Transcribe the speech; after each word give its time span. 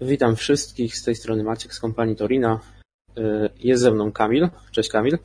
Witam 0.00 0.36
wszystkich, 0.36 0.96
z 0.96 1.04
tej 1.04 1.14
strony 1.14 1.42
Maciek 1.44 1.74
z 1.74 1.80
kompanii 1.80 2.16
Torina. 2.16 2.60
Y, 3.18 3.22
jest 3.58 3.82
ze 3.82 3.90
mną 3.90 4.12
Kamil. 4.12 4.48
Cześć 4.70 4.88
Kamil. 4.90 5.18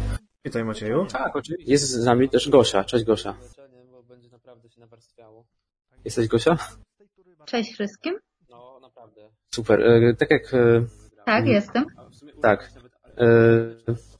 Witaj 0.45 0.63
Macieju. 0.63 1.05
Tak, 1.05 1.35
oczywiście. 1.35 1.71
Jest 1.71 1.89
z 1.89 2.05
nami 2.05 2.29
też 2.29 2.49
Gosia. 2.49 2.83
Cześć 2.83 3.05
Gosia. 3.05 3.35
Jesteś 6.05 6.27
Gosia? 6.27 6.57
Cześć 7.45 7.73
wszystkim. 7.73 8.19
No, 8.49 8.79
naprawdę. 8.81 9.29
Super. 9.55 9.81
Y, 9.81 10.15
Tak 10.19 10.31
jak... 10.31 10.53
y, 10.53 10.85
Tak, 11.25 11.37
Mhm. 11.39 11.47
jestem. 11.47 11.85
Tak. 12.41 12.71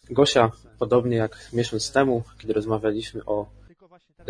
Gosia, 0.10 0.52
podobnie 0.80 1.18
jak 1.18 1.38
miesiąc 1.54 1.92
temu, 1.92 2.24
kiedy 2.38 2.54
rozmawialiśmy 2.54 3.26
o 3.26 3.50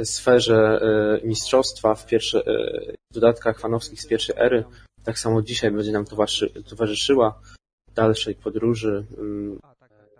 sferze 0.04 0.80
mistrzostwa 1.24 1.96
w, 1.96 2.06
pierwsze, 2.06 2.40
y, 2.40 2.96
w 3.12 3.14
dodatkach 3.14 3.60
fanowskich 3.60 4.02
z 4.02 4.08
pierwszej 4.08 4.36
ery, 4.40 4.64
tak 5.06 5.20
samo 5.20 5.42
dzisiaj 5.42 5.72
będzie 5.72 5.92
nam 5.92 6.06
towarzyszy, 6.06 6.64
towarzyszyła 6.64 7.42
w 7.90 7.94
dalszej 7.94 8.36
podróży 8.36 9.06
ym, 9.18 9.60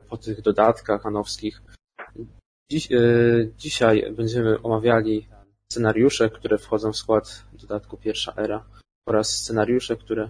po 0.10 0.18
tych 0.18 0.42
dodatkach 0.42 1.02
fanowskich. 1.02 1.62
Dziś, 2.72 2.92
y, 2.92 3.54
dzisiaj 3.58 4.12
będziemy 4.12 4.62
omawiali 4.62 5.28
scenariusze, 5.72 6.30
które 6.30 6.58
wchodzą 6.58 6.92
w 6.92 6.98
skład 6.98 7.44
dodatku 7.54 7.98
pierwsza 7.98 8.34
era 8.38 8.66
oraz 9.08 9.30
scenariusze, 9.30 9.98
które 9.98 10.30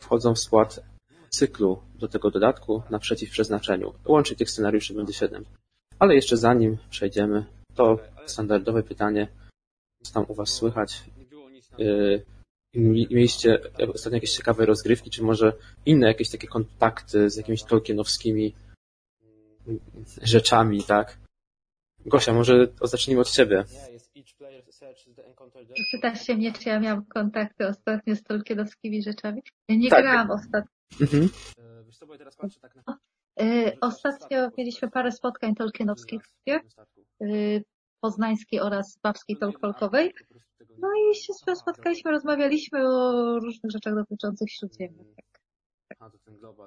wchodzą 0.00 0.34
w 0.34 0.38
skład 0.38 0.80
cyklu 1.30 1.82
do 1.94 2.08
tego 2.08 2.30
dodatku 2.30 2.82
naprzeciw 2.90 3.30
przeznaczeniu. 3.30 3.94
Łącznie 4.06 4.36
tych 4.36 4.50
scenariuszy 4.50 4.94
będzie 4.94 5.12
7. 5.12 5.44
Ale 5.98 6.14
jeszcze 6.14 6.36
zanim 6.36 6.78
przejdziemy, 6.90 7.44
to 7.74 7.98
standardowe 8.26 8.82
pytanie, 8.82 9.28
co 10.02 10.12
tam 10.12 10.24
u 10.28 10.34
Was 10.34 10.48
słychać? 10.48 11.02
Mi- 12.74 13.06
Mieliście 13.10 13.60
ostatnio 13.94 14.16
jakieś 14.16 14.36
ciekawe 14.36 14.66
rozgrywki, 14.66 15.10
czy 15.10 15.22
może 15.22 15.52
inne 15.86 16.06
jakieś 16.06 16.30
takie 16.30 16.48
kontakty 16.48 17.30
z 17.30 17.36
jakimiś 17.36 17.62
tolkienowskimi 17.64 18.54
mm, 19.66 19.80
rzeczami, 20.22 20.84
tak? 20.84 21.18
Gosia, 22.06 22.32
może 22.32 22.66
zacznijmy 22.82 23.20
od 23.20 23.30
Ciebie. 23.30 23.64
Pytasz 25.92 26.26
się 26.26 26.34
mnie, 26.34 26.52
czy 26.52 26.68
ja 26.68 26.80
miałam 26.80 27.04
kontakty 27.06 27.66
ostatnio 27.66 28.16
z 28.16 28.22
tolkienowskimi 28.22 29.02
rzeczami? 29.02 29.42
Nie 29.68 29.90
Tak. 29.90 30.02
grałam 30.02 30.30
ostatnio. 30.30 30.72
Mhm. 31.00 31.28
Y, 33.40 33.78
ostatnio 33.80 34.50
mieliśmy 34.58 34.90
parę 34.90 35.12
spotkań 35.12 35.54
tolkienowskich 35.54 36.22
y, 37.22 37.64
poznańskiej 38.00 38.60
oraz 38.60 38.98
babskiej 39.02 39.36
tolkolkowej. 39.36 40.12
No 40.78 40.88
i 41.12 41.14
się 41.14 41.32
spotkaliśmy, 41.54 42.10
rozmawialiśmy 42.10 42.88
o 42.88 43.12
różnych 43.38 43.72
rzeczach 43.72 43.94
dotyczących 43.94 44.50
Śródziemia. 44.50 45.04
Tak. 45.98 46.10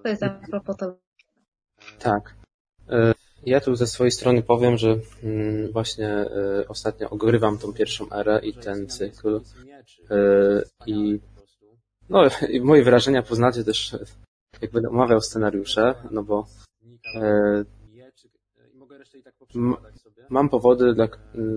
To 0.03 0.09
jest 0.09 0.23
a 0.23 0.29
propos 0.51 0.77
to. 0.77 0.97
Tak. 1.99 2.35
E, 2.89 3.13
Ja 3.45 3.61
tu 3.61 3.75
ze 3.75 3.87
swojej 3.87 4.11
strony 4.11 4.43
powiem, 4.43 4.77
że 4.77 4.97
mm, 5.23 5.71
właśnie 5.71 6.07
e, 6.09 6.65
ostatnio 6.67 7.09
ogrywam 7.09 7.57
tą 7.57 7.73
pierwszą 7.73 8.09
erę 8.11 8.39
i 8.43 8.53
ten 8.53 8.87
cykl. 8.89 9.41
E, 10.11 10.17
I 10.87 11.19
no, 12.09 12.21
i 12.49 12.61
moje 12.61 12.83
wrażenia 12.83 13.23
poznacie 13.23 13.63
też, 13.63 13.93
e, 13.93 14.05
jak 14.61 14.71
będę 14.71 14.89
omawiał 14.89 15.21
scenariusze, 15.21 15.95
no 16.11 16.23
bo 16.23 16.47
e, 17.15 17.65
m- 19.55 19.75
mam 20.29 20.49
powody, 20.49 20.93
dla, 20.93 21.07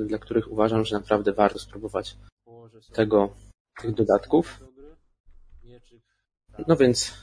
dla 0.06 0.18
których 0.18 0.52
uważam, 0.52 0.84
że 0.84 0.96
naprawdę 0.96 1.32
warto 1.32 1.58
spróbować 1.58 2.16
tego, 2.92 3.34
tych 3.80 3.94
dodatków. 3.94 4.60
No 6.68 6.76
więc 6.76 7.14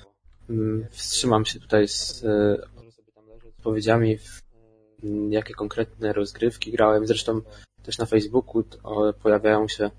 mm, 0.49 0.87
wstrzymam 0.91 1.45
się 1.45 1.59
tutaj 1.59 1.87
z 1.87 2.23
e, 2.23 2.57
odpowiedziami, 3.57 4.17
mm, 5.03 5.31
jakie 5.33 5.53
konkretne 5.53 6.13
rozgrywki 6.13 6.71
grałem. 6.71 7.07
Zresztą 7.07 7.41
też 7.83 7.97
na 7.97 8.05
Facebooku 8.05 8.63
pojawiają 9.23 9.67
się 9.67 9.91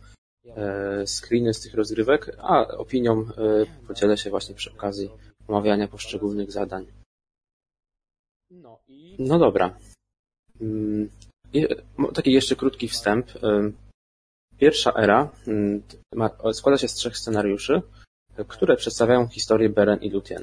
e, 0.57 1.07
screeny 1.07 1.55
z 1.55 1.61
tych 1.61 1.75
rozgrywek, 1.75 2.37
a 2.39 2.69
opinią 2.69 3.21
e, 3.21 3.87
podzielę 3.87 4.17
się 4.17 4.31
właśnie 4.31 4.55
przy 4.55 4.73
okazji 4.73 5.11
omawiania 5.49 5.89
poszczególnych 5.89 6.53
zadań. 6.53 6.87
No 9.19 9.39
dobra. 9.39 9.79
Mm, 10.61 11.11
Taki 12.15 12.33
jeszcze 12.33 12.57
krótki 12.57 12.89
wstęp. 12.89 13.31
Pierwsza 14.59 14.93
era 14.93 15.29
mm, 15.47 15.83
składa 16.53 16.79
się 16.79 16.89
z 16.89 16.95
trzech 16.95 17.17
scenariuszy, 17.17 17.83
które 18.49 18.77
przedstawiają 18.77 19.29
historię 19.29 19.69
Beren 19.69 19.99
i 19.99 20.13
Lúthien. 20.13 20.43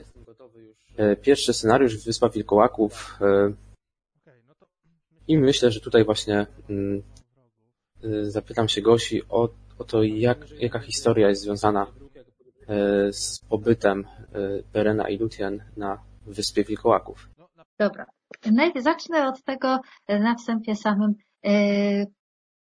E, 0.98 1.16
Pierwszy 1.16 1.54
scenariusz 1.54 2.06
Wyspa 2.06 2.30
Wilkołaków 2.30 3.20
e, 3.22 3.54
i 5.28 5.38
myślę, 5.38 5.72
że 5.72 5.80
tutaj 5.80 6.06
właśnie 6.06 6.48
mm, 6.70 7.04
e, 8.04 8.26
zapytam 8.26 8.68
się 8.68 8.82
Gosi 8.82 9.22
o, 9.30 9.50
o 9.80 9.84
to, 9.84 10.04
jak, 10.04 10.50
jaka 10.60 10.80
historia 10.80 11.30
jest 11.30 11.42
związana 11.42 11.88
z 13.12 13.40
pobytem 13.50 14.08
Berena 14.74 15.10
i 15.10 15.20
Lúthien 15.20 15.60
na 15.78 16.04
Wyspie 16.26 16.64
Wilkołaków. 16.64 17.30
Dobra. 17.80 18.06
Zacznę 18.80 19.28
od 19.28 19.44
tego 19.44 19.80
na 20.10 20.36
wstępie 20.36 20.76
samym. 20.76 21.14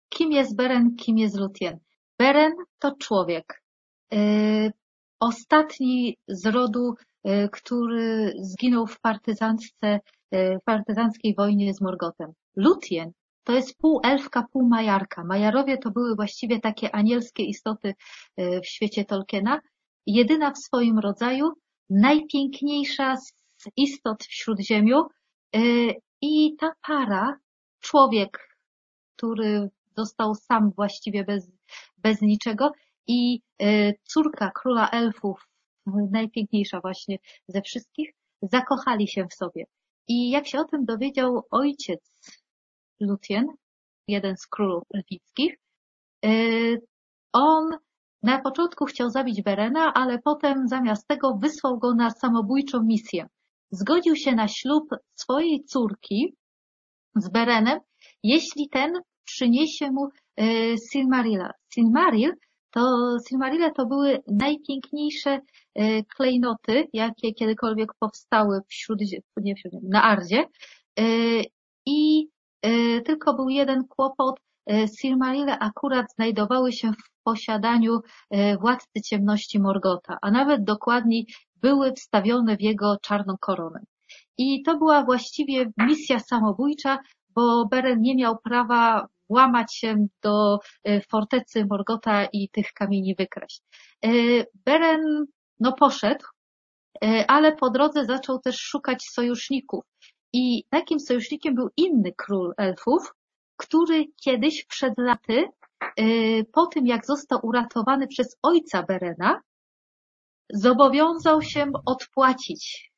Kim 0.10 0.32
jest 0.32 0.56
Beren, 0.56 0.96
kim 0.96 1.18
jest 1.18 1.36
Lúthien? 1.36 1.78
Beren 2.20 2.54
to 2.80 2.96
człowiek. 3.00 3.64
E, 4.14 4.72
Ostatni 5.20 6.18
z 6.28 6.46
rodu, 6.46 6.94
e, 7.24 7.50
który 7.50 8.34
zginął 8.40 8.88
w 8.88 9.00
e, 9.82 10.00
w 10.60 10.64
partyzanckiej 10.66 11.36
wojnie 11.36 11.74
z 11.74 11.82
Morgotem. 11.82 12.32
Lúthien 12.58 13.12
to 13.44 13.54
jest 13.54 13.78
pół 13.78 14.02
elfka, 14.04 14.48
pół 14.52 14.68
majarka. 14.68 15.24
Majarowie 15.24 15.78
to 15.78 15.92
były 15.92 16.16
właściwie 16.16 16.60
takie 16.60 16.96
anielskie 16.96 17.44
istoty 17.44 17.94
w 18.38 18.66
świecie 18.66 19.06
Tolkiena. 19.06 19.62
Jedyna 20.06 20.52
w 20.52 20.58
swoim 20.58 21.00
rodzaju, 21.00 21.52
najpiękniejsza 21.90 23.18
z 23.18 23.34
istot 23.76 24.24
w 24.24 24.34
Śródziemiu, 24.34 25.04
Y, 25.56 25.94
I 26.22 26.56
ta 26.60 26.72
para, 26.88 27.40
człowiek, 27.80 28.58
który 29.16 29.70
został 29.98 30.36
sam 30.36 30.72
właściwie 30.72 31.24
bez, 31.24 31.52
bez 31.98 32.22
niczego 32.22 32.72
i 33.08 33.42
y, 33.62 33.94
córka 34.04 34.52
króla 34.52 34.90
elfów, 34.90 35.48
najpiękniejsza 36.12 36.82
właśnie 36.82 37.18
ze 37.48 37.62
wszystkich, 37.62 38.14
zakochali 38.42 39.08
się 39.08 39.26
w 39.28 39.34
sobie. 39.34 39.66
I 40.08 40.30
jak 40.30 40.48
się 40.48 40.60
o 40.60 40.66
tym 40.66 40.86
dowiedział 40.86 41.44
ojciec 41.52 42.32
Lúthien, 43.02 43.46
jeden 44.08 44.38
z 44.38 44.48
królów 44.48 44.84
elfickich, 44.94 45.56
y, 46.26 46.82
on 47.34 47.70
na 48.24 48.42
początku 48.42 48.86
chciał 48.86 49.10
zabić 49.10 49.42
Berena, 49.42 49.94
ale 49.94 50.20
potem 50.20 50.68
zamiast 50.68 51.08
tego 51.08 51.38
wysłał 51.42 51.80
go 51.80 51.96
na 51.96 52.12
samobójczą 52.12 52.84
misję 52.84 53.28
zgodził 53.72 54.16
się 54.16 54.36
na 54.36 54.48
ślub 54.48 54.90
swojej 55.16 55.64
córki 55.64 56.36
z 57.16 57.30
Berenem, 57.30 57.80
jeśli 58.24 58.70
ten 58.70 59.02
przyniesie 59.28 59.92
mu 59.92 60.08
e, 60.38 60.44
Silmarilla. 60.92 61.52
Silmaril 61.74 62.32
to, 62.72 62.82
Silmarile 63.30 63.72
to 63.72 63.86
były 63.86 64.24
najpiękniejsze 64.28 65.40
e, 65.76 66.04
klejnoty, 66.04 66.88
jakie 66.94 67.34
kiedykolwiek 67.34 67.90
powstały 68.00 68.62
w 68.70 68.74
śródzie, 68.74 69.18
nie 69.38 69.56
w 69.56 69.60
śródzie, 69.60 69.78
na 69.84 70.04
Ardzie. 70.04 70.46
E, 71.00 71.04
I 71.86 72.28
tylko 73.06 73.34
był 73.34 73.50
jeden 73.50 73.84
kłopot. 73.88 74.40
Silmarile 75.00 75.60
akurat 75.60 76.06
znajdowały 76.16 76.72
się 76.72 76.92
w 76.92 77.24
posiadaniu 77.24 78.00
władcy 78.62 79.02
ciemności 79.06 79.60
Morgota, 79.60 80.18
a 80.22 80.32
nawet 80.32 80.64
dokładniej 80.64 81.28
były 81.56 81.94
wstawione 81.94 82.58
w 82.58 82.62
jego 82.62 82.98
czarną 83.02 83.36
koronę. 83.40 83.80
I 84.38 84.64
to 84.64 84.78
była 84.78 85.04
właściwie 85.04 85.72
misja 85.78 86.20
samobójcza, 86.20 87.00
bo 87.36 87.66
Beren 87.66 88.02
nie 88.02 88.16
miał 88.16 88.38
prawa 88.38 89.08
włamać 89.30 89.76
się 89.76 90.08
do 90.24 90.60
e, 90.84 91.02
fortecy 91.02 91.66
Morgota 91.66 92.26
i 92.26 92.50
tych 92.50 92.74
kamieni 92.74 93.16
wykraść. 93.16 93.62
E, 94.06 94.10
Beren 94.66 95.26
no 95.60 95.74
poszedł, 95.74 96.26
e, 97.04 97.26
ale 97.32 97.56
po 97.56 97.70
drodze 97.70 98.06
zaczął 98.06 98.40
też 98.40 98.60
szukać 98.60 99.04
sojuszników. 99.04 99.84
I 100.34 100.64
takim 100.70 101.00
sojusznikiem 101.00 101.56
był 101.56 101.70
inny 101.78 102.12
król 102.18 102.54
elfów, 102.58 103.14
który 103.58 104.06
kiedyś 104.24 104.66
przed 104.66 104.94
laty, 104.98 105.46
po 106.54 106.68
tym 106.68 106.88
jak 106.88 107.06
został 107.06 107.40
uratowany 107.44 108.08
przez 108.08 108.38
ojca 108.42 108.84
Berena, 108.84 109.42
zobowiązał 110.54 111.42
się 111.42 111.66
odpłacić 111.86 112.92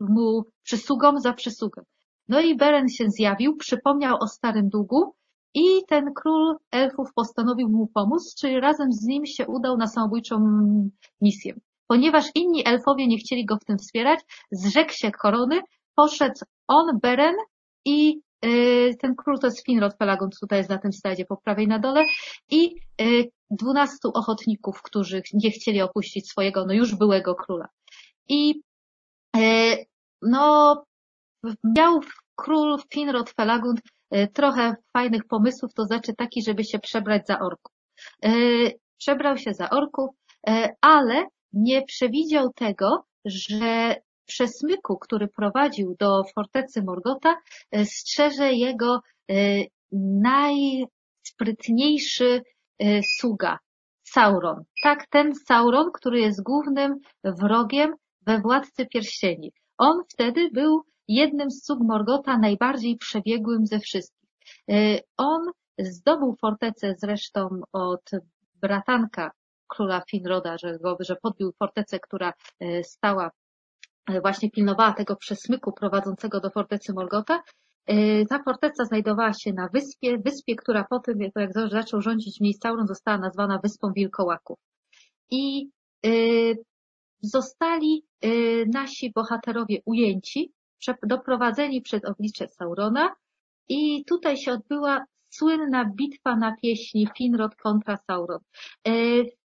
mu 0.00 0.42
przysługą 0.62 1.20
za 1.20 1.32
przysługę. 1.32 1.82
No 2.28 2.40
i 2.40 2.56
Beren 2.56 2.88
się 2.88 3.10
zjawił, 3.10 3.56
przypomniał 3.56 4.16
o 4.20 4.28
starym 4.28 4.68
długu 4.68 5.14
i 5.54 5.64
ten 5.88 6.14
król 6.14 6.56
elfów 6.70 7.08
postanowił 7.14 7.68
mu 7.68 7.86
pomóc, 7.86 8.34
czyli 8.40 8.60
razem 8.60 8.92
z 8.92 9.02
nim 9.02 9.26
się 9.26 9.46
udał 9.46 9.76
na 9.76 9.86
samobójczą 9.86 10.36
misję. 11.20 11.54
ponieważ 11.86 12.24
inni 12.34 12.68
elfowie 12.68 13.06
nie 13.06 13.18
chcieli 13.18 13.44
go 13.44 13.56
w 13.56 13.64
tym 13.64 13.78
wspierać, 13.78 14.20
zrzekł 14.50 14.92
się 14.92 15.10
korony, 15.10 15.60
poszedł 15.94 16.40
on, 16.68 16.98
Beren 17.02 17.34
i 17.84 18.20
y, 18.44 18.94
ten 19.00 19.14
król 19.16 19.38
to 19.38 19.46
jest 19.46 19.66
Finrod 19.66 19.96
Pelagund, 19.96 20.38
tutaj 20.40 20.58
jest 20.58 20.70
na 20.70 20.78
tym 20.78 20.92
slajdzie 20.92 21.24
po 21.24 21.36
prawej 21.36 21.68
na 21.68 21.78
dole 21.78 22.04
i 22.50 22.74
y, 23.00 23.30
dwunastu 23.50 24.10
ochotników, 24.14 24.82
którzy 24.82 25.22
nie 25.34 25.50
chcieli 25.50 25.82
opuścić 25.82 26.30
swojego, 26.30 26.66
no 26.66 26.74
już 26.74 26.94
byłego 26.94 27.34
króla. 27.34 27.68
I 28.28 28.62
y, 29.36 29.40
no, 30.22 30.84
miał 31.76 32.00
król 32.36 32.78
Finrod 32.94 33.30
Felagund 33.30 33.80
trochę 34.32 34.74
fajnych 34.92 35.24
pomysłów, 35.24 35.74
to 35.74 35.84
znaczy 35.84 36.14
taki, 36.14 36.42
żeby 36.42 36.64
się 36.64 36.78
przebrać 36.78 37.26
za 37.26 37.38
orków. 37.38 37.72
Przebrał 38.98 39.36
się 39.36 39.54
za 39.54 39.70
orków, 39.70 40.10
ale 40.80 41.26
nie 41.52 41.82
przewidział 41.82 42.52
tego, 42.52 43.04
że 43.24 43.94
przesmyku, 44.26 44.98
który 44.98 45.28
prowadził 45.28 45.96
do 45.98 46.22
fortecy 46.34 46.82
Morgota, 46.82 47.36
e, 47.70 47.84
strzeże 47.84 48.52
jego 48.52 49.00
e, 49.30 49.34
najsprytniejszy 50.22 52.42
e, 52.78 53.00
sługa, 53.18 53.58
Sauron. 54.02 54.64
Tak, 54.82 55.06
ten 55.06 55.34
Sauron, 55.34 55.90
który 55.94 56.20
jest 56.20 56.42
głównym 56.42 56.98
wrogiem 57.24 57.94
we 58.26 58.40
Władcy 58.40 58.86
Pierścieni. 58.86 59.52
On 59.78 60.02
wtedy 60.08 60.50
był 60.52 60.84
jednym 61.08 61.50
z 61.50 61.64
sług 61.64 61.80
Morgota 61.80 62.38
najbardziej 62.38 62.96
przebiegłym 62.96 63.66
ze 63.66 63.78
wszystkich. 63.80 64.28
On 65.16 65.40
zdobył 65.78 66.36
fortecę 66.40 66.94
zresztą 66.98 67.48
od 67.72 68.10
bratanka 68.54 69.30
króla 69.68 70.02
Finroda, 70.10 70.58
że, 70.58 70.78
go, 70.78 70.96
że 71.00 71.16
podbił 71.16 71.52
fortecę, 71.58 72.00
która 72.00 72.32
stała 72.82 73.30
E, 74.06 74.20
właśnie 74.20 74.50
pilnowała 74.50 74.92
tego 74.92 75.16
przesmyku 75.16 75.72
prowadzącego 75.72 76.40
do 76.40 76.50
fortecy 76.50 76.92
Morgota. 76.92 77.42
Ta 78.28 78.42
forteca 78.42 78.84
znajdowała 78.84 79.32
się 79.32 79.52
na 79.52 79.68
wyspie, 79.68 80.18
wyspie, 80.18 80.56
która 80.56 80.84
po 80.90 80.98
tym, 80.98 81.18
jak 81.20 81.52
zaczął 81.70 82.00
rządzić 82.00 82.38
Sauron, 82.62 82.86
została 82.86 83.18
nazwana 83.18 83.58
Wyspą 83.62 83.92
Wilkołaków. 83.92 84.58
I 85.30 85.70
zostali 87.22 88.04
nasi 88.74 89.12
bohaterowie 89.12 89.78
ujęci, 89.84 90.52
doprowadzeni 91.02 91.82
przed 91.82 92.04
oblicze 92.04 92.48
Saurona 92.48 93.14
i 93.68 94.04
tutaj 94.04 94.36
się 94.36 94.52
odbyła 94.52 95.04
słynna 95.30 95.84
bitwa 95.96 96.36
na 96.36 96.56
pieśni 96.62 97.08
Finrod 97.18 97.56
kontra 97.56 97.96
Sauron. 97.96 98.40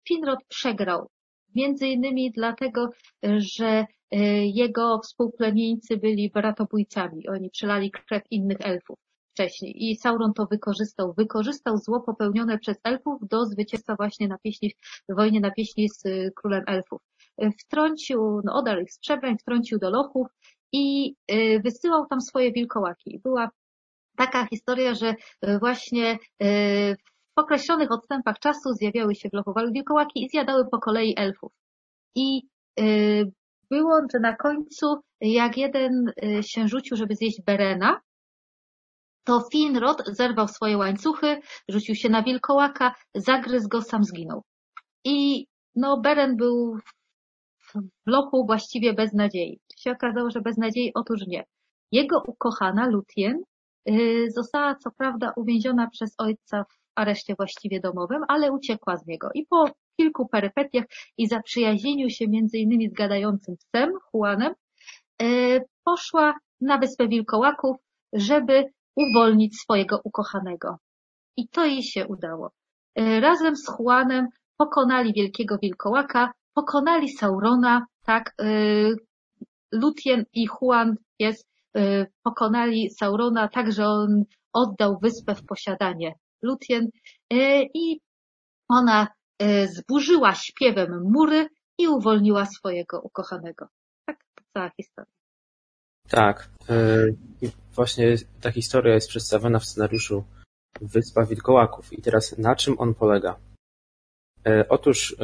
Finrod 0.07 0.39
przegrał, 0.47 1.09
między 1.55 1.87
innymi 1.87 2.31
dlatego, 2.31 2.89
że 3.37 3.85
E, 4.11 4.45
jego 4.45 4.99
współplemieńcy 4.99 5.97
byli 5.97 6.29
bratobójcami. 6.29 7.27
Oni 7.29 7.49
przelali 7.49 7.91
krew 7.91 8.23
innych 8.31 8.57
elfów 8.59 8.99
wcześniej 9.31 9.89
i 9.89 9.95
Sauron 9.95 10.33
to 10.33 10.45
wykorzystał. 10.45 11.13
Wykorzystał 11.17 11.77
zło 11.77 12.01
popełnione 12.01 12.59
przez 12.59 12.77
elfów 12.83 13.27
do 13.27 13.45
zwycięstwa 13.45 13.95
właśnie 13.95 14.27
na 14.27 14.37
pieśni, 14.37 14.71
w 15.09 15.15
wojnie 15.15 15.39
na 15.39 15.51
pieśni 15.51 15.89
z 15.89 16.05
e, 16.05 16.31
królem 16.31 16.63
elfów. 16.67 17.01
E, 17.37 17.51
wtrącił, 17.51 18.41
no 18.43 18.53
odarł 18.55 18.81
ich 18.81 18.91
z 18.91 18.99
przebrań, 18.99 19.37
wtrącił 19.37 19.79
do 19.79 19.89
lochów 19.89 20.27
i 20.71 21.15
wysyłał 21.63 22.05
tam 22.05 22.21
swoje 22.21 22.51
wilkołaki. 22.51 23.19
Była 23.23 23.49
taka 24.17 24.45
historia, 24.45 24.93
że 24.93 25.15
właśnie 25.59 26.17
w 27.37 27.39
określonych 27.39 27.91
odstępach 27.91 28.39
czasu 28.39 28.73
zjawiały 28.73 29.15
się 29.15 29.29
w 29.29 29.33
lochu 29.33 29.53
wilkołaki 29.73 30.25
i 30.25 30.29
zjadały 30.29 30.69
po 30.71 30.79
kolei 30.79 31.13
elfów. 31.17 31.51
I 32.15 32.41
było, 33.69 34.01
że 34.13 34.19
na 34.19 34.35
końcu, 34.35 34.95
jak 35.21 35.57
jeden 35.57 36.11
y, 36.23 36.43
się 36.43 36.67
rzucił, 36.67 36.97
żeby 36.97 37.15
zjeść 37.15 37.41
Berena, 37.45 38.01
to 39.23 39.43
Finrod 39.51 40.03
zerwał 40.07 40.47
swoje 40.47 40.77
łańcuchy, 40.77 41.39
rzucił 41.69 41.95
się 41.95 42.09
na 42.09 42.23
wilkołaka, 42.23 42.95
zagryzł 43.15 43.69
go, 43.69 43.81
sam 43.81 44.03
zginął. 44.03 44.43
I 45.03 45.47
no, 45.75 46.01
Beren 46.01 46.37
był 46.37 46.77
w 47.75 48.09
lochu 48.09 48.45
właściwie 48.45 48.93
bez 48.93 49.13
nadziei. 49.13 49.59
Się 49.77 49.91
okazało, 49.91 50.29
że 50.31 50.41
bez 50.41 50.57
nadziei, 50.57 50.91
otóż 50.93 51.27
nie. 51.27 51.43
Jego 51.91 52.23
ukochana 52.27 52.87
Lutien 52.87 53.43
y, 53.89 54.25
została 54.31 54.75
co 54.75 54.91
prawda 54.91 55.33
uwięziona 55.35 55.89
przez 55.89 56.15
ojca 56.17 56.63
w 56.63 56.77
areszcie 56.95 57.35
właściwie 57.35 57.79
domowym, 57.79 58.21
ale 58.27 58.51
uciekła 58.51 58.97
z 58.97 59.07
niego. 59.07 59.29
I 59.33 59.45
po 59.45 59.69
kilku 59.99 60.27
perypetiach 60.27 60.85
i 61.17 61.27
zaprzyjaźnieniu 61.27 62.09
się 62.09 62.27
między 62.27 62.57
innymi 62.57 62.89
z 62.89 62.93
gadającym 62.93 63.55
psem, 63.57 63.91
Juanem, 64.13 64.53
e, 65.21 65.25
poszła 65.83 66.33
na 66.61 66.77
wyspę 66.77 67.07
Wilkołaków, 67.07 67.77
żeby 68.13 68.65
uwolnić 68.95 69.59
swojego 69.59 70.01
ukochanego. 70.03 70.77
I 71.37 71.47
to 71.47 71.65
jej 71.65 71.83
się 71.83 72.07
udało. 72.07 72.51
E, 72.95 73.19
razem 73.19 73.55
z 73.55 73.65
Juanem 73.79 74.27
pokonali 74.57 75.13
wielkiego 75.13 75.57
wilkołaka, 75.61 76.31
pokonali 76.57 77.09
Saurona, 77.09 77.85
tak, 78.05 78.33
e, 78.41 78.45
Lutien 79.71 80.25
i 80.33 80.47
Juan 80.47 80.95
jest, 81.19 81.47
pokonali 82.23 82.89
Saurona 82.89 83.47
tak, 83.47 83.71
że 83.71 83.85
on 83.85 84.23
oddał 84.53 84.99
wyspę 85.01 85.35
w 85.35 85.45
posiadanie 85.45 86.13
Lutien 86.41 86.89
i 87.73 87.99
ona 88.69 89.07
zburzyła 89.65 90.35
śpiewem 90.35 91.01
mury 91.03 91.47
i 91.77 91.87
uwolniła 91.87 92.45
swojego 92.45 93.01
ukochanego. 93.01 93.67
Tak, 94.05 94.17
cała 94.53 94.69
historia. 94.69 95.11
Tak. 96.09 96.49
Właśnie 97.75 98.15
ta 98.41 98.51
historia 98.51 98.93
jest 98.93 99.09
przedstawiona 99.09 99.59
w 99.59 99.65
scenariuszu 99.65 100.23
Wyspa 100.81 101.25
Wilkołaków. 101.25 101.93
I 101.93 102.01
teraz 102.01 102.37
na 102.37 102.55
czym 102.55 102.79
on 102.79 102.93
polega? 102.93 103.39
Otóż 104.69 105.15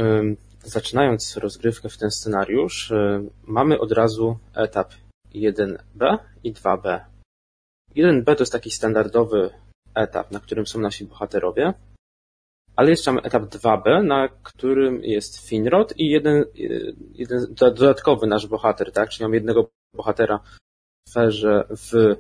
zaczynając 0.64 1.38
rozgrywkę 1.38 1.90
w 1.90 1.98
ten 1.98 2.12
scenariusz, 2.12 2.94
mamy 3.44 3.80
od 3.80 3.92
razu 3.92 4.38
etap 4.56 4.94
1B 5.36 6.18
i 6.44 6.54
2B. 6.54 7.00
1B 7.96 8.26
to 8.26 8.42
jest 8.44 8.52
taki 8.52 8.72
standardowy 8.72 9.50
etap, 9.96 10.32
na 10.32 10.40
którym 10.40 10.68
są 10.68 10.80
nasi 10.80 11.06
bohaterowie. 11.06 11.74
Ale 12.76 12.90
jeszcze 12.90 13.12
mamy 13.12 13.22
etap 13.22 13.44
2B, 13.44 14.04
na 14.04 14.28
którym 14.44 15.04
jest 15.04 15.48
Finrod 15.48 15.98
i 15.98 16.10
jeden, 16.10 16.46
jeden 17.12 17.56
dodatkowy 17.56 18.28
nasz 18.28 18.48
bohater, 18.48 18.92
tak? 18.92 19.10
Czyli 19.10 19.24
mamy 19.24 19.36
jednego 19.36 19.70
bohatera 19.96 20.40
w 21.10 21.14
w 21.70 22.16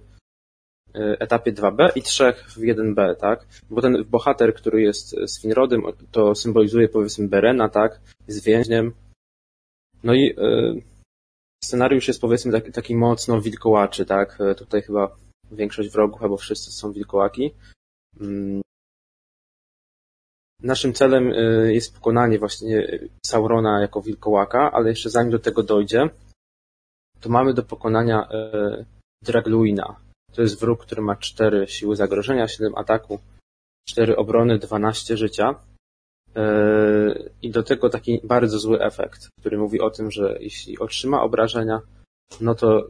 etapie 0.93 1.53
2B 1.53 1.89
i 1.95 2.01
trzech 2.01 2.51
w 2.51 2.57
1B, 2.57 3.15
tak? 3.15 3.47
Bo 3.69 3.81
ten 3.81 4.03
bohater, 4.03 4.55
który 4.55 4.81
jest 4.81 5.09
z 5.09 5.41
Finrodem, 5.41 5.81
to 6.11 6.35
symbolizuje 6.35 6.89
powiedzmy 6.89 7.27
Berena, 7.27 7.69
tak? 7.69 7.99
Jest 8.27 8.43
więźniem. 8.43 8.93
No 10.03 10.13
i 10.13 10.29
y, 10.29 10.81
scenariusz 11.63 12.07
jest 12.07 12.21
powiedzmy 12.21 12.51
taki, 12.51 12.71
taki 12.71 12.95
mocno 12.95 13.41
wilkołaczy, 13.41 14.05
tak? 14.05 14.41
E, 14.41 14.55
tutaj 14.55 14.81
chyba 14.81 15.15
większość 15.51 15.89
wrogów, 15.89 16.23
albo 16.23 16.37
wszyscy 16.37 16.71
są 16.71 16.91
wilkołaki. 16.91 17.51
Mm, 18.21 18.61
Naszym 20.63 20.93
celem 20.93 21.31
y, 21.31 21.73
jest 21.73 21.95
pokonanie 21.95 22.39
właśnie 22.39 22.99
Saurona 23.25 23.81
jako 23.81 24.01
wilkołaka, 24.01 24.71
ale 24.71 24.89
jeszcze 24.89 25.09
zanim 25.09 25.31
do 25.31 25.39
tego 25.39 25.63
dojdzie, 25.63 26.09
to 27.19 27.29
mamy 27.29 27.53
do 27.53 27.63
pokonania 27.63 28.29
y, 28.31 28.85
Dragluina. 29.21 29.95
To 30.33 30.41
jest 30.41 30.59
wróg, 30.59 30.85
który 30.85 31.01
ma 31.01 31.15
4 31.15 31.67
siły 31.67 31.95
zagrożenia, 31.95 32.47
7 32.47 32.75
ataku, 32.75 33.19
4 33.89 34.15
obrony, 34.15 34.59
12 34.59 35.17
życia. 35.17 35.55
Y, 36.37 37.31
I 37.41 37.51
do 37.51 37.63
tego 37.63 37.89
taki 37.89 38.21
bardzo 38.23 38.59
zły 38.59 38.81
efekt, 38.81 39.27
który 39.39 39.57
mówi 39.57 39.81
o 39.81 39.89
tym, 39.89 40.11
że 40.11 40.37
jeśli 40.39 40.79
otrzyma 40.79 41.21
obrażenia, 41.21 41.81
no 42.41 42.55
to 42.55 42.87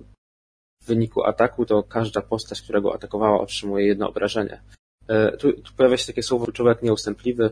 w 0.82 0.86
wyniku 0.86 1.24
ataku 1.24 1.66
to 1.66 1.84
każda 1.84 2.22
postać, 2.22 2.62
która 2.62 2.82
go 2.82 2.94
atakowała, 2.94 3.42
otrzymuje 3.42 3.88
jedno 3.88 4.10
obrażenie. 4.10 4.62
E, 5.08 5.38
tu, 5.38 5.54
tu 5.54 5.74
pojawia 5.78 5.98
się 5.98 6.08
takie 6.08 6.24
słowo 6.24 6.52
człowiek 6.52 6.82
nieustępliwy. 6.82 7.52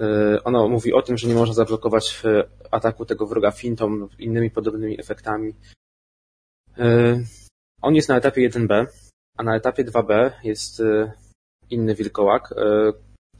E, 0.00 0.44
ono 0.44 0.68
mówi 0.68 0.92
o 0.92 1.02
tym, 1.02 1.18
że 1.18 1.28
nie 1.28 1.34
można 1.34 1.54
zablokować 1.54 2.22
e, 2.24 2.44
ataku 2.70 3.04
tego 3.04 3.26
wroga 3.26 3.50
fintą 3.50 4.08
innymi 4.18 4.50
podobnymi 4.50 5.00
efektami. 5.00 5.54
On 7.82 7.94
jest 7.94 8.08
na 8.08 8.16
etapie 8.16 8.50
1B, 8.50 8.86
a 9.36 9.42
na 9.42 9.56
etapie 9.56 9.84
2B 9.84 10.30
jest 10.44 10.82
inny 11.70 11.94
wilkołak. 11.94 12.54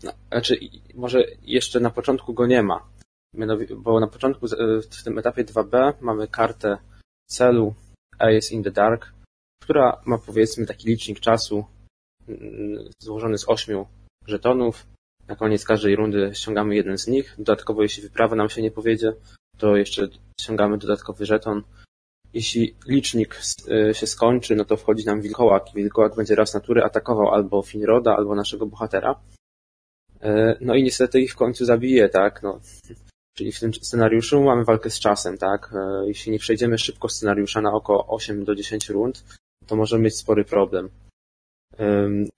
No, 0.02 0.12
znaczy, 0.28 0.58
może 0.94 1.24
jeszcze 1.42 1.80
na 1.80 1.90
początku 1.90 2.34
go 2.34 2.46
nie 2.46 2.62
ma. 2.62 2.88
Bo 3.76 4.00
na 4.00 4.06
początku 4.06 4.46
w 4.90 5.02
tym 5.04 5.18
etapie 5.18 5.44
2B 5.44 5.92
mamy 6.00 6.28
kartę 6.28 6.78
celu 7.26 7.74
Ace 8.18 8.54
in 8.54 8.62
the 8.62 8.70
Dark, 8.70 9.12
która 9.62 10.00
ma 10.04 10.18
powiedzmy 10.18 10.66
taki 10.66 10.88
licznik 10.88 11.20
czasu, 11.20 11.64
złożony 12.98 13.38
z 13.38 13.48
ośmiu 13.48 13.86
żetonów. 14.26 14.86
Na 15.28 15.36
koniec 15.36 15.64
każdej 15.64 15.96
rundy 15.96 16.30
ściągamy 16.34 16.74
jeden 16.74 16.98
z 16.98 17.06
nich. 17.06 17.34
Dodatkowo, 17.38 17.82
jeśli 17.82 18.02
wyprawa 18.02 18.36
nam 18.36 18.48
się 18.48 18.62
nie 18.62 18.70
powiedzie, 18.70 19.12
to 19.58 19.76
jeszcze 19.76 20.08
ściągamy 20.40 20.78
dodatkowy 20.78 21.26
żeton. 21.26 21.62
Jeśli 22.34 22.74
licznik 22.88 23.40
się 23.92 24.06
skończy, 24.06 24.56
no 24.56 24.64
to 24.64 24.76
wchodzi 24.76 25.06
nam 25.06 25.20
wilkołak. 25.20 25.64
Wilkołak 25.74 26.16
będzie 26.16 26.34
raz 26.34 26.54
natury 26.54 26.82
atakował 26.84 27.28
albo 27.28 27.62
Finroda, 27.62 28.16
albo 28.16 28.34
naszego 28.34 28.66
bohatera. 28.66 29.20
No 30.60 30.74
i 30.74 30.82
niestety 30.82 31.20
ich 31.20 31.32
w 31.32 31.36
końcu 31.36 31.64
zabije, 31.64 32.08
tak? 32.08 32.42
No, 32.42 32.60
Czyli 33.36 33.52
w 33.52 33.60
tym 33.60 33.74
scenariuszu 33.74 34.42
mamy 34.42 34.64
walkę 34.64 34.90
z 34.90 34.98
czasem, 34.98 35.38
tak? 35.38 35.72
E, 35.74 36.06
jeśli 36.06 36.32
nie 36.32 36.38
przejdziemy 36.38 36.78
szybko 36.78 37.08
scenariusza 37.08 37.60
na 37.60 37.72
około 37.72 38.06
8 38.08 38.44
do 38.44 38.54
10 38.54 38.88
rund, 38.88 39.24
to 39.66 39.76
możemy 39.76 40.04
mieć 40.04 40.16
spory 40.16 40.44
problem. 40.44 40.90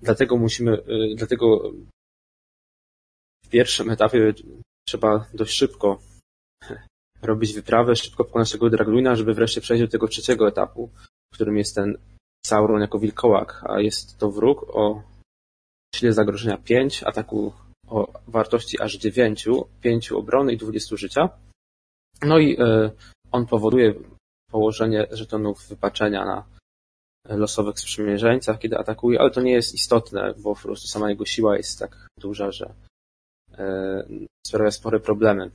Dlatego 0.01 0.37
musimy, 0.37 0.73
e, 0.73 1.15
dlatego 1.15 1.73
w 3.45 3.49
pierwszym 3.49 3.91
etapie 3.91 4.35
trzeba 4.89 5.27
dość 5.35 5.53
szybko 5.53 5.99
robić 7.23 7.53
wyprawę, 7.53 7.97
szybko 7.97 8.25
po 8.25 8.39
naszego 8.39 8.71
Dragluina, 8.71 9.17
żeby 9.17 9.35
wreszcie 9.35 9.61
przejść 9.61 9.85
do 9.85 9.89
tego 9.89 10.09
trzeciego 10.09 10.49
etapu, 10.49 10.91
w 11.33 11.35
którym 11.35 11.57
jest 11.57 11.75
ten 11.75 11.99
Sauron 12.47 12.81
jako 12.81 12.99
wilkołak, 12.99 13.65
a 13.69 13.81
jest 13.81 14.19
to 14.19 14.31
wróg 14.31 14.67
o 14.77 15.03
sile 15.95 16.13
zagrożenia 16.13 16.59
5, 16.59 17.03
ataku 17.03 17.53
o 17.89 18.13
wartości 18.27 18.81
aż 18.81 18.97
9, 18.97 19.49
5 19.81 20.13
obrony 20.13 20.53
i 20.53 20.57
20 20.57 20.97
życia. 20.97 21.29
No 22.23 22.39
i 22.39 22.61
e, 22.61 22.91
on 23.33 23.47
powoduje 23.47 23.95
położenie 24.51 25.07
żetonów 25.11 25.69
wypaczenia 25.69 26.25
na 26.25 26.45
losowych 27.37 27.81
sprzymierzeńcach, 27.81 28.59
kiedy 28.59 28.79
atakuje, 28.79 29.21
ale 29.21 29.31
to 29.31 29.41
nie 29.41 29.53
jest 29.53 29.75
istotne, 29.75 30.35
bo 30.39 30.55
po 30.55 30.63
prostu 30.63 30.89
sama 30.89 31.11
jego 31.11 31.25
siła 31.25 31.57
jest 31.57 31.79
tak 31.79 32.07
duża, 32.21 32.51
że 32.51 32.75
e, 33.59 34.05
sprawia 34.47 34.71
spore 34.71 35.01
problemy. 35.01 35.51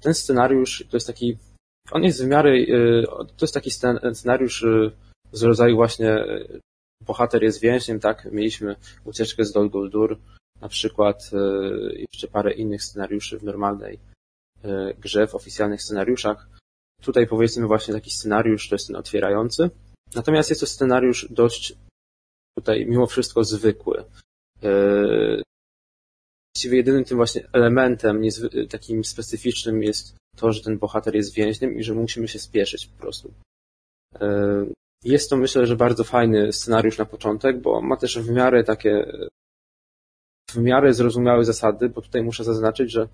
Ten 0.00 0.14
scenariusz 0.14 0.84
to 0.90 0.96
jest 0.96 1.06
taki, 1.06 1.38
on 1.90 2.02
jest 2.02 2.24
w 2.24 2.28
miarę, 2.28 2.50
e, 2.50 3.02
to 3.26 3.44
jest 3.44 3.54
taki 3.54 3.70
scenariusz 3.70 4.66
z 5.32 5.42
rodzaju 5.42 5.76
właśnie 5.76 6.24
bohater 7.06 7.42
jest 7.42 7.60
więźniem, 7.60 8.00
tak? 8.00 8.28
Mieliśmy 8.32 8.76
ucieczkę 9.04 9.44
z 9.44 9.52
Dol 9.52 9.70
Guldur, 9.70 10.18
na 10.60 10.68
przykład 10.68 11.30
jeszcze 11.98 12.28
parę 12.28 12.52
innych 12.52 12.82
scenariuszy 12.82 13.38
w 13.38 13.42
normalnej 13.42 13.98
grze, 14.98 15.26
w 15.26 15.34
oficjalnych 15.34 15.82
scenariuszach. 15.82 16.48
Tutaj 17.02 17.26
powiedzmy 17.26 17.66
właśnie 17.66 17.94
taki 17.94 18.10
scenariusz, 18.10 18.68
to 18.68 18.74
jest 18.74 18.86
ten 18.86 18.96
otwierający. 18.96 19.70
Natomiast 20.14 20.50
jest 20.50 20.60
to 20.60 20.66
scenariusz 20.66 21.26
dość 21.30 21.74
tutaj 22.58 22.86
mimo 22.86 23.06
wszystko 23.06 23.44
zwykły. 23.44 24.04
E, 26.58 26.60
właściwie 26.60 26.76
jedynym 26.76 27.04
tym 27.04 27.16
właśnie 27.16 27.48
elementem 27.52 28.22
takim 28.70 29.04
specyficznym 29.04 29.82
jest 29.82 30.16
to, 30.36 30.52
że 30.52 30.62
ten 30.62 30.78
bohater 30.78 31.14
jest 31.14 31.34
więźniem 31.34 31.78
i 31.78 31.82
że 31.82 31.94
musimy 31.94 32.28
się 32.28 32.38
spieszyć 32.38 32.86
po 32.86 32.98
prostu. 33.00 33.32
Jest 35.04 35.30
to 35.30 35.36
myślę, 35.36 35.66
że 35.66 35.76
bardzo 35.76 36.04
fajny 36.04 36.52
scenariusz 36.52 36.98
na 36.98 37.04
początek, 37.04 37.60
bo 37.60 37.80
ma 37.80 37.96
też 37.96 38.18
w 38.18 38.30
miarę 38.30 38.64
takie 38.64 39.06
w 40.50 40.56
miarę 40.56 40.94
zrozumiałe 40.94 41.44
zasady, 41.44 41.88
bo 41.88 42.02
tutaj 42.02 42.22
muszę 42.22 42.44
zaznaczyć, 42.44 42.92
że 42.92 43.08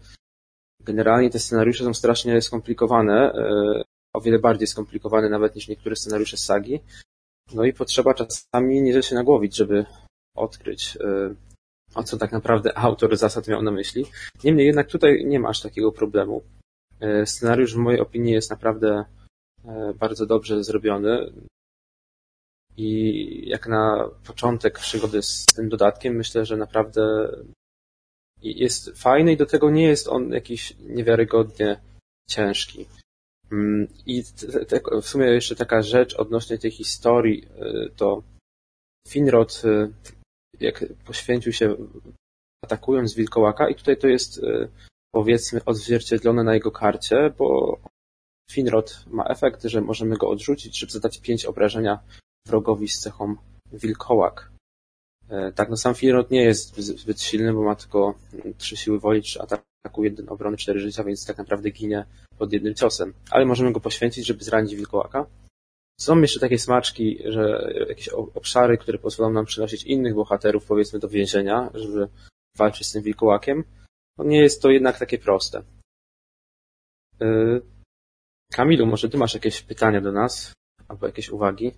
generalnie 0.80 1.30
te 1.30 1.38
scenariusze 1.38 1.84
są 1.84 1.94
strasznie 1.94 2.42
skomplikowane, 2.42 3.32
e, 3.32 3.82
o 4.14 4.20
wiele 4.20 4.38
bardziej 4.38 4.66
skomplikowane 4.66 5.28
nawet 5.28 5.54
niż 5.54 5.68
niektóre 5.68 5.96
scenariusze 5.96 6.36
sagi. 6.36 6.80
No 7.54 7.64
i 7.64 7.72
potrzeba 7.72 8.14
czasami 8.14 8.82
nieźle 8.82 9.02
się 9.02 9.14
nagłowić, 9.14 9.56
żeby 9.56 9.84
odkryć, 10.36 10.96
e, 11.00 11.34
o 11.94 12.02
co 12.02 12.16
tak 12.16 12.32
naprawdę 12.32 12.78
autor 12.78 13.16
zasad 13.16 13.48
miał 13.48 13.62
na 13.62 13.70
myśli. 13.70 14.04
Niemniej 14.44 14.66
jednak 14.66 14.88
tutaj 14.88 15.24
nie 15.24 15.40
ma 15.40 15.48
aż 15.48 15.60
takiego 15.60 15.92
problemu. 15.92 16.42
E, 17.00 17.26
scenariusz 17.26 17.74
w 17.74 17.78
mojej 17.78 18.00
opinii 18.00 18.32
jest 18.32 18.50
naprawdę 18.50 19.04
bardzo 19.98 20.26
dobrze 20.26 20.64
zrobiony. 20.64 21.32
I 22.76 23.48
jak 23.48 23.66
na 23.66 24.10
początek 24.26 24.78
przygody 24.78 25.22
z 25.22 25.46
tym 25.46 25.68
dodatkiem, 25.68 26.14
myślę, 26.14 26.44
że 26.44 26.56
naprawdę 26.56 27.28
jest 28.42 28.98
fajny 28.98 29.32
i 29.32 29.36
do 29.36 29.46
tego 29.46 29.70
nie 29.70 29.84
jest 29.84 30.08
on 30.08 30.30
jakiś 30.30 30.76
niewiarygodnie 30.80 31.80
ciężki. 32.28 32.86
Mm, 33.52 33.88
I 34.06 34.22
w 35.02 35.08
sumie 35.08 35.26
jeszcze 35.26 35.56
taka 35.56 35.82
rzecz 35.82 36.14
odnośnie 36.14 36.58
tej 36.58 36.70
historii, 36.70 37.44
y, 37.44 37.90
to 37.96 38.22
Finrod, 39.08 39.62
jak 40.64 40.84
poświęcił 41.04 41.52
się 41.52 41.76
atakując 42.64 43.14
wilkołaka 43.14 43.68
i 43.68 43.74
tutaj 43.74 43.96
to 43.96 44.08
jest 44.08 44.38
y, 44.38 44.68
powiedzmy 45.14 45.60
odzwierciedlone 45.64 46.44
na 46.44 46.54
jego 46.54 46.70
karcie, 46.70 47.34
bo 47.38 47.78
Finrod 48.50 49.04
ma 49.06 49.24
efekt, 49.24 49.62
że 49.62 49.80
możemy 49.80 50.16
go 50.16 50.28
odrzucić, 50.28 50.78
żeby 50.78 50.92
zadać 50.92 51.18
pięć 51.18 51.44
obrażenia 51.44 51.98
wrogowi 52.46 52.88
z 52.88 52.98
cechą 52.98 53.36
wilkołak. 53.72 54.50
E, 55.28 55.52
tak, 55.52 55.70
no 55.70 55.76
sam 55.76 55.94
Finrod 55.94 56.30
nie 56.30 56.42
jest 56.42 56.76
zbyt 56.76 57.22
silny, 57.22 57.52
bo 57.52 57.62
ma 57.62 57.74
tylko 57.74 58.14
trzy 58.58 58.76
siły 58.76 59.00
woli, 59.00 59.22
trzy 59.22 59.42
ataku, 59.42 60.04
jeden 60.04 60.28
obrony, 60.28 60.56
cztery 60.56 60.80
życia, 60.80 61.04
więc 61.04 61.26
tak 61.26 61.38
naprawdę 61.38 61.70
ginie 61.70 62.04
pod 62.38 62.52
jednym 62.52 62.74
ciosem. 62.74 63.12
Ale 63.30 63.44
możemy 63.44 63.72
go 63.72 63.80
poświęcić, 63.80 64.26
żeby 64.26 64.44
zranić 64.44 64.74
wilkołaka. 64.74 65.26
Są 66.00 66.20
jeszcze 66.20 66.40
takie 66.40 66.58
smaczki, 66.58 67.18
że 67.24 67.72
jakieś 67.88 68.08
obszary, 68.08 68.78
które 68.78 68.98
pozwolą 68.98 69.32
nam 69.32 69.44
przynosić 69.44 69.84
innych 69.84 70.14
bohaterów, 70.14 70.66
powiedzmy, 70.66 70.98
do 70.98 71.08
więzienia, 71.08 71.70
żeby 71.74 72.08
walczyć 72.56 72.86
z 72.86 72.92
tym 72.92 73.02
wilkołakiem. 73.02 73.64
No 74.18 74.24
nie 74.24 74.42
jest 74.42 74.62
to 74.62 74.70
jednak 74.70 74.98
takie 74.98 75.18
proste. 75.18 75.62
E, 77.20 77.26
Kamilu, 78.52 78.86
może 78.86 79.08
ty 79.08 79.18
masz 79.18 79.34
jakieś 79.34 79.62
pytania 79.62 80.00
do 80.00 80.12
nas? 80.12 80.52
Albo 80.88 81.06
jakieś 81.06 81.30
uwagi? 81.30 81.72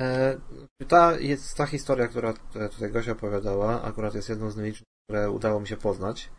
E, 0.00 0.40
ta, 0.88 1.18
jest, 1.20 1.56
ta 1.56 1.66
historia, 1.66 2.08
która 2.08 2.34
tutaj 2.72 2.90
Gosia 2.90 3.12
opowiadała, 3.12 3.82
akurat 3.82 4.14
jest 4.14 4.28
jedną 4.28 4.50
z 4.50 4.56
nielicznych, 4.56 4.88
które 5.08 5.30
udało 5.30 5.60
mi 5.60 5.68
się 5.68 5.76
poznać. 5.76 6.30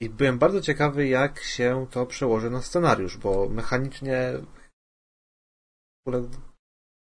I 0.00 0.10
byłem 0.10 0.38
bardzo 0.38 0.60
ciekawy, 0.60 1.08
jak 1.08 1.40
się 1.40 1.86
to 1.90 2.06
przełoży 2.06 2.50
na 2.50 2.62
scenariusz, 2.62 3.16
bo 3.16 3.48
mechanicznie 3.48 4.32
ogóle 6.08 6.22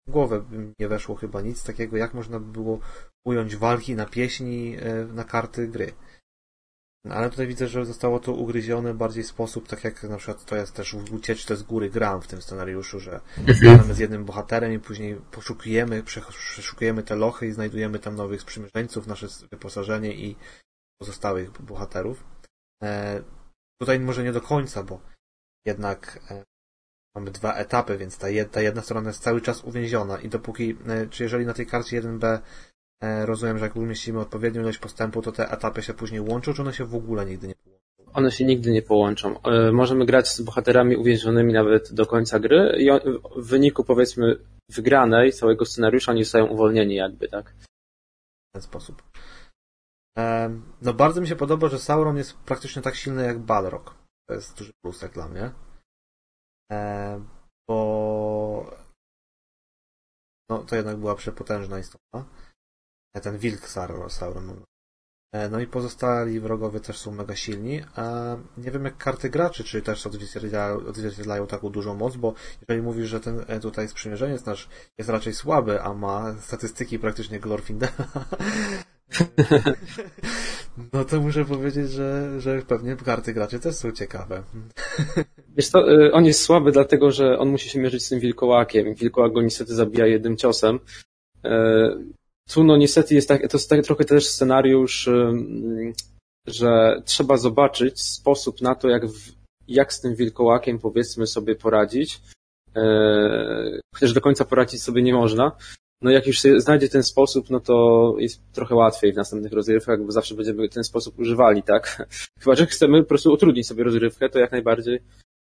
w 0.07 0.11
głowę 0.11 0.41
by 0.41 0.73
nie 0.79 0.87
weszło 0.87 1.15
chyba 1.15 1.41
nic 1.41 1.63
takiego, 1.63 1.97
jak 1.97 2.13
można 2.13 2.39
by 2.39 2.51
było 2.51 2.79
ująć 3.25 3.55
walki 3.55 3.95
na 3.95 4.05
pieśni 4.05 4.77
e, 4.79 5.05
na 5.05 5.23
karty 5.23 5.67
gry. 5.67 5.93
Ale 7.09 7.29
tutaj 7.29 7.47
widzę, 7.47 7.67
że 7.67 7.85
zostało 7.85 8.19
to 8.19 8.33
ugryzione 8.33 8.93
bardziej 8.93 9.23
w 9.23 9.27
sposób, 9.27 9.67
tak 9.67 9.83
jak 9.83 10.03
na 10.03 10.17
przykład 10.17 10.45
to 10.45 10.55
jest 10.55 10.73
też 10.73 10.95
w 10.95 11.13
ucieczce 11.13 11.55
z 11.55 11.63
góry 11.63 11.89
gram 11.89 12.21
w 12.21 12.27
tym 12.27 12.41
scenariuszu, 12.41 12.99
że 12.99 13.21
mhm. 13.37 13.93
z 13.93 13.97
jednym 13.97 14.25
bohaterem 14.25 14.73
i 14.73 14.79
później 14.79 15.15
poszukujemy, 15.31 16.03
przeszukujemy 16.03 17.03
te 17.03 17.15
lochy 17.15 17.47
i 17.47 17.51
znajdujemy 17.51 17.99
tam 17.99 18.15
nowych 18.15 18.41
sprzymierzeńców, 18.41 19.07
nasze 19.07 19.27
wyposażenie 19.51 20.15
i 20.15 20.35
pozostałych 21.01 21.61
bohaterów. 21.61 22.23
E, 22.83 23.21
tutaj 23.81 23.99
może 23.99 24.23
nie 24.23 24.31
do 24.31 24.41
końca, 24.41 24.83
bo 24.83 25.01
jednak 25.65 26.19
e, 26.31 26.43
mamy 27.15 27.31
dwa 27.31 27.53
etapy, 27.53 27.97
więc 27.97 28.17
ta, 28.17 28.27
ta 28.51 28.61
jedna 28.61 28.81
strona 28.81 29.09
jest 29.09 29.23
cały 29.23 29.41
czas 29.41 29.63
uwięziona 29.63 30.17
i 30.21 30.29
dopóki, 30.29 30.77
e, 30.87 31.07
czy 31.07 31.23
jeżeli 31.23 31.45
na 31.45 31.53
tej 31.53 31.67
karcie 31.67 32.01
1B 32.01 32.39
E, 33.01 33.25
rozumiem, 33.25 33.57
że 33.57 33.65
jak 33.65 33.75
umieścimy 33.75 34.19
odpowiednią 34.19 34.61
ilość 34.61 34.77
postępu, 34.77 35.21
to 35.21 35.31
te 35.31 35.51
etapy 35.51 35.81
się 35.81 35.93
później 35.93 36.21
łączą, 36.21 36.53
czy 36.53 36.61
one 36.61 36.73
się 36.73 36.85
w 36.85 36.95
ogóle 36.95 37.25
nigdy 37.25 37.47
nie 37.47 37.55
połączą? 37.55 38.11
One 38.13 38.31
się 38.31 38.45
nigdy 38.45 38.71
nie 38.71 38.81
połączą. 38.81 39.41
E, 39.41 39.71
możemy 39.71 40.05
grać 40.05 40.27
z 40.27 40.41
bohaterami 40.41 40.95
uwięzionymi 40.95 41.53
nawet 41.53 41.93
do 41.93 42.05
końca 42.05 42.39
gry 42.39 42.75
i 42.77 42.89
w 43.41 43.47
wyniku 43.47 43.83
powiedzmy 43.83 44.37
wygranej 44.69 45.33
całego 45.33 45.65
scenariusza 45.65 46.11
oni 46.11 46.23
zostają 46.23 46.45
uwolnieni 46.45 46.95
jakby, 46.95 47.27
tak? 47.27 47.53
W 48.49 48.53
ten 48.53 48.61
sposób. 48.61 49.03
No 50.81 50.93
bardzo 50.93 51.21
mi 51.21 51.27
się 51.27 51.35
podoba, 51.35 51.67
że 51.67 51.79
Sauron 51.79 52.17
jest 52.17 52.37
praktycznie 52.37 52.81
tak 52.81 52.95
silny 52.95 53.25
jak 53.25 53.39
Balrog. 53.39 53.95
To 54.27 54.33
jest 54.33 54.57
duży 54.57 54.71
plusek 54.81 55.13
dla 55.13 55.27
mnie. 55.27 55.51
Bo 57.67 58.77
no, 60.49 60.63
to 60.63 60.75
jednak 60.75 60.97
była 60.97 61.15
przepotężna 61.15 61.79
istota 61.79 62.25
ten 63.21 63.37
wilk 63.37 63.67
Sauron. 64.09 64.65
E, 65.33 65.49
no 65.49 65.59
i 65.59 65.67
pozostali 65.67 66.39
wrogowie 66.39 66.79
też 66.79 66.97
są 66.97 67.11
mega 67.11 67.35
silni, 67.35 67.81
a 67.95 68.35
nie 68.57 68.71
wiem 68.71 68.85
jak 68.85 68.97
karty 68.97 69.29
graczy, 69.29 69.63
czy 69.63 69.81
też 69.81 70.07
odzwierciedlają, 70.07 70.75
odzwierciedlają 70.75 71.47
taką 71.47 71.69
dużą 71.69 71.95
moc, 71.95 72.15
bo 72.15 72.33
jeżeli 72.61 72.81
mówisz, 72.81 73.09
że 73.09 73.19
ten 73.19 73.45
e, 73.47 73.59
tutaj 73.59 73.87
sprzymierzeniec 73.87 74.45
nasz 74.45 74.69
jest 74.97 75.09
raczej 75.09 75.33
słaby, 75.33 75.81
a 75.81 75.93
ma 75.93 76.35
statystyki 76.41 76.99
praktycznie 76.99 77.39
Glorfindela, 77.39 77.93
no 80.93 81.05
to 81.05 81.21
muszę 81.21 81.45
powiedzieć, 81.45 81.91
że, 81.91 82.41
że 82.41 82.61
pewnie 82.61 82.95
karty 82.95 83.33
graczy 83.33 83.59
też 83.59 83.75
są 83.75 83.91
ciekawe. 83.91 84.43
Wiesz 85.57 85.69
y, 85.75 86.11
on 86.13 86.25
jest 86.25 86.41
słaby 86.41 86.71
dlatego, 86.71 87.11
że 87.11 87.39
on 87.39 87.49
musi 87.49 87.69
się 87.69 87.79
mierzyć 87.79 88.05
z 88.05 88.09
tym 88.09 88.19
wilkołakiem. 88.19 88.95
Wilkołak 88.95 89.33
go 89.33 89.41
niestety 89.41 89.75
zabija 89.75 90.07
jednym 90.07 90.37
ciosem. 90.37 90.79
E, 91.45 91.89
tu 92.49 92.63
no 92.63 92.77
niestety 92.77 93.15
jest 93.15 93.27
tak, 93.27 93.41
to 93.51 93.57
jest 93.57 93.69
tak 93.69 93.83
trochę 93.83 94.05
też 94.05 94.27
scenariusz 94.27 95.09
że 96.47 97.01
trzeba 97.05 97.37
zobaczyć 97.37 98.01
sposób 98.01 98.61
na 98.61 98.75
to, 98.75 98.89
jak, 98.89 99.07
w, 99.07 99.31
jak 99.67 99.93
z 99.93 100.01
tym 100.01 100.15
wilkołakiem 100.15 100.79
powiedzmy 100.79 101.27
sobie 101.27 101.55
poradzić, 101.55 102.21
e, 102.75 103.79
chociaż 103.93 104.13
do 104.13 104.21
końca 104.21 104.45
poradzić 104.45 104.83
sobie 104.83 105.01
nie 105.01 105.13
można. 105.13 105.51
No 106.01 106.11
jak 106.11 106.27
już 106.27 106.41
się 106.41 106.59
znajdzie 106.59 106.89
ten 106.89 107.03
sposób, 107.03 107.49
no 107.49 107.59
to 107.59 108.15
jest 108.19 108.41
trochę 108.53 108.75
łatwiej 108.75 109.13
w 109.13 109.15
następnych 109.15 109.53
rozrywkach, 109.53 110.03
bo 110.05 110.11
zawsze 110.11 110.35
będziemy 110.35 110.69
ten 110.69 110.83
sposób 110.83 111.19
używali, 111.19 111.63
tak? 111.63 112.07
Chyba, 112.41 112.55
że 112.55 112.65
chcemy 112.65 113.03
po 113.03 113.09
prostu 113.09 113.33
utrudnić 113.33 113.67
sobie 113.67 113.83
rozrywkę, 113.83 114.29
to 114.29 114.39
jak 114.39 114.51
najbardziej. 114.51 114.99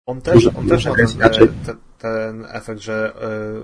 On 0.06 0.20
też, 0.20 0.46
on 0.46 0.68
też 0.68 0.86
ma 0.86 0.94
ten, 0.94 1.48
ten, 1.66 1.76
ten 1.98 2.46
efekt, 2.48 2.80
że 2.80 3.12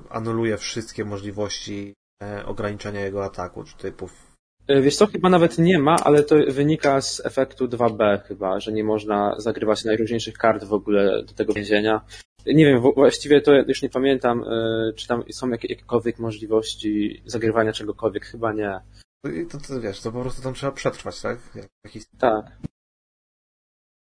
y, 0.06 0.08
anuluje 0.10 0.56
wszystkie 0.56 1.04
możliwości 1.04 1.94
y, 2.22 2.46
ograniczenia 2.46 3.00
jego 3.00 3.24
ataku, 3.24 3.64
czy 3.64 3.76
typów 3.76 4.32
E, 4.68 4.80
wiesz 4.80 4.96
co, 4.96 5.06
chyba 5.06 5.28
nawet 5.28 5.58
nie 5.58 5.78
ma, 5.78 5.96
ale 6.04 6.22
to 6.22 6.36
wynika 6.48 7.00
z 7.00 7.26
efektu 7.26 7.66
2B 7.66 8.22
chyba, 8.22 8.60
że 8.60 8.72
nie 8.72 8.84
można 8.84 9.34
zagrywać 9.38 9.84
najróżniejszych 9.84 10.34
kart 10.34 10.64
w 10.64 10.72
ogóle 10.72 11.22
do 11.22 11.34
tego 11.34 11.52
więzienia. 11.52 12.00
Nie 12.46 12.64
wiem, 12.64 12.80
właściwie 12.80 13.40
to 13.40 13.52
już 13.54 13.82
nie 13.82 13.90
pamiętam, 13.90 14.44
e, 14.44 14.92
czy 14.96 15.08
tam 15.08 15.24
są 15.32 15.48
jakiekolwiek 15.48 16.18
możliwości 16.18 17.22
zagrywania 17.26 17.72
czegokolwiek, 17.72 18.26
chyba 18.26 18.52
nie. 18.52 18.80
To, 19.24 19.30
to, 19.50 19.66
to 19.68 19.80
wiesz, 19.80 20.00
to 20.00 20.12
po 20.12 20.20
prostu 20.20 20.42
tam 20.42 20.54
trzeba 20.54 20.72
przetrwać, 20.72 21.20
tak? 21.20 21.38
Jakiś... 21.84 22.04
Tak. 22.18 22.46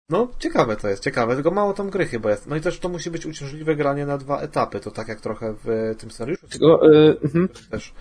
No, 0.09 0.27
ciekawe 0.39 0.75
to 0.75 0.89
jest, 0.89 1.03
ciekawe, 1.03 1.35
tylko 1.35 1.51
mało 1.51 1.73
tam 1.73 1.89
gry 1.89 2.05
chyba 2.05 2.29
jest. 2.29 2.47
No 2.47 2.55
i 2.55 2.61
też 2.61 2.79
to 2.79 2.89
musi 2.89 3.11
być 3.11 3.25
uciążliwe 3.25 3.75
granie 3.75 4.05
na 4.05 4.17
dwa 4.17 4.41
etapy, 4.41 4.79
to 4.79 4.91
tak 4.91 5.07
jak 5.07 5.21
trochę 5.21 5.55
w 5.63 5.95
tym 5.97 6.11
scenariuszu. 6.11 6.47
Tylko, 6.47 6.87
yy, 6.87 7.47
też 7.69 7.93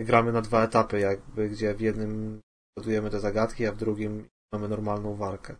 gramy 0.00 0.32
na 0.32 0.40
dwa 0.40 0.64
etapy, 0.64 1.00
jakby, 1.00 1.48
gdzie 1.48 1.74
w 1.74 1.80
jednym 1.80 2.40
budujemy 2.78 3.10
te 3.10 3.20
zagadki, 3.20 3.66
a 3.66 3.72
w 3.72 3.76
drugim 3.76 4.28
mamy 4.52 4.68
normalną 4.68 5.14
walkę. 5.14 5.56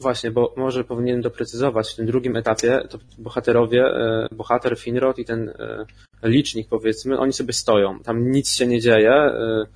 Właśnie, 0.00 0.30
bo 0.30 0.54
może 0.56 0.84
powinienem 0.84 1.22
doprecyzować, 1.22 1.92
w 1.92 1.96
tym 1.96 2.06
drugim 2.06 2.36
etapie 2.36 2.80
to 2.90 2.98
bohaterowie, 3.18 3.84
e, 3.84 4.28
bohater 4.32 4.78
Finrod 4.78 5.18
i 5.18 5.24
ten 5.24 5.48
e, 5.48 5.86
licznik 6.22 6.68
powiedzmy, 6.68 7.18
oni 7.18 7.32
sobie 7.32 7.52
stoją, 7.52 8.00
tam 8.00 8.30
nic 8.30 8.50
się 8.50 8.66
nie 8.66 8.80
dzieje, 8.80 9.12
e, 9.12 9.66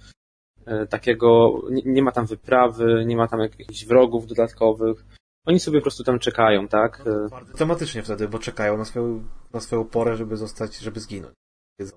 takiego, 0.87 1.61
nie 1.85 2.02
ma 2.02 2.12
tam 2.12 2.26
wyprawy, 2.26 3.04
nie 3.06 3.16
ma 3.16 3.28
tam 3.28 3.40
jakichś 3.40 3.85
wrogów 3.85 4.26
dodatkowych, 4.26 5.04
oni 5.46 5.61
sobie 5.61 5.78
po 5.78 5.82
prostu 5.82 6.04
tam 6.04 6.18
czekają, 6.18 6.68
tak? 6.68 7.02
No 7.06 7.28
bardzo 7.28 7.54
tematycznie 7.54 8.02
wtedy, 8.02 8.28
bo 8.28 8.38
czekają 8.38 8.76
na 8.76 8.85
swoją, 8.85 9.25
na 9.52 9.61
swoją 9.61 9.85
porę, 9.85 10.16
żeby 10.16 10.37
zostać, 10.37 10.78
żeby 10.78 11.00
zginąć. 11.00 11.35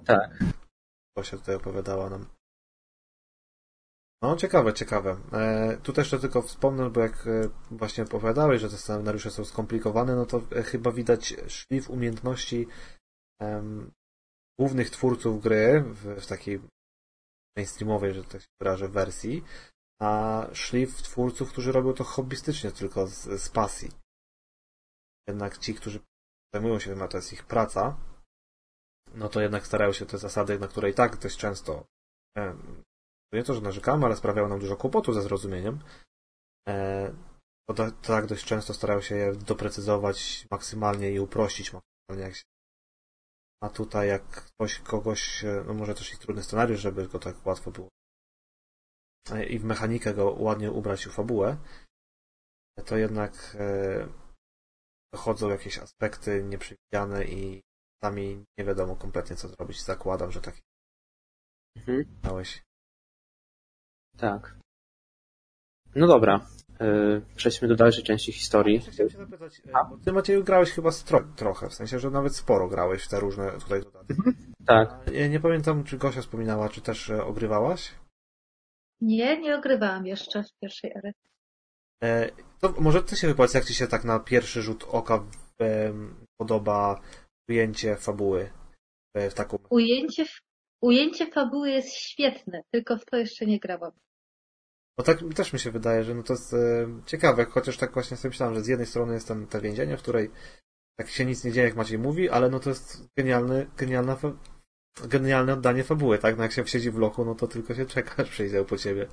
Tak. 0.05 0.43
Gosia 1.17 1.37
tutaj 1.37 1.55
opowiadała 1.55 2.09
nam. 2.09 2.25
No, 4.21 4.35
ciekawe, 4.35 4.73
ciekawe. 4.73 5.17
E, 5.33 5.77
tu 5.77 5.93
też 5.93 6.09
tylko 6.09 6.41
wspomnę, 6.41 6.89
bo 6.89 6.99
jak 6.99 7.27
e, 7.27 7.49
właśnie 7.71 8.03
opowiadałeś, 8.03 8.61
że 8.61 8.69
te 8.69 8.77
scenariusze 8.77 9.31
są 9.31 9.45
skomplikowane, 9.45 10.15
no 10.15 10.25
to 10.25 10.41
e, 10.55 10.63
chyba 10.63 10.91
widać 10.91 11.35
szlif 11.47 11.89
umiejętności 11.89 12.67
głównych 14.59 14.89
twórców 14.89 15.41
gry 15.41 15.83
w, 15.87 16.21
w 16.21 16.27
takiej 16.27 16.61
mainstreamowej, 17.57 18.13
że 18.13 18.23
tak 18.23 18.41
się 18.41 18.47
wyrażę, 18.61 18.87
wersji, 18.87 19.43
a 20.01 20.45
szlif 20.53 21.01
twórców, 21.01 21.51
którzy 21.51 21.71
robią 21.71 21.93
to 21.93 22.03
hobbystycznie, 22.03 22.71
tylko 22.71 23.07
z, 23.07 23.41
z 23.41 23.49
pasji. 23.49 23.89
Jednak 25.27 25.57
ci, 25.57 25.75
którzy 25.75 25.99
zajmują 26.53 26.79
się 26.79 26.89
tym, 26.89 27.01
a 27.01 27.07
to 27.07 27.17
jest 27.17 27.33
ich 27.33 27.45
praca, 27.45 27.97
no 29.13 29.29
to 29.29 29.41
jednak 29.41 29.67
starają 29.67 29.93
się 29.93 30.05
te 30.05 30.17
zasady, 30.17 30.59
na 30.59 30.67
które 30.67 30.89
i 30.89 30.93
tak 30.93 31.17
dość 31.17 31.37
często 31.37 31.85
nie 33.33 33.43
to, 33.43 33.53
że 33.53 33.61
narzekamy, 33.61 34.05
ale 34.05 34.15
sprawiają 34.15 34.49
nam 34.49 34.59
dużo 34.59 34.75
kłopotu 34.75 35.13
ze 35.13 35.21
zrozumieniem. 35.21 35.79
E, 36.69 37.13
to 37.69 37.91
tak 37.91 38.25
dość 38.25 38.45
często 38.45 38.73
starają 38.73 39.01
się 39.01 39.15
je 39.15 39.35
doprecyzować 39.35 40.47
maksymalnie 40.51 41.11
i 41.11 41.19
uprościć 41.19 41.73
maksymalnie 41.73 42.23
jak 42.23 42.35
się 42.35 42.43
a 43.63 43.69
tutaj 43.69 44.07
jak 44.07 44.23
ktoś 44.23 44.79
kogoś, 44.79 45.43
e, 45.43 45.63
no 45.67 45.73
może 45.73 45.95
też 45.95 46.09
jest 46.09 46.21
trudny 46.21 46.43
scenariusz, 46.43 46.79
żeby 46.79 47.07
go 47.07 47.19
tak 47.19 47.45
łatwo 47.45 47.71
było 47.71 47.89
i 49.47 49.59
w 49.59 49.63
mechanikę 49.63 50.13
go 50.13 50.31
ładnie 50.31 50.71
ubrać 50.71 51.05
i 51.05 51.09
fabułę, 51.09 51.57
to 52.85 52.97
jednak 52.97 53.57
dochodzą 55.13 55.49
jakieś 55.49 55.77
aspekty 55.77 56.43
nieprzewidziane 56.43 57.25
i 57.25 57.61
Sami 58.03 58.45
nie 58.57 58.65
wiadomo 58.65 58.95
kompletnie 58.95 59.35
co 59.35 59.47
zrobić. 59.47 59.83
Zakładam, 59.83 60.31
że 60.31 60.41
tak 60.41 60.59
mhm. 61.77 62.19
miałeś. 62.23 62.63
Tak. 64.19 64.57
No 65.95 66.07
dobra. 66.07 66.47
Yy, 66.79 67.21
przejdźmy 67.35 67.67
do 67.67 67.75
dalszej 67.75 68.03
części 68.03 68.31
historii. 68.31 68.79
Chciałem 68.79 69.09
się 69.09 69.17
zapytać, 69.17 69.61
e, 69.67 69.89
bo 69.89 69.97
ty 69.97 70.11
Macieju 70.11 70.43
grałeś 70.43 70.71
chyba 70.71 70.91
stro 70.91 71.23
trochę, 71.35 71.69
w 71.69 71.73
sensie, 71.73 71.99
że 71.99 72.09
nawet 72.09 72.35
sporo 72.35 72.67
grałeś 72.67 73.03
w 73.03 73.09
te 73.09 73.19
różne 73.19 73.51
tutaj 73.51 73.81
dodatki. 73.81 74.13
Mhm. 74.13 74.35
Tak. 74.65 75.11
Ja 75.13 75.27
nie 75.27 75.39
pamiętam, 75.39 75.83
czy 75.83 75.97
Gosia 75.97 76.21
wspominała, 76.21 76.69
czy 76.69 76.81
też 76.81 77.09
e, 77.09 77.23
ogrywałaś? 77.23 77.91
Nie, 79.01 79.41
nie 79.41 79.55
ogrywałam 79.55 80.05
jeszcze 80.05 80.43
w 80.43 80.59
pierwszej 80.61 80.91
ery. 80.95 81.13
E, 82.03 82.29
to 82.59 82.73
może 82.79 83.03
ty 83.03 83.15
się 83.15 83.27
wypowiedz, 83.27 83.53
jak 83.53 83.65
ci 83.65 83.73
się 83.73 83.87
tak 83.87 84.03
na 84.03 84.19
pierwszy 84.19 84.61
rzut 84.61 84.83
oka 84.87 85.23
e, 85.61 85.93
podoba 86.37 87.01
ujęcie 87.49 87.95
fabuły 87.95 88.49
w 89.15 89.33
taką... 89.33 89.57
Ujęcie, 89.69 90.25
ujęcie 90.81 91.31
fabuły 91.31 91.69
jest 91.69 91.93
świetne, 91.93 92.61
tylko 92.71 92.97
w 92.97 93.05
to 93.05 93.17
jeszcze 93.17 93.45
nie 93.45 93.59
grałam. 93.59 93.91
No 94.99 95.05
tak 95.05 95.19
też 95.35 95.53
mi 95.53 95.59
się 95.59 95.71
wydaje, 95.71 96.03
że 96.03 96.15
no 96.15 96.23
to 96.23 96.33
jest 96.33 96.53
e, 96.53 96.57
ciekawe, 97.05 97.45
chociaż 97.45 97.77
tak 97.77 97.93
właśnie 97.93 98.17
sobie 98.17 98.29
myślałem, 98.29 98.55
że 98.55 98.61
z 98.61 98.67
jednej 98.67 98.87
strony 98.87 99.13
jest 99.13 99.27
tam 99.27 99.47
te 99.47 99.61
więzienie, 99.61 99.97
w 99.97 100.01
której 100.01 100.29
tak 100.95 101.09
się 101.09 101.25
nic 101.25 101.43
nie 101.43 101.51
dzieje, 101.51 101.67
jak 101.67 101.75
Maciej 101.75 101.99
mówi, 101.99 102.29
ale 102.29 102.49
no 102.49 102.59
to 102.59 102.69
jest 102.69 103.09
genialny, 103.17 103.67
genialna 103.77 104.17
genialne 105.07 105.53
oddanie 105.53 105.83
fabuły, 105.83 106.17
tak? 106.17 106.37
No 106.37 106.43
jak 106.43 106.51
się 106.51 106.67
siedzi 106.67 106.91
w 106.91 106.97
lochu, 106.97 107.25
no 107.25 107.35
to 107.35 107.47
tylko 107.47 107.75
się 107.75 107.85
czeka, 107.85 108.11
aż 108.23 108.29
przyjdzie 108.29 108.63
po 108.63 108.77
ciebie. 108.77 109.07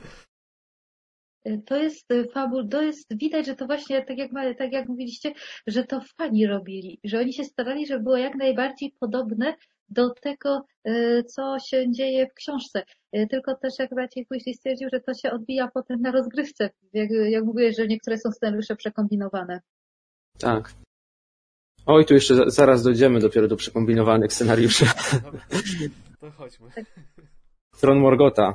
To 1.66 1.76
jest 1.76 2.10
y, 2.10 2.28
fabul, 2.34 2.68
to 2.68 2.82
jest, 2.82 3.16
widać, 3.16 3.46
że 3.46 3.54
to 3.54 3.66
właśnie, 3.66 4.04
tak 4.04 4.18
jak, 4.18 4.30
tak 4.58 4.72
jak 4.72 4.88
mówiliście, 4.88 5.32
że 5.66 5.84
to 5.84 6.00
fani 6.18 6.46
robili, 6.46 7.00
że 7.04 7.20
oni 7.20 7.32
się 7.32 7.44
starali, 7.44 7.86
żeby 7.86 8.02
było 8.02 8.16
jak 8.16 8.34
najbardziej 8.34 8.94
podobne 9.00 9.56
do 9.88 10.10
tego, 10.10 10.66
y, 10.88 11.24
co 11.24 11.58
się 11.58 11.92
dzieje 11.92 12.26
w 12.26 12.34
książce. 12.34 12.84
Y, 13.16 13.26
tylko 13.30 13.54
też 13.54 13.74
jak 13.78 13.92
Maciej 13.92 14.26
później 14.26 14.54
stwierdził, 14.54 14.88
że 14.92 15.00
to 15.00 15.14
się 15.14 15.30
odbija 15.30 15.68
potem 15.74 16.00
na 16.00 16.10
rozgrywce. 16.10 16.70
Jak, 16.92 17.10
jak 17.10 17.44
mówiłeś, 17.44 17.76
że 17.76 17.86
niektóre 17.86 18.18
są 18.18 18.32
scenariusze 18.32 18.76
przekombinowane. 18.76 19.60
Tak. 20.38 20.74
Oj, 21.86 22.06
tu 22.06 22.14
jeszcze 22.14 22.50
zaraz 22.50 22.82
dojdziemy 22.82 23.20
dopiero 23.20 23.48
do 23.48 23.56
przekombinowanych 23.56 24.32
scenariuszy. 24.32 24.86
To 26.20 26.30
chodźmy. 26.30 26.70
Tron 27.80 27.98
Morgota. 27.98 28.54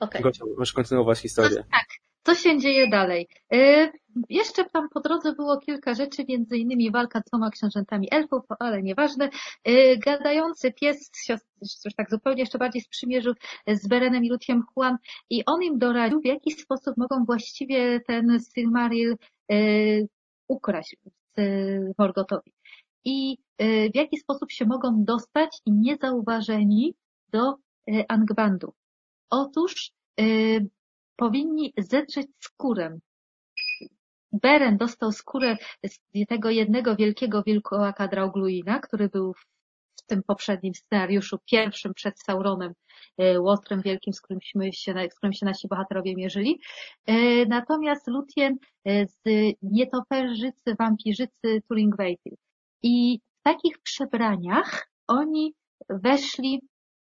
Okay. 0.00 0.22
Gosia, 0.22 0.44
możesz 0.58 0.72
kontynuować 0.72 1.18
historię. 1.18 1.56
No, 1.56 1.64
tak. 1.70 1.86
Co 2.22 2.34
się 2.34 2.58
dzieje 2.58 2.88
dalej? 2.88 3.28
Yy, 3.50 3.92
jeszcze 4.28 4.64
tam 4.64 4.88
po 4.88 5.00
drodze 5.00 5.32
było 5.32 5.58
kilka 5.58 5.94
rzeczy, 5.94 6.24
między 6.28 6.56
innymi 6.56 6.90
walka 6.90 7.20
z 7.20 7.24
dwoma 7.24 7.50
książętami 7.50 8.08
elfów, 8.10 8.42
ale 8.58 8.82
nieważne. 8.82 9.30
Yy, 9.66 9.98
gadający 9.98 10.72
pies, 10.72 11.10
coś 11.60 11.94
tak 11.94 12.10
zupełnie 12.10 12.40
jeszcze 12.40 12.58
bardziej 12.58 12.82
sprzymierzył 12.82 13.34
z 13.66 13.88
Berenem 13.88 14.24
i 14.24 14.28
Lutiem 14.28 14.62
Juan 14.76 14.96
i 15.30 15.44
on 15.44 15.62
im 15.62 15.78
doradził, 15.78 16.20
w 16.20 16.26
jaki 16.26 16.50
sposób 16.52 16.96
mogą 16.96 17.24
właściwie 17.24 18.00
ten 18.00 18.38
Silmaril 18.54 19.16
yy, 19.48 20.08
ukraść 20.48 20.96
Morgotowi. 21.98 22.52
I 23.04 23.38
w 23.92 23.94
jaki 23.94 24.16
sposób 24.16 24.52
się 24.52 24.64
mogą 24.66 25.04
dostać 25.04 25.58
niezauważeni 25.66 26.94
do 27.32 27.54
Angbandu. 28.08 28.72
Otóż 29.30 29.92
y, 30.20 30.68
powinni 31.20 31.72
zetrzeć 31.78 32.26
skórę. 32.40 32.98
Beren 34.32 34.76
dostał 34.76 35.12
skórę 35.12 35.56
z 35.86 35.98
tego 36.28 36.50
jednego 36.50 36.96
wielkiego 36.96 37.42
wilkołaka 37.42 38.08
Draugluina, 38.08 38.80
który 38.80 39.08
był 39.08 39.34
w 39.34 40.06
tym 40.06 40.22
poprzednim 40.22 40.74
scenariuszu, 40.74 41.38
pierwszym 41.50 41.94
przed 41.94 42.20
Sauronem, 42.20 42.72
y, 43.22 43.40
Łotrem 43.40 43.82
Wielkim, 43.82 44.12
z 44.12 44.20
którym, 44.20 44.40
się, 44.72 44.94
z 45.10 45.14
którym 45.14 45.32
się 45.32 45.46
nasi 45.46 45.68
bohaterowie 45.68 46.14
mierzyli. 46.16 46.60
Y, 47.10 47.46
natomiast 47.48 48.08
Lutien 48.08 48.56
y, 48.88 49.06
z 49.06 49.22
nietoperzycy, 49.62 50.74
wampirzycy 50.78 51.62
Turingweitil. 51.68 52.34
I 52.82 53.20
w 53.40 53.42
takich 53.42 53.78
przebraniach 53.82 54.88
oni 55.06 55.54
weszli 55.88 56.60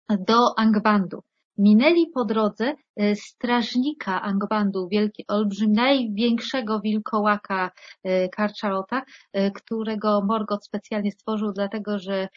do 0.09 0.59
Angbandu. 0.59 1.23
Minęli 1.57 2.07
po 2.13 2.25
drodze 2.25 2.73
e, 2.95 3.15
strażnika 3.15 4.21
Angbandu, 4.21 4.87
wielki, 4.87 5.25
olbrzym, 5.27 5.71
największego 5.71 6.79
wilkołaka 6.79 7.71
e, 8.03 8.29
Karczarota, 8.29 9.01
e, 9.33 9.51
którego 9.51 10.21
Morgoth 10.21 10.65
specjalnie 10.65 11.11
stworzył, 11.11 11.53
dlatego 11.53 11.99
że 11.99 12.27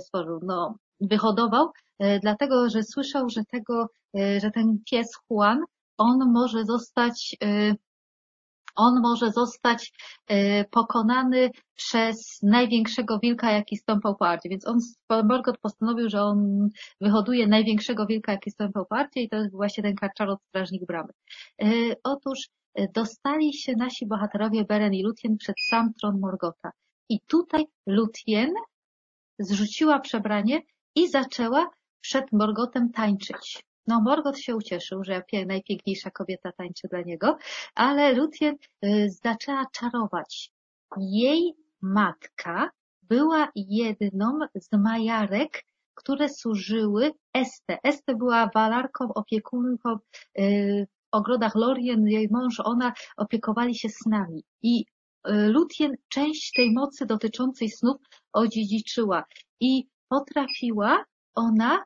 stworzył, 0.00 0.40
no, 0.42 0.76
wyhodował, 1.00 1.70
dlatego 2.22 2.70
że 2.70 2.82
słyszał, 2.82 3.28
że 3.28 3.44
tego, 3.44 3.86
że 4.14 4.50
ten 4.54 4.78
pies 4.90 5.10
Juan, 5.30 5.60
on 5.98 6.32
może 6.32 6.64
zostać 6.64 7.36
On 8.74 9.00
może 9.02 9.30
zostać 9.30 9.92
e, 10.28 10.64
pokonany 10.64 11.50
przez 11.74 12.38
największego 12.42 13.18
wilka, 13.18 13.52
jaki 13.52 13.76
stąpał 13.76 14.16
po 14.16 14.28
arcie. 14.28 14.48
Więc 14.48 14.68
on, 14.68 14.78
Morgoth 15.24 15.60
postanowił, 15.60 16.08
że 16.10 16.22
on 16.22 16.68
wyhoduje 17.00 17.46
największego 17.46 18.06
wilka, 18.06 18.32
jaki 18.32 18.50
stąpał 18.50 18.86
po 18.86 18.96
arcie 18.96 19.20
i 19.20 19.28
to 19.28 19.36
jest 19.36 19.52
właśnie 19.52 19.82
ten 19.82 19.94
karczarot, 19.94 20.42
strażnik 20.48 20.86
bramy. 20.86 21.12
E, 21.62 21.66
otóż 22.04 22.38
e, 22.74 22.88
dostali 22.88 23.54
się 23.54 23.72
nasi 23.76 24.06
bohaterowie 24.06 24.64
Beren 24.64 24.94
i 24.94 25.02
Lutien 25.02 25.36
przed 25.36 25.56
sam 25.60 25.92
tron 26.00 26.20
Morgota. 26.20 26.70
I 27.08 27.20
tutaj 27.20 27.64
Lutien 27.86 28.50
zrzuciła 29.38 30.00
przebranie 30.00 30.60
i 30.94 31.08
zaczęła 31.08 31.70
przed 32.00 32.32
Morgotem 32.32 32.92
tańczyć. 32.92 33.64
No, 33.86 34.00
Morgoth 34.00 34.38
się 34.38 34.56
ucieszył, 34.56 35.04
że 35.04 35.22
najpiękniejsza 35.46 36.10
kobieta 36.10 36.52
tańczy 36.52 36.88
dla 36.88 37.00
niego, 37.00 37.38
ale 37.74 38.12
Lutien 38.12 38.56
y, 38.84 39.10
zaczęła 39.24 39.66
czarować. 39.72 40.52
Jej 40.96 41.54
matka 41.80 42.70
była 43.02 43.48
jedną 43.54 44.38
z 44.54 44.72
majarek, 44.72 45.64
które 45.94 46.28
służyły 46.28 47.12
Este. 47.34 47.78
Este 47.82 48.14
była 48.14 48.50
walarką, 48.54 49.14
opiekunką 49.14 49.98
y, 50.38 50.86
w 51.12 51.16
ogrodach 51.16 51.54
Lorien, 51.54 52.06
jej 52.06 52.28
mąż, 52.30 52.60
ona 52.60 52.92
opiekowali 53.16 53.74
się 53.74 53.88
snami. 53.88 54.44
I 54.62 54.84
y, 54.84 55.32
Lutien 55.48 55.92
część 56.08 56.52
tej 56.52 56.72
mocy 56.72 57.06
dotyczącej 57.06 57.70
snów 57.70 57.96
odziedziczyła 58.32 59.24
i 59.60 59.88
potrafiła 60.08 61.04
ona 61.34 61.84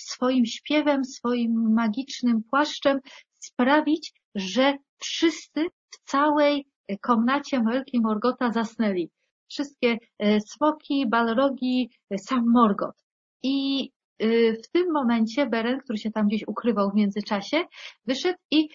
swoim 0.00 0.46
śpiewem, 0.46 1.04
swoim 1.04 1.74
magicznym 1.74 2.42
płaszczem 2.50 3.00
sprawić, 3.38 4.12
że 4.34 4.74
wszyscy 4.98 5.66
w 5.90 6.10
całej 6.10 6.66
komnacie 7.00 7.62
Helki 7.64 8.00
Morgota 8.00 8.52
zasnęli. 8.52 9.10
Wszystkie 9.48 9.98
e, 10.18 10.40
smoki, 10.40 11.06
balrogi, 11.08 11.90
e, 12.10 12.18
sam 12.18 12.44
Morgot. 12.46 12.96
I 13.42 13.90
e, 14.18 14.26
w 14.52 14.68
tym 14.72 14.92
momencie 14.92 15.46
Beren, 15.46 15.80
który 15.80 15.98
się 15.98 16.10
tam 16.10 16.26
gdzieś 16.26 16.44
ukrywał 16.46 16.90
w 16.90 16.94
międzyczasie, 16.94 17.64
wyszedł 18.06 18.38
i 18.50 18.68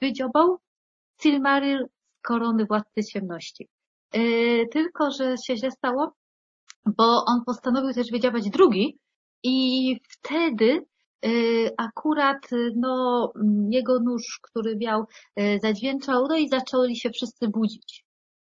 wydziobał 0.00 0.58
Silmaril 1.22 1.86
z 2.18 2.22
korony 2.22 2.66
Władcy 2.66 3.04
Ciemności. 3.04 3.68
Tylko, 4.72 5.10
że 5.10 5.34
się 5.46 5.56
źle 5.56 5.70
stało, 5.70 6.12
bo 6.86 7.24
on 7.26 7.44
postanowił 7.46 7.92
też 7.92 8.10
wydziałać 8.10 8.50
drugi, 8.50 8.98
i 9.42 9.96
wtedy 10.08 10.84
y, 11.26 11.70
akurat 11.76 12.52
y, 12.52 12.72
no, 12.76 13.32
jego 13.70 14.00
nóż, 14.00 14.40
który 14.42 14.76
miał, 14.76 15.04
y, 15.40 15.58
zadźwięczał, 15.62 16.26
no 16.28 16.36
i 16.36 16.48
zaczęli 16.48 16.96
się 16.96 17.10
wszyscy 17.10 17.48
budzić. 17.48 18.04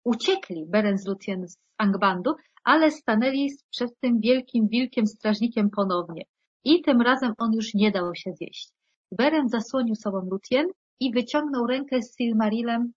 Uciekli 0.05 0.66
Beren 0.66 0.99
z 0.99 1.07
Lutien 1.07 1.49
z 1.49 1.57
Angbandu, 1.79 2.35
ale 2.64 2.90
stanęli 2.90 3.51
przed 3.71 3.90
tym 4.01 4.21
wielkim 4.21 4.68
wilkiem 4.68 5.07
strażnikiem 5.07 5.71
ponownie. 5.71 6.23
I 6.64 6.83
tym 6.83 7.01
razem 7.01 7.33
on 7.38 7.53
już 7.53 7.75
nie 7.75 7.90
dał 7.90 8.14
się 8.14 8.33
zjeść. 8.33 8.71
Beren 9.12 9.49
zasłonił 9.49 9.95
sobą 9.95 10.29
Lutien 10.31 10.66
i 11.01 11.12
wyciągnął 11.12 11.66
rękę 11.66 12.03
z 12.03 12.16
Silmarilem 12.16 12.92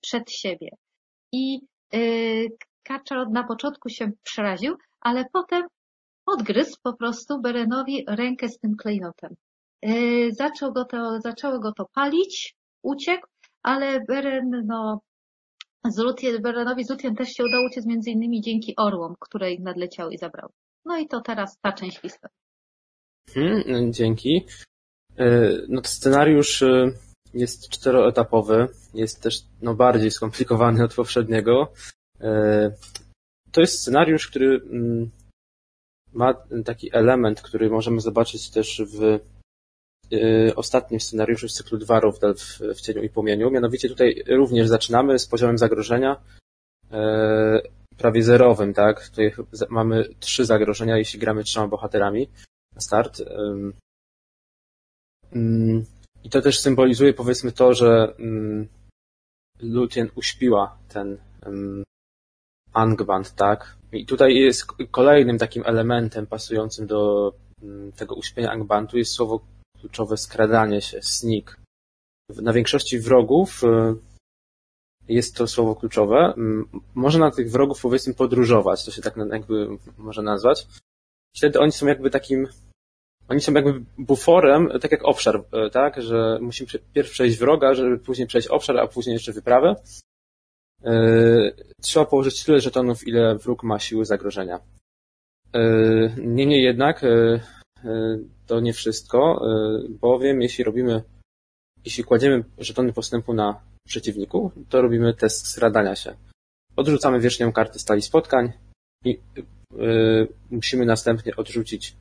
przed 0.00 0.30
siebie. 0.30 0.68
I 1.32 1.60
yy, 1.92 2.48
na 3.30 3.44
początku 3.44 3.88
się 3.88 4.10
przeraził, 4.22 4.76
ale 5.00 5.24
potem 5.32 5.66
Odgryzł 6.28 6.76
po 6.82 6.92
prostu 6.92 7.40
Berenowi 7.40 8.04
rękę 8.08 8.48
z 8.48 8.58
tym 8.58 8.76
klejnotem. 8.76 9.34
E, 9.82 9.90
zaczął 10.32 10.72
go 10.72 10.84
to, 10.84 11.20
zaczęło 11.20 11.58
go 11.58 11.72
to 11.72 11.86
palić, 11.94 12.54
uciekł, 12.82 13.26
ale 13.62 14.00
Beren, 14.00 14.62
no, 14.66 15.00
z 15.84 16.40
Berenowi 16.40 16.84
z 16.84 16.88
też 17.16 17.28
się 17.28 17.44
udało 17.44 17.66
uciec 17.66 17.86
między 17.86 18.10
innymi 18.10 18.40
dzięki 18.40 18.74
orłom, 18.76 19.14
które 19.20 19.52
ich 19.52 19.60
nadleciały 19.60 20.14
i 20.14 20.18
zabrały. 20.18 20.52
No 20.84 20.98
i 20.98 21.08
to 21.08 21.20
teraz 21.20 21.58
ta 21.62 21.72
część 21.72 22.00
historii. 22.00 22.36
Hmm, 23.30 23.92
dzięki. 23.92 24.46
E, 25.18 25.50
no 25.68 25.80
to 25.80 25.88
scenariusz 25.88 26.62
e, 26.62 26.90
jest 27.34 27.68
czteroetapowy, 27.68 28.68
jest 28.94 29.22
też 29.22 29.40
no, 29.62 29.74
bardziej 29.74 30.10
skomplikowany 30.10 30.84
od 30.84 30.94
poprzedniego. 30.94 31.72
To 33.52 33.60
jest 33.60 33.80
scenariusz, 33.80 34.28
który 34.28 34.60
mm, 34.70 35.10
ma 36.12 36.34
taki 36.64 36.96
element, 36.96 37.42
który 37.42 37.70
możemy 37.70 38.00
zobaczyć 38.00 38.50
też 38.50 38.82
w 38.86 39.02
y, 40.12 40.52
ostatnim 40.56 41.00
scenariuszu 41.00 41.48
z 41.48 41.54
cyklu 41.54 41.78
Dwarów 41.78 42.18
w, 42.20 42.58
w 42.76 42.80
cieniu 42.80 43.02
i 43.02 43.08
płomieniu. 43.08 43.50
Mianowicie 43.50 43.88
tutaj 43.88 44.22
również 44.28 44.68
zaczynamy 44.68 45.18
z 45.18 45.26
poziomem 45.26 45.58
zagrożenia 45.58 46.16
e, 46.92 47.60
prawie 47.98 48.22
zerowym, 48.22 48.74
tak? 48.74 49.08
Tutaj 49.08 49.32
mamy 49.70 50.04
trzy 50.20 50.44
zagrożenia, 50.44 50.98
jeśli 50.98 51.20
gramy 51.20 51.44
trzema 51.44 51.68
bohaterami 51.68 52.28
na 52.74 52.80
start. 52.80 53.22
Mm, 55.32 55.84
I 56.24 56.30
to 56.30 56.42
też 56.42 56.60
symbolizuje 56.60 57.14
powiedzmy 57.14 57.52
to, 57.52 57.74
że 57.74 58.14
mm, 58.18 58.68
Lutien 59.60 60.08
uśpiła 60.14 60.78
ten 60.88 61.18
Angband, 62.78 63.34
tak? 63.34 63.76
I 63.92 64.06
tutaj 64.06 64.34
jest 64.34 64.66
kolejnym 64.90 65.38
takim 65.38 65.62
elementem 65.66 66.26
pasującym 66.26 66.86
do 66.86 67.32
mm, 67.62 67.92
tego 67.92 68.14
uśpienia 68.14 68.50
Angbantu 68.50 68.98
jest 68.98 69.12
słowo 69.12 69.40
kluczowe 69.80 70.16
skradanie 70.16 70.80
się, 70.80 71.02
sneak. 71.02 71.56
Na 72.42 72.52
większości 72.52 72.98
wrogów 72.98 73.64
y, 73.64 73.94
jest 75.08 75.36
to 75.36 75.46
słowo 75.46 75.76
kluczowe. 75.76 76.34
Można 76.94 77.26
na 77.26 77.30
tych 77.30 77.50
wrogów 77.50 77.82
powiedzmy 77.82 78.14
podróżować, 78.14 78.84
to 78.84 78.90
się 78.90 79.02
tak 79.02 79.16
jakby 79.16 79.68
może 79.98 80.22
nazwać. 80.22 80.66
Wtedy 81.36 81.60
oni 81.60 81.72
są 81.72 81.86
jakby 81.86 82.10
takim, 82.10 82.48
oni 83.28 83.40
są 83.40 83.52
jakby 83.52 83.84
buforem, 83.98 84.68
tak 84.80 84.92
jak 84.92 85.04
obszar, 85.04 85.36
y, 85.36 85.70
tak, 85.70 86.02
że 86.02 86.38
musimy 86.40 86.68
pierw 86.92 87.10
przejść 87.10 87.38
wroga, 87.38 87.74
żeby 87.74 87.98
później 87.98 88.28
przejść 88.28 88.48
obszar, 88.48 88.78
a 88.78 88.86
później 88.86 89.14
jeszcze 89.14 89.32
wyprawę. 89.32 89.76
E, 90.84 90.92
trzeba 91.82 92.06
położyć 92.06 92.44
tyle 92.44 92.60
żetonów, 92.60 93.08
ile 93.08 93.36
wróg 93.36 93.62
ma 93.62 93.78
siły 93.78 94.04
zagrożenia. 94.04 94.60
E, 95.52 95.60
niemniej 96.16 96.62
jednak 96.62 97.04
e, 97.04 97.40
to 98.46 98.60
nie 98.60 98.72
wszystko, 98.72 99.42
bowiem 99.88 100.42
jeśli 100.42 100.64
robimy, 100.64 101.02
jeśli 101.84 102.04
kładziemy 102.04 102.44
żetony 102.58 102.92
postępu 102.92 103.34
na 103.34 103.60
przeciwniku, 103.86 104.52
to 104.68 104.82
robimy 104.82 105.14
test 105.14 105.46
skradania 105.46 105.96
się. 105.96 106.16
Odrzucamy 106.76 107.20
wierzchnią 107.20 107.52
kartę 107.52 107.78
stali 107.78 108.02
spotkań 108.02 108.52
i 109.04 109.20
musimy 110.50 110.86
następnie 110.86 111.36
odrzucić 111.36 111.96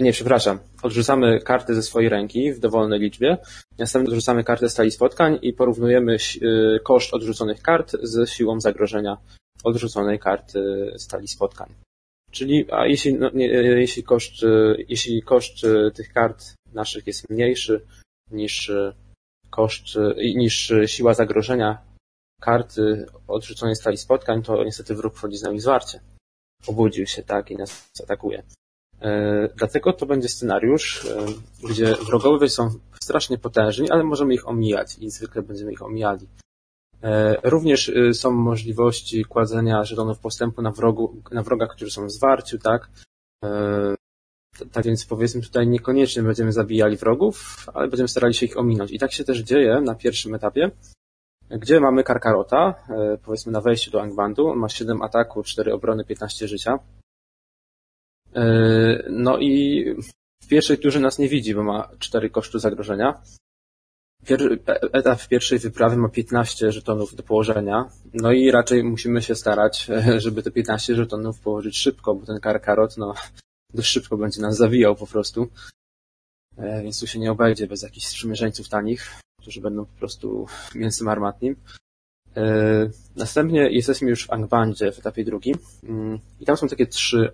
nie, 0.00 0.12
przepraszam. 0.12 0.58
Odrzucamy 0.82 1.40
kartę 1.40 1.74
ze 1.74 1.82
swojej 1.82 2.08
ręki 2.08 2.52
w 2.52 2.60
dowolnej 2.60 3.00
liczbie. 3.00 3.38
Następnie 3.78 4.08
odrzucamy 4.08 4.44
kartę 4.44 4.68
stali 4.68 4.90
spotkań 4.90 5.38
i 5.42 5.52
porównujemy 5.52 6.14
e, 6.16 6.78
koszt 6.80 7.14
odrzuconych 7.14 7.62
kart 7.62 7.92
z 8.02 8.30
siłą 8.30 8.60
zagrożenia 8.60 9.16
odrzuconej 9.64 10.18
karty 10.18 10.92
stali 10.96 11.28
spotkań. 11.28 11.74
Czyli, 12.30 12.66
a 12.70 12.86
jeśli, 12.86 13.14
no, 13.14 13.30
nie, 13.34 13.52
e, 13.52 13.62
jeśli, 13.62 14.02
koszt, 14.02 14.32
jeśli 14.88 15.22
koszt 15.22 15.66
tych 15.94 16.12
kart 16.12 16.54
naszych 16.72 17.06
jest 17.06 17.30
mniejszy 17.30 17.80
niż 18.30 18.72
koszt, 19.50 19.84
niż 20.36 20.72
siła 20.86 21.14
zagrożenia 21.14 21.78
karty 22.40 23.06
odrzuconej 23.28 23.76
stali 23.76 23.96
spotkań, 23.96 24.42
to 24.42 24.64
niestety 24.64 24.94
wróg 24.94 25.14
wchodzi 25.14 25.36
z 25.36 25.42
nami 25.42 25.58
w 25.58 25.62
zwarcie. 25.62 26.00
Obudził 26.66 27.06
się, 27.06 27.22
tak, 27.22 27.50
i 27.50 27.56
nas 27.56 27.88
atakuje. 28.02 28.42
E, 29.04 29.48
dlatego 29.56 29.92
to 29.92 30.06
będzie 30.06 30.28
scenariusz, 30.28 31.06
e, 31.06 31.26
gdzie 31.70 31.94
wrogowie 31.94 32.48
są 32.48 32.70
strasznie 33.00 33.38
potężni, 33.38 33.90
ale 33.90 34.04
możemy 34.04 34.34
ich 34.34 34.48
omijać 34.48 34.98
i 34.98 35.10
zwykle 35.10 35.42
będziemy 35.42 35.72
ich 35.72 35.82
omijali. 35.82 36.26
E, 37.02 37.36
również 37.50 37.92
są 38.12 38.30
możliwości 38.30 39.24
kładzenia 39.24 39.84
żetonów 39.84 40.18
postępu 40.18 40.62
na, 40.62 40.70
wrogu, 40.70 41.22
na 41.32 41.42
wroga, 41.42 41.66
którzy 41.66 41.90
są 41.90 42.06
w 42.06 42.10
zwarciu, 42.10 42.58
tak? 42.58 42.88
Tak 44.72 44.84
więc 44.84 45.06
powiedzmy 45.06 45.42
tutaj 45.42 45.66
niekoniecznie 45.66 46.22
będziemy 46.22 46.52
zabijali 46.52 46.96
wrogów, 46.96 47.56
ale 47.74 47.88
będziemy 47.88 48.08
starali 48.08 48.34
się 48.34 48.46
ich 48.46 48.58
ominąć. 48.58 48.90
I 48.90 48.98
tak 48.98 49.12
się 49.12 49.24
też 49.24 49.38
dzieje 49.38 49.80
na 49.80 49.94
pierwszym 49.94 50.34
etapie, 50.34 50.70
gdzie 51.50 51.80
mamy 51.80 52.04
Karkarota, 52.04 52.74
powiedzmy 53.24 53.52
na 53.52 53.60
wejściu 53.60 53.90
do 53.90 54.02
Angbandu, 54.02 54.54
ma 54.54 54.68
7 54.68 55.02
ataku, 55.02 55.42
4 55.42 55.74
obrony, 55.74 56.04
15 56.04 56.48
życia. 56.48 56.78
E, 58.34 59.04
no 59.10 59.38
i 59.38 59.84
w 60.42 60.48
pierwszej 60.48 60.78
turze 60.78 61.00
nas 61.00 61.18
nie 61.18 61.28
widzi, 61.28 61.54
bo 61.54 61.62
ma 61.62 61.88
cztery 61.98 62.30
koszty 62.30 62.58
zagrożenia. 62.58 63.22
Etap 64.92 65.28
pierwszej 65.28 65.58
wyprawy 65.58 65.96
ma 65.96 66.08
15 66.08 66.72
żetonów 66.72 67.14
do 67.14 67.22
położenia. 67.22 67.90
No 68.14 68.32
i 68.32 68.50
raczej 68.50 68.84
musimy 68.84 69.22
się 69.22 69.34
starać, 69.34 69.88
żeby 70.24 70.42
te 70.42 70.50
15 70.50 70.94
żetonów 70.94 71.40
położyć 71.40 71.78
szybko, 71.78 72.14
bo 72.14 72.26
ten 72.26 72.40
karkarot, 72.40 72.96
no, 72.96 73.14
dość 73.74 73.88
szybko 73.88 74.16
będzie 74.16 74.40
nas 74.40 74.56
zawijał 74.56 74.96
po 74.96 75.06
prostu. 75.06 75.48
E, 76.56 76.82
więc 76.82 77.00
tu 77.00 77.06
się 77.06 77.18
nie 77.18 77.32
obejdzie 77.32 77.66
bez 77.66 77.82
jakichś 77.82 78.06
sprzymierzeńców 78.06 78.68
tanich. 78.68 79.12
którzy 79.40 79.60
będą 79.60 79.84
po 79.84 79.98
prostu 79.98 80.46
mięsem 80.74 81.08
armatnim. 81.08 81.56
E, 82.36 82.90
następnie 83.16 83.70
jesteśmy 83.70 84.10
już 84.10 84.26
w 84.26 84.32
Angbandzie 84.32 84.92
w 84.92 84.98
etapie 84.98 85.24
drugim 85.24 85.54
mm, 85.84 86.18
i 86.40 86.44
tam 86.44 86.56
są 86.56 86.68
takie 86.68 86.86
trzy, 86.86 87.30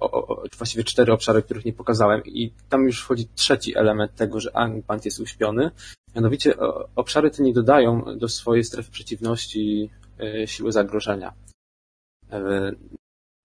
właściwie 0.58 0.84
cztery 0.84 1.12
obszary, 1.12 1.42
których 1.42 1.64
nie 1.64 1.72
pokazałem 1.72 2.22
i 2.24 2.52
tam 2.68 2.84
już 2.84 3.02
wchodzi 3.02 3.28
trzeci 3.34 3.78
element 3.78 4.14
tego, 4.14 4.40
że 4.40 4.56
Angband 4.56 5.04
jest 5.04 5.20
uśpiony. 5.20 5.70
Mianowicie 6.14 6.54
obszary 6.96 7.30
te 7.30 7.42
nie 7.42 7.52
dodają 7.52 8.18
do 8.18 8.28
swojej 8.28 8.64
strefy 8.64 8.90
przeciwności 8.90 9.90
e, 10.20 10.46
siły 10.46 10.72
zagrożenia. 10.72 11.32
E, 12.32 12.72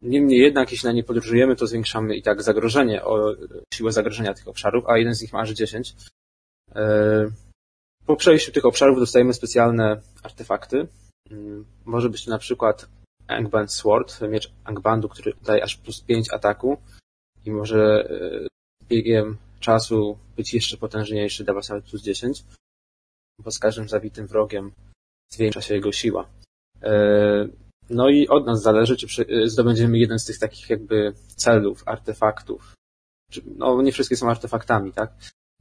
niemniej 0.01 0.39
jednak, 0.39 0.71
jeśli 0.71 0.87
na 0.87 0.93
nie 0.93 1.03
podróżujemy, 1.03 1.55
to 1.55 1.67
zwiększamy 1.67 2.15
i 2.15 2.23
tak 2.23 2.43
zagrożenie, 2.43 3.03
o 3.03 3.35
siłę 3.73 3.91
zagrożenia 3.91 4.33
tych 4.33 4.47
obszarów, 4.47 4.83
a 4.87 4.97
jeden 4.97 5.15
z 5.15 5.21
nich 5.21 5.33
ma 5.33 5.39
aż 5.39 5.51
10. 5.51 5.95
Po 8.05 8.15
przejściu 8.15 8.51
tych 8.51 8.65
obszarów 8.65 8.99
dostajemy 8.99 9.33
specjalne 9.33 10.01
artefakty, 10.23 10.87
może 11.85 12.09
być 12.09 12.25
to 12.25 12.31
na 12.31 12.37
przykład 12.37 12.89
Angband 13.27 13.71
Sword, 13.71 14.21
miecz 14.21 14.51
Angbandu, 14.63 15.09
który 15.09 15.33
daje 15.43 15.63
aż 15.63 15.77
plus 15.77 16.01
5 16.01 16.33
ataku 16.33 16.77
i 17.45 17.51
może 17.51 18.09
e, 18.09 18.47
biegiem 18.87 19.37
czasu 19.59 20.17
być 20.35 20.53
jeszcze 20.53 20.77
potężniejszy, 20.77 21.43
dawać 21.43 21.69
nawet 21.69 21.85
plus 21.85 22.01
10, 22.01 22.43
bo 23.43 23.51
z 23.51 23.59
każdym 23.59 23.89
zabitym 23.89 24.27
wrogiem 24.27 24.71
zwiększa 25.33 25.61
się 25.61 25.73
jego 25.73 25.91
siła. 25.91 26.29
E, 26.81 27.47
no 27.89 28.09
i 28.09 28.27
od 28.27 28.45
nas 28.45 28.61
zależy, 28.61 28.97
czy 28.97 29.25
e, 29.27 29.47
zdobędziemy 29.47 29.97
jeden 29.97 30.19
z 30.19 30.25
tych 30.25 30.39
takich 30.39 30.69
jakby 30.69 31.13
celów, 31.35 31.83
artefaktów. 31.85 32.73
No 33.45 33.81
nie 33.81 33.91
wszystkie 33.91 34.17
są 34.17 34.29
artefaktami, 34.29 34.93
tak? 34.93 35.13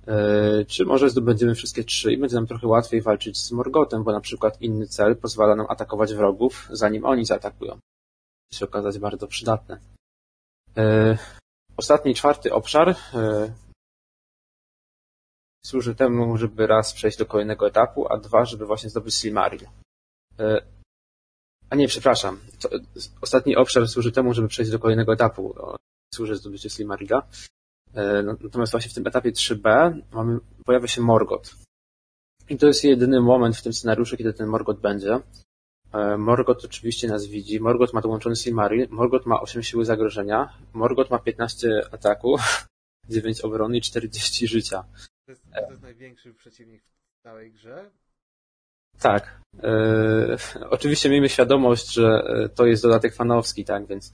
E, 0.07 0.65
czy 0.65 0.85
może 0.85 1.11
zdobędziemy 1.11 1.55
wszystkie 1.55 1.85
trzy 1.85 2.13
i 2.13 2.19
będzie 2.19 2.37
nam 2.37 2.47
trochę 2.47 2.67
łatwiej 2.67 3.03
walczyć 3.03 3.39
z 3.39 3.53
Morgotem, 3.53 4.05
bo 4.05 4.13
na 4.13 4.21
przykład 4.21 4.63
inny 4.63 4.87
cel 4.87 5.17
pozwala 5.17 5.57
nam 5.57 5.67
atakować 5.69 6.15
wrogów, 6.15 6.69
zanim 6.71 7.05
oni 7.05 7.25
zaatakują. 7.25 7.79
To 8.51 8.59
się 8.59 8.65
okazać 8.65 8.99
bardzo 8.99 9.27
przydatne. 9.27 9.81
E, 10.77 11.19
ostatni, 11.77 12.15
czwarty 12.15 12.55
obszar 12.55 12.89
e, 12.89 13.53
służy 15.67 15.95
temu, 15.95 16.37
żeby 16.37 16.67
raz 16.67 16.93
przejść 16.93 17.19
do 17.19 17.27
kolejnego 17.27 17.67
etapu, 17.67 18.13
a 18.13 18.19
dwa, 18.19 18.45
żeby 18.45 18.67
właśnie 18.67 18.91
zdobyć 18.91 19.15
Silmaril. 19.15 19.67
A 21.71 21.77
nie, 21.77 21.89
przepraszam. 21.89 22.41
ostatni 23.21 23.57
obszar 23.57 23.89
służy 23.89 24.13
temu, 24.13 24.35
żeby 24.35 24.49
przejść 24.49 24.71
do 24.71 24.79
kolejnego 24.79 25.13
etapu. 25.13 25.55
Służy 26.15 26.37
zdobycie 26.37 26.71
Silmarila. 26.71 27.23
E, 27.95 28.23
natomiast 28.23 28.73
właśnie 28.73 28.91
w 28.91 28.95
tym 28.95 29.07
etapie 29.07 29.33
3b 29.33 29.93
mamy, 30.13 30.39
pojawia 30.65 30.87
się 30.87 31.01
Morgot. 31.01 31.55
I 32.49 32.57
to 32.57 32.67
jest 32.67 32.85
jedyny 32.85 33.21
moment 33.21 33.57
w 33.57 33.63
tym 33.63 33.73
scenariuszu, 33.73 34.17
kiedy 34.17 34.33
ten 34.33 34.47
Morgot 34.47 34.81
będzie. 34.81 35.21
E, 35.93 36.17
Morgot 36.19 36.65
oczywiście 36.65 37.09
nas 37.09 37.27
widzi. 37.27 37.61
Morgot 37.61 37.93
ma 37.93 38.01
dołączony 38.01 38.37
Silmaril. 38.37 38.87
Morgot 38.91 39.27
ma 39.27 39.41
8 39.41 39.63
siły 39.63 39.85
zagrożenia. 39.85 40.59
Morgot 40.73 41.11
ma 41.11 41.19
15 41.19 41.83
ataku, 41.93 42.37
9 43.09 43.41
obrony 43.41 43.77
i 43.77 43.81
40 43.81 44.49
życia. 44.49 44.85
To 45.27 45.33
jest, 45.33 45.43
to 45.53 45.71
jest 45.71 45.83
największy 45.83 46.35
przeciwnik 46.35 46.83
w 46.83 47.23
całej 47.23 47.53
grze? 47.53 47.91
Tak. 48.99 49.41
E, 49.63 50.37
oczywiście 50.71 51.11
miejmy 51.11 51.29
świadomość, 51.29 51.93
że 51.93 52.23
to 52.55 52.67
jest 52.67 52.83
dodatek 52.83 53.15
fanowski, 53.15 53.65
tak, 53.65 53.87
więc 53.87 54.13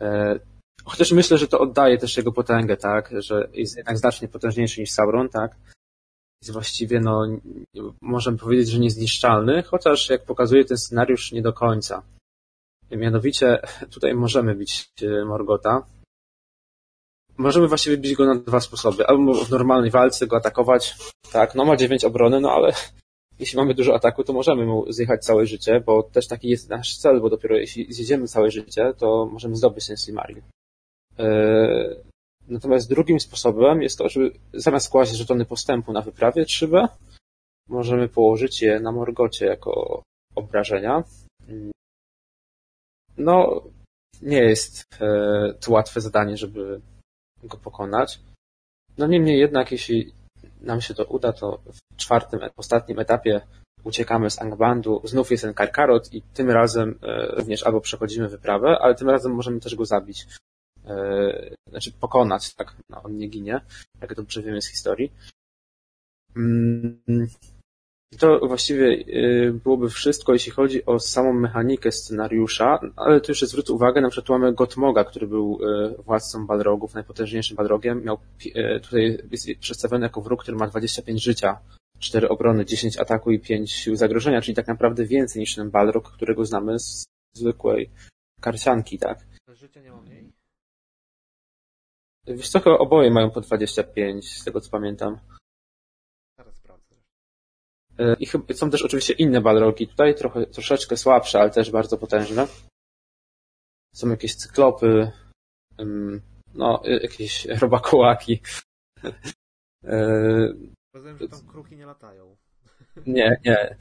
e, 0.00 0.38
Chociaż 0.88 1.12
myślę, 1.12 1.38
że 1.38 1.48
to 1.48 1.58
oddaje 1.58 1.98
też 1.98 2.16
jego 2.16 2.32
potęgę, 2.32 2.76
tak, 2.76 3.10
że 3.18 3.48
jest 3.52 3.76
jednak 3.76 3.98
znacznie 3.98 4.28
potężniejszy 4.28 4.80
niż 4.80 4.90
Sauron, 4.90 5.28
tak. 5.28 5.56
Jest 6.42 6.52
właściwie, 6.52 7.00
no, 7.00 7.26
możemy 8.02 8.38
powiedzieć, 8.38 8.68
że 8.68 8.78
niezniszczalny, 8.78 9.62
chociaż 9.62 10.10
jak 10.10 10.24
pokazuje 10.24 10.64
ten 10.64 10.76
scenariusz, 10.76 11.32
nie 11.32 11.42
do 11.42 11.52
końca. 11.52 12.02
Mianowicie, 12.90 13.58
tutaj 13.90 14.14
możemy 14.14 14.54
bić 14.54 14.90
e, 15.02 15.24
Morgota. 15.24 15.86
Możemy 17.38 17.68
właściwie 17.68 17.96
bić 17.96 18.14
go 18.14 18.26
na 18.26 18.34
dwa 18.34 18.60
sposoby. 18.60 19.06
Albo 19.06 19.44
w 19.44 19.50
normalnej 19.50 19.90
walce 19.90 20.26
go 20.26 20.36
atakować, 20.36 20.96
tak, 21.32 21.54
no 21.54 21.64
ma 21.64 21.76
dziewięć 21.76 22.04
obrony, 22.04 22.40
no 22.40 22.52
ale 22.52 22.72
jeśli 23.40 23.56
mamy 23.58 23.74
dużo 23.74 23.94
ataku, 23.94 24.24
to 24.24 24.32
możemy 24.32 24.66
mu 24.66 24.92
zjechać 24.92 25.24
całe 25.24 25.46
życie, 25.46 25.80
bo 25.80 26.02
też 26.02 26.28
taki 26.28 26.48
jest 26.48 26.68
nasz 26.68 26.96
cel, 26.96 27.20
bo 27.20 27.30
dopiero 27.30 27.56
jeśli 27.56 27.92
zjedziemy 27.92 28.28
całe 28.28 28.50
życie, 28.50 28.94
to 28.98 29.26
możemy 29.32 29.56
zdobyć 29.56 29.86
ten 29.86 29.96
Silmaril. 29.96 30.42
E, 31.18 31.28
natomiast 32.48 32.88
drugim 32.88 33.20
sposobem 33.20 33.82
jest 33.82 33.98
to, 33.98 34.08
żeby 34.08 34.32
zamiast 34.54 34.90
kłaść 34.90 35.12
żetony 35.12 35.44
postępu 35.44 35.92
na 35.92 36.02
wyprawie 36.02 36.44
3B, 36.44 36.88
możemy 37.68 38.08
położyć 38.08 38.62
je 38.62 38.80
na 38.80 38.92
Morgocie 38.92 39.46
jako 39.46 40.02
obrażenia. 40.34 41.04
No, 43.18 43.62
nie 44.22 44.38
jest 44.38 44.84
e, 45.00 45.54
to 45.60 45.72
łatwe 45.72 46.00
zadanie, 46.00 46.36
żeby 46.36 46.80
go 47.42 47.56
pokonać. 47.56 48.20
No 48.98 49.06
niemniej 49.06 49.38
jednak, 49.38 49.72
jeśli 49.72 50.12
nam 50.60 50.80
się 50.80 50.94
to 50.94 51.04
uda, 51.04 51.32
to 51.32 51.58
w 51.66 51.96
czwartym, 51.96 52.40
ostatnim 52.56 52.98
etapie 52.98 53.40
uciekamy 53.84 54.30
z 54.30 54.42
Angbandu, 54.42 55.00
znów 55.04 55.30
jest 55.30 55.42
ten 55.42 55.54
Karkarot 55.54 56.14
i 56.14 56.22
tym 56.22 56.50
razem 56.50 56.98
e, 57.02 57.26
również 57.26 57.62
albo 57.62 57.80
przechodzimy 57.80 58.28
wyprawę, 58.28 58.78
ale 58.80 58.94
tym 58.94 59.10
razem 59.10 59.32
możemy 59.34 59.60
też 59.60 59.74
go 59.74 59.84
zabić. 59.84 60.26
E, 60.88 61.50
znaczy 61.70 61.92
pokonać, 61.92 62.54
tak, 62.54 62.76
no, 62.90 63.02
on 63.02 63.16
nie 63.16 63.28
ginie, 63.28 63.60
jak 64.00 64.14
dobrze 64.14 64.42
wiemy 64.42 64.62
z 64.62 64.66
historii. 64.66 65.12
Mm, 66.36 67.28
to 68.18 68.40
właściwie 68.46 68.86
e, 68.88 69.52
byłoby 69.52 69.90
wszystko, 69.90 70.32
jeśli 70.32 70.52
chodzi 70.52 70.86
o 70.86 71.00
samą 71.00 71.32
mechanikę 71.32 71.92
scenariusza, 71.92 72.80
ale 72.96 73.20
tu 73.20 73.30
jeszcze 73.30 73.46
zwrócę 73.46 73.72
uwagę, 73.72 74.00
na 74.00 74.10
przykład 74.10 74.40
mamy 74.40 74.54
Gotmoga, 74.54 75.04
który 75.04 75.26
był 75.26 75.58
e, 75.62 76.02
władcą 76.02 76.46
Balrogów, 76.46 76.94
najpotężniejszym 76.94 77.56
Balrogiem. 77.56 78.04
Miał, 78.04 78.18
tutaj 78.82 79.18
jest 79.30 79.48
przedstawiony 79.60 80.06
jako 80.06 80.20
wróg, 80.20 80.42
który 80.42 80.56
ma 80.56 80.66
25 80.66 81.22
życia, 81.22 81.58
4 81.98 82.28
obrony, 82.28 82.64
10 82.64 82.98
ataku 82.98 83.30
i 83.30 83.40
5 83.40 83.72
sił 83.72 83.96
zagrożenia, 83.96 84.40
czyli 84.40 84.54
tak 84.54 84.66
naprawdę 84.66 85.04
więcej 85.04 85.40
niż 85.40 85.54
ten 85.54 85.70
Balrog, 85.70 86.12
którego 86.12 86.44
znamy 86.44 86.78
z 86.78 87.04
zwykłej 87.34 87.90
karcianki, 88.40 88.98
tak? 88.98 89.26
Życia 89.48 89.80
nie 89.80 89.92
ma 89.92 90.00
mniej? 90.00 90.37
Wiesz 92.28 92.48
co, 92.48 92.78
oboje 92.78 93.10
mają 93.10 93.30
po 93.30 93.40
25, 93.40 94.38
z 94.40 94.44
tego 94.44 94.60
co 94.60 94.70
pamiętam. 94.70 95.18
Zaraz 96.38 96.56
sprawdzę. 96.56 96.96
E, 97.98 98.16
I 98.20 98.26
chyba 98.26 98.54
są 98.54 98.70
też 98.70 98.82
oczywiście 98.82 99.12
inne 99.12 99.40
balrogi. 99.40 99.88
Tutaj 99.88 100.14
trochę, 100.14 100.46
troszeczkę 100.46 100.96
słabsze, 100.96 101.40
ale 101.40 101.50
też 101.50 101.70
bardzo 101.70 101.98
potężne. 101.98 102.46
Są 103.94 104.08
jakieś 104.10 104.34
cyklopy, 104.34 105.12
no, 106.54 106.82
y, 106.86 107.00
jakieś 107.02 107.46
robakołaki. 107.62 108.42
E, 109.84 109.98
Rozumiem, 110.94 111.18
że 111.18 111.28
tam 111.28 111.46
kruki 111.46 111.76
nie 111.76 111.86
latają. 111.86 112.36
Nie, 113.06 113.40
nie. 113.44 113.76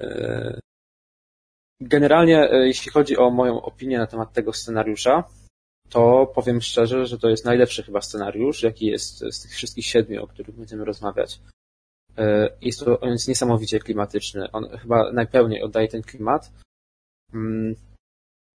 E, 0.00 0.60
generalnie, 1.80 2.48
jeśli 2.52 2.90
chodzi 2.90 3.16
o 3.16 3.30
moją 3.30 3.62
opinię 3.62 3.98
na 3.98 4.06
temat 4.06 4.32
tego 4.32 4.52
scenariusza, 4.52 5.24
to 5.94 6.32
powiem 6.34 6.60
szczerze, 6.60 7.06
że 7.06 7.18
to 7.18 7.28
jest 7.28 7.44
najlepszy 7.44 7.82
chyba 7.82 8.00
scenariusz, 8.00 8.62
jaki 8.62 8.86
jest 8.86 9.18
z 9.18 9.42
tych 9.42 9.50
wszystkich 9.50 9.86
siedmiu, 9.86 10.24
o 10.24 10.26
których 10.26 10.56
będziemy 10.56 10.84
rozmawiać. 10.84 11.40
E, 12.18 12.50
jest 12.60 12.80
to, 12.80 13.00
on 13.00 13.10
jest 13.12 13.28
niesamowicie 13.28 13.78
klimatyczny. 13.78 14.52
On 14.52 14.78
chyba 14.78 15.12
najpełniej 15.12 15.62
oddaje 15.62 15.88
ten 15.88 16.02
klimat. 16.02 16.52
Mm, 17.34 17.74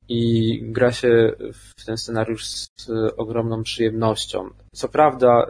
I 0.10 0.22
gra 0.64 0.92
się 0.92 1.32
w 1.54 1.86
ten 1.86 1.98
scenariusz 1.98 2.46
z 2.46 2.70
ogromną 3.18 3.64
przyjemnością. 3.64 4.50
Co 4.76 4.90
prawda, 4.90 5.48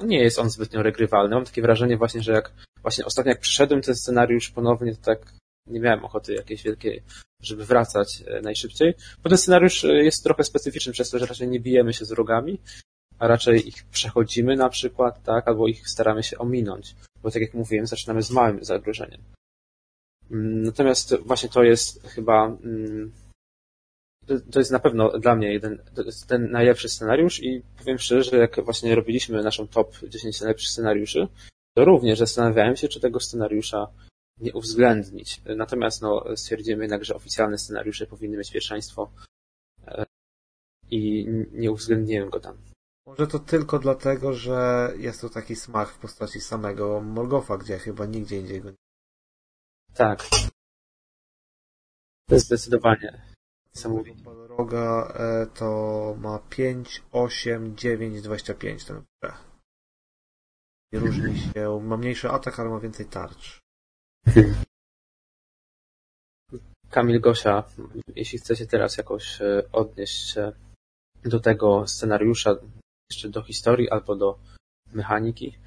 e, 0.00 0.06
nie 0.06 0.18
jest 0.18 0.38
on 0.38 0.50
zbytnio 0.50 0.82
regrywalny. 0.82 1.34
Mam 1.34 1.44
takie 1.44 1.62
wrażenie 1.62 1.96
właśnie, 1.96 2.22
że 2.22 2.32
jak 2.32 2.52
właśnie 2.82 3.04
ostatnio 3.04 3.30
jak 3.30 3.40
przyszedłem 3.40 3.82
ten 3.82 3.94
scenariusz 3.94 4.50
ponownie, 4.50 4.96
to 4.96 5.02
tak 5.02 5.32
nie 5.66 5.80
miałem 5.80 6.04
ochoty 6.04 6.34
jakiejś 6.34 6.62
wielkiej, 6.62 7.02
żeby 7.42 7.64
wracać 7.64 8.24
e, 8.26 8.40
najszybciej. 8.40 8.94
Bo 9.22 9.28
ten 9.28 9.38
scenariusz 9.38 9.84
e, 9.84 10.04
jest 10.04 10.24
trochę 10.24 10.44
specyficzny 10.44 10.92
przez 10.92 11.10
to, 11.10 11.18
że 11.18 11.26
raczej 11.26 11.48
nie 11.48 11.60
bijemy 11.60 11.92
się 11.92 12.04
z 12.04 12.12
wrogami, 12.12 12.58
a 13.18 13.28
raczej 13.28 13.68
ich 13.68 13.84
przechodzimy 13.84 14.56
na 14.56 14.68
przykład, 14.68 15.22
tak, 15.22 15.48
albo 15.48 15.68
ich 15.68 15.88
staramy 15.88 16.22
się 16.22 16.38
ominąć. 16.38 16.94
Bo 17.22 17.30
tak 17.30 17.42
jak 17.42 17.54
mówiłem, 17.54 17.86
zaczynamy 17.86 18.22
z 18.22 18.30
małym 18.30 18.64
zagrożeniem. 18.64 19.20
Mm, 20.30 20.62
natomiast 20.62 21.16
właśnie 21.16 21.48
to 21.48 21.62
jest 21.62 22.06
chyba, 22.08 22.46
mm, 22.46 23.12
to 24.50 24.58
jest 24.58 24.70
na 24.70 24.78
pewno 24.78 25.18
dla 25.18 25.34
mnie 25.34 25.52
jeden, 25.52 25.82
ten 26.26 26.50
najlepszy 26.50 26.88
scenariusz 26.88 27.42
i 27.42 27.62
powiem 27.78 27.98
szczerze, 27.98 28.30
że 28.30 28.36
jak 28.36 28.64
właśnie 28.64 28.94
robiliśmy 28.94 29.42
naszą 29.42 29.68
top 29.68 29.96
10 30.08 30.40
najlepszych 30.40 30.70
scenariuszy, 30.70 31.28
to 31.76 31.84
również 31.84 32.18
zastanawiałem 32.18 32.76
się, 32.76 32.88
czy 32.88 33.00
tego 33.00 33.20
scenariusza 33.20 33.86
nie 34.40 34.52
uwzględnić. 34.52 35.42
Natomiast 35.56 36.02
no, 36.02 36.24
stwierdzimy 36.36 36.84
jednak, 36.84 37.04
że 37.04 37.14
oficjalne 37.14 37.58
scenariusze 37.58 38.06
powinny 38.06 38.36
mieć 38.36 38.52
pierwszeństwo 38.52 39.12
e, 39.86 40.06
i 40.90 41.26
nie 41.52 41.72
uwzględniłem 41.72 42.30
go 42.30 42.40
tam. 42.40 42.56
Może 43.06 43.26
to 43.26 43.38
tylko 43.38 43.78
dlatego, 43.78 44.32
że 44.32 44.92
jest 44.96 45.20
to 45.20 45.28
taki 45.28 45.56
smak 45.56 45.88
w 45.88 45.98
postaci 45.98 46.40
samego 46.40 47.00
Morgofa, 47.00 47.58
gdzie 47.58 47.78
chyba 47.78 48.06
nigdzie 48.06 48.38
indziej 48.38 48.60
go 48.60 48.70
nie 48.70 48.76
Tak. 49.94 50.22
Zdecydowanie 52.30 53.22
niesamowite. 53.74 54.22
Balroga 54.22 55.12
e, 55.16 55.46
to 55.46 56.16
ma 56.18 56.38
5, 56.38 57.02
8, 57.12 57.76
9, 57.76 58.22
25 58.22 58.84
ten 58.84 59.02
różni 60.92 61.38
się, 61.38 61.80
ma 61.82 61.96
mniejszy 61.96 62.30
atak, 62.30 62.60
ale 62.60 62.70
ma 62.70 62.80
więcej 62.80 63.06
tarcz. 63.06 63.60
Kamil 66.90 67.20
Gosia, 67.20 67.64
jeśli 68.16 68.38
chcecie 68.38 68.66
teraz 68.66 68.96
jakoś 68.96 69.40
e, 69.40 69.62
odnieść 69.72 70.32
się 70.32 70.52
do 71.24 71.40
tego 71.40 71.86
scenariusza, 71.86 72.56
jeszcze 73.10 73.28
do 73.28 73.42
historii 73.42 73.90
albo 73.90 74.16
do 74.16 74.38
mechaniki. 74.92 75.58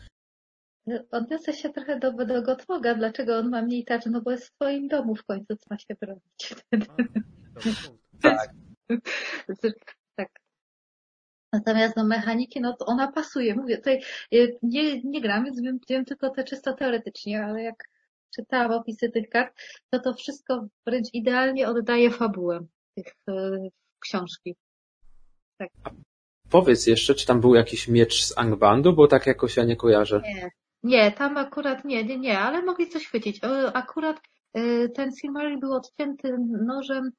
Odniosę 1.12 1.54
się 1.54 1.70
trochę 1.70 2.00
do, 2.00 2.12
do 2.12 2.42
Gotwoga. 2.42 2.96
Dlaczego 2.96 3.38
on 3.38 3.50
ma 3.50 3.62
mniej 3.62 3.86
tarcz? 3.86 4.06
No 4.06 4.22
bo 4.22 4.32
jest 4.32 4.46
w 4.46 4.56
swoim 4.56 4.88
domu 4.88 5.16
w 5.16 5.24
końcu, 5.24 5.56
co 5.56 5.66
ma 5.70 5.78
się 5.78 5.96
bronić. 6.02 6.56
Tak. 8.22 8.50
tak. 10.16 10.30
Natomiast 11.54 11.96
no 11.96 12.04
mechaniki, 12.04 12.62
no 12.62 12.74
to 12.74 12.86
ona 12.86 13.12
pasuje. 13.12 13.56
Mówię, 13.56 13.78
tutaj 13.78 14.02
y, 14.34 14.58
nie, 14.64 15.02
nie 15.02 15.22
gram, 15.22 15.46
więc 15.46 15.62
wiem, 15.62 15.80
wiem 15.90 16.06
tylko 16.06 16.30
te 16.30 16.44
czysto 16.44 16.74
teoretycznie, 16.74 17.46
ale 17.46 17.64
jak 17.64 17.84
czytałam 18.38 18.72
opisy 18.72 19.10
tych 19.10 19.30
kart, 19.30 19.54
to 19.90 20.00
to 20.00 20.14
wszystko 20.14 20.68
wręcz 20.86 21.08
idealnie 21.14 21.68
oddaje 21.68 22.12
fabułę 22.12 22.60
tych 22.96 23.08
y, 23.30 23.34
książki. 24.00 24.56
Tak. 25.58 25.70
Powiedz 26.50 26.88
jeszcze, 26.88 27.16
czy 27.16 27.28
tam 27.28 27.42
był 27.42 27.56
jakiś 27.56 27.88
miecz 27.88 28.24
z 28.24 28.38
Angbandu, 28.38 28.94
bo 28.94 29.08
tak 29.08 29.28
jakoś 29.28 29.58
ja 29.58 29.64
nie 29.64 29.76
kojarzę. 29.76 30.22
Nie, 30.24 30.50
nie, 30.84 31.12
tam 31.12 31.38
akurat 31.38 31.86
nie, 31.86 32.04
nie, 32.04 32.18
nie, 32.18 32.40
ale 32.40 32.62
mogli 32.62 32.90
coś 32.90 33.08
chwycić. 33.08 33.42
Akurat 33.74 34.18
y, 34.58 34.90
ten 34.96 35.12
Silmaril 35.16 35.60
był 35.60 35.74
odcięty 35.74 36.38
nożem 36.66 37.12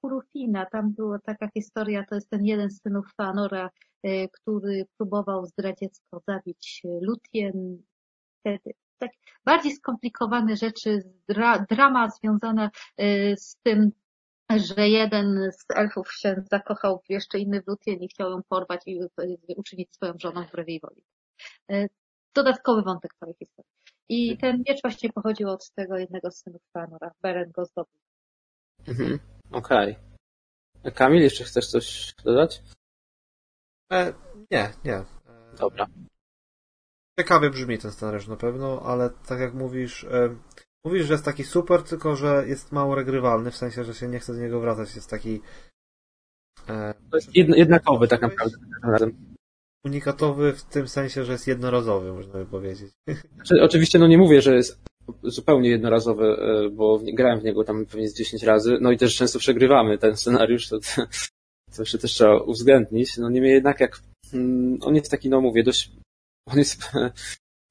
Kurufina. 0.00 0.66
Tam 0.66 0.92
była 0.92 1.18
taka 1.18 1.48
historia, 1.54 2.04
to 2.08 2.14
jest 2.14 2.30
ten 2.30 2.44
jeden 2.44 2.70
z 2.70 2.82
synów 2.82 3.06
Fanora, 3.16 3.70
który 4.32 4.86
próbował 4.96 5.46
zdradziecko 5.46 6.22
zabić 6.28 6.82
Lutien. 7.02 7.82
Wtedy 8.40 8.74
tak 8.98 9.10
bardziej 9.44 9.72
skomplikowane 9.72 10.56
rzeczy, 10.56 11.02
dra, 11.28 11.66
drama 11.70 12.08
związana 12.10 12.70
z 13.36 13.56
tym, 13.62 13.90
że 14.56 14.88
jeden 14.88 15.52
z 15.52 15.64
elfów 15.76 16.12
się 16.12 16.42
zakochał 16.50 17.02
w 17.06 17.10
jeszcze 17.10 17.38
inny 17.38 17.62
w 17.62 17.66
Lutien 17.66 17.98
i 18.02 18.08
chciał 18.08 18.30
ją 18.30 18.42
porwać 18.48 18.82
i 18.86 19.00
uczynić 19.56 19.94
swoją 19.94 20.12
żoną 20.18 20.44
wbrew 20.44 20.68
jej 20.68 20.80
woli 20.80 21.02
dodatkowy 22.34 22.82
wątek 22.82 23.14
całej 23.14 23.34
historii. 23.34 23.72
I 24.08 24.30
mhm. 24.32 24.38
ten 24.38 24.64
miecz 24.68 24.82
właśnie 24.82 25.12
pochodził 25.12 25.48
od 25.48 25.70
tego 25.70 25.98
jednego 25.98 26.30
z 26.30 26.42
synów 26.42 26.62
Fanora. 26.72 27.10
Beren 27.22 27.50
go 27.50 27.64
zdobył. 27.64 27.98
Mhm. 28.88 29.18
Okej. 29.52 29.96
Okay. 30.80 30.92
Kamil, 30.92 31.22
jeszcze 31.22 31.44
chcesz 31.44 31.66
coś 31.66 32.14
dodać? 32.24 32.62
E, 33.92 34.12
nie, 34.50 34.70
nie. 34.84 34.94
E, 34.94 35.06
Dobra. 35.58 35.86
Ciekawie 37.18 37.50
brzmi 37.50 37.78
ten 37.78 37.92
scenariusz 37.92 38.28
na 38.28 38.36
pewno, 38.36 38.82
ale 38.82 39.10
tak 39.28 39.40
jak 39.40 39.54
mówisz, 39.54 40.04
e, 40.04 40.36
mówisz, 40.84 41.06
że 41.06 41.12
jest 41.14 41.24
taki 41.24 41.44
super, 41.44 41.82
tylko 41.82 42.16
że 42.16 42.44
jest 42.46 42.72
mało 42.72 42.94
regrywalny, 42.94 43.50
w 43.50 43.56
sensie, 43.56 43.84
że 43.84 43.94
się 43.94 44.08
nie 44.08 44.18
chce 44.18 44.34
do 44.34 44.40
niego 44.40 44.60
wracać. 44.60 44.96
Jest 44.96 45.10
taki. 45.10 45.40
E, 46.68 46.94
to 47.10 47.16
jest 47.16 47.34
jednakowy 47.34 48.08
tak 48.08 48.22
naprawdę 48.22 49.10
unikatowy 49.84 50.52
w 50.52 50.64
tym 50.64 50.88
sensie, 50.88 51.24
że 51.24 51.32
jest 51.32 51.46
jednorazowy, 51.46 52.12
można 52.12 52.32
by 52.32 52.46
powiedzieć. 52.46 52.90
Znaczy, 53.34 53.62
oczywiście, 53.62 53.98
no 53.98 54.06
nie 54.06 54.18
mówię, 54.18 54.42
że 54.42 54.56
jest 54.56 54.80
zupełnie 55.22 55.70
jednorazowy, 55.70 56.24
e, 56.24 56.70
bo 56.70 57.00
grałem 57.12 57.40
w 57.40 57.44
niego 57.44 57.64
tam 57.64 57.86
pewnie 57.86 58.08
z 58.08 58.14
10 58.14 58.42
razy, 58.42 58.78
no 58.80 58.92
i 58.92 58.98
też 58.98 59.16
często 59.16 59.38
przegrywamy 59.38 59.98
ten 59.98 60.16
scenariusz, 60.16 60.68
to, 60.68 60.78
to 61.76 61.82
jeszcze 61.82 61.98
też 61.98 62.12
trzeba 62.12 62.36
uwzględnić. 62.36 63.16
No 63.16 63.30
niemniej 63.30 63.52
jednak 63.52 63.80
jak 63.80 64.00
mm, 64.32 64.78
on 64.82 64.94
jest 64.94 65.10
taki, 65.10 65.28
no 65.28 65.40
mówię, 65.40 65.62
dość, 65.62 65.92
on 66.52 66.58
jest, 66.58 66.92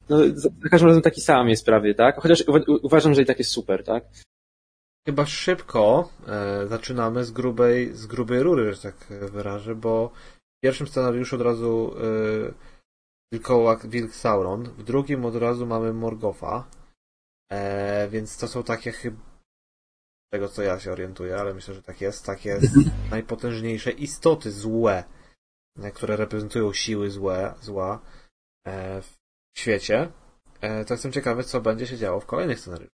no 0.09 0.17
za 0.33 0.69
każdym 0.69 0.87
razem 0.87 1.03
taki 1.03 1.21
sam 1.21 1.49
jest 1.49 1.65
prawie, 1.65 1.95
tak? 1.95 2.21
Chociaż 2.21 2.43
uważam, 2.83 3.13
że 3.13 3.21
i 3.21 3.25
tak 3.25 3.39
jest 3.39 3.51
super, 3.51 3.83
tak? 3.83 4.03
Chyba 5.07 5.25
szybko 5.25 6.09
e, 6.27 6.67
zaczynamy 6.67 7.23
z 7.23 7.31
grubej, 7.31 7.93
z 7.93 8.05
grubej 8.05 8.43
rury, 8.43 8.73
że 8.73 8.81
tak 8.81 9.07
wyrażę, 9.31 9.75
bo 9.75 10.11
w 10.57 10.63
pierwszym 10.63 10.87
scenariuszu 10.87 11.35
od 11.35 11.41
razu 11.41 11.95
yy, 11.99 12.53
wilkołak, 13.33 13.87
wilk 13.87 14.15
Sauron, 14.15 14.63
w 14.63 14.83
drugim 14.83 15.25
od 15.25 15.35
razu 15.35 15.65
mamy 15.65 15.93
Morgofa, 15.93 16.67
e, 17.51 18.07
więc 18.07 18.37
to 18.37 18.47
są 18.47 18.63
takie 18.63 18.91
chyba 18.91 19.27
tego 20.33 20.47
co 20.47 20.61
ja 20.63 20.79
się 20.79 20.91
orientuję, 20.91 21.37
ale 21.37 21.53
myślę, 21.53 21.73
że 21.73 21.83
tak 21.83 22.01
jest, 22.01 22.25
takie 22.25 22.59
najpotężniejsze 23.11 23.91
istoty 23.91 24.51
złe, 24.51 25.03
e, 25.79 25.91
które 25.91 26.15
reprezentują 26.15 26.73
siły 26.73 27.09
złe, 27.09 27.53
zła 27.61 27.99
e, 28.03 28.16
w 29.01 29.59
świecie. 29.59 30.11
E, 30.61 30.85
to 30.85 30.93
jestem 30.93 31.11
ciekawy, 31.11 31.43
co 31.43 31.61
będzie 31.61 31.87
się 31.87 31.97
działo 31.97 32.19
w 32.19 32.25
kolejnych 32.25 32.59
scenariuszach. 32.59 32.97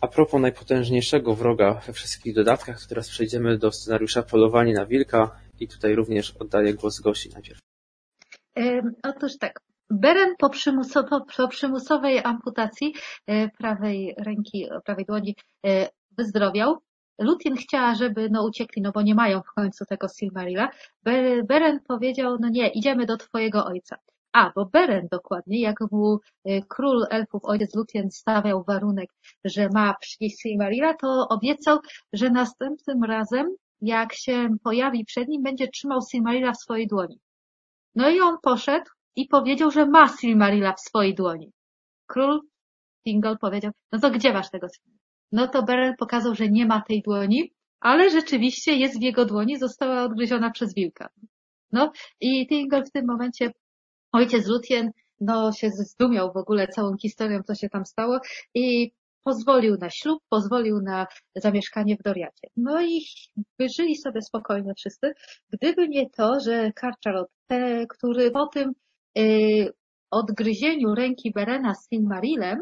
A 0.00 0.08
propos 0.08 0.40
najpotężniejszego 0.40 1.34
wroga 1.34 1.74
we 1.74 1.92
wszystkich 1.92 2.34
dodatkach, 2.34 2.80
to 2.80 2.88
teraz 2.88 3.08
przejdziemy 3.08 3.58
do 3.58 3.72
scenariusza 3.72 4.22
Polowanie 4.22 4.74
na 4.74 4.86
Wilka 4.86 5.40
i 5.60 5.68
tutaj 5.68 5.94
również 5.94 6.36
oddaję 6.36 6.74
głos 6.74 7.00
Gosi 7.00 7.30
najpierw. 7.30 7.60
Otóż 9.02 9.38
tak. 9.38 9.60
Beren 9.90 10.34
po, 10.38 10.50
po 11.36 11.48
przymusowej 11.48 12.18
amputacji 12.24 12.94
e, 13.26 13.48
prawej 13.48 14.14
ręki, 14.18 14.68
prawej 14.84 15.04
dłoni 15.04 15.36
e, 15.66 15.88
wyzdrowiał. 16.18 16.78
Lutin 17.18 17.56
chciała, 17.56 17.94
żeby 17.94 18.30
no 18.30 18.44
uciekli, 18.44 18.82
no 18.82 18.92
bo 18.92 19.02
nie 19.02 19.14
mają 19.14 19.42
w 19.42 19.54
końcu 19.54 19.84
tego 19.84 20.08
Silmarilla. 20.08 20.70
Beren 21.48 21.80
powiedział, 21.88 22.36
no 22.40 22.48
nie, 22.48 22.68
idziemy 22.68 23.06
do 23.06 23.16
twojego 23.16 23.64
ojca. 23.64 23.96
A, 24.32 24.52
bo 24.54 24.66
Beren 24.66 25.08
dokładnie, 25.10 25.60
jak 25.60 25.80
mu 25.90 26.18
y, 26.48 26.62
król 26.68 27.06
elfów, 27.10 27.44
ojciec 27.44 27.74
Lutien 27.74 28.10
stawiał 28.10 28.64
warunek, 28.64 29.10
że 29.44 29.68
ma 29.68 29.94
przynieść 30.00 30.40
Silmarilla, 30.40 30.94
to 30.94 31.28
obiecał, 31.28 31.78
że 32.12 32.30
następnym 32.30 33.04
razem, 33.04 33.46
jak 33.80 34.14
się 34.14 34.48
pojawi 34.62 35.04
przed 35.04 35.28
nim, 35.28 35.42
będzie 35.42 35.68
trzymał 35.68 36.00
Silmarilla 36.10 36.52
w 36.52 36.56
swojej 36.56 36.86
dłoni. 36.86 37.20
No 37.94 38.10
i 38.10 38.20
on 38.20 38.36
poszedł 38.42 38.90
i 39.16 39.28
powiedział, 39.28 39.70
że 39.70 39.86
ma 39.86 40.08
Silmarilla 40.08 40.72
w 40.72 40.80
swojej 40.80 41.14
dłoni. 41.14 41.52
Król 42.06 42.40
Thingol 43.04 43.38
powiedział, 43.38 43.72
no 43.92 44.00
to 44.00 44.10
gdzie 44.10 44.32
masz 44.32 44.50
tego 44.50 44.66
Silmarilla? 44.68 44.95
No 45.36 45.48
to 45.48 45.62
Beren 45.62 45.94
pokazał, 45.98 46.34
że 46.34 46.48
nie 46.48 46.66
ma 46.66 46.82
tej 46.88 47.02
dłoni, 47.02 47.52
ale 47.80 48.10
rzeczywiście 48.10 48.72
jest 48.72 48.98
w 48.98 49.02
jego 49.02 49.24
dłoni, 49.24 49.58
została 49.58 50.02
odgryziona 50.02 50.50
przez 50.50 50.74
wilka. 50.74 51.08
No 51.72 51.92
i 52.20 52.46
Thingol 52.46 52.84
w 52.84 52.90
tym 52.90 53.06
momencie 53.06 53.52
ojciec 54.12 54.46
Lutien 54.46 54.90
no, 55.20 55.52
się 55.52 55.70
zdumiał 55.70 56.32
w 56.32 56.36
ogóle 56.36 56.68
całą 56.68 56.96
historią, 56.96 57.42
co 57.42 57.54
się 57.54 57.68
tam 57.68 57.86
stało 57.86 58.18
i 58.54 58.92
pozwolił 59.24 59.76
na 59.80 59.90
ślub, 59.90 60.22
pozwolił 60.28 60.80
na 60.82 61.06
zamieszkanie 61.34 61.96
w 61.96 62.02
Doriacie. 62.02 62.48
No 62.56 62.82
i 62.82 63.04
wyżyli 63.58 63.96
sobie 63.96 64.22
spokojnie 64.22 64.72
wszyscy, 64.76 65.12
gdyby 65.52 65.88
nie 65.88 66.10
to, 66.10 66.40
że 66.40 66.72
Karczarot, 66.72 67.28
który 67.88 68.30
po 68.30 68.46
tym 68.46 68.72
y, 69.18 69.72
odgryzieniu 70.10 70.94
ręki 70.94 71.32
Berena 71.32 71.74
z 71.74 71.88
Silmarilem 71.88 72.58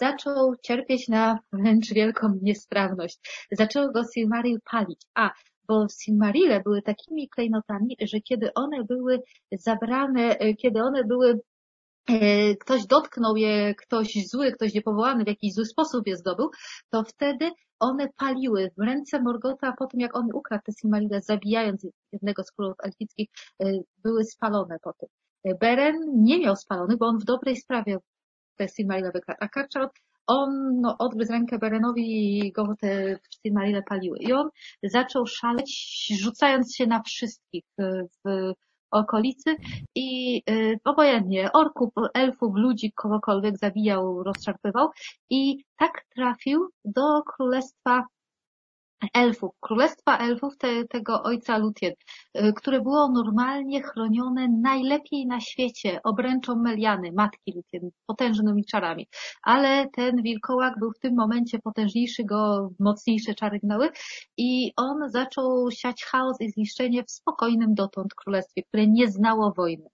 zaczął 0.00 0.56
cierpieć 0.62 1.08
na 1.08 1.38
wręcz 1.52 1.92
wielką 1.92 2.38
niesprawność. 2.42 3.46
Zaczął 3.52 3.92
go 3.92 4.02
Silmaril 4.14 4.58
palić. 4.70 5.00
A, 5.14 5.30
bo 5.68 5.86
Silmarile 6.02 6.60
były 6.60 6.82
takimi 6.82 7.28
klejnotami, 7.28 7.96
że 8.00 8.20
kiedy 8.20 8.54
one 8.54 8.84
były 8.84 9.22
zabrane, 9.52 10.38
e, 10.38 10.54
kiedy 10.54 10.82
one 10.82 11.04
były 11.04 11.40
e, 12.08 12.54
ktoś 12.56 12.86
dotknął 12.86 13.36
je, 13.36 13.74
ktoś 13.74 14.28
zły, 14.28 14.52
ktoś 14.52 14.74
niepowołany 14.74 15.24
w 15.24 15.28
jakiś 15.28 15.54
zły 15.54 15.64
sposób 15.64 16.06
je 16.06 16.16
zdobył, 16.16 16.50
to 16.90 17.04
wtedy 17.04 17.50
one 17.80 18.08
paliły 18.16 18.70
w 18.76 18.82
ręce 18.82 19.22
Morgota 19.22 19.72
po 19.78 19.86
tym, 19.86 20.00
jak 20.00 20.16
on 20.16 20.28
ukradł 20.34 20.62
te 20.64 20.72
Silmarille, 20.72 21.20
zabijając 21.22 21.86
jednego 22.12 22.44
z 22.44 22.52
królów 22.52 22.76
elfickich, 22.82 23.28
były 24.04 24.24
spalone 24.24 24.78
po 24.82 24.92
tym. 24.92 25.08
Beren 25.60 25.96
nie 26.14 26.38
miał 26.38 26.56
spalonych, 26.56 26.98
bo 26.98 27.06
on 27.06 27.18
w 27.18 27.24
dobrej 27.24 27.56
sprawie 27.56 27.98
te 28.58 28.68
Silmarille 28.68 29.12
wykradł, 29.12 29.38
a 29.40 29.48
Karczarot 29.48 29.92
on 30.26 30.80
no, 30.80 30.98
odgryzł 30.98 31.32
rękę 31.32 31.58
Berenowi 31.58 32.38
i 32.38 32.52
go 32.52 32.74
te 32.80 33.18
Silmarille 33.42 33.82
paliły. 33.82 34.18
I 34.18 34.32
on 34.32 34.48
zaczął 34.82 35.26
szaleć, 35.26 36.06
rzucając 36.20 36.76
się 36.76 36.86
na 36.86 37.02
wszystkich 37.02 37.64
e, 37.80 38.04
w 38.24 38.52
okolicy 38.90 39.56
i 39.94 40.42
y, 40.50 40.78
obojętnie 40.84 41.52
orków, 41.52 41.90
elfów, 42.14 42.56
ludzi, 42.56 42.92
kogokolwiek 42.92 43.58
zabijał, 43.58 44.22
rozszarpywał 44.22 44.88
i 45.30 45.64
tak 45.76 46.04
trafił 46.14 46.68
do 46.84 47.22
królestwa 47.22 48.04
elfów, 49.14 49.50
królestwa 49.60 50.18
elfów 50.18 50.56
te, 50.58 50.84
tego 50.84 51.22
ojca 51.22 51.58
Lutien, 51.58 51.92
y, 52.36 52.52
które 52.52 52.80
było 52.80 53.08
normalnie 53.12 53.82
chronione 53.82 54.48
najlepiej 54.48 55.26
na 55.26 55.40
świecie 55.40 56.00
obręczą 56.04 56.56
Meliany, 56.56 57.12
matki 57.12 57.52
Lutien, 57.56 57.90
potężnymi 58.06 58.64
czarami. 58.64 59.08
Ale 59.42 59.86
ten 59.92 60.22
wilkołak 60.22 60.78
był 60.78 60.92
w 60.92 60.98
tym 60.98 61.14
momencie 61.14 61.58
potężniejszy, 61.58 62.24
go 62.24 62.70
mocniejsze 62.78 63.34
czary 63.34 63.58
gnały 63.58 63.90
i 64.36 64.72
on 64.76 65.10
zaczął 65.10 65.70
siać 65.70 66.04
chaos 66.04 66.40
i 66.40 66.50
zniszczenie 66.50 67.04
w 67.04 67.10
spokojnym 67.10 67.74
dotąd 67.74 68.14
królestwie, 68.14 68.62
które 68.62 68.86
nie 68.86 69.08
znało 69.08 69.52
wojny 69.56 69.86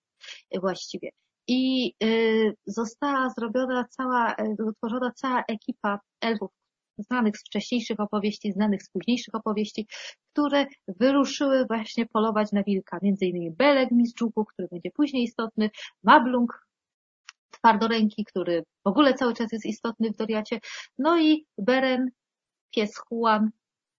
właściwie. 0.60 1.10
I 1.48 1.92
y, 2.04 2.56
została 2.66 3.30
zrobiona 3.30 3.84
cała, 3.90 4.34
y, 4.34 4.64
utworzona 4.64 5.10
cała 5.10 5.44
ekipa 5.48 6.00
elfów, 6.20 6.50
znanych 6.98 7.38
z 7.38 7.44
wcześniejszych 7.44 8.00
opowieści, 8.00 8.52
znanych 8.52 8.82
z 8.82 8.90
późniejszych 8.90 9.34
opowieści, 9.34 9.86
które 10.32 10.66
wyruszyły 10.88 11.66
właśnie 11.66 12.06
polować 12.06 12.52
na 12.52 12.62
wilka. 12.62 12.98
Między 13.02 13.26
innymi 13.26 13.50
Belek 13.50 13.90
Mistrzuku, 13.90 14.44
który 14.44 14.68
będzie 14.68 14.90
później 14.90 15.22
istotny, 15.22 15.70
Mablung, 16.02 16.66
twardoręki, 17.50 18.24
który 18.24 18.62
w 18.84 18.88
ogóle 18.88 19.14
cały 19.14 19.34
czas 19.34 19.52
jest 19.52 19.66
istotny 19.66 20.10
w 20.10 20.16
Doriacie, 20.16 20.60
no 20.98 21.20
i 21.20 21.46
Beren, 21.58 22.10
pies 22.70 22.94
Juan 23.10 23.50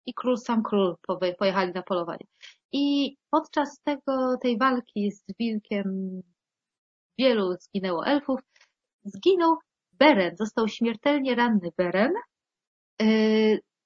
i 0.05 0.13
król 0.13 0.37
sam 0.37 0.63
król 0.63 0.95
pojechali 1.37 1.71
na 1.73 1.83
polowanie. 1.83 2.25
I 2.71 3.15
podczas 3.29 3.79
tego, 3.83 4.37
tej 4.41 4.57
walki 4.57 5.11
z 5.11 5.23
wilkiem 5.39 6.21
wielu 7.17 7.55
zginęło 7.59 8.05
elfów, 8.05 8.39
zginął 9.03 9.57
Beren, 9.93 10.37
został 10.37 10.67
śmiertelnie 10.67 11.35
ranny 11.35 11.69
Beren, 11.77 12.13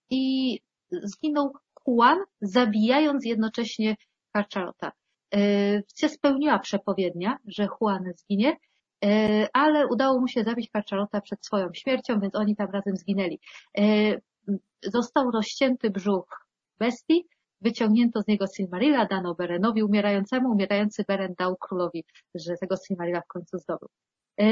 i 0.09 0.59
zginął 0.91 1.53
Juan, 1.87 2.19
zabijając 2.41 3.25
jednocześnie 3.25 3.95
Carcharota. 4.33 4.91
Yy, 5.33 5.83
się 5.95 6.09
spełniła 6.09 6.59
przepowiednia, 6.59 7.37
że 7.45 7.67
Juan 7.81 8.03
zginie, 8.15 8.57
yy, 9.01 9.09
ale 9.53 9.87
udało 9.87 10.19
mu 10.19 10.27
się 10.27 10.43
zabić 10.43 10.69
Carcharota 10.71 11.21
przed 11.21 11.45
swoją 11.45 11.73
śmiercią, 11.73 12.19
więc 12.19 12.35
oni 12.35 12.55
tam 12.55 12.71
razem 12.71 12.97
zginęli. 12.97 13.39
Został 14.83 15.31
rozcięty 15.31 15.89
brzuch 15.89 16.45
bestii, 16.79 17.27
wyciągnięto 17.61 18.21
z 18.21 18.27
niego 18.27 18.45
Silmarilla, 18.47 19.05
dano 19.05 19.35
Berenowi 19.35 19.83
umierającemu, 19.83 20.49
umierający 20.49 21.03
Beren 21.07 21.33
dał 21.37 21.55
królowi, 21.57 22.05
że 22.35 22.57
tego 22.61 22.75
Silmarilla 22.87 23.21
w 23.21 23.27
końcu 23.27 23.57
zdobył. 23.57 23.89
E, 24.41 24.45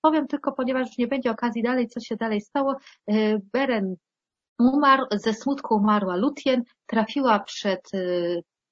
powiem 0.00 0.26
tylko, 0.26 0.52
ponieważ 0.52 0.88
już 0.88 0.98
nie 0.98 1.06
będzie 1.06 1.30
okazji 1.30 1.62
dalej, 1.62 1.88
co 1.88 2.00
się 2.00 2.16
dalej 2.16 2.40
stało. 2.40 2.76
E, 3.06 3.38
Beren 3.52 3.96
umarł, 4.58 5.06
ze 5.10 5.34
smutku 5.34 5.74
umarła 5.74 6.16
Lutien, 6.16 6.62
trafiła 6.86 7.40
przed 7.40 7.94
e, 7.94 7.98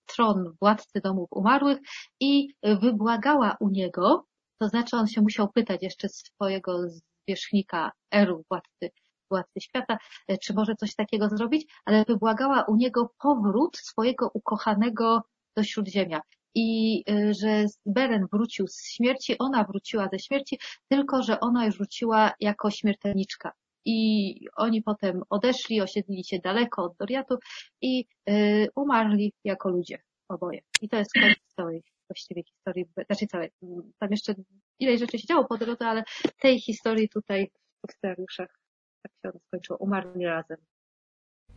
tron 0.06 0.56
władcy 0.60 1.00
domów 1.00 1.28
umarłych 1.30 1.78
i 2.20 2.54
wybłagała 2.62 3.56
u 3.60 3.68
niego, 3.68 4.26
to 4.58 4.68
znaczy 4.68 4.96
on 4.96 5.06
się 5.06 5.20
musiał 5.20 5.52
pytać 5.52 5.82
jeszcze 5.82 6.08
swojego 6.08 6.78
zwierzchnika 7.26 7.92
Eru, 8.10 8.44
władcy, 8.50 8.90
władcy 9.30 9.60
świata, 9.60 9.98
czy 10.42 10.54
może 10.54 10.74
coś 10.76 10.94
takiego 10.94 11.28
zrobić, 11.28 11.72
ale 11.84 12.04
wybłagała 12.04 12.62
u 12.62 12.76
niego 12.76 13.10
powrót 13.18 13.76
swojego 13.76 14.30
ukochanego 14.34 15.22
do 15.56 15.62
Śródziemia 15.64 16.20
i 16.55 17.03
y, 17.11 17.34
że 17.34 17.64
Beren 17.86 18.26
wrócił 18.32 18.66
z 18.68 18.90
śmierci, 18.90 19.38
ona 19.38 19.64
wróciła 19.64 20.09
ze 20.12 20.18
śmierci, 20.18 20.59
tylko 20.88 21.22
że 21.22 21.40
ona 21.40 21.66
już 21.66 21.76
wróciła 21.76 22.32
jako 22.40 22.70
śmiertelniczka. 22.70 23.53
I 23.84 24.34
oni 24.57 24.82
potem 24.82 25.22
odeszli, 25.30 25.80
osiedlili 25.80 26.24
się 26.24 26.38
daleko 26.38 26.84
od 26.84 26.96
Doriatu 26.96 27.38
i 27.80 28.05
y, 28.30 28.68
umarli 28.76 29.32
jako 29.44 29.70
ludzie, 29.70 29.98
oboje. 30.28 30.61
I 30.82 30.88
to 30.88 30.96
jest 30.96 31.12
koniec 31.12 31.38
całej 31.57 31.82
właściwie 32.09 32.42
historii, 32.42 32.84
znaczy 33.07 33.26
całej, 33.26 33.50
tam 33.98 34.11
jeszcze 34.11 34.34
ile 34.78 34.98
rzeczy 34.98 35.18
się 35.18 35.26
działo 35.26 35.44
po 35.44 35.59
drodze, 35.59 35.86
ale 35.86 36.03
tej 36.40 36.61
historii 36.61 37.09
tutaj 37.09 37.50
w 37.88 37.92
scenariuszach 37.92 38.59
tak 39.03 39.12
się 39.32 39.38
skończyło. 39.46 39.78
Umarli 39.78 40.24
razem. 40.24 40.59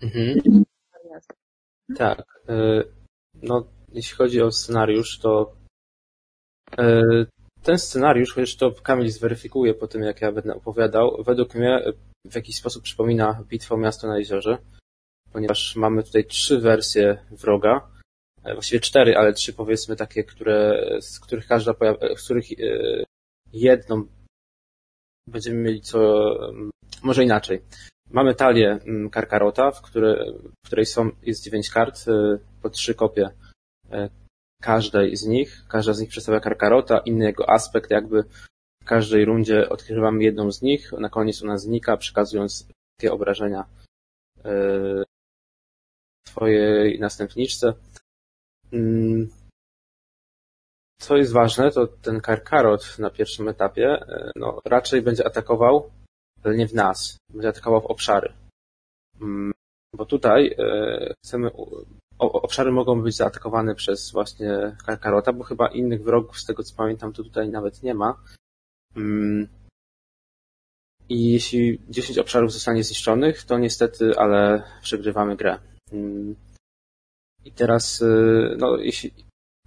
Mhm. 0.02 0.42
Umarli 0.46 1.10
razem. 1.14 1.38
Tak. 1.98 2.26
Y, 2.50 2.84
no, 3.44 3.68
jeśli 3.96 4.16
chodzi 4.16 4.42
o 4.42 4.52
scenariusz, 4.52 5.20
to 5.20 5.56
e, 6.78 7.04
ten 7.64 7.80
scenariusz, 7.80 8.34
chociaż 8.34 8.56
to 8.56 8.72
Kamil 8.72 9.10
zweryfikuje 9.10 9.74
po 9.74 9.88
tym, 9.88 10.02
jak 10.02 10.22
ja 10.22 10.32
będę 10.32 10.56
opowiadał, 10.56 11.24
według 11.24 11.56
mnie 11.56 11.84
w 12.26 12.36
jakiś 12.36 12.56
sposób 12.56 12.84
przypomina 12.84 13.44
bitwę 13.48 13.76
o 13.76 13.78
miasto 13.78 14.08
na 14.08 14.18
jeziorze, 14.18 14.58
ponieważ 15.32 15.76
mamy 15.76 16.04
tutaj 16.04 16.26
trzy 16.26 16.60
wersje 16.60 17.18
wroga, 17.32 17.92
e, 18.44 18.54
właściwie 18.54 18.80
cztery, 18.80 19.18
ale 19.18 19.34
trzy 19.34 19.54
powiedzmy 19.54 19.96
takie, 19.96 20.24
które, 20.24 20.88
z 21.02 21.20
których 21.20 21.48
każda 21.48 21.74
z 22.18 22.24
których 22.24 22.52
e, 22.52 22.56
jedną 23.54 24.08
będziemy 25.28 25.62
mieli 25.62 25.82
co, 25.82 25.98
może 27.04 27.24
inaczej. 27.24 27.62
Mamy 28.10 28.36
talię 28.36 28.80
Karkarota, 29.12 29.72
w, 29.72 29.82
w 29.82 30.68
której 30.68 30.86
są, 30.86 31.12
jest 31.24 31.44
dziewięć 31.44 31.70
kart, 31.70 32.06
po 32.62 32.70
trzy 32.70 32.96
kopie 32.96 33.30
E, 33.30 33.45
każdej 34.62 35.16
z 35.16 35.26
nich. 35.26 35.66
Każda 35.68 35.94
z 35.94 36.00
nich 36.00 36.10
przedstawia 36.10 36.40
Karkarota, 36.40 36.98
inny 36.98 37.26
jego 37.26 37.50
aspekt, 37.50 37.92
jakby 37.92 38.24
w 38.82 38.86
każdej 38.86 39.26
rundzie 39.26 39.70
odkrywamy 39.70 40.24
jedną 40.24 40.52
z 40.52 40.62
nich, 40.62 40.92
na 40.92 41.10
koniec 41.10 41.44
ona 41.44 41.58
znika, 41.58 41.98
przekazując 41.98 42.68
takie 42.98 43.14
obrażenia 43.14 43.66
swojej 46.28 47.00
następniczce. 47.00 47.74
Mm. 48.74 49.30
Co 51.00 51.18
jest 51.18 51.34
ważne, 51.34 51.72
to 51.72 51.88
ten 51.88 52.22
Karkarot 52.22 53.00
na 53.00 53.10
pierwszym 53.10 53.48
etapie 53.48 53.88
e, 53.88 54.32
no, 54.36 54.62
raczej 54.66 55.02
będzie 55.02 55.26
atakował, 55.26 55.92
ale 56.44 56.56
nie 56.56 56.68
w 56.68 56.74
nas, 56.74 57.18
będzie 57.30 57.50
atakował 57.50 57.82
w 57.82 57.86
obszary. 57.86 58.34
Mm. 59.22 59.52
Bo 59.96 60.06
tutaj 60.06 60.56
e, 60.60 61.14
chcemy 61.26 61.52
obszary 62.20 62.72
mogą 62.72 63.02
być 63.02 63.16
zaatakowane 63.16 63.76
przez 63.76 64.12
właśnie 64.12 64.76
Karkarota, 64.86 65.34
bo 65.34 65.44
chyba 65.44 65.68
innych 65.68 66.04
wrogów, 66.04 66.40
z 66.40 66.46
tego 66.46 66.64
co 66.64 66.76
pamiętam, 66.76 67.14
to 67.14 67.24
tutaj 67.24 67.50
nawet 67.50 67.84
nie 67.84 67.94
ma. 67.94 68.24
Mm. 68.96 69.48
I 71.10 71.32
jeśli 71.32 71.80
10 71.90 72.18
obszarów 72.18 72.54
zostanie 72.54 72.84
zniszczonych, 72.84 73.44
to 73.44 73.58
niestety, 73.58 74.18
ale 74.18 74.64
przegrywamy 74.82 75.36
grę. 75.36 75.60
Mm. 75.92 76.36
I 77.46 77.52
teraz, 77.52 78.02
y, 78.02 78.56
no, 78.58 78.78
jeśli 78.78 79.12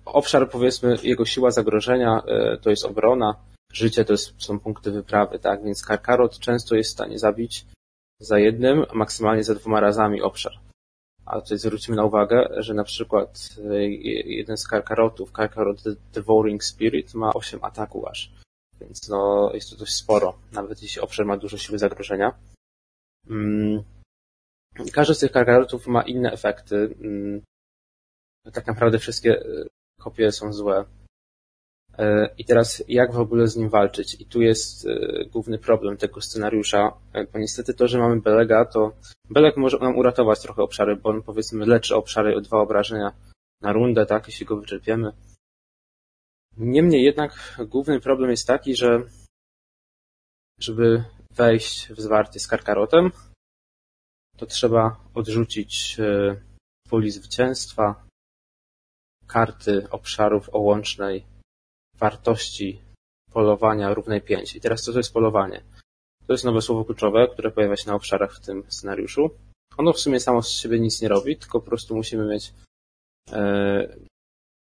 obszar, 0.05 0.51
powiedzmy, 0.51 0.97
jego 1.03 1.25
siła 1.25 1.51
zagrożenia 1.51 2.23
y, 2.55 2.59
to 2.59 2.71
jest 2.71 2.85
obrona, 2.85 3.35
życie 3.73 4.05
to 4.05 4.13
jest, 4.13 4.43
są 4.43 4.61
punkty 4.61 4.91
wyprawy, 4.91 5.39
tak? 5.39 5.65
Więc 5.65 5.85
Karkarot 5.85 6.39
często 6.39 6.75
jest 6.77 6.91
w 6.91 6.93
stanie 6.93 7.19
zabić 7.19 7.67
za 8.21 8.39
jednym, 8.39 8.85
a 8.91 8.95
maksymalnie 8.95 9.45
za 9.45 9.55
dwoma 9.55 9.81
razami 9.81 10.23
obszar. 10.23 10.68
A 11.29 11.41
tutaj 11.41 11.59
zwróćmy 11.59 11.97
na 11.97 12.05
uwagę, 12.05 12.49
że 12.57 12.74
na 12.74 12.85
przykład 12.85 13.49
e, 13.70 13.89
jeden 14.24 14.57
z 14.57 14.66
karkarotów, 14.66 15.33
karkarot 15.33 15.83
Devouring 16.12 16.64
Spirit 16.64 17.14
ma 17.14 17.35
8 17.35 17.61
ataków 17.62 18.05
aż. 18.05 18.33
Więc 18.81 19.09
no, 19.09 19.51
jest 19.55 19.70
to 19.70 19.76
dość 19.76 19.95
sporo, 19.95 20.39
nawet 20.53 20.83
jeśli 20.83 21.01
obszar 21.01 21.26
ma 21.26 21.37
dużo 21.37 21.59
siły 21.59 21.79
zagrożenia. 21.79 22.35
Mm. 23.31 23.83
Każdy 24.93 25.14
z 25.14 25.18
tych 25.18 25.33
karkarotów 25.33 25.87
ma 25.87 26.03
inne 26.03 26.33
efekty. 26.33 26.95
Mm. 27.01 27.43
Tak 28.53 28.66
naprawdę 28.66 28.99
wszystkie 28.99 29.41
e, 29.41 29.45
kopie 30.01 30.33
są 30.33 30.53
złe. 30.53 30.85
E, 31.99 32.35
I 32.39 32.45
teraz 32.45 32.85
jak 32.89 33.13
w 33.13 33.21
ogóle 33.21 33.47
z 33.47 33.57
nim 33.57 33.69
walczyć? 33.69 34.21
I 34.21 34.27
tu 34.27 34.43
jest 34.43 34.87
e, 34.87 35.25
główny 35.25 35.59
problem 35.59 35.97
tego 35.97 36.21
scenariusza, 36.21 36.93
e, 37.13 37.25
bo 37.25 37.39
niestety 37.39 37.75
to, 37.75 37.89
że 37.89 37.99
mamy 37.99 38.21
Belega, 38.21 38.65
to 38.65 38.93
Beleg 39.31 39.57
może 39.57 39.79
nam 39.79 39.97
uratować 39.97 40.41
trochę 40.41 40.63
obszary, 40.63 40.97
bo 40.97 41.11
on 41.11 41.23
powiedzmy 41.23 41.67
leczy 41.67 41.97
obszary 41.97 42.37
o 42.37 42.41
dwa 42.41 42.59
obrażenia 42.59 43.13
na 43.61 43.73
rundę, 43.73 44.07
tak, 44.07 44.27
jeśli 44.27 44.47
go 44.47 44.57
wyczerpiemy. 44.57 45.13
Niemniej 46.57 47.03
jednak 47.03 47.61
główny 47.67 48.01
problem 48.01 48.31
jest 48.31 48.47
taki, 48.47 48.77
że 48.77 49.03
żeby 50.61 51.05
wejść 51.31 51.89
w 51.89 52.01
zwarcie 52.01 52.41
z 52.41 52.47
Karkarotem, 52.47 53.11
to 54.37 54.47
trzeba 54.47 54.97
odrzucić 55.15 55.97
puli 56.89 57.11
zwycięstwa, 57.11 58.07
karty 59.27 59.91
obszarów 59.91 60.49
o 60.53 60.59
łącznej 60.59 61.38
wartości 61.99 62.81
polowania 63.33 63.95
równej 63.95 64.21
5. 64.21 64.57
I 64.57 64.61
teraz 64.61 64.83
co 64.83 64.93
to 64.93 64.99
jest 64.99 65.13
polowanie? 65.13 65.63
To 66.27 66.33
jest 66.33 66.45
nowe 66.45 66.63
słowo 66.63 66.85
kluczowe, 66.85 67.29
które 67.33 67.51
pojawia 67.51 67.77
się 67.77 67.87
na 67.87 67.95
obszarach 67.95 68.37
w 68.37 68.41
tym 68.41 68.65
scenariuszu. 68.69 69.31
Ono 69.77 69.93
w 69.93 70.01
sumie 70.01 70.21
samo 70.21 70.43
z 70.43 70.51
siebie 70.51 70.81
nic 70.81 71.03
nie 71.03 71.09
robi, 71.09 71.37
tylko 71.37 71.61
po 71.61 71.67
prostu 71.67 71.97
musimy 71.97 72.27
mieć 72.27 72.53
e, 73.33 73.97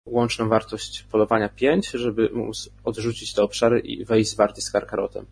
łączną 0.08 0.50
wartość 0.50 1.04
polowania 1.04 1.50
5, 1.50 1.90
żeby 1.90 2.30
móc 2.30 2.70
odrzucić 2.84 3.34
te 3.34 3.44
obszary 3.44 3.80
i 3.80 4.06
wejść 4.06 4.32
z 4.32 4.36
warty 4.36 4.62
z 4.62 4.72
karkarotem. 4.72 5.26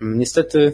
Niestety, 0.00 0.72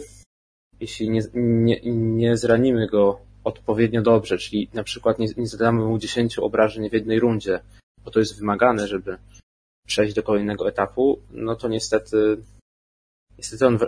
jeśli 0.79 1.09
nie, 1.09 1.21
nie, 1.33 1.79
nie 1.83 2.37
zranimy 2.37 2.87
go 2.87 3.19
odpowiednio 3.43 4.01
dobrze, 4.01 4.37
czyli 4.37 4.69
na 4.73 4.83
przykład 4.83 5.19
nie, 5.19 5.27
nie 5.37 5.47
zadamy 5.47 5.85
mu 5.85 5.97
10 5.97 6.39
obrażeń 6.39 6.89
w 6.89 6.93
jednej 6.93 7.19
rundzie, 7.19 7.59
bo 8.03 8.11
to 8.11 8.19
jest 8.19 8.39
wymagane, 8.39 8.87
żeby 8.87 9.17
przejść 9.87 10.15
do 10.15 10.23
kolejnego 10.23 10.67
etapu, 10.67 11.21
no 11.31 11.55
to 11.55 11.67
niestety 11.67 12.43
niestety 13.37 13.65
on 13.65 13.79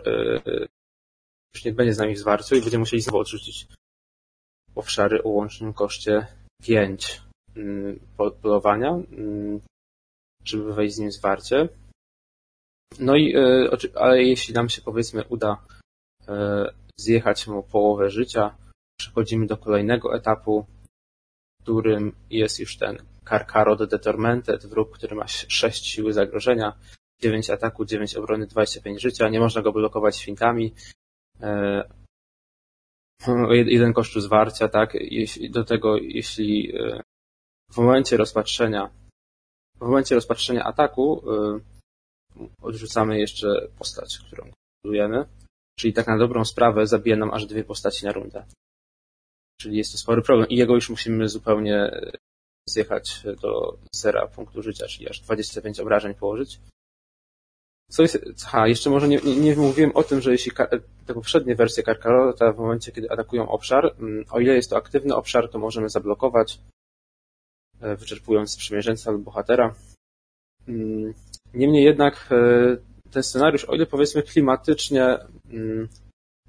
już 1.55 1.65
nie 1.65 1.73
będzie 1.73 1.93
z 1.93 1.97
nami 1.97 2.15
w 2.15 2.19
zwarciu 2.19 2.55
i 2.55 2.61
będziemy 2.61 2.79
musieli 2.79 3.01
znowu 3.01 3.17
odrzucić 3.17 3.67
obszary 4.75 5.23
o 5.23 5.29
łącznym 5.29 5.73
koszcie 5.73 6.27
5 6.63 7.21
mm, 7.55 7.99
polowania, 8.17 8.89
mm, 8.89 9.61
żeby 10.45 10.73
wejść 10.73 10.95
z 10.95 10.99
nim 10.99 11.09
w 11.09 11.13
zwarcie. 11.13 11.69
No 12.99 13.15
i, 13.15 13.35
e, 13.35 13.69
ale 13.95 14.23
jeśli 14.23 14.53
nam 14.53 14.69
się 14.69 14.81
powiedzmy 14.81 15.23
uda 15.29 15.65
e, 16.27 16.73
zjechać 16.97 17.47
mu 17.47 17.63
połowę 17.63 18.09
życia, 18.09 18.55
przechodzimy 18.99 19.47
do 19.47 19.57
kolejnego 19.57 20.15
etapu, 20.15 20.65
którym 21.61 22.15
jest 22.29 22.59
już 22.59 22.77
ten 22.77 23.12
Karkarot 23.23 23.89
Determented, 23.89 24.65
wróg, 24.65 24.97
który 24.97 25.15
ma 25.15 25.27
6 25.27 25.85
siły 25.85 26.13
zagrożenia, 26.13 26.77
9 27.21 27.49
ataku, 27.49 27.85
9 27.85 28.15
obrony, 28.15 28.47
25 28.47 29.01
życia, 29.01 29.29
nie 29.29 29.39
można 29.39 29.61
go 29.61 29.71
blokować 29.71 30.17
świntami, 30.17 30.73
e, 31.41 31.83
jeden 33.49 33.93
kosztu 33.93 34.21
zwarcia, 34.21 34.67
tak, 34.67 34.97
do 35.49 35.63
tego 35.63 35.97
jeśli 35.97 36.73
w 37.71 37.77
momencie 37.77 38.17
rozpatrzenia 38.17 38.89
w 39.75 39.85
momencie 39.85 40.15
rozpatrzenia 40.15 40.63
ataku 40.63 41.23
odrzucamy 42.61 43.19
jeszcze 43.19 43.67
postać, 43.79 44.19
którą 44.27 44.51
budujemy. 44.83 45.25
Czyli 45.79 45.93
tak 45.93 46.07
na 46.07 46.17
dobrą 46.17 46.45
sprawę 46.45 46.87
zabija 46.87 47.15
nam 47.15 47.33
aż 47.33 47.45
dwie 47.45 47.63
postaci 47.63 48.05
na 48.05 48.11
rundę. 48.11 48.45
Czyli 49.61 49.77
jest 49.77 49.91
to 49.91 49.97
spory 49.97 50.21
problem 50.21 50.49
i 50.49 50.55
jego 50.55 50.75
już 50.75 50.89
musimy 50.89 51.29
zupełnie 51.29 51.91
zjechać 52.69 53.23
do 53.41 53.77
zera 53.95 54.27
punktu 54.27 54.61
życia, 54.61 54.87
czyli 54.87 55.09
aż 55.09 55.19
25 55.19 55.79
obrażeń 55.79 56.13
położyć. 56.13 56.59
Co 57.89 58.01
jest, 58.01 58.25
aha, 58.45 58.67
jeszcze 58.67 58.89
może 58.89 59.07
nie, 59.07 59.17
nie, 59.17 59.35
nie 59.35 59.55
mówiłem 59.55 59.91
o 59.95 60.03
tym, 60.03 60.21
że 60.21 60.31
jeśli 60.31 60.51
te 61.05 61.13
poprzednie 61.13 61.55
wersje 61.55 61.83
Karkarota 61.83 62.51
w 62.51 62.57
momencie, 62.57 62.91
kiedy 62.91 63.11
atakują 63.11 63.49
obszar, 63.49 63.95
mm, 63.99 64.25
o 64.31 64.39
ile 64.39 64.55
jest 64.55 64.69
to 64.69 64.77
aktywny 64.77 65.15
obszar, 65.15 65.49
to 65.49 65.59
możemy 65.59 65.89
zablokować, 65.89 66.59
e, 67.81 67.95
wyczerpując 67.95 68.51
sprzymierzeńca 68.51 69.11
lub 69.11 69.23
bohatera. 69.23 69.75
Mm, 70.67 71.13
Niemniej 71.53 71.83
jednak 71.83 72.29
e, 72.31 72.77
ten 73.11 73.23
scenariusz, 73.23 73.65
o 73.65 73.75
ile 73.75 73.85
powiedzmy 73.85 74.23
klimatycznie 74.23 75.17
mm, 75.49 75.87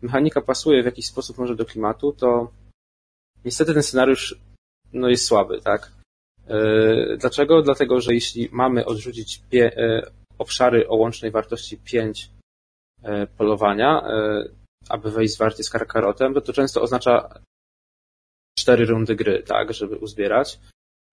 mechanika 0.02 0.40
pasuje 0.40 0.82
w 0.82 0.86
jakiś 0.86 1.06
sposób 1.06 1.38
może 1.38 1.56
do 1.56 1.64
klimatu, 1.64 2.12
to 2.12 2.50
niestety 3.44 3.74
ten 3.74 3.82
scenariusz 3.82 4.38
no, 4.92 5.08
jest 5.08 5.24
słaby, 5.24 5.60
tak? 5.60 5.92
E, 6.48 7.16
dlaczego? 7.16 7.62
Dlatego, 7.62 8.00
że 8.00 8.14
jeśli 8.14 8.48
mamy 8.52 8.84
odrzucić 8.84 9.42
e, 9.54 10.02
obszary 10.38 10.88
o 10.88 10.96
łącznej 10.96 11.30
wartości 11.30 11.78
5 11.78 12.30
polowania, 13.38 14.02
aby 14.88 15.10
wejść 15.10 15.34
zwarcie 15.34 15.64
z 15.64 15.70
karkarotem, 15.70 16.34
to 16.34 16.40
to 16.40 16.52
często 16.52 16.82
oznacza 16.82 17.40
cztery 18.58 18.86
rundy 18.86 19.16
gry, 19.16 19.42
tak, 19.42 19.74
żeby 19.74 19.96
uzbierać, 19.96 20.60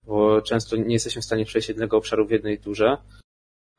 bo 0.05 0.41
często 0.41 0.75
nie 0.75 0.93
jesteśmy 0.93 1.21
w 1.21 1.25
stanie 1.25 1.45
przejść 1.45 1.69
jednego 1.69 1.97
obszaru 1.97 2.27
w 2.27 2.32
jednej 2.32 2.59
turze, 2.59 2.97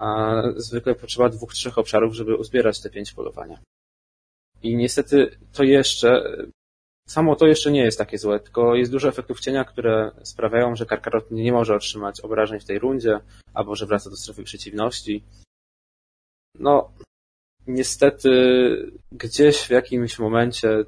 a 0.01 0.43
zwykle 0.57 0.95
potrzeba 0.95 1.29
dwóch, 1.29 1.55
trzech 1.55 1.79
obszarów, 1.79 2.15
żeby 2.15 2.37
uzbierać 2.37 2.81
te 2.81 2.91
pięć 2.91 3.13
polowania. 3.13 3.59
I 4.63 4.77
niestety 4.77 5.37
to 5.53 5.63
jeszcze, 5.63 6.37
samo 7.13 7.37
to 7.37 7.47
jeszcze 7.47 7.71
nie 7.71 7.85
jest 7.85 7.99
takie 7.99 8.19
złe, 8.19 8.41
tylko 8.41 8.75
jest 8.75 8.93
dużo 8.93 9.09
efektów 9.09 9.41
cienia, 9.41 9.65
które 9.65 10.11
sprawiają, 10.23 10.77
że 10.77 10.87
Karkarot 10.87 11.31
nie 11.31 11.53
może 11.53 11.75
otrzymać 11.75 12.21
obrażeń 12.21 12.61
w 12.61 12.65
tej 12.65 12.79
rundzie, 12.79 13.21
albo 13.55 13.77
że 13.77 13.87
wraca 13.87 14.11
do 14.11 14.17
strefy 14.17 14.43
przeciwności. 14.43 15.25
No, 16.59 16.93
niestety 17.67 18.31
gdzieś 19.13 19.57
w 19.57 19.71
jakimś 19.71 20.19
momencie 20.19 20.85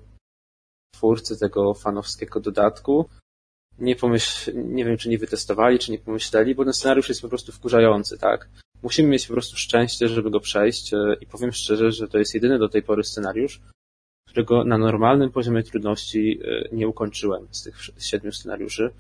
twórcy 0.95 1.39
tego 1.39 1.75
fanowskiego 1.75 2.41
dodatku 2.41 3.09
nie 3.79 3.97
pomyśl, 3.97 4.53
nie 4.55 4.85
wiem, 4.85 4.97
czy 4.97 5.09
nie 5.09 5.19
wytestowali, 5.19 5.79
czy 5.79 5.93
nie 5.93 5.99
pomyśleli, 5.99 6.55
bo 6.55 6.65
ten 6.65 6.73
scenariusz 6.73 7.09
jest 7.09 7.23
po 7.23 7.29
prostu 7.29 7.53
wkurzający, 7.53 8.19
tak? 8.19 8.49
Musimy 8.83 9.09
mieć 9.09 9.27
po 9.27 9.33
prostu 9.33 9.57
szczęście, 9.57 10.09
żeby 10.09 10.31
go 10.31 10.41
przejść 10.41 10.95
e, 10.95 10.99
i 11.21 11.27
powiem 11.27 11.53
szczerze, 11.53 11.93
że 11.93 12.09
to 12.09 12.19
jest 12.19 12.35
jedyny 12.35 12.59
do 12.59 12.69
tej 12.69 12.83
pory 12.83 13.05
scenariusz, 13.05 13.61
którego 14.35 14.65
na 14.65 14.79
normalnym 14.79 15.31
poziomie 15.31 15.63
trudności 15.63 16.41
e, 16.45 16.69
nie 16.73 16.89
ukończyłem 16.89 17.49
z 17.51 17.63
tych 17.63 17.77
siedmiu 17.99 18.33
scenariuszy. 18.33 18.91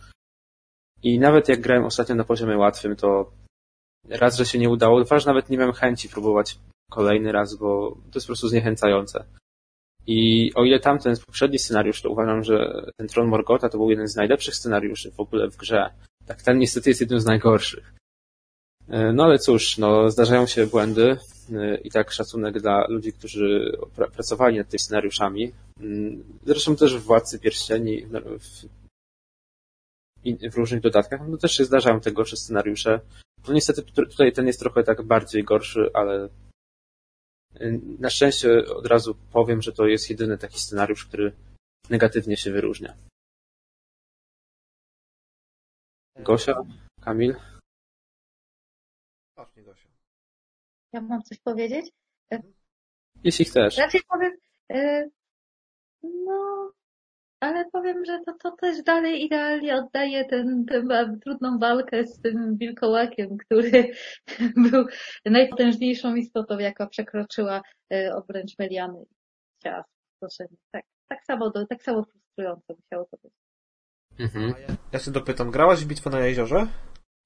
I 1.03 1.19
nawet 1.19 1.49
jak 1.49 1.61
grałem 1.61 1.85
ostatnio 1.85 2.15
na 2.15 2.25
poziomie 2.25 2.57
łatwym, 2.57 2.97
to 2.97 3.33
raz, 4.09 4.37
że 4.37 4.47
się 4.47 4.59
nie 4.59 4.71
udało, 4.71 5.05
dwa, 5.05 5.19
że 5.19 5.27
nawet 5.27 5.51
nie 5.51 5.59
miałem 5.59 5.75
chęci 5.75 6.09
próbować 6.09 6.59
kolejny 6.91 7.33
raz, 7.33 7.57
bo 7.57 7.91
to 7.91 8.15
jest 8.15 8.27
po 8.27 8.31
prostu 8.31 8.49
zniechęcające. 8.49 9.25
I 10.07 10.51
o 10.55 10.65
ile 10.65 10.81
tamten 10.81 11.17
poprzedni 11.27 11.59
scenariusz, 11.59 12.03
to 12.03 12.11
uważam, 12.11 12.45
że 12.45 12.87
ten 12.97 13.09
Tron 13.09 13.29
Morgota 13.29 13.69
to 13.69 13.79
był 13.79 13.91
jeden 13.91 14.09
z 14.09 14.17
najlepszych 14.17 14.55
scenariuszy 14.55 15.11
w 15.11 15.21
ogóle 15.21 15.51
w 15.51 15.57
grze. 15.57 15.91
Tak 16.27 16.43
ten 16.43 16.59
niestety 16.59 16.91
jest 16.91 17.01
jednym 17.01 17.21
z 17.21 17.25
najgorszych. 17.25 17.95
E, 18.89 19.13
no 19.13 19.25
ale 19.25 19.39
cóż, 19.39 19.79
no, 19.79 20.11
zdarzają 20.11 20.47
się 20.47 20.67
błędy 20.67 21.17
e, 21.53 21.77
i 21.77 21.91
tak 21.91 22.13
szacunek 22.13 22.61
dla 22.61 22.87
ludzi, 22.89 23.13
którzy 23.13 23.79
pracowali 23.97 24.59
nad 24.59 24.69
tymi 24.69 24.79
scenariuszami. 24.79 25.53
Mm, 25.81 26.25
zresztą 26.47 26.77
też 26.77 26.97
w 26.97 27.03
Władcy 27.03 27.39
Pierścieni, 27.39 28.07
w, 28.41 28.67
w 30.53 30.57
różnych 30.57 30.81
dodatkach, 30.81 31.21
no 31.29 31.37
też 31.37 31.53
się 31.53 31.65
zdarzają 31.65 32.01
te 32.01 32.13
gorsze 32.13 32.37
scenariusze. 32.37 33.01
No 33.49 33.55
niestety 33.55 33.83
tutaj 33.83 34.33
ten 34.33 34.47
jest 34.47 34.61
trochę 34.61 34.85
tak 34.85 35.03
bardziej 35.03 35.45
gorszy, 35.45 35.91
ale 35.95 36.29
e, 37.55 37.71
na 37.99 38.11
szczęście 38.11 38.67
od 38.67 38.87
razu 38.87 39.17
powiem, 39.33 39.63
że 39.63 39.73
to 39.73 39.87
jest 39.87 40.11
jedyny 40.11 40.39
taki 40.39 40.59
scenariusz, 40.59 41.07
który 41.07 41.33
negatywnie 41.91 42.37
się 42.37 42.53
wyróżnia. 42.53 42.95
Gosia? 46.21 46.63
Kamil? 47.01 47.35
Ja 50.95 51.01
mam 51.01 51.23
coś 51.23 51.39
powiedzieć? 51.41 51.91
E, 52.33 52.43
Jeśli 53.25 53.45
chcesz. 53.45 53.79
Raczej 53.79 54.01
powiem, 54.09 54.33
e, 54.73 55.09
no, 56.03 56.71
ale 57.41 57.65
powiem, 57.71 58.05
że 58.05 58.21
to, 58.27 58.33
to 58.43 58.51
też 58.51 58.83
dalej 58.83 59.25
idealnie 59.25 59.75
oddaje 59.77 60.25
tę 60.25 60.45
trudną 61.23 61.59
walkę 61.59 62.05
z 62.05 62.21
tym 62.21 62.57
wilkołakiem, 62.57 63.37
który 63.37 63.91
był 64.71 64.87
najpotężniejszą 65.25 66.15
istotą, 66.15 66.59
jaka 66.59 66.87
przekroczyła 66.87 67.63
e, 67.93 68.15
obręcz 68.15 68.59
Meliany 68.59 69.03
i 69.03 69.15
chciała 69.59 69.85
sproszenie. 70.17 70.57
Tak, 70.71 70.85
tak, 71.09 71.25
samo, 71.25 71.51
tak 71.51 71.83
samo 71.83 72.05
frustrujące 72.05 72.75
musiało 72.75 73.09
to 73.11 73.17
być. 73.23 73.33
Mhm. 74.19 74.55
Ja 74.93 74.99
się 74.99 75.11
dopytam, 75.11 75.51
grałaś 75.51 75.85
w 75.85 75.89
Bitwę 75.89 76.11
na 76.11 76.21
jeziorze? 76.21 76.67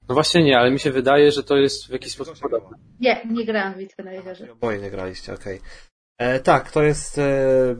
No 0.08 0.14
właśnie 0.14 0.44
nie, 0.44 0.58
ale 0.58 0.70
mi 0.70 0.80
się 0.80 0.92
wydaje, 0.92 1.32
że 1.32 1.44
to 1.44 1.56
jest 1.56 1.86
w 1.86 1.90
jakiś 1.90 2.12
sposób 2.12 2.38
podobne. 2.38 2.78
Nie, 3.00 3.26
nie 3.30 3.44
grałam 3.44 3.74
w 3.74 3.78
Bitwę 3.78 4.02
na 4.02 4.12
jeziorze. 4.12 4.52
Oboje 4.52 4.78
nie 4.78 4.90
graliście, 4.90 5.34
okej. 5.34 5.58
Okay. 5.58 5.68
E, 6.18 6.40
tak, 6.40 6.70
to 6.70 6.82
jest 6.82 7.18
e, 7.18 7.76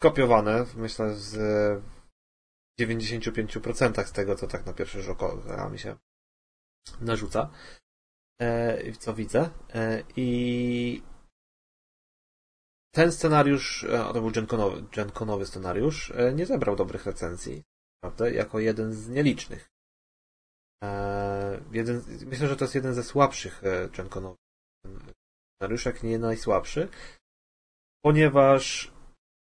kopiowane, 0.00 0.64
myślę, 0.76 1.14
z 1.14 1.36
e, 2.80 2.84
95% 2.84 4.04
z 4.04 4.12
tego, 4.12 4.34
co 4.34 4.46
tak 4.46 4.66
na 4.66 4.72
pierwszy 4.72 5.02
rzut 5.02 5.22
oka 5.22 5.68
mi 5.68 5.78
się 5.78 5.96
narzuca. 7.00 7.50
E, 8.42 8.92
co 8.92 9.14
widzę. 9.14 9.50
E, 9.74 10.02
I 10.16 11.02
ten 12.94 13.12
scenariusz, 13.12 13.84
e, 13.84 13.88
to 13.88 14.20
był 14.20 14.30
Genkonowy, 14.30 14.82
Genkonowy 14.82 15.46
scenariusz, 15.46 16.10
e, 16.16 16.32
nie 16.34 16.46
zebrał 16.46 16.76
dobrych 16.76 17.06
recenzji, 17.06 17.62
prawda? 18.02 18.28
Jako 18.28 18.58
jeden 18.58 18.92
z 18.92 19.08
nielicznych. 19.08 19.69
E, 20.84 21.60
jeden, 21.72 22.02
myślę, 22.26 22.48
że 22.48 22.56
to 22.56 22.64
jest 22.64 22.74
jeden 22.74 22.94
ze 22.94 23.02
słabszych 23.02 23.62
Jenkonowych 23.98 24.38
scenariuszek, 25.60 26.02
nie 26.02 26.18
najsłabszy, 26.18 26.88
ponieważ 28.04 28.92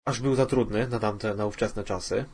aż 0.08 0.22
był 0.22 0.36
za 0.36 0.46
trudny 0.46 0.88
na 0.88 1.00
tamte, 1.00 1.36
na 1.36 1.46
ówczesne 1.46 1.84
czasy, 1.84 2.26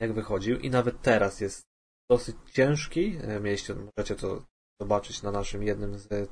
jak 0.00 0.12
wychodził 0.12 0.58
i 0.58 0.70
nawet 0.70 1.02
teraz 1.02 1.40
jest 1.40 1.62
dosyć 2.10 2.36
ciężki. 2.52 3.18
E, 3.20 3.40
mieliście, 3.40 3.74
możecie 3.74 4.16
to 4.16 4.44
zobaczyć 4.80 5.22
na 5.22 5.30
naszym 5.30 5.62
jednym 5.62 5.98
z 5.98 6.30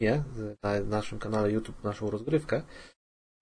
nie, 0.00 0.24
na 0.62 0.80
naszym 0.80 1.18
kanale 1.18 1.50
YouTube, 1.50 1.84
naszą 1.84 2.10
rozgrywkę. 2.10 2.62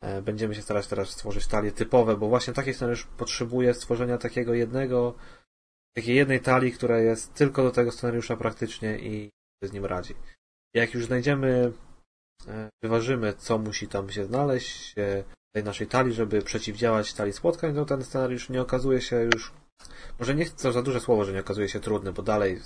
E, 0.02 0.22
będziemy 0.22 0.54
się 0.54 0.62
starać 0.62 0.86
teraz 0.86 1.10
stworzyć 1.10 1.46
talie 1.46 1.72
typowe, 1.72 2.16
bo 2.16 2.28
właśnie 2.28 2.54
taki 2.54 2.74
scenariusz 2.74 3.06
potrzebuje 3.06 3.74
stworzenia 3.74 4.18
takiego 4.18 4.54
jednego 4.54 5.14
takiej 5.96 6.16
jednej 6.16 6.40
talii, 6.40 6.72
która 6.72 6.98
jest 6.98 7.34
tylko 7.34 7.62
do 7.62 7.70
tego 7.70 7.92
scenariusza 7.92 8.36
praktycznie 8.36 8.98
i 8.98 9.30
z 9.62 9.72
nim 9.72 9.84
radzi. 9.84 10.14
Jak 10.74 10.94
już 10.94 11.06
znajdziemy, 11.06 11.72
e, 12.48 12.68
wyważymy, 12.82 13.34
co 13.34 13.58
musi 13.58 13.88
tam 13.88 14.10
się 14.10 14.24
znaleźć, 14.24 14.94
tej 15.56 15.64
naszej 15.64 15.86
talii, 15.86 16.12
żeby 16.12 16.42
przeciwdziałać 16.42 17.14
talii 17.14 17.32
spotkań, 17.32 17.74
to 17.74 17.84
ten 17.84 18.04
scenariusz 18.04 18.48
nie 18.48 18.62
okazuje 18.62 19.00
się 19.00 19.16
już, 19.34 19.52
może 20.18 20.34
nie 20.34 20.44
chcę 20.44 20.72
za 20.72 20.82
duże 20.82 21.00
słowo, 21.00 21.24
że 21.24 21.32
nie 21.32 21.40
okazuje 21.40 21.68
się 21.68 21.80
trudny, 21.80 22.12
bo 22.12 22.22
dalej 22.22 22.60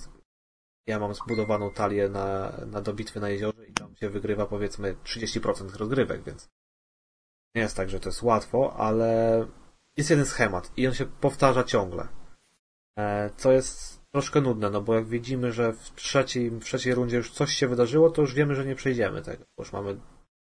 ja 0.87 0.99
mam 0.99 1.14
zbudowaną 1.14 1.70
talię 1.70 2.09
na, 2.09 2.53
na 2.66 2.81
do 2.81 2.95
na 3.20 3.28
jeziorze 3.28 3.66
i 3.66 3.72
tam 3.72 3.97
się 3.97 4.09
wygrywa 4.09 4.47
powiedzmy 4.47 4.95
30% 5.05 5.76
rozgrywek, 5.76 6.22
więc 6.22 6.49
nie 7.55 7.62
jest 7.62 7.76
tak, 7.76 7.91
że 7.91 8.01
to 8.01 8.09
jest 8.09 8.22
łatwo, 8.22 8.76
ale 8.76 9.47
jest 9.97 10.11
jeden 10.11 10.26
schemat 10.26 10.72
i 10.76 10.87
on 10.87 10.95
się 10.95 11.07
powtarza 11.07 11.64
ciągle. 11.64 12.20
E, 12.99 13.30
co 13.36 13.53
jest 13.53 14.01
troszkę 14.11 14.41
nudne, 14.41 14.70
no 14.70 14.80
bo 14.80 14.95
jak 14.95 15.07
widzimy, 15.07 15.53
że 15.53 15.72
w 15.72 15.95
trzeciej, 15.95 16.51
w 16.51 16.64
trzeciej 16.64 16.95
rundzie 16.95 17.16
już 17.16 17.30
coś 17.30 17.53
się 17.53 17.68
wydarzyło, 17.68 18.11
to 18.11 18.22
już 18.22 18.34
wiemy, 18.34 18.55
że 18.55 18.64
nie 18.64 18.74
przejdziemy 18.74 19.22
tego, 19.22 19.45
bo 19.57 19.62
już 19.62 19.72
mamy 19.72 20.01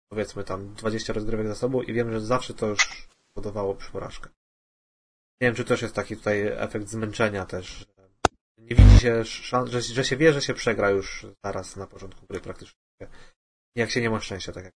powiedzmy 0.08 0.44
tam 0.44 0.74
20 0.74 1.12
rozgrywek 1.12 1.48
za 1.48 1.54
sobą 1.54 1.82
i 1.82 1.92
wiemy, 1.92 2.12
że 2.12 2.20
zawsze 2.20 2.54
to 2.54 2.66
już 2.66 3.08
powodowało 3.34 3.76
porażkę. 3.92 4.30
Nie 5.40 5.48
wiem, 5.48 5.54
czy 5.54 5.64
też 5.64 5.82
jest 5.82 5.94
taki 5.94 6.16
tutaj 6.16 6.46
efekt 6.46 6.88
zmęczenia 6.88 7.46
też. 7.46 7.86
Nie 8.58 8.76
widzi 8.76 8.98
się, 8.98 9.24
szans, 9.24 9.70
że, 9.70 9.82
że 9.82 10.04
się 10.04 10.16
wie, 10.16 10.32
że 10.32 10.42
się 10.42 10.54
przegra 10.54 10.90
już 10.90 11.26
zaraz 11.44 11.76
na 11.76 11.86
początku 11.86 12.26
gry 12.26 12.40
praktycznie. 12.40 12.78
Jak 13.76 13.90
się 13.90 14.00
nie 14.00 14.10
ma 14.10 14.20
szczęścia, 14.20 14.52
tak 14.52 14.64
jak. 14.64 14.72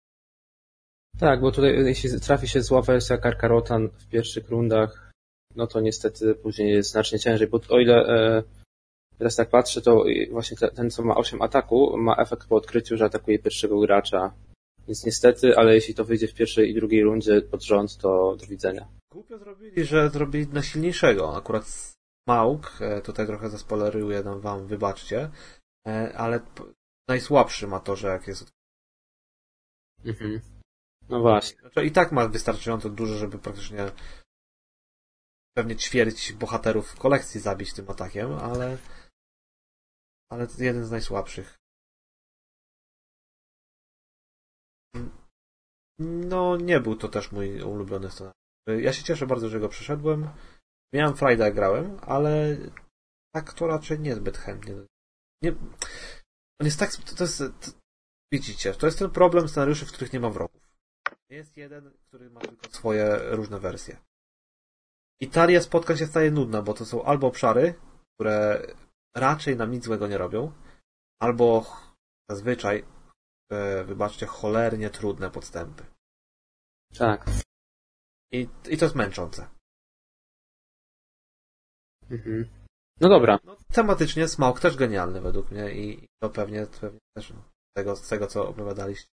Tak, 1.19 1.41
bo 1.41 1.51
tutaj 1.51 1.85
jeśli 1.85 2.21
trafi 2.21 2.47
się 2.47 2.61
zła 2.61 2.81
wersja 2.81 3.17
Karkarotan 3.17 3.89
w 3.89 4.07
pierwszych 4.07 4.49
rundach, 4.49 5.08
no 5.55 5.67
to 5.67 5.81
niestety 5.81 6.35
później 6.35 6.71
jest 6.71 6.91
znacznie 6.91 7.19
ciężej, 7.19 7.47
bo 7.47 7.59
o 7.69 7.79
ile 7.79 7.95
e, 7.95 8.43
teraz 9.17 9.35
tak 9.35 9.49
patrzę, 9.49 9.81
to 9.81 10.03
właśnie 10.31 10.57
ten, 10.57 10.89
co 10.89 11.03
ma 11.03 11.15
8 11.15 11.41
ataku, 11.41 11.97
ma 11.97 12.15
efekt 12.15 12.47
po 12.47 12.55
odkryciu, 12.55 12.97
że 12.97 13.05
atakuje 13.05 13.39
pierwszego 13.39 13.79
gracza. 13.79 14.33
Więc 14.87 15.05
niestety, 15.05 15.57
ale 15.57 15.75
jeśli 15.75 15.93
to 15.93 16.05
wyjdzie 16.05 16.27
w 16.27 16.33
pierwszej 16.33 16.69
i 16.69 16.73
drugiej 16.73 17.03
rundzie 17.03 17.41
pod 17.41 17.63
rząd, 17.63 17.97
to 17.97 18.35
do 18.39 18.45
widzenia. 18.45 18.87
Głupio 19.11 19.37
zrobili, 19.37 19.85
że 19.85 20.09
zrobili 20.09 20.47
na 20.47 20.63
silniejszego. 20.63 21.35
Akurat 21.37 21.93
Mauk, 22.27 22.77
e, 22.81 23.01
tutaj 23.01 23.27
trochę 23.27 23.49
zaspoileruję 23.49 24.23
nam 24.23 24.39
wam, 24.41 24.67
wybaczcie, 24.67 25.29
e, 25.87 26.13
ale 26.17 26.39
najsłabszy 27.07 27.67
ma 27.67 27.79
to, 27.79 27.95
że 27.95 28.07
jak 28.07 28.27
jest 28.27 28.51
Mhm. 30.05 30.41
No 31.09 31.19
właśnie. 31.19 31.59
Znaczy, 31.59 31.85
I 31.85 31.91
tak 31.91 32.11
ma 32.11 32.27
wystarczająco 32.27 32.89
dużo, 32.89 33.15
żeby 33.15 33.39
praktycznie 33.39 33.91
pewnie 35.59 35.75
ćwierć 35.75 36.33
bohaterów 36.33 36.95
kolekcji 36.95 37.39
zabić 37.41 37.73
tym 37.73 37.89
atakiem, 37.89 38.33
ale 38.33 38.77
ale 40.31 40.47
jeden 40.57 40.85
z 40.85 40.91
najsłabszych. 40.91 41.57
No, 45.99 46.57
nie 46.57 46.79
był 46.79 46.95
to 46.95 47.07
też 47.07 47.31
mój 47.31 47.61
ulubiony 47.61 48.11
scenariusz. 48.11 48.35
Ja 48.67 48.93
się 48.93 49.03
cieszę 49.03 49.27
bardzo, 49.27 49.49
że 49.49 49.59
go 49.59 49.69
przeszedłem. 49.69 50.29
Miałem 50.93 51.15
jak 51.39 51.55
grałem, 51.55 51.97
ale 52.01 52.57
tak 53.35 53.53
to 53.53 53.67
raczej 53.67 53.99
niezbyt 53.99 54.37
chętnie. 54.37 54.73
Nie, 55.43 55.51
on 56.59 56.65
jest 56.65 56.79
tak, 56.79 56.91
to 56.95 57.23
jest, 57.23 57.37
to, 57.37 57.71
widzicie, 58.33 58.73
to 58.73 58.85
jest 58.85 58.99
ten 58.99 59.11
problem 59.11 59.49
scenariuszy, 59.49 59.85
w 59.85 59.91
których 59.91 60.13
nie 60.13 60.19
ma 60.19 60.29
wrogów. 60.29 60.61
Jest 61.29 61.57
jeden, 61.57 61.91
który 62.07 62.29
ma 62.29 62.41
tylko 62.41 62.69
swoje 62.69 63.19
różne 63.35 63.59
wersje. 63.59 64.08
I 65.21 65.29
talia 65.29 65.61
spotkań 65.61 65.97
się 65.97 66.05
staje 66.05 66.31
nudna, 66.31 66.61
bo 66.61 66.73
to 66.73 66.85
są 66.85 67.03
albo 67.03 67.27
obszary, 67.27 67.73
które 68.15 68.67
raczej 69.15 69.57
nam 69.57 69.71
nic 69.71 69.85
złego 69.85 70.07
nie 70.07 70.17
robią, 70.17 70.51
albo 71.21 71.65
zazwyczaj, 72.29 72.85
e, 73.51 73.83
wybaczcie, 73.83 74.25
cholernie 74.25 74.89
trudne 74.89 75.31
podstępy. 75.31 75.85
Tak. 76.97 77.25
I, 78.31 78.47
i 78.69 78.77
to 78.77 78.85
jest 78.85 78.95
męczące. 78.95 79.49
Mhm. 82.09 82.49
No 83.01 83.09
dobra. 83.09 83.39
No, 83.43 83.57
tematycznie 83.73 84.27
Smaug 84.27 84.59
też 84.59 84.77
genialny 84.77 85.21
według 85.21 85.51
mnie 85.51 85.71
i 85.71 86.07
to 86.21 86.29
pewnie, 86.29 86.65
pewnie 86.81 86.99
też 87.17 87.29
no, 87.29 87.41
z, 87.41 87.73
tego, 87.77 87.95
z 87.95 88.09
tego, 88.09 88.27
co 88.27 88.49
opowiadaliście. 88.49 89.09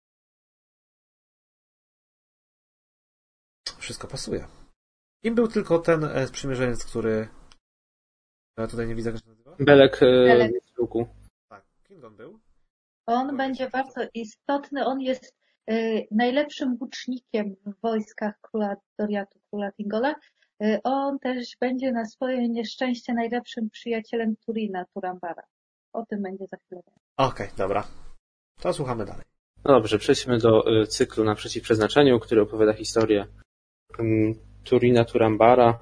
Wszystko 3.78 4.08
pasuje. 4.08 4.61
Im 5.22 5.34
był 5.34 5.48
tylko 5.48 5.78
ten 5.78 6.04
e, 6.04 6.26
sprzymierzeniec, 6.26 6.84
który 6.84 7.28
ja 8.58 8.66
tutaj 8.66 8.86
nie 8.86 8.94
widzę, 8.94 9.10
jak 9.10 9.20
się 9.20 9.28
nazywa. 9.28 9.56
Belek, 9.60 10.02
e, 10.02 10.06
Belek. 10.06 10.52
Tak, 11.48 11.64
kim 11.88 12.04
on 12.04 12.16
był? 12.16 12.40
On 13.06 13.36
będzie 13.36 13.70
bardzo 13.70 14.00
istotny. 14.14 14.86
On 14.86 15.00
jest 15.00 15.34
y, 15.70 16.06
najlepszym 16.10 16.76
łucznikiem 16.80 17.56
w 17.66 17.80
wojskach 17.80 18.40
króla 18.40 18.76
Doriatu, 18.98 19.38
króla 19.50 19.72
Tingola. 19.72 20.14
Y, 20.62 20.80
on 20.84 21.18
też 21.18 21.56
będzie 21.60 21.92
na 21.92 22.04
swoje 22.04 22.48
nieszczęście 22.48 23.14
najlepszym 23.14 23.70
przyjacielem 23.70 24.36
Turina, 24.46 24.84
Turambara. 24.94 25.42
O 25.92 26.06
tym 26.06 26.22
będzie 26.22 26.46
za 26.46 26.56
chwilę. 26.56 26.82
Okej, 27.16 27.46
okay, 27.46 27.56
dobra. 27.56 27.86
To 28.60 28.72
słuchamy 28.72 29.04
dalej. 29.04 29.24
No 29.64 29.72
dobrze, 29.72 29.98
przejdźmy 29.98 30.38
do 30.38 30.82
y, 30.82 30.86
cyklu 30.86 31.24
naprzeciw 31.24 31.62
przeznaczeniu, 31.62 32.20
który 32.20 32.42
opowiada 32.42 32.72
historię 32.72 33.26
um, 33.98 34.51
Turina 34.64 35.04
Turambara. 35.04 35.78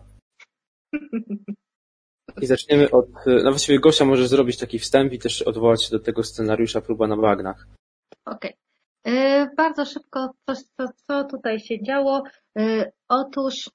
I 2.40 2.46
zaczniemy 2.46 2.90
od, 2.90 3.06
no 3.26 3.50
właściwie 3.50 3.80
Gosia 3.80 4.04
może 4.04 4.28
zrobić 4.28 4.58
taki 4.58 4.78
wstęp 4.78 5.12
i 5.12 5.18
też 5.18 5.42
odwołać 5.42 5.84
się 5.84 5.90
do 5.90 5.98
tego 5.98 6.22
scenariusza 6.22 6.80
Próba 6.80 7.06
na 7.06 7.16
bagnach. 7.16 7.66
Okej. 8.24 8.54
Okay. 9.04 9.54
Bardzo 9.56 9.84
szybko 9.84 10.30
coś, 10.46 10.58
co, 10.58 10.84
co 11.06 11.24
tutaj 11.24 11.60
się 11.60 11.82
działo. 11.82 12.22
Yy, 12.56 12.92
otóż 13.08 13.70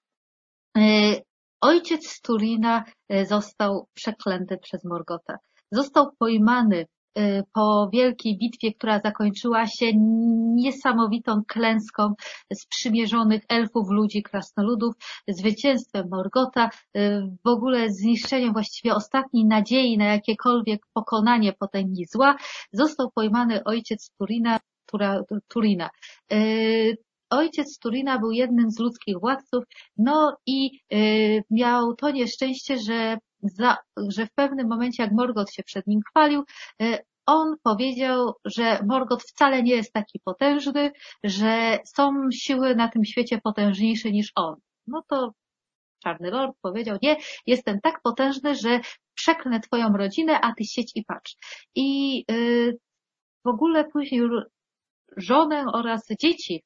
yy, 0.75 1.21
ojciec 1.61 2.21
Turina 2.21 2.85
y, 3.13 3.25
został 3.25 3.87
przeklęty 3.93 4.57
przez 4.57 4.83
Morgota. 4.83 5.37
Został 5.71 6.11
pojmany 6.19 6.85
po 7.53 7.89
wielkiej 7.93 8.37
bitwie, 8.37 8.73
która 8.73 8.99
zakończyła 8.99 9.67
się 9.67 9.91
niesamowitą 10.55 11.41
klęską 11.47 12.13
sprzymierzonych 12.53 13.41
elfów, 13.49 13.89
ludzi, 13.89 14.23
krasnoludów, 14.23 14.93
zwycięstwem 15.27 16.07
Morgota, 16.11 16.69
y, 16.97 17.21
w 17.45 17.47
ogóle 17.47 17.89
zniszczeniem 17.89 18.53
właściwie 18.53 18.95
ostatniej 18.95 19.45
nadziei 19.45 19.97
na 19.97 20.05
jakiekolwiek 20.05 20.81
pokonanie 20.93 21.53
potęgi 21.53 22.05
zła, 22.05 22.35
został 22.71 23.11
pojmany 23.11 23.63
ojciec 23.63 24.11
Turina, 24.17 24.59
Tura, 24.85 25.21
Turina. 25.47 25.89
Y, 26.33 26.97
ojciec 27.29 27.79
Turina 27.79 28.19
był 28.19 28.31
jednym 28.31 28.71
z 28.71 28.79
ludzkich 28.79 29.19
władców, 29.19 29.63
no 29.97 30.37
i 30.45 30.79
miał 31.51 31.95
to 31.95 32.11
nieszczęście, 32.11 32.77
że 32.77 33.17
za, 33.49 33.77
że 34.09 34.27
w 34.27 34.33
pewnym 34.33 34.67
momencie, 34.67 35.03
jak 35.03 35.11
Morgoth 35.11 35.51
się 35.51 35.63
przed 35.63 35.87
nim 35.87 35.99
chwalił, 36.09 36.43
e, 36.81 36.99
on 37.25 37.55
powiedział, 37.63 38.33
że 38.45 38.79
Morgoth 38.83 39.23
wcale 39.23 39.63
nie 39.63 39.75
jest 39.75 39.93
taki 39.93 40.19
potężny, 40.19 40.91
że 41.23 41.79
są 41.85 42.31
siły 42.31 42.75
na 42.75 42.87
tym 42.87 43.05
świecie 43.05 43.41
potężniejsze 43.43 44.11
niż 44.11 44.31
on. 44.35 44.55
No 44.87 45.03
to 45.09 45.31
Czarny 46.03 46.31
Lord 46.31 46.57
powiedział, 46.61 46.97
nie, 47.01 47.17
jestem 47.45 47.81
tak 47.81 48.01
potężny, 48.03 48.55
że 48.55 48.79
przeklnę 49.13 49.59
twoją 49.59 49.89
rodzinę, 49.97 50.39
a 50.41 50.53
ty 50.53 50.63
siedź 50.65 50.91
i 50.95 51.05
patrz. 51.05 51.35
I 51.75 52.17
yy, 52.29 52.77
w 53.45 53.47
ogóle 53.47 53.85
później 53.85 54.21
żonę 55.17 55.65
oraz 55.73 56.07
dzieci 56.19 56.63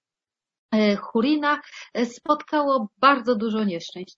e, 0.72 0.96
Hurina 0.96 1.62
spotkało 2.06 2.90
bardzo 2.98 3.36
dużo 3.36 3.64
nieszczęść. 3.64 4.18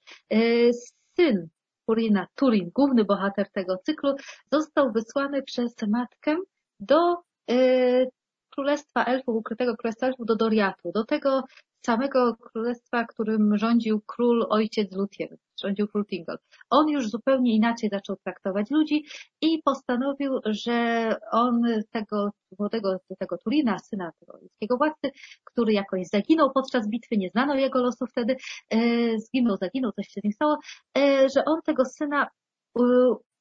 Syn 1.15 1.49
Turina, 1.85 2.27
Turin, 2.35 2.71
główny 2.73 3.05
bohater 3.05 3.51
tego 3.51 3.77
cyklu, 3.77 4.15
został 4.51 4.91
wysłany 4.91 5.43
przez 5.43 5.75
matkę 5.87 6.37
do 6.79 7.15
y, 7.51 8.07
Królestwa 8.49 9.05
Elfów, 9.05 9.35
ukrytego 9.35 9.77
Królestwa 9.77 10.07
Elfów 10.07 10.25
do 10.25 10.35
Doriatu, 10.35 10.91
do 10.91 11.05
tego 11.05 11.43
samego 11.85 12.35
królestwa, 12.35 13.05
którym 13.05 13.57
rządził 13.57 14.01
król 14.05 14.45
ojciec 14.49 14.95
Lutien, 14.95 15.37
rządził 15.61 15.87
król 15.87 16.05
Tingol. 16.05 16.37
On 16.69 16.89
już 16.89 17.09
zupełnie 17.09 17.55
inaczej 17.55 17.89
zaczął 17.89 18.15
traktować 18.15 18.71
ludzi 18.71 19.05
i 19.41 19.61
postanowił, 19.63 20.39
że 20.45 21.15
on 21.31 21.63
tego 21.91 22.29
młodego, 22.59 22.97
tego 23.19 23.37
Turina, 23.37 23.79
syna 23.79 24.11
tego 24.19 24.37
ludzkiego 24.41 24.77
władcy, 24.77 25.11
który 25.43 25.73
jakoś 25.73 26.07
zaginął 26.07 26.51
podczas 26.51 26.89
bitwy, 26.89 27.17
nie 27.17 27.29
znano 27.29 27.55
jego 27.55 27.81
losu 27.81 28.05
wtedy, 28.05 28.35
e, 28.69 28.79
zginął, 29.19 29.57
zaginął, 29.57 29.91
coś 29.91 30.07
się 30.07 30.21
z 30.21 30.23
nim 30.23 30.33
stało, 30.33 30.57
e, 30.97 31.29
że 31.29 31.45
on 31.45 31.61
tego 31.61 31.85
syna 31.85 32.27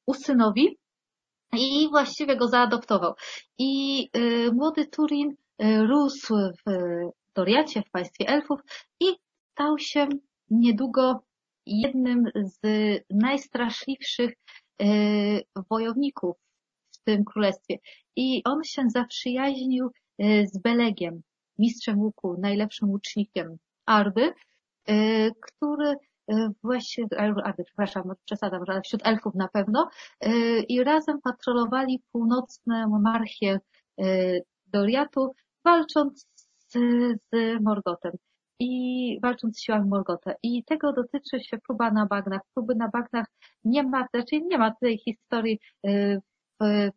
usynowi 0.07 0.79
i 1.53 1.89
właściwie 1.91 2.37
go 2.37 2.49
zaadoptował. 2.49 3.15
I 3.59 4.09
e, 4.13 4.51
młody 4.53 4.87
Turin 4.87 5.37
rósł 5.89 6.35
w 6.37 6.71
Doriacie, 7.35 7.83
w 7.83 7.91
państwie 7.91 8.29
elfów 8.29 8.61
i 9.01 9.07
stał 9.53 9.79
się 9.79 10.09
niedługo 10.51 11.23
jednym 11.67 12.25
z 12.35 12.61
najstraszliwszych 13.11 14.33
e, 14.83 14.87
wojowników 15.71 16.37
w 16.93 16.99
tym 17.05 17.25
królestwie. 17.25 17.79
I 18.17 18.43
on 18.45 18.65
się 18.65 18.83
zaprzyjaźnił 18.89 19.91
e, 20.19 20.47
z 20.47 20.59
Belegiem, 20.59 21.23
mistrzem 21.59 21.99
łuku, 21.99 22.37
najlepszym 22.41 22.91
łucznikiem 22.91 23.57
Arby 23.87 24.33
który 25.41 25.95
właściwie, 26.63 27.09
przepraszam, 27.65 28.13
przesadzam, 28.25 28.67
że 28.67 28.81
wśród 28.81 29.07
elfów 29.07 29.35
na 29.35 29.49
pewno, 29.49 29.89
i 30.69 30.85
razem 30.85 31.21
patrolowali 31.21 32.03
północne 32.13 32.87
monarchie 32.87 33.61
Doriatu, 34.67 35.35
walcząc 35.65 36.27
z, 36.59 36.73
z 37.33 37.61
Morgotem 37.61 38.13
i 38.61 39.19
walcząc 39.23 39.57
z 39.57 39.63
siłami 39.63 39.89
Morgota. 39.89 40.33
I 40.43 40.65
tego 40.65 40.93
dotyczy 40.93 41.41
się 41.41 41.59
próba 41.59 41.91
na 41.91 42.07
bagnach. 42.07 42.41
Próby 42.55 42.75
na 42.75 42.89
bagnach 42.89 43.27
nie 43.65 43.83
ma, 43.83 44.07
znaczy 44.15 44.41
nie 44.41 44.59
ma 44.59 44.75
tej 44.81 44.99
historii 44.99 45.61
w 46.61 46.91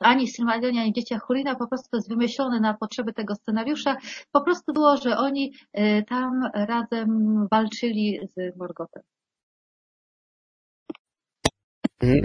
ani 0.00 0.28
Silmarillionie, 0.28 0.80
ani 0.80 0.92
Dzieciach 0.92 1.22
Hurina, 1.22 1.54
po 1.54 1.66
prostu 1.66 1.96
jest 1.96 2.08
wymyślone 2.08 2.60
na 2.60 2.74
potrzeby 2.74 3.12
tego 3.12 3.34
scenariusza. 3.34 3.96
Po 4.32 4.40
prostu 4.40 4.72
było, 4.72 4.96
że 4.96 5.16
oni 5.16 5.52
y, 5.78 6.04
tam 6.08 6.50
razem 6.54 7.46
walczyli 7.50 8.20
z 8.36 8.56
Morgotem. 8.56 9.02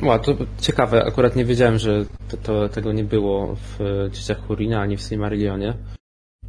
No, 0.02 0.20
to 0.20 0.32
ciekawe, 0.62 1.04
akurat 1.06 1.36
nie 1.36 1.46
wiedziałem, 1.46 1.78
że 1.78 2.06
to, 2.32 2.38
to, 2.38 2.70
tego 2.70 2.92
nie 2.92 3.04
było 3.04 3.56
w 3.56 3.80
Dzieciach 4.12 4.48
Hurina 4.48 4.82
ani 4.82 4.98
w 4.98 5.02
Silmarillionie. 5.02 5.74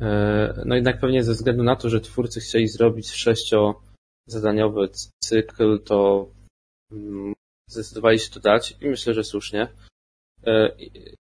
E, 0.01 0.63
no 0.65 0.75
jednak 0.75 1.01
pewnie 1.01 1.25
ze 1.25 1.33
względu 1.33 1.63
na 1.63 1.77
to, 1.77 1.89
że 1.89 2.01
twórcy 2.01 2.41
chcieli 2.41 2.69
zrobić 2.69 3.11
sześciozadaniowy 3.11 4.89
cykl, 5.25 5.81
to 5.85 6.29
mm, 6.93 7.35
zdecydowali 7.71 8.19
się 8.19 8.31
to 8.31 8.41
dać 8.41 8.77
i 8.81 8.87
myślę, 8.87 9.15
że 9.15 9.25
słusznie. 9.25 9.69
E, 10.47 10.77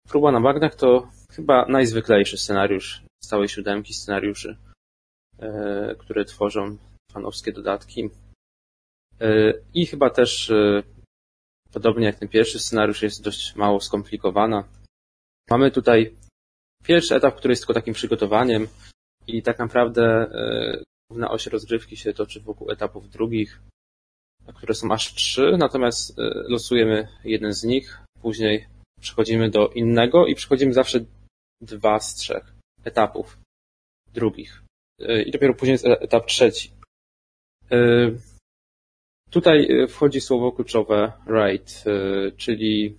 próba 0.09 0.33
na 0.33 0.41
bagnach 0.41 0.75
to 0.75 1.09
chyba 1.31 1.67
najzwyklejszy 1.67 2.39
scenariusz 2.39 3.03
z 3.25 3.29
całej 3.29 3.49
siódemki 3.49 3.95
scenariuszy, 3.95 4.57
e, 5.39 5.95
które 5.99 6.25
tworzą 6.25 6.77
fanowskie 7.13 7.53
dodatki. 7.53 8.11
I 9.75 9.87
chyba 9.87 10.11
też, 10.11 10.53
podobnie 11.73 12.07
jak 12.07 12.19
ten 12.19 12.29
pierwszy 12.29 12.59
scenariusz, 12.59 13.03
jest 13.03 13.25
dość 13.25 13.57
mało 13.57 13.81
skomplikowana. 13.81 14.65
Mamy 15.51 15.71
tutaj 15.71 16.17
pierwszy 16.85 17.15
etap, 17.15 17.37
który 17.37 17.53
jest 17.53 17.63
tylko 17.63 17.75
takim 17.75 17.95
przygotowaniem 17.95 18.69
i 19.27 19.43
tak 19.43 19.59
naprawdę 19.59 20.31
główna 21.11 21.31
oś 21.31 21.47
rozgrywki 21.47 21.97
się 21.97 22.15
toczy 22.15 22.41
wokół 22.41 22.71
etapów 22.71 23.11
drugich, 23.11 23.61
które 24.55 24.75
są 24.75 24.93
aż 24.93 25.15
trzy, 25.15 25.57
natomiast 25.59 26.15
losujemy 26.49 27.09
jeden 27.25 27.53
z 27.53 27.65
nich, 27.65 27.99
później 28.23 28.67
przechodzimy 29.01 29.51
do 29.51 29.69
innego 29.69 30.27
i 30.27 30.35
przechodzimy 30.35 30.73
zawsze 30.73 31.01
dwa 31.61 32.01
z 32.01 32.15
trzech 32.15 32.53
etapów 32.85 33.39
drugich. 34.13 34.63
E, 35.01 35.23
I 35.23 35.31
dopiero 35.31 35.55
później 35.55 35.73
jest 35.73 35.87
e, 35.87 36.01
etap 36.01 36.27
trzeci. 36.27 36.71
E, 37.71 38.11
tutaj 39.31 39.69
wchodzi 39.89 40.21
słowo 40.21 40.53
kluczowe 40.53 41.13
right, 41.27 41.85
czyli 42.37 42.99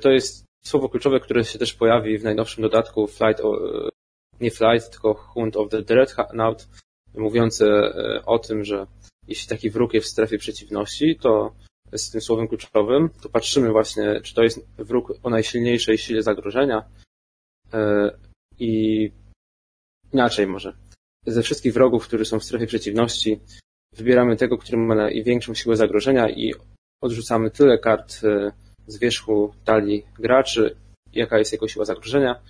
to 0.00 0.10
jest 0.10 0.44
słowo 0.64 0.88
kluczowe, 0.88 1.20
które 1.20 1.44
się 1.44 1.58
też 1.58 1.74
pojawi 1.74 2.18
w 2.18 2.24
najnowszym 2.24 2.62
dodatku 2.62 3.06
Flight, 3.06 3.42
nie 4.40 4.50
Flight, 4.50 4.90
tylko 4.90 5.14
Hunt 5.14 5.56
of 5.56 5.68
the 5.70 5.82
Dreadnought, 5.82 6.68
mówiące 7.14 7.66
o 8.26 8.38
tym, 8.38 8.64
że 8.64 8.86
jeśli 9.28 9.48
taki 9.48 9.70
wróg 9.70 9.94
jest 9.94 10.06
w 10.06 10.10
strefie 10.10 10.38
przeciwności, 10.38 11.16
to 11.16 11.54
z 11.92 12.10
tym 12.10 12.20
słowem 12.20 12.48
kluczowym, 12.48 13.10
to 13.22 13.28
patrzymy 13.28 13.70
właśnie, 13.70 14.20
czy 14.20 14.34
to 14.34 14.42
jest 14.42 14.66
wróg 14.78 15.12
o 15.22 15.30
najsilniejszej 15.30 15.98
sile 15.98 16.22
zagrożenia 16.22 16.84
e, 17.72 18.10
i 18.58 19.12
inaczej 20.12 20.46
może. 20.46 20.72
Ze 21.26 21.42
wszystkich 21.42 21.72
wrogów, 21.72 22.06
którzy 22.08 22.24
są 22.24 22.40
w 22.40 22.44
strefie 22.44 22.66
przeciwności, 22.66 23.40
wybieramy 23.92 24.36
tego, 24.36 24.58
który 24.58 24.78
ma 24.78 24.94
największą 24.94 25.54
siłę 25.54 25.76
zagrożenia 25.76 26.30
i 26.30 26.54
odrzucamy 27.02 27.50
tyle 27.50 27.78
kart 27.78 28.20
e, 28.24 28.52
z 28.90 28.98
wierzchu 28.98 29.54
talii 29.64 30.06
graczy, 30.18 30.76
jaka 31.12 31.38
jest 31.38 31.52
jego 31.52 31.68
siła 31.68 31.84
zagrożenia. 31.84 32.40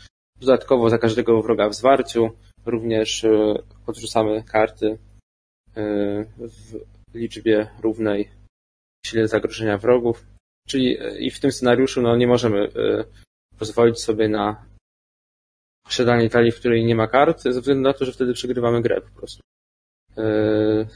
Dodatkowo 0.41 0.91
za 0.91 0.99
każdego 0.99 1.43
wroga 1.43 1.69
w 1.69 1.75
zwarciu 1.75 2.31
również 2.67 3.25
e, 3.25 3.55
odrzucamy 3.87 4.43
karty 4.43 4.99
w 6.39 6.81
liczbie 7.15 7.69
równej 7.83 8.29
sile 9.07 9.29
zagrożenia 9.29 9.79
wrogów. 9.79 10.27
Czyli 10.69 10.99
e, 11.01 11.19
i 11.19 11.31
w 11.31 11.41
tym 11.41 11.53
scenariuszu 11.53 12.03
no, 12.03 12.17
nie 12.17 12.27
możemy 12.27 12.61
e, 12.65 13.05
pozwolić 13.59 14.01
sobie 14.01 14.29
na 14.29 14.65
posiadanie 15.85 16.31
talii, 16.31 16.53
w 16.53 16.59
której 16.59 16.85
nie 16.85 16.95
ma 16.95 17.09
kart, 17.09 17.43
ze 17.43 17.61
względu 17.61 17.83
na 17.83 17.93
to, 17.93 18.05
że 18.05 18.13
wtedy 18.13 18.33
przegrywamy 18.33 18.83
grę 18.83 19.01
po 19.01 19.19
prostu. 19.19 19.43
E, 20.19 20.23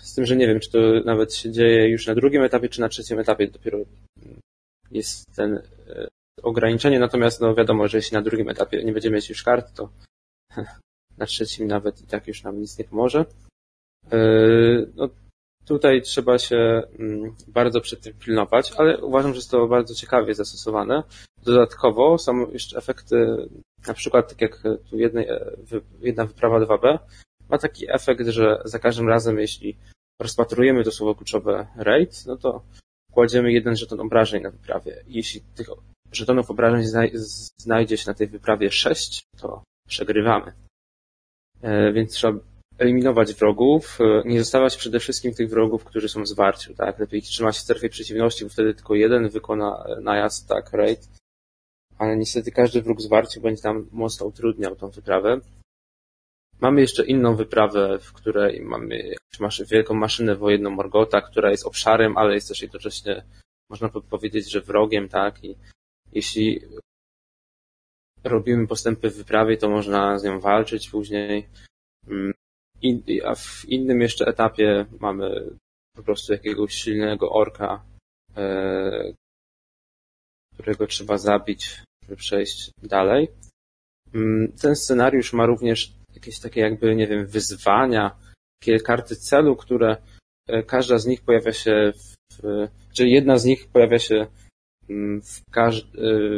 z 0.03 0.15
tym, 0.15 0.27
że 0.27 0.37
nie 0.37 0.47
wiem, 0.47 0.61
czy 0.61 0.71
to 0.71 0.79
nawet 1.05 1.35
się 1.35 1.53
dzieje 1.53 1.89
już 1.89 2.07
na 2.07 2.15
drugim 2.15 2.43
etapie, 2.43 2.69
czy 2.69 2.81
na 2.81 2.89
trzecim 2.89 3.19
etapie 3.19 3.47
dopiero 3.47 3.79
jest 4.95 5.37
ten 5.37 5.63
ograniczenie, 6.43 6.99
natomiast 6.99 7.41
no 7.41 7.55
wiadomo, 7.55 7.89
że 7.89 7.99
jeśli 7.99 8.15
na 8.15 8.23
drugim 8.23 8.49
etapie 8.49 8.85
nie 8.85 8.93
będziemy 8.93 9.17
mieć 9.17 9.29
już 9.29 9.43
kart, 9.43 9.75
to 9.75 9.89
na 11.19 11.27
trzecim 11.27 11.67
nawet 11.67 12.03
i 12.03 12.07
tak 12.07 12.27
już 12.27 12.43
nam 12.43 12.61
nic 12.61 12.79
nie 12.79 12.85
pomoże. 12.85 13.25
No, 14.95 15.09
Tutaj 15.65 16.03
trzeba 16.03 16.39
się 16.39 16.83
mm, 16.99 17.35
bardzo 17.49 17.81
przed 17.81 18.01
tym 18.01 18.15
pilnować, 18.15 18.73
ale 18.77 18.99
uważam, 18.99 19.33
że 19.33 19.39
jest 19.39 19.51
to 19.51 19.67
bardzo 19.67 19.95
ciekawie 19.95 20.35
zastosowane. 20.35 21.03
Dodatkowo 21.45 22.19
są 22.19 22.51
jeszcze 22.51 22.79
efekty, 22.79 23.49
na 23.87 23.95
przykład 23.95 24.29
tak 24.29 24.41
jak 24.41 24.63
tu 24.91 24.99
jednej, 24.99 25.29
e, 25.29 25.55
jedna 26.01 26.27
wyprawa 26.27 26.61
2B, 26.61 26.99
ma 27.49 27.59
taki 27.59 27.93
efekt, 27.93 28.27
że 28.27 28.63
za 28.65 28.79
każdym 28.79 29.09
razem, 29.09 29.39
jeśli 29.39 29.77
rozpatrujemy 30.23 30.85
to 30.85 30.91
słowo 30.91 31.15
kluczowe 31.15 31.67
raid, 31.77 32.27
no 32.27 32.37
to 32.37 32.63
kładziemy 33.15 33.53
jeden 33.53 33.77
żeton 33.77 34.01
obrażeń 34.01 34.43
na 34.43 34.51
wyprawie. 34.51 35.05
Jeśli 35.07 35.41
tych 35.41 35.69
żetonów 36.13 36.51
obrażeń 36.51 37.11
znajdzie 37.57 37.97
się 37.97 38.05
na 38.07 38.15
tej 38.15 38.27
wyprawie 38.27 38.71
6, 38.71 39.23
to 39.37 39.63
przegrywamy. 39.89 40.53
E, 41.63 41.93
więc 41.93 42.13
trzeba 42.13 42.39
eliminować 42.79 43.35
wrogów, 43.35 43.99
e, 44.01 44.23
nie 44.29 44.39
zostawiać 44.39 44.77
przede 44.77 45.01
wszystkim 45.01 45.35
tych 45.35 45.51
wrogów, 45.51 45.85
którzy 45.85 46.09
są 46.09 46.23
w 46.23 46.29
zwarciu, 46.29 46.75
tak? 46.75 46.99
Lepiej 46.99 47.23
trzymać 47.23 47.57
w 47.57 47.61
strefie 47.61 47.89
przeciwności, 47.89 48.45
bo 48.45 48.51
wtedy 48.51 48.75
tylko 48.75 48.95
jeden 48.95 49.29
wykona 49.29 49.85
e, 49.87 50.01
najazd, 50.01 50.49
tak, 50.49 50.73
raid. 50.73 51.09
Ale 51.99 52.17
niestety 52.17 52.51
każdy 52.51 52.83
wróg 52.83 53.01
zwarciu 53.01 53.41
będzie 53.41 53.63
tam 53.63 53.89
mocno 53.93 54.27
utrudniał 54.27 54.77
tą 54.77 54.89
wyprawę. 54.89 55.41
Mamy 56.61 56.81
jeszcze 56.81 57.07
inną 57.07 57.37
wyprawę, 57.37 57.99
w 57.99 58.13
której 58.13 58.61
mamy 58.61 59.15
wielką 59.71 59.95
maszynę 59.95 60.37
wojenną 60.37 60.71
Morgota, 60.71 61.21
która 61.21 61.51
jest 61.51 61.67
obszarem, 61.67 62.17
ale 62.17 62.35
jest 62.35 62.49
też 62.49 62.63
jednocześnie, 62.63 63.25
można 63.71 63.89
powiedzieć, 63.89 64.51
że 64.51 64.61
wrogiem, 64.61 65.09
tak? 65.09 65.45
I 65.45 65.57
jeśli 66.13 66.61
robimy 68.25 68.67
postępy 68.67 69.11
w 69.11 69.17
wyprawie, 69.17 69.57
to 69.57 69.69
można 69.69 70.19
z 70.19 70.25
nią 70.25 70.41
walczyć 70.41 70.91
później. 70.91 71.49
Mm, 72.09 72.33
a 73.25 73.35
w 73.35 73.65
innym 73.69 74.01
jeszcze 74.01 74.27
etapie 74.27 74.87
mamy 75.01 75.51
po 75.97 76.03
prostu 76.03 76.33
jakiegoś 76.33 76.75
silnego 76.75 77.31
orka, 77.31 77.85
e, 78.37 79.13
którego 80.55 80.87
trzeba 80.87 81.19
zabić, 81.19 81.83
żeby 82.03 82.17
przejść 82.17 82.71
dalej. 82.83 83.29
Mm, 84.15 84.53
ten 84.53 84.77
scenariusz 84.77 85.33
ma 85.33 85.47
również 85.47 85.93
jakieś 86.15 86.41
takie 86.41 86.61
jakby, 86.61 86.97
nie 86.97 87.07
wiem, 87.07 87.27
wyzwania, 87.27 88.17
takie 88.61 88.81
karty 88.81 89.17
celu, 89.17 89.57
które 89.57 89.97
e, 90.49 90.63
każda 90.63 90.99
z 90.99 91.07
nich 91.07 91.23
pojawia 91.23 91.53
się 91.53 91.93
w, 91.97 92.15
czyli 92.93 93.13
jedna 93.13 93.39
z 93.39 93.45
nich 93.45 93.69
pojawia 93.69 93.99
się 93.99 94.27
mm, 94.89 95.23
w, 95.23 95.43
e, 95.57 95.71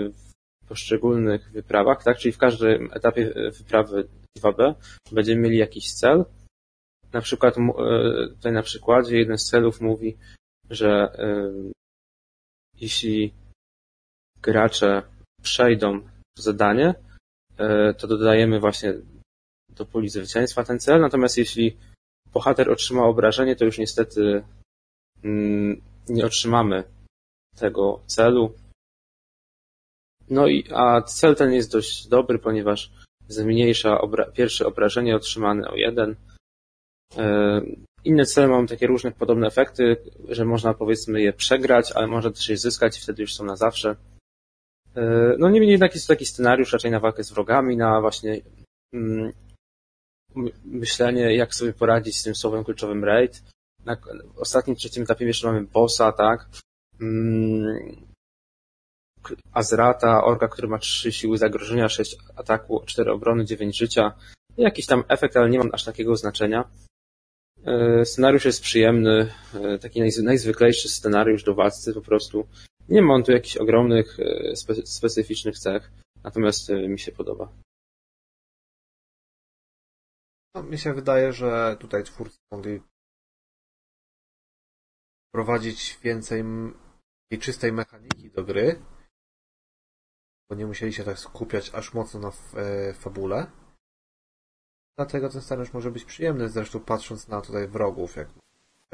w 0.09 0.69
poszczególnych 0.69 1.51
wyprawach, 1.51 2.05
tak? 2.05 2.19
Czyli 2.19 2.33
w 2.33 2.39
każdym 2.39 2.89
etapie 2.93 3.33
wyprawy 3.59 4.09
2B 4.39 4.75
będziemy 5.13 5.41
mieli 5.41 5.59
jakiś 5.59 5.93
cel 5.93 6.25
na 7.13 7.21
przykład 7.21 7.59
e, 7.59 7.63
tutaj 8.29 8.53
na 8.53 8.63
przykładzie 8.63 9.19
jeden 9.19 9.39
z 9.39 9.51
celów 9.51 9.81
mówi, 9.81 10.17
że 10.71 10.89
e, 10.89 11.53
jeśli 12.81 13.35
gracze 14.43 15.03
przejdą 15.43 16.01
zadanie, 16.39 16.95
e, 17.59 17.95
to 17.95 18.07
dodajemy 18.07 18.61
właśnie 18.61 18.95
do 19.77 19.87
puli 19.87 20.09
zwycięstwa 20.09 20.65
ten 20.65 20.81
cel, 20.81 21.01
natomiast 21.01 21.39
jeśli 21.39 21.77
bohater 22.33 22.71
otrzyma 22.71 23.05
obrażenie, 23.05 23.57
to 23.57 23.65
już 23.65 23.79
niestety 23.79 24.45
mm, 25.25 25.83
nie 26.09 26.27
otrzymamy 26.27 26.85
tego 27.57 28.01
celu. 28.07 28.53
No 30.31 30.47
i 30.47 30.65
a 30.75 31.03
cel 31.03 31.37
ten 31.37 31.53
jest 31.53 31.73
dość 31.73 32.09
dobry, 32.09 32.39
ponieważ 32.39 32.93
zmniejsza 33.29 34.01
obra 34.01 34.25
pierwsze 34.25 34.67
obrażenie 34.67 35.17
otrzymane 35.17 35.69
o 35.69 35.77
jeden, 35.77 36.17
E, 37.17 37.61
inne 38.05 38.27
cele 38.27 38.49
mają 38.49 38.67
takie 38.67 38.87
różne 38.87 39.13
podobne 39.13 39.47
efekty, 39.47 39.97
że 40.29 40.45
można 40.45 40.75
powiedzmy 40.75 41.23
je 41.23 41.33
przegrać, 41.33 41.93
ale 41.93 42.07
można 42.07 42.31
też 42.31 42.49
je 42.49 42.57
zyskać 42.57 42.99
i 42.99 43.01
wtedy 43.01 43.23
już 43.23 43.35
są 43.35 43.45
na 43.45 43.57
zawsze. 43.57 43.97
E, 44.97 45.35
no 45.39 45.51
niemniej 45.51 45.73
jednak 45.73 45.95
jest 45.95 46.07
to 46.07 46.13
taki 46.13 46.27
scenariusz 46.27 46.73
raczej 46.73 46.91
na 46.91 47.01
walkę 47.01 47.25
z 47.25 47.33
wrogami, 47.33 47.77
na 47.77 48.01
właśnie 48.01 48.41
mm, 48.95 49.33
myślenie, 50.65 51.37
jak 51.37 51.55
sobie 51.55 51.73
poradzić 51.73 52.17
z 52.17 52.23
tym 52.23 52.35
słowem 52.35 52.65
kluczowym 52.65 53.05
raid. 53.05 53.43
Na 53.85 53.97
ostatnim, 54.37 54.77
trzecim 54.77 55.03
etapie 55.03 55.27
jeszcze 55.27 55.47
mamy 55.47 55.63
bossa, 55.63 56.13
tak? 56.13 56.49
Mm, 57.01 58.07
Azrata, 59.53 60.25
orga, 60.25 60.49
który 60.49 60.69
ma 60.69 60.79
3 60.79 61.13
siły 61.13 61.39
zagrożenia, 61.39 61.89
6 61.89 62.17
ataku, 62.37 62.83
4 62.87 63.13
obrony, 63.13 63.45
9 63.45 63.79
życia. 63.79 64.13
Jakiś 64.57 64.87
tam 64.87 65.05
efekt, 65.09 65.37
ale 65.37 65.51
nie 65.51 65.59
mam 65.59 65.71
aż 65.73 65.85
takiego 65.85 66.17
znaczenia. 66.17 66.65
E, 67.65 68.05
scenariusz 68.05 68.45
jest 68.45 68.63
przyjemny, 68.63 69.33
e, 69.55 69.79
taki 69.79 70.01
najzwyklejszy 70.23 70.89
scenariusz 70.89 71.45
do 71.45 71.55
walcy 71.55 71.95
po 71.95 72.01
prostu. 72.01 72.47
Nie 72.89 73.03
ma 73.03 73.15
on 73.15 73.23
tu 73.23 73.33
jakichś 73.33 73.57
ogromnych, 73.57 74.21
e, 74.21 74.57
spe 74.57 74.75
specyficznych 74.75 75.59
cech, 75.59 75.91
natomiast 76.25 76.69
mi 76.69 76.99
się 76.99 77.13
podoba. 77.13 77.49
No, 80.57 80.63
mi 80.63 80.79
się 80.79 80.95
wydaje, 80.95 81.33
że 81.33 81.77
tutaj 81.81 82.05
twórcy 82.05 82.39
mogli 82.51 82.83
wprowadzić 85.29 85.99
więcej 86.03 86.45
tej 87.31 87.39
czystej 87.39 87.73
mechaniki 87.73 88.31
do 88.31 88.45
gry, 88.45 88.83
bo 90.49 90.57
nie 90.57 90.67
musieli 90.67 90.93
się 90.93 91.05
tak 91.05 91.19
skupiać 91.19 91.75
aż 91.75 91.95
mocno 91.95 92.21
na 92.21 92.33
fabule. 92.95 93.51
Dlatego 94.97 95.29
ten 95.29 95.43
scenariusz 95.43 95.73
może 95.73 95.91
być 95.91 96.05
przyjemny, 96.05 96.49
zresztą 96.49 96.81
patrząc 96.81 97.29
na 97.29 97.41
tutaj 97.41 97.69
wrogów, 97.69 98.17
jak 98.17 98.29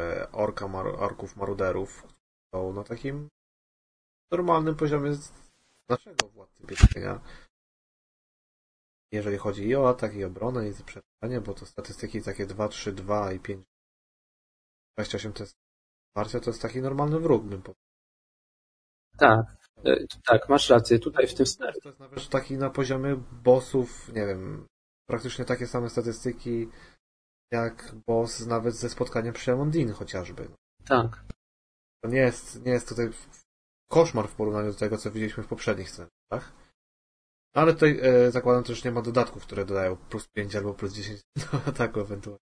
e, 0.00 0.32
orka, 0.32 0.68
mar 0.68 0.86
orków 0.86 1.36
maruderów, 1.36 2.06
są 2.54 2.72
na 2.72 2.84
takim 2.84 3.28
normalnym 4.30 4.76
poziomie 4.76 5.12
naszego 5.88 6.28
władcy 6.28 6.66
pierścienia. 6.66 7.20
Jeżeli 9.12 9.36
chodzi 9.36 9.68
i 9.68 9.76
o 9.76 9.88
atak, 9.88 10.14
i 10.14 10.24
obronę, 10.24 10.68
i 10.68 10.72
zaprzeczenie, 10.72 11.40
bo 11.46 11.54
to 11.54 11.66
statystyki 11.66 12.22
takie 12.22 12.46
2, 12.46 12.68
3, 12.68 12.92
2 12.92 13.32
i 13.32 13.40
5, 13.40 13.64
28 14.96 15.32
to 15.32 15.42
jest 15.42 15.56
to 16.14 16.50
jest 16.50 16.62
taki 16.62 16.82
normalny 16.82 17.20
wróg, 17.20 17.44
bym 17.44 17.62
powiedział. 17.62 17.82
Tak, 19.18 19.46
e, 19.84 19.96
tak, 20.26 20.48
masz 20.48 20.70
rację. 20.70 20.98
Tutaj 20.98 21.26
w 21.26 21.34
tym 21.34 21.46
scenariuszu. 21.46 21.80
To 21.82 21.88
jest 21.88 22.00
nawet 22.00 22.28
taki 22.28 22.56
na 22.56 22.70
poziomie 22.70 23.16
bossów, 23.32 24.08
nie 24.08 24.26
wiem, 24.26 24.66
praktycznie 25.08 25.44
takie 25.44 25.66
same 25.66 25.90
statystyki 25.90 26.68
jak 27.52 27.94
boss 28.06 28.46
nawet 28.46 28.74
ze 28.74 28.88
spotkania 28.88 29.32
przy 29.32 29.52
Amondin 29.52 29.92
chociażby. 29.92 30.48
Tak. 30.84 31.24
To 32.04 32.10
nie 32.10 32.18
jest, 32.18 32.64
nie 32.64 32.72
jest 32.72 32.88
tutaj 32.88 33.10
koszmar 33.90 34.28
w 34.28 34.34
porównaniu 34.34 34.72
do 34.72 34.78
tego, 34.78 34.98
co 34.98 35.10
widzieliśmy 35.10 35.42
w 35.42 35.48
poprzednich 35.48 35.90
scenach. 35.90 36.52
No 37.54 37.62
ale 37.62 37.74
tutaj 37.74 38.00
e, 38.02 38.30
zakładam 38.30 38.74
że 38.74 38.88
nie 38.88 38.94
ma 38.94 39.02
dodatków, 39.02 39.42
które 39.42 39.64
dodają 39.64 39.96
plus 39.96 40.28
5 40.28 40.56
albo 40.56 40.74
plus 40.74 40.92
10 40.92 41.20
do 41.52 41.58
ataku 41.66 42.00
ewentualnie. 42.00 42.40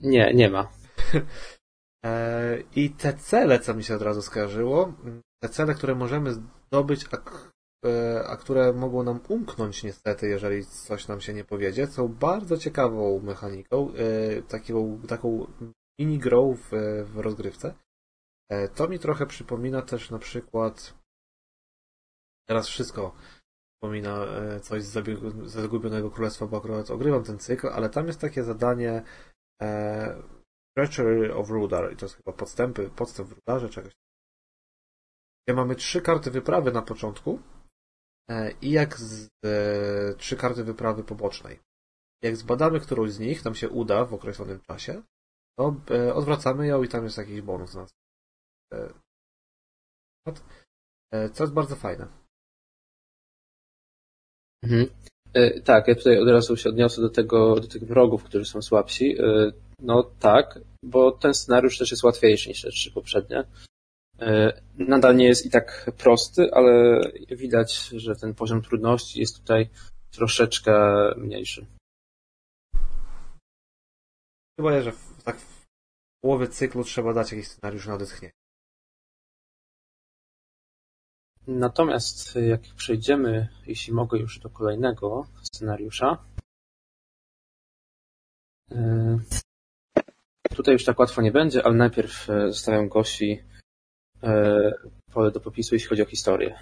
Nie, 0.00 0.34
nie 0.34 0.50
ma. 0.50 0.72
e, 2.04 2.62
I 2.76 2.90
te 2.90 3.12
cele, 3.12 3.60
co 3.60 3.74
mi 3.74 3.84
się 3.84 3.94
od 3.94 4.02
razu 4.02 4.22
skojarzyło, 4.22 4.94
te 5.42 5.48
cele, 5.48 5.74
które 5.74 5.94
możemy 5.94 6.34
zdobyć, 6.68 7.04
a 7.12 7.16
E, 7.86 8.24
a 8.26 8.36
które 8.36 8.72
mogą 8.72 9.02
nam 9.02 9.20
umknąć 9.28 9.82
niestety, 9.82 10.28
jeżeli 10.28 10.66
coś 10.66 11.08
nam 11.08 11.20
się 11.20 11.34
nie 11.34 11.44
powiedzie, 11.44 11.86
są 11.86 12.08
bardzo 12.08 12.56
ciekawą 12.56 13.20
mechaniką, 13.20 13.92
e, 13.94 14.42
taką, 14.42 15.02
taką 15.08 15.46
mini 15.98 16.18
grą 16.18 16.54
w, 16.54 16.70
w 17.04 17.18
rozgrywce. 17.18 17.74
E, 18.48 18.68
to 18.68 18.88
mi 18.88 18.98
trochę 18.98 19.26
przypomina 19.26 19.82
też 19.82 20.10
na 20.10 20.18
przykład 20.18 20.94
teraz 22.48 22.68
wszystko 22.68 23.14
przypomina 23.82 24.26
coś 24.62 24.82
z 24.82 24.92
Zagubionego 25.44 26.10
Królestwa, 26.10 26.46
bo 26.46 26.56
akurat 26.56 26.90
ogrywam 26.90 27.24
ten 27.24 27.38
cykl, 27.38 27.68
ale 27.68 27.90
tam 27.90 28.06
jest 28.06 28.20
takie 28.20 28.44
zadanie 28.44 29.02
Treachery 30.76 31.34
of 31.34 31.50
Rudar 31.50 31.92
i 31.92 31.96
to 31.96 32.06
jest 32.06 32.16
chyba 32.16 32.32
podstępy, 32.32 32.90
podstęp 32.90 33.28
w 33.28 33.32
Rudarze, 33.32 33.68
czegoś. 33.68 33.92
Gdzie 35.46 35.56
mamy 35.56 35.74
trzy 35.74 36.02
karty 36.02 36.30
wyprawy 36.30 36.72
na 36.72 36.82
początku, 36.82 37.38
E, 38.30 38.52
i 38.62 38.70
jak 38.70 38.98
z 38.98 39.28
e, 39.44 40.14
trzy 40.14 40.36
karty 40.36 40.64
wyprawy 40.64 41.04
pobocznej. 41.04 41.60
Jak 42.22 42.36
zbadamy 42.36 42.80
którąś 42.80 43.10
z 43.10 43.18
nich, 43.18 43.44
nam 43.44 43.54
się 43.54 43.68
uda 43.68 44.04
w 44.04 44.14
określonym 44.14 44.60
czasie, 44.60 45.02
to 45.58 45.74
e, 45.90 46.14
odwracamy 46.14 46.66
ją 46.66 46.82
i 46.82 46.88
tam 46.88 47.04
jest 47.04 47.18
jakiś 47.18 47.40
bonus 47.40 47.74
na 47.74 47.86
e, 48.72 48.92
e, 51.12 51.30
co 51.30 51.44
jest 51.44 51.54
bardzo 51.54 51.76
fajne. 51.76 52.08
Mhm. 54.62 54.86
E, 55.34 55.60
tak, 55.60 55.88
ja 55.88 55.94
tutaj 55.94 56.18
od 56.18 56.28
razu 56.28 56.56
się 56.56 56.68
odniosę 56.68 57.00
do 57.00 57.10
tego, 57.10 57.60
do 57.60 57.68
tych 57.68 57.84
wrogów, 57.84 58.24
którzy 58.24 58.44
są 58.44 58.62
słabsi. 58.62 59.16
No 59.78 60.02
tak, 60.20 60.60
bo 60.82 61.12
ten 61.12 61.34
scenariusz 61.34 61.78
też 61.78 61.90
jest 61.90 62.02
łatwiejszy 62.02 62.48
niż 62.48 62.62
te 62.62 62.70
trzy 62.70 62.92
poprzednie. 62.92 63.44
E, 64.20 64.60
nadal 64.78 65.16
nie 65.16 65.26
jest 65.26 65.46
i 65.46 65.50
tak 65.50 65.90
prosty, 65.98 66.54
ale 66.54 67.00
widać, 67.30 67.88
że 67.96 68.16
ten 68.16 68.34
poziom 68.34 68.62
trudności 68.62 69.20
jest 69.20 69.36
tutaj 69.36 69.68
troszeczkę 70.10 70.74
mniejszy. 71.16 71.66
Chyba, 74.60 74.80
że 74.80 74.92
w, 74.92 75.22
tak 75.24 75.36
w 75.36 75.62
połowie 76.24 76.48
cyklu 76.48 76.84
trzeba 76.84 77.14
dać 77.14 77.32
jakiś 77.32 77.48
scenariusz 77.48 77.86
na 77.86 77.94
odetchnięcie. 77.94 78.39
Natomiast 81.46 82.36
jak 82.36 82.60
przejdziemy, 82.76 83.48
jeśli 83.66 83.92
mogę 83.92 84.18
już 84.18 84.38
do 84.38 84.50
kolejnego 84.50 85.26
scenariusza, 85.42 86.24
e, 88.72 89.18
tutaj 90.56 90.72
już 90.72 90.84
tak 90.84 90.98
łatwo 90.98 91.22
nie 91.22 91.32
będzie, 91.32 91.66
ale 91.66 91.74
najpierw 91.74 92.30
e, 92.30 92.48
zostawiam 92.52 92.88
Gosi 92.88 93.42
pole 95.12 95.30
do 95.30 95.40
popisu, 95.40 95.74
jeśli 95.74 95.88
chodzi 95.88 96.02
o 96.02 96.06
historię. 96.06 96.58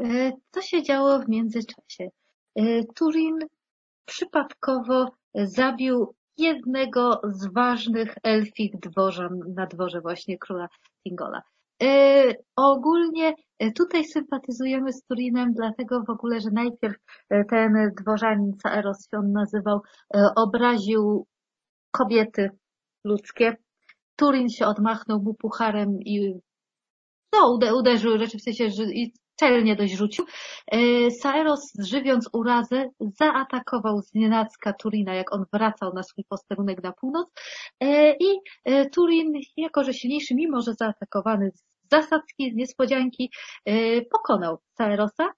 E, 0.00 0.32
co 0.50 0.62
się 0.62 0.82
działo 0.82 1.18
w 1.18 1.28
międzyczasie? 1.28 2.08
E, 2.56 2.84
Turin 2.94 3.38
przypadkowo 4.06 5.10
zabił 5.34 6.14
jednego 6.38 7.20
z 7.24 7.52
ważnych 7.52 8.14
elfich 8.22 8.80
dworzan 8.80 9.40
na 9.54 9.66
dworze 9.66 10.00
właśnie 10.00 10.38
króla 10.38 10.68
Tingola. 11.04 11.42
Ogólnie 12.56 13.32
tutaj 13.76 14.04
sympatyzujemy 14.04 14.92
z 14.92 15.02
Turinem, 15.02 15.52
dlatego 15.52 16.02
w 16.06 16.10
ogóle, 16.10 16.40
że 16.40 16.50
najpierw 16.52 16.96
ten 17.50 17.92
dworzanin 18.00 18.52
Caeros 18.62 19.08
się 19.10 19.18
on 19.18 19.32
nazywał, 19.32 19.80
obraził 20.36 21.26
kobiety 21.90 22.50
ludzkie. 23.04 23.56
Turin 24.16 24.48
się 24.48 24.66
odmachnął 24.66 25.22
mu 25.22 25.34
pucharem 25.34 25.98
i 26.00 26.40
no, 27.32 27.58
uderzył 27.78 28.18
rzeczy 28.18 28.38
w 28.38 28.42
sensie, 28.42 28.70
że 28.70 28.84
i 28.84 29.12
celnie 29.36 29.76
dość 29.76 29.94
rzucił. 29.94 30.24
E, 30.66 31.10
Saeros, 31.10 31.72
żywiąc 31.78 32.28
urazę, 32.32 32.90
zaatakował 33.00 34.02
z 34.02 34.14
nienacka 34.14 34.72
Turina, 34.72 35.14
jak 35.14 35.34
on 35.34 35.44
wracał 35.52 35.94
na 35.94 36.02
swój 36.02 36.24
posterunek 36.24 36.82
na 36.82 36.92
północ 36.92 37.28
e, 37.80 38.12
i 38.12 38.40
e, 38.64 38.90
Turin, 38.90 39.32
jako 39.56 39.84
że 39.84 39.94
silniejszy, 39.94 40.34
mimo 40.34 40.60
że 40.60 40.74
zaatakowany 40.74 41.50
z 41.50 41.64
zasadzki, 41.90 42.52
z 42.52 42.54
niespodzianki, 42.54 43.30
pokonał 44.10 44.58
Saerosa 44.78 45.28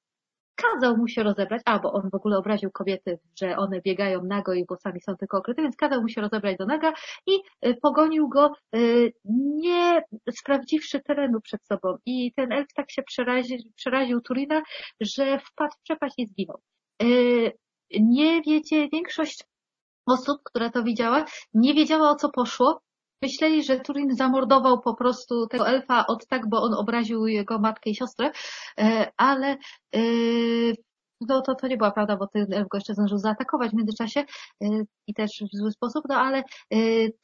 kazał 0.57 0.97
mu 0.97 1.09
się 1.09 1.23
rozebrać, 1.23 1.63
a 1.65 1.79
bo 1.79 1.93
on 1.93 2.11
w 2.11 2.15
ogóle 2.15 2.39
obraził 2.39 2.71
kobiety, 2.71 3.19
że 3.41 3.57
one 3.57 3.81
biegają 3.81 4.25
nago 4.25 4.55
i 4.55 4.67
włosami 4.67 5.01
są 5.01 5.17
tylko 5.17 5.39
okryte, 5.39 5.63
więc 5.63 5.77
kazał 5.77 6.03
mu 6.03 6.09
się 6.09 6.21
rozebrać 6.21 6.57
do 6.57 6.67
naga 6.67 6.93
i 7.27 7.41
y, 7.67 7.75
pogonił 7.83 8.29
go, 8.29 8.53
y, 8.77 9.13
nie 9.55 10.03
sprawdziwszy 10.31 11.01
terenu 11.01 11.41
przed 11.41 11.67
sobą. 11.67 11.97
I 12.07 12.33
ten 12.33 12.53
elf 12.53 12.73
tak 12.75 12.91
się 12.91 13.03
przeraził, 13.03 13.59
przeraził 13.77 14.21
Turina, 14.21 14.63
że 15.01 15.39
wpadł 15.39 15.73
w 15.79 15.83
przepaść 15.83 16.15
i 16.19 16.27
zginął. 16.27 16.61
Y, 17.03 17.53
nie 18.01 18.43
wiecie, 18.43 18.89
większość 18.93 19.45
osób, 20.07 20.39
która 20.45 20.71
to 20.71 20.83
widziała, 20.83 21.25
nie 21.55 21.75
wiedziała 21.75 22.11
o 22.11 22.15
co 22.17 22.29
poszło, 22.31 22.81
Myśleli, 23.23 23.64
że 23.64 23.81
Turin 23.81 24.17
zamordował 24.17 24.81
po 24.81 24.95
prostu 24.95 25.47
tego 25.47 25.69
elfa 25.69 26.07
od 26.07 26.27
tak, 26.27 26.49
bo 26.49 26.62
on 26.62 26.75
obraził 26.75 27.27
jego 27.27 27.59
matkę 27.59 27.91
i 27.91 27.95
siostrę, 27.95 28.31
e, 28.79 29.12
ale 29.17 29.57
e, 29.95 30.01
no 31.21 31.43
to, 31.43 31.55
to 31.55 31.67
nie 31.67 31.77
była 31.77 31.91
prawda, 31.91 32.17
bo 32.17 32.27
ten 32.27 32.53
elf 32.53 32.69
go 32.69 32.79
jeszcze 32.79 32.95
zdążył 32.95 33.19
zaatakować 33.19 33.71
w 33.71 33.75
międzyczasie 33.75 34.21
e, 34.21 34.67
i 35.07 35.14
też 35.14 35.31
w 35.53 35.57
zły 35.57 35.73
sposób, 35.73 36.05
no 36.09 36.14
ale 36.14 36.43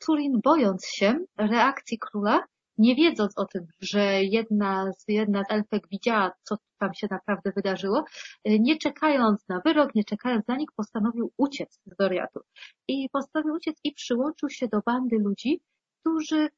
Turin 0.06 0.40
bojąc 0.44 0.86
się 0.86 1.18
reakcji 1.38 1.98
króla, 1.98 2.40
nie 2.78 2.94
wiedząc 2.94 3.38
o 3.38 3.44
tym, 3.44 3.66
że 3.80 4.24
jedna 4.24 4.92
z, 4.92 5.04
jedna 5.08 5.42
z 5.44 5.50
elfek 5.52 5.88
widziała, 5.90 6.32
co 6.42 6.56
tam 6.78 6.94
się 6.94 7.06
naprawdę 7.10 7.52
wydarzyło, 7.56 8.04
nie 8.44 8.78
czekając 8.78 9.48
na 9.48 9.60
wyrok, 9.64 9.94
nie 9.94 10.04
czekając 10.04 10.46
na 10.46 10.56
nich, 10.56 10.68
postanowił 10.76 11.32
uciec 11.36 11.80
z 11.86 11.96
Doriatu. 11.96 12.40
I 12.88 13.08
postanowił 13.12 13.54
uciec 13.54 13.80
i 13.84 13.92
przyłączył 13.92 14.50
się 14.50 14.68
do 14.68 14.80
bandy 14.86 15.18
ludzi, 15.18 15.60
którzy, 16.02 16.48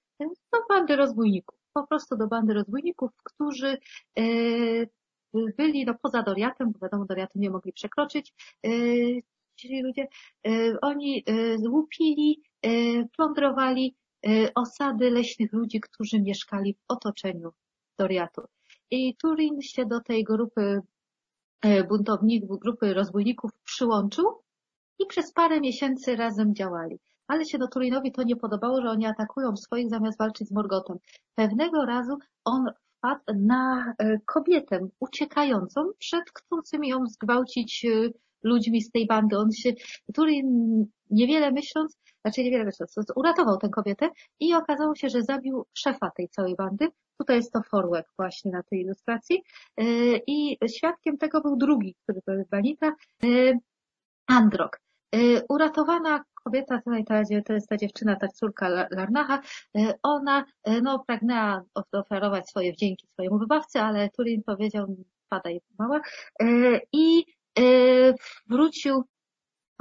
do 0.53 0.59
bandy 0.69 0.97
rozbójników, 0.97 1.59
po 1.73 1.87
prostu 1.87 2.17
do 2.17 2.27
bandy 2.27 2.55
rozbójników, 2.55 3.11
którzy 3.25 3.79
e, 4.19 4.23
byli 5.57 5.85
no, 5.85 5.95
poza 6.03 6.23
Doriatem, 6.23 6.73
bo 6.73 6.79
wiadomo, 6.79 7.05
Doriatu 7.05 7.39
nie 7.39 7.51
mogli 7.51 7.73
przekroczyć. 7.73 8.35
E, 8.67 8.71
ci 9.57 9.83
ludzie, 9.83 10.09
oni 10.83 11.25
łupili, 11.69 12.43
plądrowali 13.17 13.97
osady 14.55 15.11
leśnych 15.11 15.53
ludzi, 15.53 15.81
którzy 15.81 16.21
mieszkali 16.21 16.75
w 16.75 16.85
otoczeniu 16.89 17.53
Doriatu. 17.99 18.43
I 18.91 19.17
Turin 19.17 19.61
się 19.61 19.87
do 19.87 20.01
tej 20.01 20.25
grupy 20.25 20.81
buntowników, 21.89 22.59
grupy 22.61 22.95
rozbójników 22.95 23.51
przyłączył 23.65 24.43
i 24.99 25.07
przez 25.07 25.33
parę 25.33 25.61
miesięcy 25.61 26.17
razem 26.17 26.55
działali. 26.55 26.99
Ale 27.27 27.45
się 27.45 27.59
do 27.59 27.69
Turinowi 27.69 28.13
to 28.13 28.23
nie 28.23 28.37
podobało, 28.37 28.83
że 28.83 28.91
oni 28.91 29.07
atakują 29.07 29.57
swoich 29.57 29.91
zamiast 29.91 30.19
walczyć 30.19 30.49
z 30.49 30.53
Morgotem. 30.53 30.99
Pewnego 31.35 31.87
razu 31.87 32.19
on 32.45 32.67
wpadł 33.05 33.41
na 33.41 33.95
e, 33.99 34.19
kobietę 34.27 34.89
uciekającą 35.01 35.91
przed 35.99 36.25
chcącymi 36.39 36.89
ją 36.89 37.07
zgwałcić 37.07 37.85
e, 37.85 38.11
ludźmi 38.43 38.83
z 38.83 38.91
tej 38.91 39.07
bandy. 39.07 39.39
On 39.39 39.53
się, 39.53 39.73
Turin 40.15 40.87
niewiele 41.11 41.53
myśląc, 41.53 41.99
znaczy 42.21 42.43
niewiele 42.43 42.65
myśląc, 42.65 42.95
uratował 43.17 43.59
tę 43.59 43.69
kobietę 43.69 44.09
i 44.41 44.55
okazało 44.55 44.95
się, 44.95 45.09
że 45.09 45.23
zabił 45.23 45.67
szefa 45.75 46.11
tej 46.11 46.29
całej 46.29 46.57
bandy. 46.57 46.89
Tutaj 47.19 47.37
jest 47.37 47.53
to 47.53 47.63
Forłek 47.63 48.07
właśnie 48.19 48.51
na 48.51 48.63
tej 48.63 48.81
ilustracji. 48.81 49.43
E, 49.77 49.85
I 50.27 50.59
świadkiem 50.77 51.19
tego 51.19 51.41
był 51.41 51.57
drugi, 51.57 51.95
który 52.03 52.23
to 52.23 52.33
jest 52.33 52.51
Banita, 52.51 52.93
Androk. 54.27 54.81
Uratowana 55.49 56.25
kobieta, 56.45 56.79
tutaj 56.79 57.05
ta, 57.05 57.23
to 57.47 57.53
jest 57.53 57.69
ta 57.69 57.77
dziewczyna, 57.77 58.17
ta 58.17 58.29
córka 58.29 58.69
Larnacha, 58.69 59.41
e, 59.77 59.95
ona 60.03 60.45
e, 60.65 60.81
no, 60.81 61.05
pragnęła 61.07 61.65
oferować 61.93 62.49
swoje 62.49 62.73
wdzięki 62.73 63.07
swojemu 63.07 63.39
wybawcy, 63.39 63.81
ale 63.81 64.11
Turin 64.11 64.43
powiedział, 64.43 64.97
padaj 65.29 65.61
mała, 65.79 66.01
e, 66.43 66.45
i 66.93 67.25
wrócił 68.47 69.05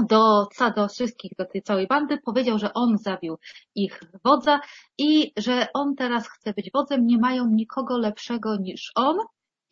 do, 0.10 0.48
do 0.76 0.88
wszystkich, 0.88 1.32
do 1.38 1.46
tej 1.46 1.62
całej 1.62 1.88
bandy, 1.88 2.18
powiedział, 2.26 2.60
że 2.60 2.74
on 2.74 2.98
zabił 2.98 3.38
ich 3.76 4.00
wodza 4.24 4.60
i 4.98 5.34
że 5.38 5.68
on 5.74 5.96
teraz 5.96 6.30
chce 6.30 6.54
być 6.54 6.72
wodzem, 6.74 7.08
nie 7.08 7.18
mają 7.18 7.48
nikogo 7.50 7.98
lepszego 7.98 8.58
niż 8.58 8.92
on 8.96 9.18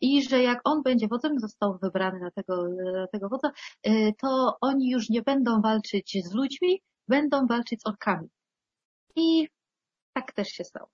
i 0.02 0.22
że 0.22 0.42
jak 0.42 0.60
on 0.64 0.82
będzie 0.82 1.08
wodzem, 1.08 1.40
został 1.40 1.78
wybrany 1.78 2.20
na 2.20 2.30
tego, 2.30 2.68
na 2.92 3.06
tego 3.06 3.28
wodza, 3.28 3.50
y, 3.86 4.12
to 4.18 4.56
oni 4.60 4.90
już 4.90 5.10
nie 5.10 5.22
będą 5.22 5.60
walczyć 5.60 6.18
z 6.24 6.34
ludźmi, 6.34 6.82
będą 7.08 7.46
walczyć 7.46 7.80
z 7.82 7.86
orkami. 7.86 8.28
I 9.16 9.48
tak 10.16 10.32
też 10.32 10.48
się 10.48 10.64
stało. 10.64 10.88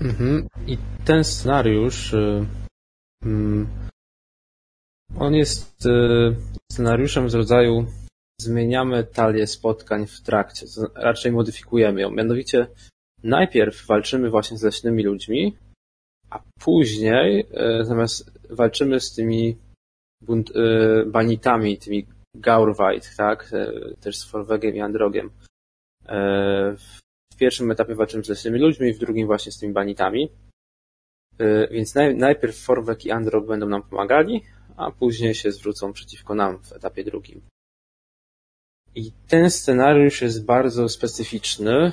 Mhm. 0.00 0.48
I 0.66 0.78
ten 1.04 1.24
scenariusz, 1.24 2.12
y, 2.12 2.46
mm, 3.22 3.68
on 5.18 5.34
jest 5.34 5.86
y, 5.86 6.36
scenariuszem 6.72 7.30
z 7.30 7.34
rodzaju 7.34 7.86
zmieniamy 8.40 9.04
talię 9.04 9.46
spotkań 9.46 10.06
w 10.06 10.22
trakcie, 10.22 10.66
raczej 10.94 11.32
modyfikujemy 11.32 12.00
ją. 12.00 12.10
Mianowicie 12.10 12.66
najpierw 13.22 13.86
walczymy 13.86 14.30
właśnie 14.30 14.58
z 14.58 14.62
leśnymi 14.62 15.02
ludźmi, 15.02 15.56
a 16.30 16.42
później 16.60 17.46
e, 17.54 17.84
zamiast 17.84 18.30
walczymy 18.50 19.00
z 19.00 19.14
tymi 19.14 19.56
bunt, 20.20 20.50
e, 20.56 21.04
banitami, 21.06 21.78
tymi 21.78 22.06
Gaurweit, 22.34 23.16
tak, 23.16 23.50
e, 23.52 23.72
też 24.00 24.18
z 24.18 24.24
Forwegiem 24.24 24.76
i 24.76 24.80
Androgiem. 24.80 25.30
W 27.30 27.36
pierwszym 27.38 27.70
etapie 27.70 27.94
walczymy 27.94 28.24
z 28.24 28.28
leśnymi 28.28 28.58
ludźmi, 28.58 28.92
w 28.92 28.98
drugim 28.98 29.26
właśnie 29.26 29.52
z 29.52 29.58
tymi 29.58 29.72
banitami. 29.72 30.30
Więc 31.70 31.94
najpierw 32.14 32.58
Forweg 32.58 33.04
i 33.04 33.10
Androg 33.10 33.46
będą 33.46 33.68
nam 33.68 33.82
pomagali, 33.82 34.44
a 34.76 34.90
później 34.90 35.34
się 35.34 35.52
zwrócą 35.52 35.92
przeciwko 35.92 36.34
nam 36.34 36.58
w 36.62 36.72
etapie 36.72 37.04
drugim. 37.04 37.40
I 38.94 39.12
ten 39.28 39.50
scenariusz 39.50 40.22
jest 40.22 40.44
bardzo 40.44 40.88
specyficzny 40.88 41.92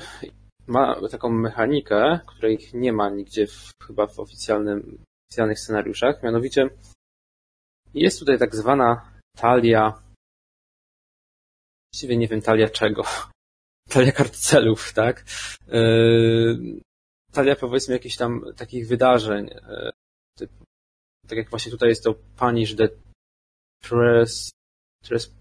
ma 0.66 1.08
taką 1.08 1.30
mechanikę, 1.30 2.20
której 2.26 2.58
nie 2.74 2.92
ma 2.92 3.10
nigdzie 3.10 3.46
w, 3.46 3.72
chyba 3.82 4.06
w 4.06 4.18
oficjalnym, 4.18 5.02
oficjalnych 5.28 5.60
scenariuszach, 5.60 6.22
mianowicie 6.22 6.68
jest 7.94 8.18
tutaj 8.18 8.38
tak 8.38 8.56
zwana 8.56 9.12
talia, 9.36 10.02
właściwie 11.92 12.16
nie 12.16 12.28
wiem 12.28 12.42
talia 12.42 12.68
czego, 12.68 13.02
talia 13.92 14.12
kart 14.12 14.36
celów, 14.36 14.92
tak? 14.92 15.24
Yy, 15.68 16.80
talia 17.32 17.56
powiedzmy 17.56 17.94
jakichś 17.94 18.16
tam 18.16 18.44
takich 18.56 18.88
wydarzeń, 18.88 19.46
yy, 19.46 19.90
typu, 20.38 20.64
tak 21.28 21.38
jak 21.38 21.50
właśnie 21.50 21.72
tutaj 21.72 21.88
jest 21.88 22.04
to 22.04 22.14
Punish 22.14 22.76
the 22.76 22.88
Tres, 23.82 24.50
Tres, 25.02 25.34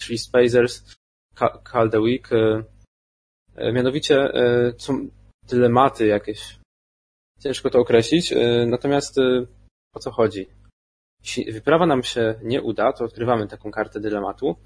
Three 0.00 0.18
Spacers, 0.18 0.94
Call 1.72 1.90
the 1.90 2.00
Week, 2.00 2.30
yy, 2.30 2.73
mianowicie 3.56 4.16
e, 4.16 4.72
są 4.78 5.08
dylematy 5.48 6.06
jakieś. 6.06 6.58
Ciężko 7.40 7.70
to 7.70 7.78
określić, 7.78 8.32
e, 8.32 8.66
natomiast 8.66 9.18
o 9.94 9.98
co 10.00 10.10
chodzi? 10.10 10.46
Jeśli 11.20 11.52
wyprawa 11.52 11.86
nam 11.86 12.02
się 12.02 12.34
nie 12.42 12.62
uda, 12.62 12.92
to 12.92 13.04
odkrywamy 13.04 13.48
taką 13.48 13.70
kartę 13.70 14.00
dylematu. 14.00 14.56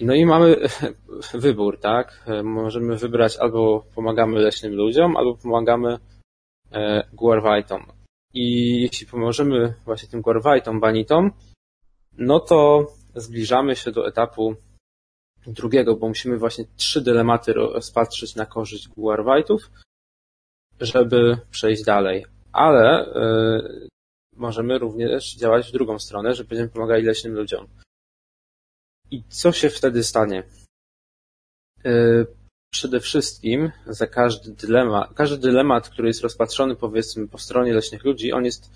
No 0.00 0.14
i 0.14 0.26
mamy 0.26 0.56
wybór, 1.34 1.80
tak? 1.80 2.26
Możemy 2.44 2.96
wybrać 2.96 3.36
albo 3.36 3.84
pomagamy 3.94 4.40
leśnym 4.40 4.74
ludziom, 4.74 5.16
albo 5.16 5.36
pomagamy 5.36 5.98
Guarwajtom. 7.12 7.86
I 8.34 8.80
jeśli 8.82 9.06
pomożemy 9.06 9.74
właśnie 9.84 10.08
tym 10.08 10.20
Guarwajtom, 10.20 10.80
banitom, 10.80 11.32
no 12.18 12.40
to 12.40 12.86
zbliżamy 13.14 13.76
się 13.76 13.90
do 13.92 14.08
etapu 14.08 14.56
drugiego, 15.46 15.96
bo 15.96 16.08
musimy 16.08 16.38
właśnie 16.38 16.64
trzy 16.76 17.00
dylematy 17.00 17.52
rozpatrzyć 17.52 18.36
na 18.36 18.46
korzyść 18.46 18.88
Guarwajtów, 18.88 19.70
żeby 20.80 21.38
przejść 21.50 21.84
dalej. 21.84 22.26
Ale 22.52 23.06
y, 23.06 23.88
możemy 24.36 24.78
również 24.78 25.34
działać 25.34 25.68
w 25.68 25.72
drugą 25.72 25.98
stronę, 25.98 26.34
że 26.34 26.44
będziemy 26.44 26.68
pomagali 26.68 27.04
leśnym 27.04 27.34
ludziom. 27.34 27.66
I 29.10 29.22
co 29.28 29.52
się 29.52 29.70
wtedy 29.70 30.04
stanie? 30.04 30.42
Y, 31.86 32.26
przede 32.72 33.00
wszystkim 33.00 33.70
za 33.86 34.06
każdy 34.06 34.52
dylemat, 34.52 35.14
każdy 35.14 35.38
dylemat, 35.38 35.88
który 35.88 36.08
jest 36.08 36.22
rozpatrzony 36.22 36.76
powiedzmy 36.76 37.28
po 37.28 37.38
stronie 37.38 37.74
leśnych 37.74 38.04
ludzi, 38.04 38.32
on 38.32 38.44
jest 38.44 38.70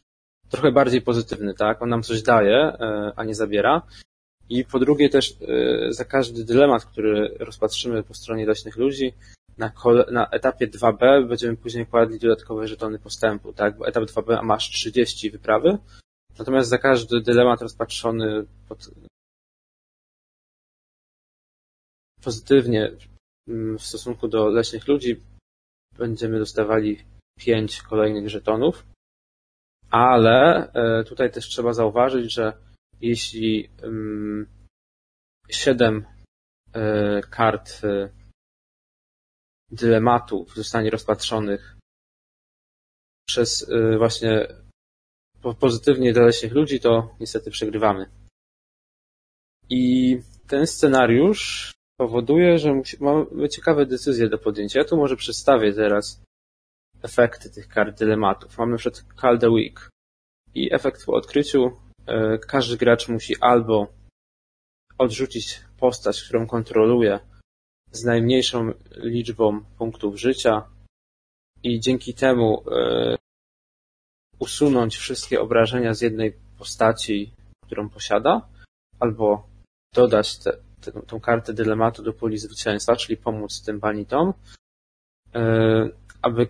trochę 0.48 0.72
bardziej 0.72 1.02
pozytywny, 1.02 1.54
tak? 1.54 1.82
On 1.82 1.88
nam 1.88 2.02
coś 2.02 2.22
daje, 2.22 2.72
y, 2.72 2.76
a 3.16 3.24
nie 3.24 3.34
zabiera. 3.34 3.82
I 4.50 4.64
po 4.64 4.78
drugie 4.78 5.08
też 5.08 5.36
e, 5.48 5.92
za 5.92 6.04
każdy 6.04 6.44
dylemat, 6.44 6.84
który 6.84 7.36
rozpatrzymy 7.38 8.02
po 8.02 8.14
stronie 8.14 8.46
leśnych 8.46 8.76
ludzi, 8.76 9.12
na, 9.58 9.72
na 10.10 10.28
etapie 10.30 10.68
2B 10.68 11.28
będziemy 11.28 11.56
później 11.56 11.86
kładli 11.86 12.18
dodatkowe 12.18 12.68
żetony 12.68 12.98
postępu, 12.98 13.52
tak? 13.52 13.78
Bo 13.78 13.88
etap 13.88 14.04
2B 14.04 14.42
masz 14.42 14.70
30 14.70 15.30
wyprawy, 15.30 15.78
natomiast 16.38 16.68
za 16.70 16.78
każdy 16.78 17.20
dylemat 17.20 17.62
rozpatrzony 17.62 18.46
pod... 18.68 18.90
pozytywnie 22.22 22.90
mm, 23.48 23.78
w 23.78 23.82
stosunku 23.82 24.28
do 24.28 24.48
leśnych 24.48 24.88
ludzi 24.88 25.20
będziemy 25.98 26.38
dostawali 26.38 26.98
5 27.38 27.82
kolejnych 27.82 28.28
żetonów, 28.30 28.86
ale 29.90 30.72
e, 30.72 31.04
tutaj 31.04 31.32
też 31.32 31.48
trzeba 31.48 31.72
zauważyć, 31.72 32.32
że 32.32 32.52
jeśli 33.00 33.68
siedem 35.50 36.06
e, 36.72 37.20
kart 37.20 37.84
e, 37.84 38.10
dylematów 39.70 40.54
zostanie 40.54 40.90
rozpatrzonych 40.90 41.76
przez 43.28 43.70
e, 43.70 43.98
właśnie 43.98 44.46
pozytywnie 45.60 46.12
dla 46.12 46.22
leśnych 46.22 46.52
ludzi, 46.52 46.80
to 46.80 47.14
niestety 47.20 47.50
przegrywamy. 47.50 48.10
I 49.70 50.16
ten 50.46 50.66
scenariusz 50.66 51.72
powoduje, 51.96 52.58
że 52.58 52.82
mamy 53.00 53.48
ciekawe 53.48 53.86
decyzje 53.86 54.28
do 54.28 54.38
podjęcia. 54.38 54.78
Ja 54.78 54.84
tu 54.84 54.96
może 54.96 55.16
przedstawię 55.16 55.72
teraz 55.72 56.22
efekty 57.02 57.50
tych 57.50 57.68
kart 57.68 57.98
dylematów. 57.98 58.58
Mamy 58.58 58.76
przed 58.76 59.04
the 59.40 59.50
Week 59.50 59.90
i 60.54 60.74
efekt 60.74 61.04
po 61.06 61.12
odkryciu 61.12 61.76
każdy 62.46 62.76
gracz 62.76 63.08
musi 63.08 63.34
albo 63.40 63.92
odrzucić 64.98 65.60
postać, 65.78 66.22
którą 66.22 66.46
kontroluje 66.46 67.20
z 67.92 68.04
najmniejszą 68.04 68.72
liczbą 68.96 69.64
punktów 69.78 70.16
życia 70.16 70.62
i 71.62 71.80
dzięki 71.80 72.14
temu 72.14 72.62
e, 72.70 73.16
usunąć 74.38 74.96
wszystkie 74.96 75.40
obrażenia 75.40 75.94
z 75.94 76.00
jednej 76.00 76.32
postaci, 76.58 77.32
którą 77.66 77.88
posiada, 77.88 78.48
albo 79.00 79.48
dodać 79.94 80.38
te, 80.38 80.52
te, 80.80 80.92
tą 80.92 81.20
kartę 81.20 81.52
dylematu 81.52 82.02
do 82.02 82.12
puli 82.12 82.38
zwycięstwa, 82.38 82.96
czyli 82.96 83.16
pomóc 83.16 83.62
tym 83.62 83.80
banitom, 83.80 84.32
e, 85.34 85.42
aby 86.22 86.48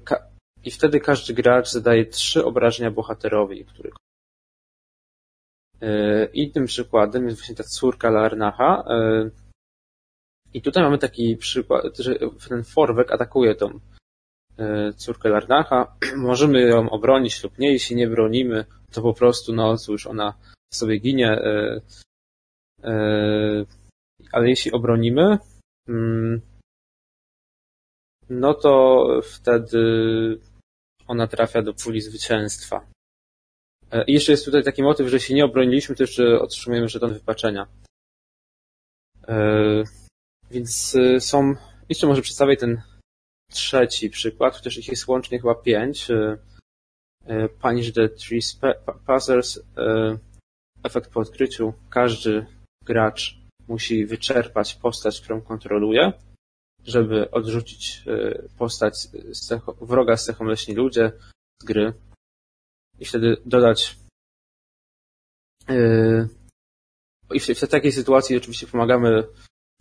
i 0.65 0.71
wtedy 0.71 1.01
każdy 1.01 1.35
gracz 1.35 1.71
zadaje 1.71 2.07
trzy 2.07 2.45
obrażenia 2.45 2.91
bohaterowi, 2.91 3.65
który 3.65 3.91
Innym 6.33 6.67
przykładem 6.67 7.25
jest 7.25 7.39
właśnie 7.39 7.55
ta 7.55 7.65
córka 7.65 8.11
Larnacha. 8.11 8.85
I 10.55 10.63
tutaj 10.63 10.83
mamy 10.83 10.99
taki 10.99 11.37
przykład, 11.37 11.99
że 11.99 12.15
ten 12.49 12.65
Forwek 12.65 13.13
atakuje 13.13 13.55
tą 13.55 13.81
córkę 14.97 15.29
Larnacha. 15.29 15.97
Możemy 16.17 16.61
ją 16.61 16.91
obronić 16.91 17.45
lub 17.45 17.59
nie. 17.59 17.73
Jeśli 17.73 17.97
nie 17.97 18.09
bronimy, 18.09 18.65
to 18.93 19.03
po 19.03 19.15
prostu, 19.15 19.53
no 19.53 19.77
cóż, 19.77 20.07
ona 20.07 20.35
sobie 20.73 20.99
ginie. 20.99 21.39
Ale 24.33 24.49
jeśli 24.49 24.73
obronimy, 24.73 25.39
mm, 25.89 26.41
no 28.31 28.55
to 28.55 29.05
wtedy 29.25 29.81
ona 31.07 31.27
trafia 31.27 31.63
do 31.63 31.75
puli 31.75 32.01
zwycięstwa. 32.01 32.87
E, 33.91 34.05
I 34.05 34.13
jeszcze 34.13 34.33
jest 34.33 34.45
tutaj 34.45 34.63
taki 34.63 34.83
motyw, 34.83 35.09
że 35.09 35.17
jeśli 35.17 35.35
nie 35.35 35.45
obroniliśmy, 35.45 35.95
to 35.95 36.03
jeszcze 36.03 36.41
otrzymujemy 36.41 36.89
żeton 36.89 37.13
wypaczenia. 37.13 37.67
E, 39.29 39.85
więc 40.51 40.97
e, 40.97 41.21
są, 41.21 41.55
jeszcze 41.89 42.07
może 42.07 42.23
przedstawię 42.23 42.57
ten 42.57 42.83
trzeci 43.53 44.11
przykład, 44.11 44.55
chociaż 44.55 44.79
ich 44.79 44.89
jest 44.89 45.09
łącznie 45.09 45.41
chyba 45.41 45.55
pięć. 45.55 46.09
Punish 47.63 47.93
the 47.93 48.09
three 48.09 48.41
passers. 49.07 49.61
Efekt 50.83 51.11
po 51.11 51.21
odkryciu. 51.21 51.73
Każdy 51.91 52.47
gracz 52.85 53.39
musi 53.69 54.07
wyczerpać 54.07 54.75
postać, 54.75 55.21
którą 55.21 55.41
kontroluje 55.41 56.13
żeby 56.85 57.31
odrzucić 57.31 58.05
postać 58.59 58.99
z 59.31 59.53
wroga 59.81 60.17
z 60.17 60.25
cechą 60.25 60.45
leśni 60.45 60.75
ludzie 60.75 61.13
z 61.63 61.65
gry 61.65 61.93
i 63.01 63.05
wtedy 63.05 63.37
dodać 63.47 63.97
e, 65.69 66.29
i 67.33 67.41
w, 67.41 67.47
w 67.47 67.69
takiej 67.69 67.93
sytuacji 67.93 68.37
oczywiście 68.37 68.67
pomagamy 68.67 69.25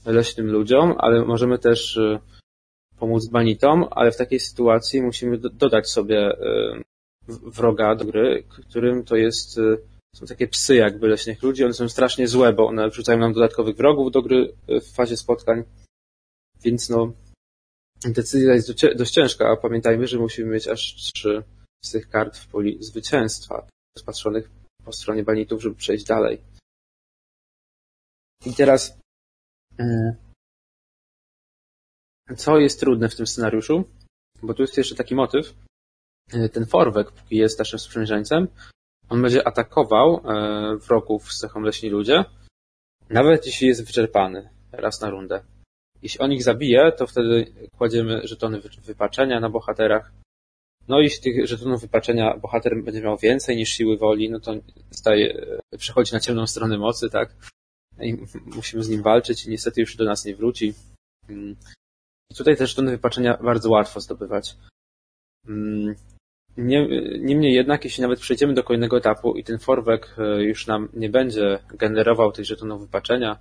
leśnym 0.06 0.52
ludziom, 0.52 0.96
ale 0.98 1.26
możemy 1.26 1.60
też 1.60 1.98
e, 1.98 2.20
pomóc 3.00 3.28
banitom, 3.28 3.86
ale 3.92 4.12
w 4.12 4.18
takiej 4.18 4.40
sytuacji 4.40 5.02
musimy 5.02 5.38
dodać 5.38 5.90
sobie 5.90 6.38
wroga 7.28 7.96
do 7.96 8.06
gry, 8.06 8.44
którym 8.50 9.04
to 9.04 9.16
jest 9.16 9.60
są 10.16 10.26
takie 10.26 10.48
psy 10.48 10.76
jakby 10.76 11.08
leśnych 11.08 11.44
ludzi, 11.44 11.64
one 11.64 11.74
są 11.74 11.90
strasznie 11.90 12.28
złe, 12.28 12.54
bo 12.54 12.68
one 12.68 12.90
wrzucają 12.90 13.20
nam 13.20 13.34
dodatkowych 13.34 13.76
wrogów 13.76 14.12
do 14.12 14.22
gry 14.22 14.54
w 14.68 14.94
fazie 14.94 15.18
spotkań. 15.18 15.64
Więc 16.64 16.90
no, 16.90 17.14
decyzja 18.06 18.54
jest 18.54 18.72
dość 18.96 19.14
ciężka, 19.14 19.50
a 19.50 19.56
pamiętajmy, 19.56 20.08
że 20.08 20.20
musimy 20.20 20.52
mieć 20.52 20.68
aż 20.68 20.96
trzy 20.96 21.44
tych 21.92 22.10
kart 22.10 22.38
w 22.38 22.48
poli 22.48 22.84
zwycięstwa, 22.84 23.68
rozpatrzonych 23.98 24.50
po 24.86 24.94
stronie 24.94 25.24
banitów, 25.24 25.62
żeby 25.62 25.76
przejść 25.76 26.06
dalej. 26.06 26.42
I 28.46 28.54
teraz, 28.54 28.98
mm, 29.78 30.16
co 32.38 32.58
jest 32.58 32.80
trudne 32.80 33.10
w 33.10 33.16
tym 33.16 33.28
scenariuszu? 33.28 33.84
Bo 34.42 34.54
tu 34.54 34.62
jest 34.62 34.78
jeszcze 34.78 34.96
taki 34.96 35.16
motyw. 35.16 35.56
Ten 36.54 36.66
Forwek, 36.66 37.12
póki 37.12 37.36
jest 37.36 37.60
naszym 37.60 37.80
sprzymierzeńcem, 37.80 38.48
on 39.10 39.22
będzie 39.22 39.48
atakował 39.48 40.16
e, 40.16 40.78
wrogów 40.78 41.34
z 41.34 41.40
cechą 41.40 41.62
leśni 41.62 41.90
ludzie, 41.90 42.26
nawet 43.10 43.46
jeśli 43.46 43.68
jest 43.68 43.86
wyczerpany 43.86 44.50
raz 44.72 45.02
na 45.02 45.10
rundę. 45.10 45.44
Jeśli 46.02 46.20
on 46.20 46.32
ich 46.32 46.44
zabije, 46.44 46.92
to 46.92 47.08
wtedy 47.08 47.54
kładziemy 47.78 48.28
żetony 48.28 48.62
wypaczenia 48.84 49.40
na 49.40 49.50
bohaterach. 49.50 50.12
No 50.90 51.00
i 51.00 51.04
jeśli 51.04 51.22
tych 51.22 51.48
żetonów 51.48 51.82
wypaczenia 51.82 52.38
bohater 52.38 52.84
będzie 52.84 53.02
miał 53.02 53.18
więcej 53.18 53.58
niż 53.58 53.70
siły 53.70 53.98
woli, 53.98 54.30
no 54.30 54.40
to 54.40 54.54
staje, 54.92 55.46
przechodzi 55.78 56.14
na 56.14 56.20
ciemną 56.20 56.48
stronę 56.48 56.78
mocy, 56.78 57.10
tak? 57.10 57.36
I 58.02 58.18
musimy 58.46 58.84
z 58.84 58.90
nim 58.90 59.02
walczyć 59.02 59.46
i 59.46 59.50
niestety 59.50 59.82
już 59.82 59.96
do 59.96 60.06
nas 60.06 60.26
nie 60.26 60.36
wróci. 60.36 60.74
Mm. 61.30 61.56
Tutaj 62.38 62.58
te 62.58 62.68
żetony 62.68 62.92
wypaczenia 62.92 63.38
bardzo 63.38 63.70
łatwo 63.70 64.00
zdobywać. 64.00 64.56
Mm. 65.48 65.96
Niemniej 67.20 67.54
jednak, 67.54 67.84
jeśli 67.84 68.02
nawet 68.02 68.20
przejdziemy 68.20 68.54
do 68.54 68.64
kolejnego 68.64 68.98
etapu 68.98 69.36
i 69.36 69.44
ten 69.44 69.60
forwek 69.60 70.16
e, 70.18 70.44
już 70.44 70.68
nam 70.68 70.90
nie 70.94 71.10
będzie 71.10 71.60
generował 71.74 72.32
tych 72.32 72.46
żetonów 72.46 72.82
wypaczenia, 72.82 73.40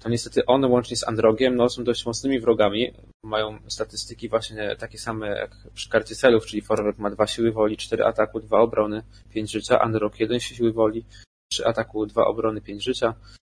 to 0.00 0.08
niestety 0.08 0.46
one 0.46 0.68
łącznie 0.68 0.96
z 0.96 1.08
Androgiem 1.08 1.56
no, 1.56 1.68
są 1.68 1.84
dość 1.84 2.06
mocnymi 2.06 2.40
wrogami. 2.40 2.92
Mają 3.24 3.58
statystyki 3.68 4.28
właśnie 4.28 4.76
takie 4.76 4.98
same 4.98 5.28
jak 5.28 5.56
przy 5.74 5.88
karcie 5.88 6.14
celów, 6.14 6.46
czyli 6.46 6.62
Forward 6.62 6.98
ma 6.98 7.10
dwa 7.10 7.26
siły 7.26 7.52
woli, 7.52 7.76
cztery 7.76 8.04
ataku, 8.04 8.40
dwa 8.40 8.60
obrony, 8.60 9.02
pięć 9.30 9.52
życia, 9.52 9.80
Androg 9.80 10.20
jeden 10.20 10.40
siły 10.40 10.72
woli, 10.72 11.04
trzy 11.52 11.66
ataku, 11.66 12.06
dwa 12.06 12.26
obrony, 12.26 12.60
pięć 12.60 12.84
życia. 12.84 13.14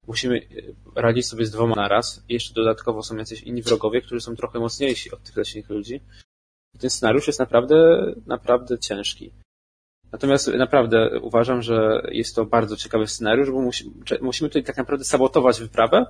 Musimy 0.08 0.38
e, 0.38 1.02
radzić 1.02 1.28
sobie 1.28 1.46
z 1.46 1.52
dwoma 1.52 1.76
naraz. 1.76 2.24
I 2.30 2.34
jeszcze 2.34 2.54
dodatkowo 2.54 3.04
są 3.04 3.18
jacyś 3.18 3.42
inni 3.42 3.62
wrogowie, 3.62 4.02
którzy 4.02 4.22
są 4.22 4.36
trochę 4.36 4.60
mocniejsi 4.60 5.12
od 5.12 5.24
tych 5.24 5.36
leśnych 5.36 5.70
ludzi. 5.70 6.02
I 6.76 6.80
ten 6.80 6.90
scenariusz 6.90 7.28
jest 7.28 7.40
naprawdę, 7.40 8.06
naprawdę 8.26 8.80
ciężki. 8.80 9.32
Natomiast 10.12 10.48
naprawdę 10.48 11.20
uważam, 11.20 11.62
że 11.62 12.08
jest 12.12 12.36
to 12.36 12.46
bardzo 12.46 12.78
ciekawy 12.78 13.08
scenariusz, 13.08 13.52
bo 13.52 13.62
musimy, 13.62 13.92
musimy 14.22 14.50
tutaj 14.50 14.64
tak 14.64 14.78
naprawdę 14.78 15.06
sabotować 15.06 15.60
wyprawę, 15.60 16.06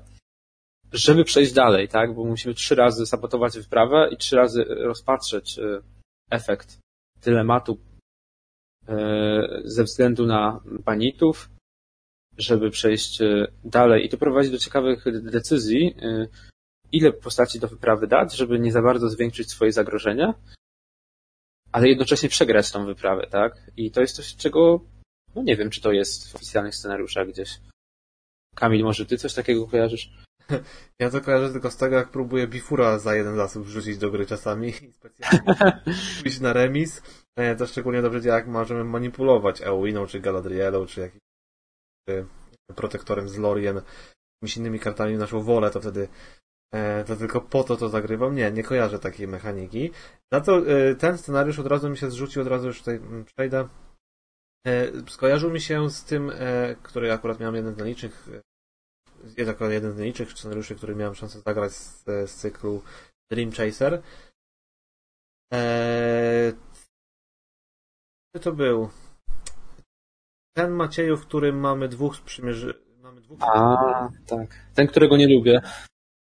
żeby 0.91 1.23
przejść 1.23 1.53
dalej, 1.53 1.87
tak? 1.87 2.15
Bo 2.15 2.25
musimy 2.25 2.53
trzy 2.53 2.75
razy 2.75 3.05
sabotować 3.05 3.57
wyprawę 3.57 4.09
i 4.11 4.17
trzy 4.17 4.35
razy 4.35 4.63
rozpatrzeć 4.63 5.59
e, 5.59 5.81
efekt 6.29 6.79
dylematu 7.23 7.77
e, 8.87 9.61
ze 9.63 9.83
względu 9.83 10.25
na 10.25 10.61
banitów, 10.65 11.49
żeby 12.37 12.71
przejść 12.71 13.21
e, 13.21 13.47
dalej. 13.63 14.05
I 14.05 14.09
to 14.09 14.17
prowadzi 14.17 14.51
do 14.51 14.57
ciekawych 14.57 15.21
decyzji, 15.23 15.95
ile 16.91 17.13
postaci 17.13 17.59
do 17.59 17.67
wyprawy 17.67 18.07
dać, 18.07 18.35
żeby 18.35 18.59
nie 18.59 18.71
za 18.71 18.81
bardzo 18.81 19.09
zwiększyć 19.09 19.49
swoje 19.49 19.71
zagrożenie, 19.71 20.33
ale 21.71 21.87
jednocześnie 21.87 22.29
przegrać 22.29 22.71
tą 22.71 22.85
wyprawę, 22.85 23.27
tak? 23.27 23.71
I 23.77 23.91
to 23.91 24.01
jest 24.01 24.15
coś, 24.15 24.35
czego, 24.35 24.85
no 25.35 25.43
nie 25.43 25.55
wiem, 25.55 25.69
czy 25.69 25.81
to 25.81 25.91
jest 25.91 26.31
w 26.31 26.35
oficjalnych 26.35 26.75
scenariuszach 26.75 27.27
gdzieś. 27.27 27.59
Kamil, 28.55 28.83
może 28.83 29.05
ty 29.05 29.17
coś 29.17 29.33
takiego 29.33 29.67
kojarzysz? 29.67 30.11
Ja 30.99 31.09
to 31.09 31.21
kojarzę 31.21 31.51
tylko 31.51 31.71
z 31.71 31.77
tego, 31.77 31.95
jak 31.95 32.09
próbuję 32.09 32.47
Bifura 32.47 32.99
za 32.99 33.15
jeden 33.15 33.35
zasób 33.35 33.65
wrzucić 33.65 33.97
do 33.97 34.11
gry 34.11 34.25
czasami 34.25 34.69
i 34.69 34.93
specjalnie 34.93 35.55
pójść 36.23 36.39
na 36.39 36.53
remis. 36.53 37.01
E, 37.35 37.55
to 37.55 37.67
szczególnie 37.67 38.01
dobrze 38.01 38.21
działa, 38.21 38.37
jak 38.37 38.47
możemy 38.47 38.83
manipulować 38.83 39.61
Eowiną, 39.61 40.07
czy 40.07 40.19
Galadrielą, 40.19 40.85
czy 40.85 41.01
jakimś 41.01 41.21
protektorem 42.75 43.29
z 43.29 43.37
Lorien, 43.37 43.81
jakimiś 44.35 44.57
innymi 44.57 44.79
kartami 44.79 45.17
naszą 45.17 45.41
wolę, 45.41 45.71
to 45.71 45.81
wtedy 45.81 46.07
e, 46.73 47.03
to 47.03 47.15
tylko 47.15 47.41
po 47.41 47.63
to 47.63 47.77
to 47.77 47.89
zagrywam. 47.89 48.35
Nie, 48.35 48.51
nie 48.51 48.63
kojarzę 48.63 48.99
takiej 48.99 49.27
mechaniki. 49.27 49.91
Na 50.31 50.41
to 50.41 50.57
e, 50.57 50.95
ten 50.95 51.17
scenariusz 51.17 51.59
od 51.59 51.67
razu 51.67 51.89
mi 51.89 51.97
się 51.97 52.09
zrzucił, 52.09 52.41
od 52.41 52.47
razu 52.47 52.67
już 52.67 52.79
tutaj 52.79 52.95
mm, 52.95 53.25
przejdę. 53.25 53.67
Skojarzył 55.07 55.51
mi 55.51 55.61
się 55.61 55.89
z 55.89 56.03
tym, 56.03 56.31
który 56.83 57.13
akurat 57.13 57.39
miałem 57.39 57.55
jeden 57.55 57.75
z 57.75 57.77
jako 59.37 59.69
jeden 59.69 59.93
z 59.93 59.97
najniższych 59.97 60.31
scenariuszy, 60.31 60.75
który 60.75 60.95
miałem 60.95 61.15
szansę 61.15 61.39
zagrać 61.39 61.71
z, 61.71 62.03
z 62.05 62.35
cyklu 62.35 62.81
Dream 63.31 63.51
Chaser. 63.51 64.01
Eee, 65.51 66.53
to 68.41 68.51
był? 68.51 68.89
Ten 70.57 70.71
Macieju, 70.71 71.17
w 71.17 71.25
którym 71.27 71.59
mamy 71.59 71.87
dwóch 71.87 72.15
sprzymierzy... 72.15 72.83
Mamy 72.97 73.21
dwóch... 73.21 73.39
A, 73.41 74.09
tak. 74.27 74.49
Ten, 74.75 74.87
którego 74.87 75.17
nie 75.17 75.27
lubię. 75.27 75.61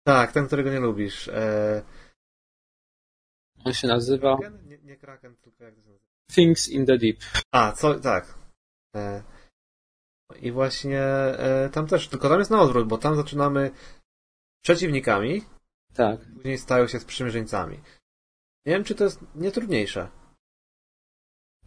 Tak, 0.07 0.33
ten, 0.33 0.47
którego 0.47 0.71
nie 0.71 0.81
lubisz. 0.81 1.29
Eee... 1.29 1.83
On 3.65 3.73
się 3.73 3.89
nazywa... 3.89 4.39
Nie, 4.65 4.79
nie 4.79 4.97
Kraken, 4.97 5.37
tylko 5.37 5.65
jak 5.65 5.75
to 5.75 5.81
się 5.81 5.89
nazywa? 5.89 6.07
Things 6.33 6.69
in 6.69 6.87
the 6.87 6.99
Deep. 6.99 7.17
A, 7.53 7.73
co, 7.73 8.01
tak. 8.01 8.35
Eee... 8.95 9.23
I 10.43 10.51
właśnie 10.53 11.01
e, 11.01 11.71
tam 11.73 11.87
też, 11.87 12.09
tylko 12.09 12.29
tam 12.29 12.39
jest 12.39 12.51
na 12.51 12.61
odwrót, 12.61 12.89
bo 12.89 12.99
tam 12.99 13.17
zaczynamy 13.17 13.71
przeciwnikami, 14.65 15.45
tak. 15.95 16.21
później 16.35 16.59
stają 16.59 16.87
się 16.87 17.01
sprzymierzeńcami. 17.01 17.77
Nie 18.67 18.73
wiem, 18.73 18.85
czy 18.85 18.95
to 18.95 19.05
jest 19.05 19.21
nietrudniejsze. 19.35 20.09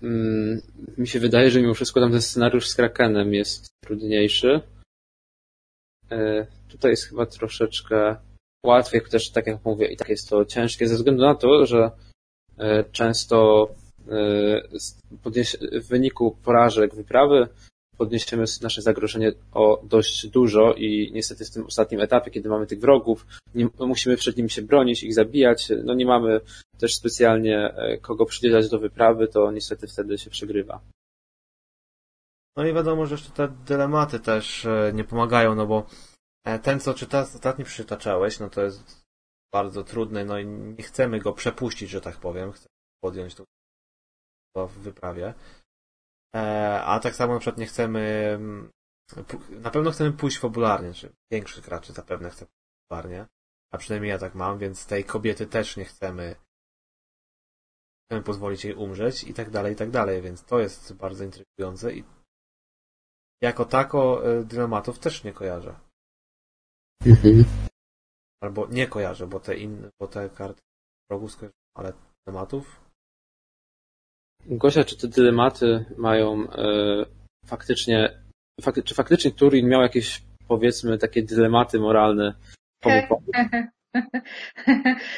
Mm, 0.02 0.62
mi 0.98 1.08
się 1.08 1.20
wydaje, 1.20 1.52
że 1.52 1.62
mimo 1.62 1.74
wszystko 1.74 2.00
tam 2.00 2.12
ten 2.12 2.22
scenariusz 2.22 2.68
z 2.68 2.76
Krakenem 2.76 3.34
jest 3.34 3.68
trudniejszy. 3.84 4.62
E, 6.12 6.48
tutaj 6.68 6.92
jest 6.92 7.04
chyba 7.04 7.26
troszeczkę 7.26 8.16
łatwiej, 8.66 9.02
też 9.02 9.32
tak 9.32 9.48
jak 9.48 9.66
mówię, 9.66 9.88
i 9.88 9.98
tak 9.98 10.10
jest 10.10 10.30
to 10.30 10.46
ciężkie, 10.46 10.88
ze 10.88 10.96
względu 10.96 11.24
na 11.24 11.36
to, 11.36 11.66
że 11.66 11.92
e, 12.58 12.84
często 12.84 13.68
w 15.82 15.88
wyniku 15.88 16.38
porażek 16.44 16.96
wyprawy 16.96 17.48
podniesiemy 17.98 18.46
nasze 18.62 18.82
zagrożenie 18.82 19.32
o 19.54 19.82
dość 19.84 20.28
dużo 20.28 20.74
i 20.74 21.12
niestety 21.14 21.46
w 21.46 21.52
tym 21.52 21.66
ostatnim 21.66 22.02
etapie, 22.02 22.32
kiedy 22.32 22.50
mamy 22.50 22.68
tych 22.68 22.80
wrogów, 22.80 23.26
nie, 23.56 23.68
musimy 23.80 24.18
przed 24.18 24.38
nimi 24.38 24.50
się 24.50 24.62
bronić, 24.62 25.04
ich 25.04 25.14
zabijać, 25.14 25.72
no 25.84 25.94
nie 25.94 26.06
mamy 26.06 26.42
też 26.78 26.96
specjalnie 26.96 27.58
e, 27.58 27.98
kogo 27.98 28.26
przydzielać 28.26 28.70
do 28.70 28.80
wyprawy, 28.80 29.28
to 29.28 29.52
niestety 29.52 29.88
wtedy 29.88 30.18
się 30.18 30.30
przegrywa. 30.30 30.82
No 32.58 32.66
i 32.66 32.74
wiadomo, 32.74 33.06
że 33.06 33.16
jeszcze 33.16 33.32
te 33.32 33.48
dylematy 33.48 34.20
też 34.20 34.66
e, 34.66 34.92
nie 34.94 35.04
pomagają, 35.04 35.56
no 35.56 35.68
bo 35.68 35.86
e, 36.46 36.60
ten, 36.60 36.80
co 36.80 36.94
czyta, 36.94 37.22
ostatni 37.22 37.66
przytaczałeś, 37.66 38.40
no 38.40 38.50
to 38.50 38.62
jest 38.62 39.04
bardzo 39.54 39.84
trudny, 39.84 40.26
no 40.26 40.40
i 40.40 40.46
nie 40.46 40.84
chcemy 40.84 41.20
go 41.20 41.34
przepuścić, 41.34 41.90
że 41.90 42.02
tak 42.02 42.18
powiem. 42.18 42.52
Chcemy 42.52 42.68
podjąć 43.04 43.36
to 43.36 43.46
w 44.68 44.78
wyprawie. 44.78 45.34
E, 46.36 46.84
a 46.84 47.00
tak 47.00 47.16
samo 47.16 47.34
na 47.34 47.40
przykład 47.40 47.58
nie 47.58 47.66
chcemy 47.66 48.32
mm, 48.36 48.72
na 49.50 49.72
pewno 49.72 49.92
chcemy 49.92 50.12
pójść 50.12 50.40
fabularnie, 50.40 50.94
czy 50.94 51.14
większy 51.32 51.62
graczy 51.62 51.94
zapewne 51.94 52.30
chce 52.30 52.46
pójść 52.46 52.62
fabularnie, 52.90 53.26
a 53.72 53.78
przynajmniej 53.78 54.10
ja 54.10 54.18
tak 54.18 54.36
mam, 54.36 54.58
więc 54.58 54.86
tej 54.86 55.04
kobiety 55.06 55.48
też 55.48 55.78
nie 55.78 55.86
chcemy 55.86 56.36
chcemy 58.06 58.24
pozwolić 58.24 58.66
jej 58.66 58.76
umrzeć 58.76 59.24
i 59.24 59.34
tak 59.34 59.50
dalej, 59.50 59.74
i 59.74 59.76
tak 59.76 59.90
dalej, 59.90 60.22
więc 60.22 60.44
to 60.44 60.60
jest 60.60 60.94
bardzo 60.94 61.24
intrygujące 61.24 61.94
i 61.94 62.04
jako 63.42 63.66
tako 63.66 64.32
e, 64.32 64.44
dylematów 64.44 65.00
też 65.00 65.24
nie 65.24 65.34
kojarzę. 65.34 65.80
Mhm. 67.06 67.44
Albo 68.44 68.68
nie 68.68 68.88
kojarzę, 68.88 69.28
bo 69.28 69.40
te 69.40 69.58
inne, 69.58 69.90
bo 70.00 70.08
te 70.08 70.30
karty 70.30 70.62
wrogów 71.10 71.32
skojarzę, 71.32 71.56
ale 71.78 71.94
dylematów 72.26 72.83
Gosia, 74.46 74.84
czy 74.84 74.98
te 74.98 75.08
dylematy 75.08 75.86
mają 75.98 76.48
e, 76.52 77.06
faktycznie, 77.46 78.20
fakty, 78.62 78.84
czy 78.84 78.96
faktycznie 78.96 79.32
Turin 79.32 79.68
miał 79.68 79.82
jakieś, 79.82 80.22
powiedzmy, 80.48 80.98
takie 80.98 81.24
dylematy 81.24 81.80
moralne? 81.80 82.34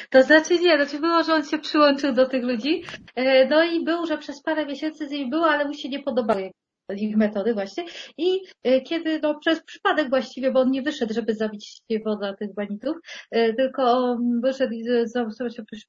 To 0.09 0.23
znaczy 0.23 0.59
nie, 0.59 0.75
znaczy 0.75 0.99
było, 0.99 1.23
że 1.23 1.33
on 1.33 1.45
się 1.45 1.59
przyłączył 1.59 2.13
do 2.13 2.29
tych 2.29 2.43
ludzi, 2.43 2.83
e, 3.15 3.47
no 3.47 3.63
i 3.63 3.83
był, 3.83 4.05
że 4.05 4.17
przez 4.17 4.41
parę 4.41 4.65
miesięcy 4.65 5.07
z 5.07 5.11
nimi 5.11 5.29
było, 5.29 5.47
ale 5.47 5.65
mu 5.65 5.73
się 5.73 5.89
nie 5.89 6.03
podobały 6.03 6.51
ich 6.93 7.17
metody 7.17 7.53
właśnie. 7.53 7.85
I 8.17 8.41
e, 8.63 8.81
kiedy, 8.81 9.19
no 9.19 9.39
przez 9.39 9.63
przypadek 9.63 10.09
właściwie, 10.09 10.51
bo 10.51 10.59
on 10.59 10.71
nie 10.71 10.81
wyszedł, 10.81 11.13
żeby 11.13 11.33
zabić 11.33 11.81
wodza 12.05 12.33
tych 12.33 12.53
banitów, 12.53 12.97
e, 13.31 13.53
tylko 13.53 14.17
wyszedł 14.41 14.73
i 14.73 14.83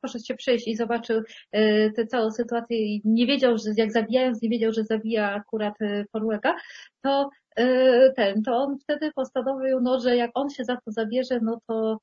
poszedł 0.01 0.25
się 0.25 0.35
przejść 0.35 0.69
i 0.69 0.77
zobaczył 0.77 1.23
e, 1.53 1.91
tę 1.91 2.07
całą 2.07 2.31
sytuację 2.31 2.79
i 2.79 3.03
nie 3.05 3.27
wiedział, 3.27 3.59
że 3.59 3.65
jak 3.77 3.93
zabijając, 3.93 4.43
nie 4.43 4.49
wiedział, 4.49 4.73
że 4.73 4.85
zabija 4.85 5.33
akurat 5.33 5.75
Forłeka, 6.13 6.57
to 7.03 7.31
ten, 8.17 8.43
to 8.43 8.57
on 8.57 8.79
wtedy 8.79 9.13
postanowił, 9.13 9.81
no, 9.81 10.01
że 10.01 10.17
jak 10.17 10.31
on 10.35 10.51
się 10.51 10.65
za 10.65 10.77
to 10.77 10.93
zabierze, 10.93 11.41
no 11.43 11.61
to 11.67 11.99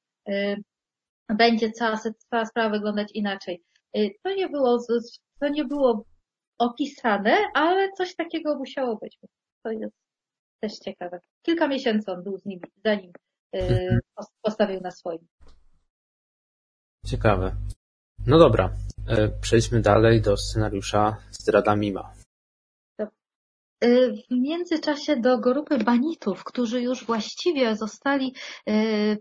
będzie 1.29 1.71
cała, 1.71 1.99
cała 2.29 2.45
sprawa 2.45 2.69
wyglądać 2.69 3.09
inaczej. 3.13 3.63
To 4.23 4.33
nie 4.35 4.49
było, 4.49 4.79
to 5.39 5.49
nie 5.49 5.65
było 5.65 6.05
opisane, 6.63 7.37
ale 7.53 7.91
coś 7.91 8.15
takiego 8.15 8.55
musiało 8.55 8.95
być. 8.95 9.19
To 9.63 9.71
jest 9.71 9.95
też 10.59 10.79
ciekawe. 10.79 11.19
Kilka 11.41 11.67
miesięcy 11.67 12.11
on 12.11 12.23
był 12.23 12.37
z 12.37 12.45
nimi, 12.45 12.61
zanim 12.85 13.11
yy, 13.53 13.99
postawił 14.41 14.81
na 14.81 14.91
swoim. 14.91 15.27
Ciekawe. 17.05 17.55
No 18.27 18.39
dobra, 18.39 18.69
e, 19.07 19.27
przejdźmy 19.41 19.81
dalej 19.81 20.21
do 20.21 20.37
scenariusza 20.37 21.17
Zdrada 21.31 21.75
Mima. 21.75 22.13
Y, 23.83 24.13
w 24.29 24.31
międzyczasie 24.31 25.15
do 25.15 25.37
grupy 25.37 25.77
banitów, 25.77 26.43
którzy 26.43 26.81
już 26.81 27.05
właściwie 27.05 27.75
zostali 27.75 28.35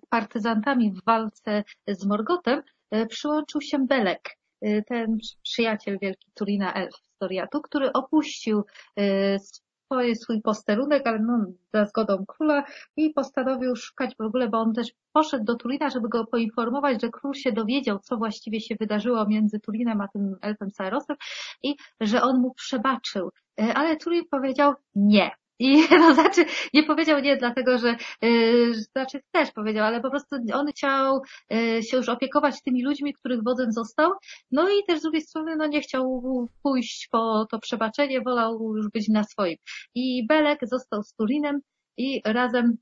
partyzantami 0.08 0.92
w 0.92 1.04
walce 1.04 1.64
z 1.88 2.06
Morgotem, 2.06 2.62
przyłączył 3.08 3.60
się 3.60 3.86
Belek, 3.86 4.38
ten 4.86 5.18
przyjaciel 5.42 5.98
wielki 6.02 6.30
Turina 6.34 6.74
Elf. 6.74 6.94
Storiatu, 7.22 7.62
który 7.62 7.92
opuścił 7.92 8.64
y, 8.98 9.38
swoje, 9.84 10.16
swój 10.16 10.42
posterunek, 10.42 11.06
ale 11.06 11.18
no, 11.18 11.46
za 11.72 11.84
zgodą 11.84 12.24
króla 12.26 12.64
i 12.96 13.10
postanowił 13.10 13.76
szukać 13.76 14.16
w 14.16 14.20
ogóle, 14.20 14.48
bo 14.48 14.58
on 14.58 14.72
też 14.72 14.92
poszedł 15.12 15.44
do 15.44 15.54
Turina, 15.54 15.90
żeby 15.90 16.08
go 16.08 16.26
poinformować, 16.26 17.02
że 17.02 17.08
król 17.08 17.34
się 17.34 17.52
dowiedział, 17.52 17.98
co 17.98 18.16
właściwie 18.16 18.60
się 18.60 18.76
wydarzyło 18.80 19.26
między 19.26 19.60
Turinem 19.60 20.00
a 20.00 20.08
tym 20.08 20.36
elfem 20.40 20.70
Sairosem 20.70 21.16
i 21.62 21.76
że 22.00 22.22
on 22.22 22.40
mu 22.40 22.54
przebaczył. 22.54 23.30
Y, 23.60 23.74
ale 23.74 23.96
Turin 23.96 24.24
powiedział 24.30 24.74
nie. 24.94 25.30
I 25.58 25.76
no, 26.00 26.14
znaczy, 26.14 26.44
nie 26.74 26.82
powiedział 26.82 27.20
nie 27.20 27.36
dlatego, 27.36 27.78
że, 27.78 27.96
yy, 28.22 28.74
znaczy 28.74 29.20
też 29.32 29.50
powiedział, 29.52 29.86
ale 29.86 30.00
po 30.00 30.10
prostu 30.10 30.36
on 30.54 30.66
chciał 30.66 31.20
yy, 31.50 31.82
się 31.82 31.96
już 31.96 32.08
opiekować 32.08 32.62
tymi 32.62 32.84
ludźmi, 32.84 33.14
których 33.14 33.44
wodzem 33.44 33.72
został. 33.72 34.12
No 34.50 34.70
i 34.70 34.84
też 34.88 34.98
z 34.98 35.02
drugiej 35.02 35.22
strony, 35.22 35.56
no 35.56 35.66
nie 35.66 35.80
chciał 35.80 36.22
pójść 36.62 37.08
po 37.10 37.46
to 37.50 37.58
przebaczenie, 37.58 38.20
wolał 38.20 38.76
już 38.76 38.88
być 38.88 39.08
na 39.08 39.24
swoim. 39.24 39.56
I 39.94 40.26
Belek 40.26 40.60
został 40.62 41.02
z 41.02 41.14
Turinem 41.14 41.60
i 41.96 42.22
razem 42.24 42.76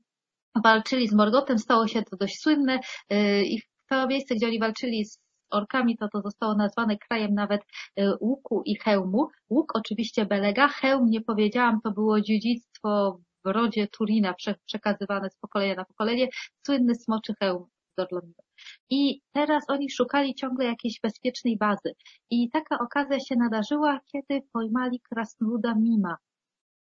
walczyli 0.63 1.07
z 1.07 1.13
Morgotem, 1.13 1.59
stało 1.59 1.87
się 1.87 2.03
to 2.03 2.17
dość 2.17 2.39
słynne 2.39 2.79
yy, 3.09 3.45
i 3.45 3.61
to 3.89 4.07
miejsce, 4.07 4.35
gdzie 4.35 4.47
oni 4.47 4.59
walczyli 4.59 5.05
z 5.05 5.20
orkami, 5.51 5.97
to 5.97 6.07
to 6.07 6.21
zostało 6.21 6.55
nazwane 6.55 6.97
krajem 6.97 7.33
nawet 7.33 7.61
e, 7.95 8.15
łuku 8.19 8.61
i 8.65 8.75
hełmu. 8.75 9.27
Łuk 9.49 9.71
oczywiście 9.75 10.25
Belega, 10.25 10.67
hełm 10.67 11.09
nie 11.09 11.21
powiedziałam, 11.21 11.81
to 11.81 11.91
było 11.91 12.21
dziedzictwo 12.21 13.19
w 13.45 13.47
rodzie 13.47 13.87
Turina 13.87 14.33
przekazywane 14.65 15.29
z 15.29 15.35
pokolenia 15.35 15.75
na 15.75 15.85
pokolenie, 15.85 16.27
słynny 16.65 16.95
smoczy 16.95 17.33
hełm 17.39 17.65
Dorlomida. 17.97 18.43
I 18.89 19.21
teraz 19.31 19.63
oni 19.67 19.89
szukali 19.89 20.35
ciągle 20.35 20.65
jakiejś 20.65 20.99
bezpiecznej 21.03 21.57
bazy. 21.57 21.95
I 22.29 22.49
taka 22.49 22.79
okazja 22.79 23.19
się 23.19 23.35
nadarzyła, 23.35 23.99
kiedy 24.11 24.41
pojmali 24.53 24.99
krasnoluda 24.99 25.75
Mima. 25.75 26.17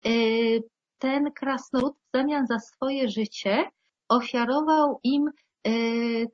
E, 0.05 0.09
ten 0.97 1.31
krasnolud 1.31 1.93
w 1.95 2.17
zamian 2.17 2.47
za 2.47 2.59
swoje 2.59 3.09
życie 3.09 3.69
ofiarował 4.09 4.99
im 5.03 5.31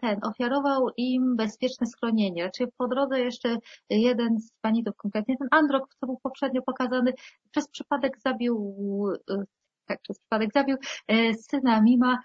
ten 0.02 0.20
ofiarował 0.24 0.90
im 0.98 1.36
bezpieczne 1.36 1.88
schronienie. 1.88 2.44
Znaczy 2.44 2.72
po 2.78 2.88
drodze 2.88 3.20
jeszcze 3.20 3.58
jeden 3.90 4.40
z 4.40 4.52
banitów, 4.64 4.96
konkretnie 4.96 5.38
ten 5.38 5.48
Androk, 5.52 5.96
co 6.00 6.06
był 6.06 6.20
poprzednio 6.24 6.62
pokazany, 6.62 7.14
przez 7.52 7.68
przypadek 7.68 8.20
zabił, 8.20 8.78
y, 9.32 9.36
tak, 9.86 10.02
przez 10.02 10.20
przypadek 10.20 10.50
zabił 10.54 10.78
y, 11.12 11.34
syna 11.34 11.82
Mima, 11.82 12.20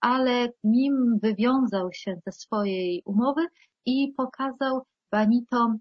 ale 0.00 0.48
Mim 0.64 1.18
wywiązał 1.22 1.92
się 1.92 2.16
ze 2.26 2.32
swojej 2.32 3.02
umowy 3.04 3.46
i 3.86 4.12
pokazał 4.16 4.82
banitom 5.12 5.78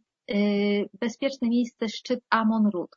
bezpieczne 0.99 1.49
miejsce 1.49 1.89
szczyt 1.89 2.19
Amon 2.29 2.67
Rud. 2.67 2.95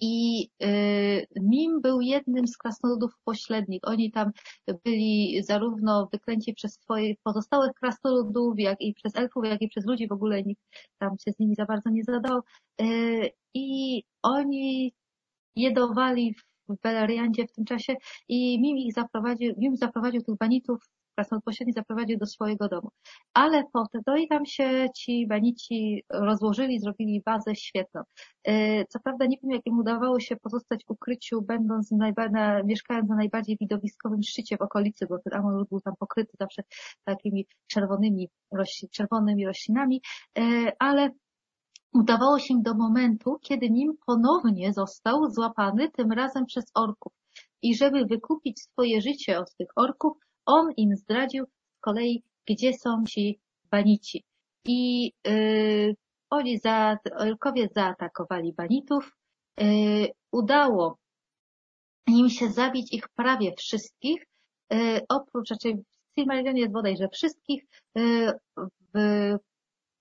I 0.00 0.48
y, 0.62 1.26
Mim 1.40 1.80
był 1.80 2.00
jednym 2.00 2.46
z 2.46 2.56
krasnoludów 2.56 3.12
pośrednich. 3.24 3.80
Oni 3.84 4.12
tam 4.12 4.30
byli 4.84 5.42
zarówno 5.42 6.08
wyklęci 6.12 6.54
przez 6.54 6.74
swoich 6.74 7.16
pozostałych 7.22 7.72
krasnoludów, 7.72 8.58
jak 8.58 8.80
i 8.80 8.94
przez 8.94 9.16
elfów, 9.16 9.44
jak 9.44 9.62
i 9.62 9.68
przez 9.68 9.86
ludzi. 9.86 10.08
W 10.08 10.12
ogóle 10.12 10.42
nikt 10.42 10.62
tam 10.98 11.10
się 11.18 11.32
z 11.32 11.38
nimi 11.38 11.54
za 11.54 11.64
bardzo 11.64 11.90
nie 11.90 12.04
zadał. 12.04 12.40
Y, 12.80 13.30
I 13.54 14.02
oni 14.22 14.94
jedowali 15.56 16.34
w 16.68 16.80
Beleriandzie 16.82 17.46
w 17.46 17.52
tym 17.52 17.64
czasie 17.64 17.96
i 18.28 18.60
Mim 18.60 18.78
ich 18.78 18.94
zaprowadził, 18.94 19.54
Mim 19.58 19.76
zaprowadził 19.76 20.22
tych 20.22 20.36
banitów 20.36 20.88
krasnolud 21.14 21.44
pośredni 21.44 21.72
zaprowadził 21.72 22.18
do 22.18 22.26
swojego 22.26 22.68
domu. 22.68 22.90
Ale 23.34 23.64
potem, 23.72 24.02
no 24.06 24.16
i 24.16 24.28
tam 24.28 24.46
się 24.46 24.86
ci 24.96 25.26
banici 25.26 26.04
rozłożyli, 26.10 26.80
zrobili 26.80 27.22
bazę 27.26 27.56
świetną. 27.56 28.02
E, 28.44 28.84
co 28.86 29.00
prawda 29.00 29.26
nie 29.26 29.36
wiem, 29.42 29.50
jak 29.50 29.66
im 29.66 29.78
udawało 29.78 30.20
się 30.20 30.36
pozostać 30.36 30.84
w 30.84 30.90
ukryciu, 30.90 31.42
będąc 31.42 31.90
na, 31.90 32.62
mieszkając 32.64 33.08
na 33.08 33.16
najbardziej 33.16 33.56
widowiskowym 33.60 34.22
szczycie 34.22 34.56
w 34.56 34.62
okolicy, 34.62 35.06
bo 35.06 35.18
ten 35.18 35.34
Amon 35.34 35.64
był 35.70 35.80
tam 35.80 35.94
pokryty 35.98 36.32
zawsze 36.40 36.62
takimi 37.04 37.46
czerwonymi, 37.66 38.28
czerwonymi 38.90 39.46
roślinami, 39.46 40.02
e, 40.38 40.42
ale 40.78 41.10
udawało 41.94 42.38
się 42.38 42.54
do 42.62 42.74
momentu, 42.74 43.38
kiedy 43.42 43.70
nim 43.70 43.96
ponownie 44.06 44.72
został 44.72 45.30
złapany, 45.30 45.90
tym 45.90 46.12
razem 46.12 46.46
przez 46.46 46.64
orków. 46.74 47.12
I 47.62 47.76
żeby 47.76 48.04
wykupić 48.04 48.60
swoje 48.60 49.00
życie 49.00 49.38
od 49.38 49.54
tych 49.54 49.68
orków, 49.76 50.12
on 50.46 50.72
im 50.76 50.96
zdradził 50.96 51.44
z 51.46 51.80
kolei, 51.80 52.22
gdzie 52.46 52.74
są 52.74 53.04
ci 53.04 53.40
banici. 53.70 54.24
I 54.64 55.12
yy, 55.24 55.94
oni, 56.30 56.58
za, 56.58 56.98
orkowie 57.16 57.68
zaatakowali 57.74 58.52
banitów. 58.52 59.16
Yy, 59.58 60.08
udało 60.32 60.98
im 62.06 62.30
się 62.30 62.48
zabić 62.48 62.92
ich 62.92 63.08
prawie 63.08 63.52
wszystkich, 63.58 64.26
yy, 64.70 65.00
oprócz, 65.08 65.50
raczej 65.50 65.76
w 65.76 66.14
Silmarillionie 66.14 66.60
jest 66.60 66.72
bodajże 66.72 67.08
wszystkich, 67.08 67.64
yy, 67.94 68.32
w, 68.94 69.36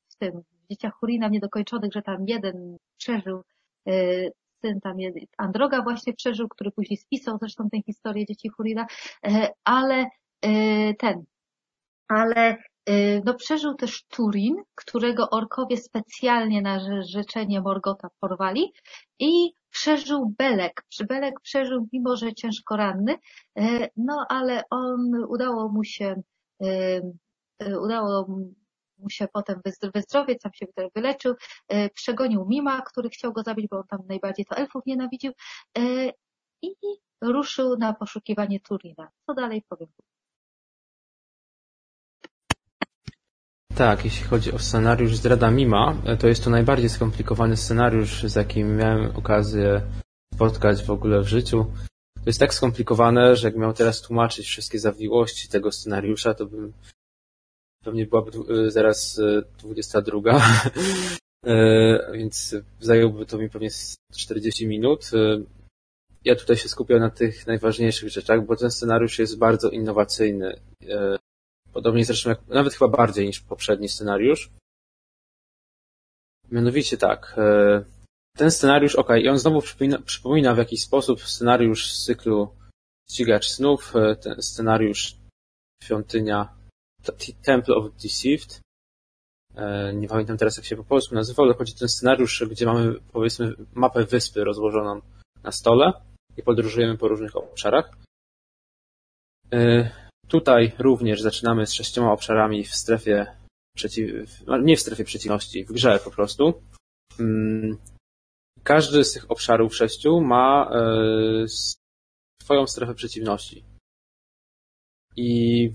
w 0.09 0.15
tym, 0.17 0.31
w 0.41 0.69
dzieciach 0.69 0.93
Hurina 0.93 1.27
niedokończonych, 1.27 1.93
że 1.93 2.01
tam 2.01 2.25
jeden 2.27 2.77
przeżył, 2.97 3.41
syn 4.61 4.81
tam 4.81 4.97
Androga 5.37 5.81
właśnie 5.81 6.13
przeżył, 6.13 6.47
który 6.49 6.71
później 6.71 6.97
spisał 6.97 7.37
zresztą 7.37 7.69
tę 7.69 7.81
historię 7.81 8.25
dzieci 8.25 8.49
Hurina, 8.49 8.85
yy, 9.23 9.47
ale 9.63 10.05
E, 10.05 10.20
ten, 10.99 11.25
ale 12.07 12.57
e, 12.85 13.19
no, 13.25 13.33
przeżył 13.33 13.75
też 13.75 14.03
Turin, 14.03 14.55
którego 14.75 15.29
orkowie 15.29 15.77
specjalnie 15.77 16.61
na 16.61 16.79
życzenie 17.03 17.61
Morgota 17.61 18.07
porwali 18.19 18.73
i 19.19 19.53
przeżył 19.69 20.33
Belek. 20.37 20.85
Belek 21.09 21.39
przeżył, 21.41 21.87
mimo 21.93 22.15
że 22.15 22.33
ciężko 22.33 22.75
ranny, 22.75 23.15
no 23.97 24.25
ale 24.29 24.63
on 24.69 25.11
udało 25.29 25.69
mu 25.69 25.83
się 25.83 26.21
udało 27.81 28.27
mu 28.97 29.09
się 29.09 29.27
potem 29.33 29.61
wyzdrowieć, 29.93 30.41
sam 30.41 30.53
się 30.53 30.65
wyleczył, 30.95 31.35
przegonił 31.93 32.45
Mima, 32.49 32.81
który 32.81 33.09
chciał 33.09 33.33
go 33.33 33.43
zabić, 33.43 33.67
bo 33.71 33.77
on 33.77 33.87
tam 33.89 33.99
najbardziej 34.09 34.45
to 34.45 34.55
elfów 34.55 34.85
nienawidził 34.85 35.31
i 36.61 36.75
ruszył 37.21 37.77
na 37.77 37.93
poszukiwanie 37.93 38.59
Turina. 38.59 39.09
Co 39.25 39.33
dalej 39.33 39.63
powiem? 39.69 39.89
Tak, 43.75 44.05
jeśli 44.05 44.27
chodzi 44.27 44.51
o 44.51 44.59
scenariusz 44.59 45.15
Zdrada 45.15 45.51
Mima, 45.51 45.97
to 46.19 46.27
jest 46.27 46.43
to 46.43 46.49
najbardziej 46.49 46.89
skomplikowany 46.89 47.57
scenariusz, 47.57 48.23
z 48.23 48.35
jakim 48.35 48.75
miałem 48.75 49.15
okazję 49.15 49.81
spotkać 50.33 50.83
w 50.83 50.91
ogóle 50.91 51.21
w 51.21 51.27
życiu. 51.27 51.65
To 52.15 52.25
jest 52.25 52.39
tak 52.39 52.53
skomplikowane, 52.53 53.35
że 53.35 53.47
jak 53.47 53.57
miał 53.57 53.73
teraz 53.73 54.01
tłumaczyć 54.01 54.47
wszystkie 54.47 54.79
zawiłości 54.79 55.49
tego 55.49 55.71
scenariusza, 55.71 56.33
to 56.33 56.45
bym 56.45 56.73
pewnie 57.83 58.05
byłaby 58.05 58.31
zaraz 58.71 59.21
22, 59.59 60.31
e, 61.45 62.11
więc 62.13 62.55
zajęłoby 62.79 63.25
to 63.25 63.37
mi 63.37 63.49
pewnie 63.49 63.69
40 64.15 64.67
minut. 64.67 65.11
E, 65.13 65.43
ja 66.25 66.35
tutaj 66.35 66.57
się 66.57 66.69
skupiam 66.69 66.99
na 66.99 67.09
tych 67.09 67.47
najważniejszych 67.47 68.09
rzeczach, 68.09 68.45
bo 68.45 68.55
ten 68.55 68.71
scenariusz 68.71 69.19
jest 69.19 69.37
bardzo 69.37 69.69
innowacyjny. 69.69 70.59
E, 71.71 71.73
podobnie 71.73 72.05
zresztą, 72.05 72.29
jak, 72.29 72.47
nawet 72.47 72.73
chyba 72.73 72.87
bardziej 72.87 73.27
niż 73.27 73.39
poprzedni 73.39 73.89
scenariusz. 73.89 74.49
Mianowicie 76.51 76.97
tak, 76.97 77.35
e, 77.37 77.83
ten 78.37 78.51
scenariusz, 78.51 78.95
ok, 78.95 79.09
i 79.23 79.29
on 79.29 79.39
znowu 79.39 79.61
przypomina, 79.61 80.01
przypomina 80.01 80.55
w 80.55 80.57
jakiś 80.57 80.83
sposób 80.83 81.21
scenariusz 81.21 81.91
z 81.91 82.05
cyklu 82.05 82.55
Ścigacz 83.09 83.49
Snów, 83.49 83.95
e, 83.95 84.15
ten 84.15 84.41
scenariusz 84.41 85.15
Świątynia 85.83 86.55
Temple 87.43 87.75
of 87.75 87.93
Deceived. 88.03 88.61
Nie 89.93 90.07
pamiętam 90.07 90.37
teraz, 90.37 90.57
jak 90.57 90.65
się 90.65 90.75
po 90.75 90.83
polsku 90.83 91.15
nazywał, 91.15 91.45
ale 91.45 91.55
chodzi 91.55 91.73
o 91.75 91.79
ten 91.79 91.89
scenariusz, 91.89 92.43
gdzie 92.49 92.65
mamy, 92.65 92.99
powiedzmy, 93.11 93.55
mapę 93.73 94.05
wyspy 94.05 94.43
rozłożoną 94.43 95.01
na 95.43 95.51
stole 95.51 95.93
i 96.37 96.43
podróżujemy 96.43 96.97
po 96.97 97.07
różnych 97.07 97.35
obszarach. 97.35 97.91
Tutaj 100.31 100.71
również 100.79 101.21
zaczynamy 101.21 101.65
z 101.65 101.73
sześcioma 101.73 102.11
obszarami 102.11 102.63
w 102.63 102.75
strefie 102.75 103.35
przeciw... 103.75 104.45
No, 104.47 104.57
nie 104.57 104.77
w 104.77 104.79
strefie 104.79 105.03
przeciwności, 105.03 105.65
w 105.65 105.71
grze 105.71 105.99
po 106.03 106.11
prostu. 106.11 106.61
Mm, 107.19 107.77
każdy 108.63 109.03
z 109.03 109.13
tych 109.13 109.31
obszarów 109.31 109.75
sześciu 109.75 110.21
ma 110.21 110.71
e, 110.73 111.45
swoją 112.43 112.67
strefę 112.67 112.93
przeciwności. 112.93 113.63
I 115.15 115.71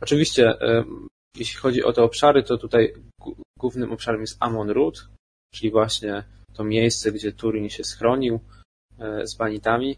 oczywiście, 0.00 0.48
e, 0.48 0.84
jeśli 1.36 1.56
chodzi 1.56 1.84
o 1.84 1.92
te 1.92 2.02
obszary, 2.02 2.42
to 2.42 2.58
tutaj 2.58 2.94
głównym 3.58 3.92
obszarem 3.92 4.20
jest 4.20 4.36
Amon 4.40 4.70
Root, 4.70 5.08
czyli 5.54 5.70
właśnie 5.70 6.24
to 6.52 6.64
miejsce, 6.64 7.12
gdzie 7.12 7.32
Turin 7.32 7.68
się 7.68 7.84
schronił, 7.84 8.40
E, 9.00 9.26
z 9.26 9.34
banitami. 9.34 9.96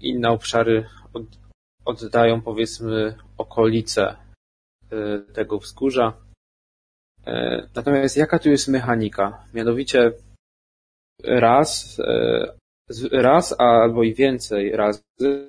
Inne 0.00 0.30
obszary 0.30 0.86
oddają 1.86 2.40
powiedzmy 2.40 3.14
okolice 3.38 4.16
e, 4.90 5.18
tego 5.18 5.58
wzgórza. 5.58 6.12
Natomiast 7.74 8.16
jaka 8.16 8.38
tu 8.38 8.48
jest 8.48 8.68
mechanika? 8.68 9.44
Mianowicie 9.54 10.12
raz, 11.24 12.00
raz 13.12 13.54
albo 13.58 14.02
i 14.02 14.14
więcej 14.14 14.76
razy 14.76 15.02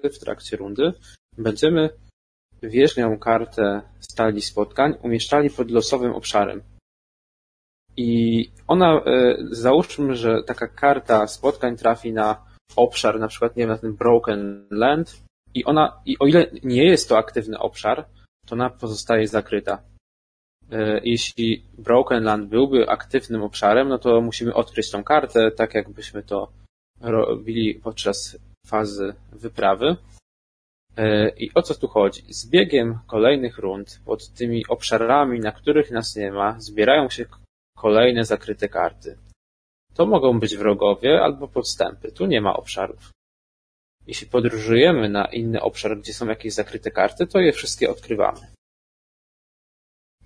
w 0.03 0.19
trakcie 0.19 0.57
rundy 0.57 0.93
będziemy 1.37 1.89
wierzchnią 2.63 3.19
kartę 3.19 3.81
stali 3.99 4.41
spotkań 4.41 4.93
umieszczali 5.01 5.49
pod 5.49 5.71
losowym 5.71 6.13
obszarem. 6.13 6.61
I 7.97 8.51
ona, 8.67 9.01
załóżmy, 9.51 10.15
że 10.15 10.43
taka 10.43 10.67
karta 10.67 11.27
spotkań 11.27 11.77
trafi 11.77 12.13
na 12.13 12.45
obszar, 12.75 13.19
na 13.19 13.27
przykład, 13.27 13.55
nie 13.55 13.63
wiem, 13.63 13.69
na 13.69 13.77
ten 13.77 13.95
Broken 13.95 14.67
Land 14.71 15.26
i 15.57 15.65
ona, 15.65 16.01
i 16.05 16.19
o 16.19 16.25
ile 16.25 16.47
nie 16.63 16.85
jest 16.85 17.09
to 17.09 17.17
aktywny 17.17 17.59
obszar, 17.59 18.05
to 18.45 18.55
ona 18.55 18.69
pozostaje 18.69 19.27
zakryta. 19.27 19.81
E, 20.71 21.01
jeśli 21.03 21.63
Broken 21.77 22.23
Land 22.23 22.49
byłby 22.49 22.89
aktywnym 22.89 23.43
obszarem, 23.43 23.89
no 23.89 23.97
to 23.97 24.21
musimy 24.21 24.53
odkryć 24.53 24.91
tą 24.91 25.03
kartę, 25.03 25.51
tak 25.51 25.73
jakbyśmy 25.73 26.23
to 26.23 26.51
robili 27.01 27.75
podczas 27.75 28.37
fazy 28.67 29.13
wyprawy. 29.31 29.95
E, 30.97 31.29
I 31.29 31.53
o 31.53 31.61
co 31.61 31.75
tu 31.75 31.87
chodzi? 31.87 32.33
Z 32.33 32.49
biegiem 32.49 32.99
kolejnych 33.07 33.57
rund 33.57 34.01
pod 34.05 34.29
tymi 34.29 34.67
obszarami, 34.67 35.39
na 35.39 35.51
których 35.51 35.91
nas 35.91 36.15
nie 36.15 36.31
ma, 36.31 36.59
zbierają 36.59 37.09
się 37.09 37.25
kolejne 37.77 38.25
zakryte 38.25 38.69
karty. 38.69 39.17
To 39.93 40.05
mogą 40.05 40.39
być 40.39 40.57
wrogowie 40.57 41.21
albo 41.21 41.47
podstępy. 41.47 42.11
Tu 42.11 42.25
nie 42.25 42.41
ma 42.41 42.57
obszarów. 42.57 43.16
Jeśli 44.07 44.27
podróżujemy 44.27 45.09
na 45.09 45.25
inny 45.25 45.61
obszar, 45.61 45.97
gdzie 45.97 46.13
są 46.13 46.27
jakieś 46.27 46.53
zakryte 46.53 46.91
karty, 46.91 47.27
to 47.27 47.39
je 47.39 47.51
wszystkie 47.51 47.89
odkrywamy. 47.89 48.47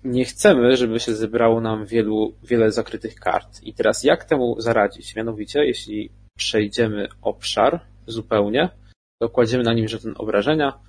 Nie 0.04 0.24
chcemy, 0.24 0.76
żeby 0.76 1.00
się 1.00 1.14
zebrało 1.14 1.60
nam 1.60 1.86
wielu, 1.86 2.34
wiele 2.42 2.72
zakrytych 2.72 3.14
kart. 3.14 3.62
I 3.62 3.74
teraz 3.74 4.04
jak 4.04 4.24
temu 4.24 4.60
zaradzić? 4.60 5.16
Mianowicie, 5.16 5.64
jeśli 5.64 6.10
przejdziemy 6.38 7.08
obszar 7.22 7.80
zupełnie, 8.06 8.68
to 9.22 9.28
kładziemy 9.28 9.64
na 9.64 9.72
nim 9.72 9.88
żeton 9.88 10.14
obrażenia 10.18 10.80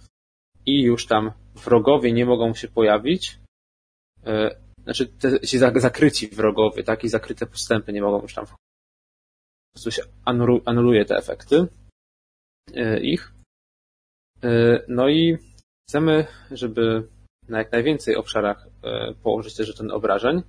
i 0.65 0.82
już 0.82 1.07
tam 1.07 1.32
wrogowie 1.56 2.11
nie 2.11 2.26
mogą 2.26 2.53
się 2.53 2.68
pojawić, 2.68 3.40
e, 4.26 4.56
znaczy 4.84 5.07
te, 5.07 5.40
ci 5.40 5.57
zakryci 5.57 6.28
wrogowie, 6.28 6.84
tak, 6.84 7.03
i 7.03 7.10
zakryte 7.10 7.45
postępy 7.45 7.94
nie 7.94 8.02
mogą 8.02 8.22
już 8.22 8.34
tam 8.34 8.45
po 8.45 8.56
prostu 9.74 9.91
się 9.91 10.03
anuluje 10.65 11.06
te 11.06 11.18
efekty 11.18 11.68
ich. 13.02 13.34
E, 14.44 14.84
no 14.88 15.10
i 15.10 15.38
chcemy, 15.90 16.27
żeby 16.52 17.07
na 17.49 17.57
jak 17.57 17.72
najwięcej 17.72 18.15
obszarach 18.15 18.68
e, 18.84 19.14
położyć 19.23 19.56
też 19.56 19.76
ten 19.76 19.91
obrażeń, 19.91 20.41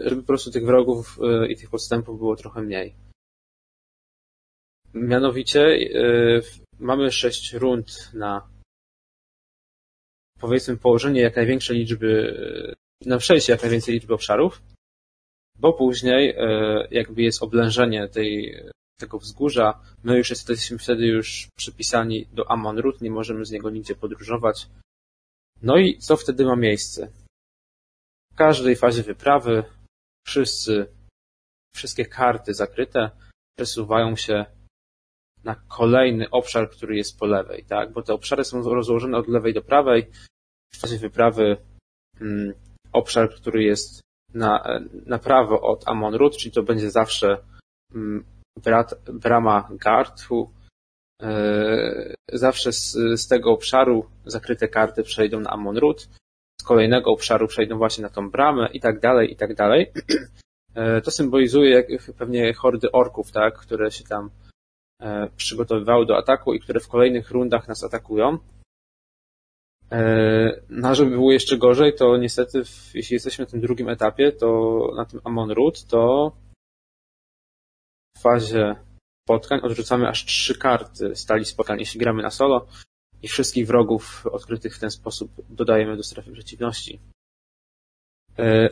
żeby 0.00 0.20
po 0.20 0.26
prostu 0.26 0.50
tych 0.50 0.64
wrogów 0.64 1.18
i 1.48 1.56
tych 1.56 1.70
podstępów 1.70 2.18
było 2.18 2.36
trochę 2.36 2.62
mniej. 2.62 2.94
Mianowicie 4.94 5.78
mamy 6.78 7.12
sześć 7.12 7.52
rund 7.52 8.10
na 8.14 8.48
powiedzmy 10.40 10.76
położenie 10.76 11.20
jak 11.20 11.36
największej 11.36 11.78
liczby, 11.78 12.34
na 13.06 13.18
przejście 13.18 13.52
jak 13.52 13.62
najwięcej 13.62 13.94
liczby 13.94 14.14
obszarów, 14.14 14.62
bo 15.58 15.72
później 15.72 16.30
e, 16.30 16.88
jakby 16.90 17.22
jest 17.22 17.42
oblężenie 17.42 18.08
tej, 18.08 18.56
tego 19.02 19.18
wzgórza, 19.18 19.80
my 20.04 20.18
już 20.18 20.30
jesteśmy 20.30 20.78
wtedy 20.78 21.06
już 21.06 21.48
przypisani 21.56 22.26
do 22.32 22.50
Amon 22.50 22.78
Root, 22.78 23.00
nie 23.00 23.10
możemy 23.10 23.44
z 23.44 23.50
niego 23.50 23.70
nigdzie 23.70 23.94
podróżować. 23.94 24.68
No 25.62 25.76
i 25.76 25.98
co 25.98 26.16
wtedy 26.16 26.44
ma 26.44 26.56
miejsce? 26.56 27.10
W 28.32 28.34
każdej 28.36 28.76
fazie 28.76 29.02
wyprawy 29.02 29.64
wszyscy, 30.26 30.86
wszystkie 31.74 32.06
karty 32.06 32.54
zakryte 32.54 33.10
przesuwają 33.56 34.16
się 34.16 34.46
na 35.44 35.54
kolejny 35.54 36.30
obszar, 36.30 36.70
który 36.70 36.96
jest 36.96 37.18
po 37.18 37.26
lewej, 37.26 37.64
tak? 37.64 37.92
Bo 37.92 38.02
te 38.02 38.14
obszary 38.14 38.44
są 38.44 38.62
rozłożone 38.62 39.18
od 39.18 39.28
lewej 39.28 39.54
do 39.54 39.62
prawej 39.62 40.10
w 40.74 40.78
fazie 40.78 40.98
wyprawy 40.98 41.56
mm, 42.20 42.54
obszar, 42.92 43.34
który 43.34 43.62
jest 43.62 44.00
na, 44.34 44.80
na 45.06 45.18
prawo 45.18 45.60
od 45.60 45.88
Amon 45.88 46.18
czyli 46.38 46.52
to 46.52 46.62
będzie 46.62 46.90
zawsze 46.90 47.38
mm, 47.94 48.24
brat, 48.56 48.94
brama 49.12 49.68
Gartu. 49.70 50.50
E, 51.22 52.14
zawsze 52.32 52.72
z, 52.72 52.92
z, 52.92 53.28
tego 53.28 53.52
obszaru 53.52 54.06
zakryte 54.26 54.68
karty 54.68 55.02
przejdą 55.02 55.40
na 55.40 55.50
Amon 55.50 55.76
z 56.60 56.64
kolejnego 56.64 57.10
obszaru 57.10 57.46
przejdą 57.48 57.78
właśnie 57.78 58.02
na 58.02 58.08
tą 58.08 58.30
bramę 58.30 58.68
i 58.72 58.80
tak 58.80 59.00
dalej, 59.00 59.32
i 59.32 59.36
tak 59.36 59.54
dalej. 59.54 59.92
E, 60.74 61.00
to 61.00 61.10
symbolizuje 61.10 61.70
jak, 61.70 61.86
pewnie 62.18 62.54
hordy 62.54 62.92
orków, 62.92 63.32
tak, 63.32 63.58
które 63.58 63.90
się 63.90 64.04
tam 64.04 64.30
e, 65.00 65.28
przygotowywały 65.36 66.06
do 66.06 66.16
ataku 66.16 66.54
i 66.54 66.60
które 66.60 66.80
w 66.80 66.88
kolejnych 66.88 67.30
rundach 67.30 67.68
nas 67.68 67.84
atakują. 67.84 68.38
No, 70.68 70.94
żeby 70.94 71.10
było 71.10 71.32
jeszcze 71.32 71.58
gorzej, 71.58 71.94
to 71.94 72.16
niestety, 72.16 72.62
jeśli 72.94 73.14
jesteśmy 73.14 73.44
na 73.44 73.50
tym 73.50 73.60
drugim 73.60 73.88
etapie, 73.88 74.32
to 74.32 74.78
na 74.96 75.04
tym 75.04 75.20
Amon 75.24 75.50
Root, 75.50 75.84
to 75.84 76.32
fazie 78.22 78.76
spotkań 79.26 79.60
odrzucamy 79.62 80.08
aż 80.08 80.24
trzy 80.24 80.58
karty 80.58 81.16
stali 81.16 81.44
spotkań, 81.44 81.78
jeśli 81.80 82.00
gramy 82.00 82.22
na 82.22 82.30
solo 82.30 82.66
i 83.22 83.28
wszystkich 83.28 83.66
wrogów 83.66 84.26
odkrytych 84.26 84.76
w 84.76 84.80
ten 84.80 84.90
sposób 84.90 85.30
dodajemy 85.48 85.96
do 85.96 86.02
strefy 86.02 86.32
przeciwności. 86.32 87.00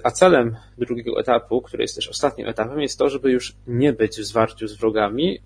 A 0.04 0.10
celem 0.10 0.56
drugiego 0.78 1.20
etapu, 1.20 1.62
który 1.62 1.82
jest 1.82 1.94
też 1.94 2.08
ostatnim 2.08 2.48
etapem, 2.48 2.80
jest 2.80 2.98
to, 2.98 3.08
żeby 3.08 3.32
już 3.32 3.56
nie 3.66 3.92
być 3.92 4.16
w 4.16 4.24
zwarciu 4.24 4.68
z 4.68 4.76
wrogami, 4.76 5.38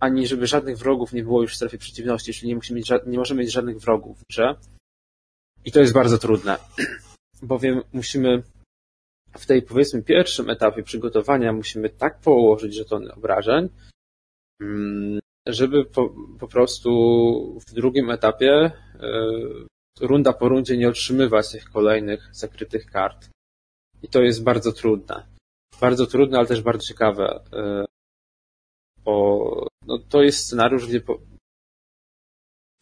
ani 0.00 0.26
żeby 0.26 0.46
żadnych 0.46 0.78
wrogów 0.78 1.12
nie 1.12 1.22
było 1.22 1.42
już 1.42 1.52
w 1.52 1.56
strefie 1.56 1.78
przeciwności, 1.78 2.34
czyli 2.34 2.48
nie, 2.48 2.54
musimy 2.54 2.78
mieć, 2.78 2.90
nie 3.06 3.18
możemy 3.18 3.40
mieć 3.40 3.52
żadnych 3.52 3.78
wrogów 3.78 4.18
w 4.18 4.26
grze. 4.30 4.54
I 5.64 5.72
to 5.72 5.80
jest 5.80 5.92
bardzo 5.92 6.18
trudne, 6.18 6.56
bowiem 7.42 7.82
musimy 7.92 8.42
w 9.36 9.46
tej 9.46 9.62
powiedzmy 9.62 10.02
pierwszym 10.02 10.50
etapie 10.50 10.82
przygotowania 10.82 11.52
musimy 11.52 11.90
tak 11.90 12.20
położyć 12.20 12.74
żetony 12.74 13.14
obrażeń, 13.14 13.68
mm, 14.60 15.20
żeby 15.46 15.84
po, 15.84 16.14
po 16.40 16.48
prostu 16.48 16.90
w 17.68 17.72
drugim 17.72 18.10
etapie 18.10 18.50
e, 18.50 18.72
runda 20.00 20.32
po 20.32 20.48
rundzie 20.48 20.76
nie 20.76 20.88
otrzymywać 20.88 21.52
tych 21.52 21.70
kolejnych 21.70 22.28
zakrytych 22.32 22.86
kart. 22.86 23.28
I 24.02 24.08
to 24.08 24.22
jest 24.22 24.42
bardzo 24.42 24.72
trudne. 24.72 25.26
Bardzo 25.80 26.06
trudne, 26.06 26.38
ale 26.38 26.46
też 26.46 26.62
bardzo 26.62 26.86
ciekawe. 26.86 27.44
E, 27.52 27.84
bo 29.04 29.66
no, 29.86 29.98
to 30.08 30.22
jest 30.22 30.38
scenariusz, 30.38 30.86
gdzie 30.86 31.00
po, 31.00 31.18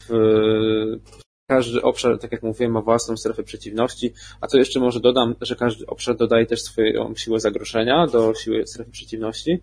w, 0.09 1.01
każdy 1.47 1.83
obszar, 1.83 2.19
tak 2.19 2.33
jak 2.33 2.43
mówiłem, 2.43 2.73
ma 2.73 2.81
własną 2.81 3.17
strefę 3.17 3.43
przeciwności, 3.43 4.13
a 4.41 4.47
co 4.47 4.59
jeszcze 4.59 4.81
może 4.81 5.01
dodam, 5.01 5.35
że 5.41 5.57
każdy 5.57 5.87
obszar 5.87 6.17
dodaje 6.17 6.47
też 6.47 6.63
swoją 6.63 7.15
siłę 7.15 7.41
zagrożenia 7.41 8.07
do 8.07 8.35
siły 8.35 8.67
strefy 8.67 8.91
przeciwności. 8.91 9.61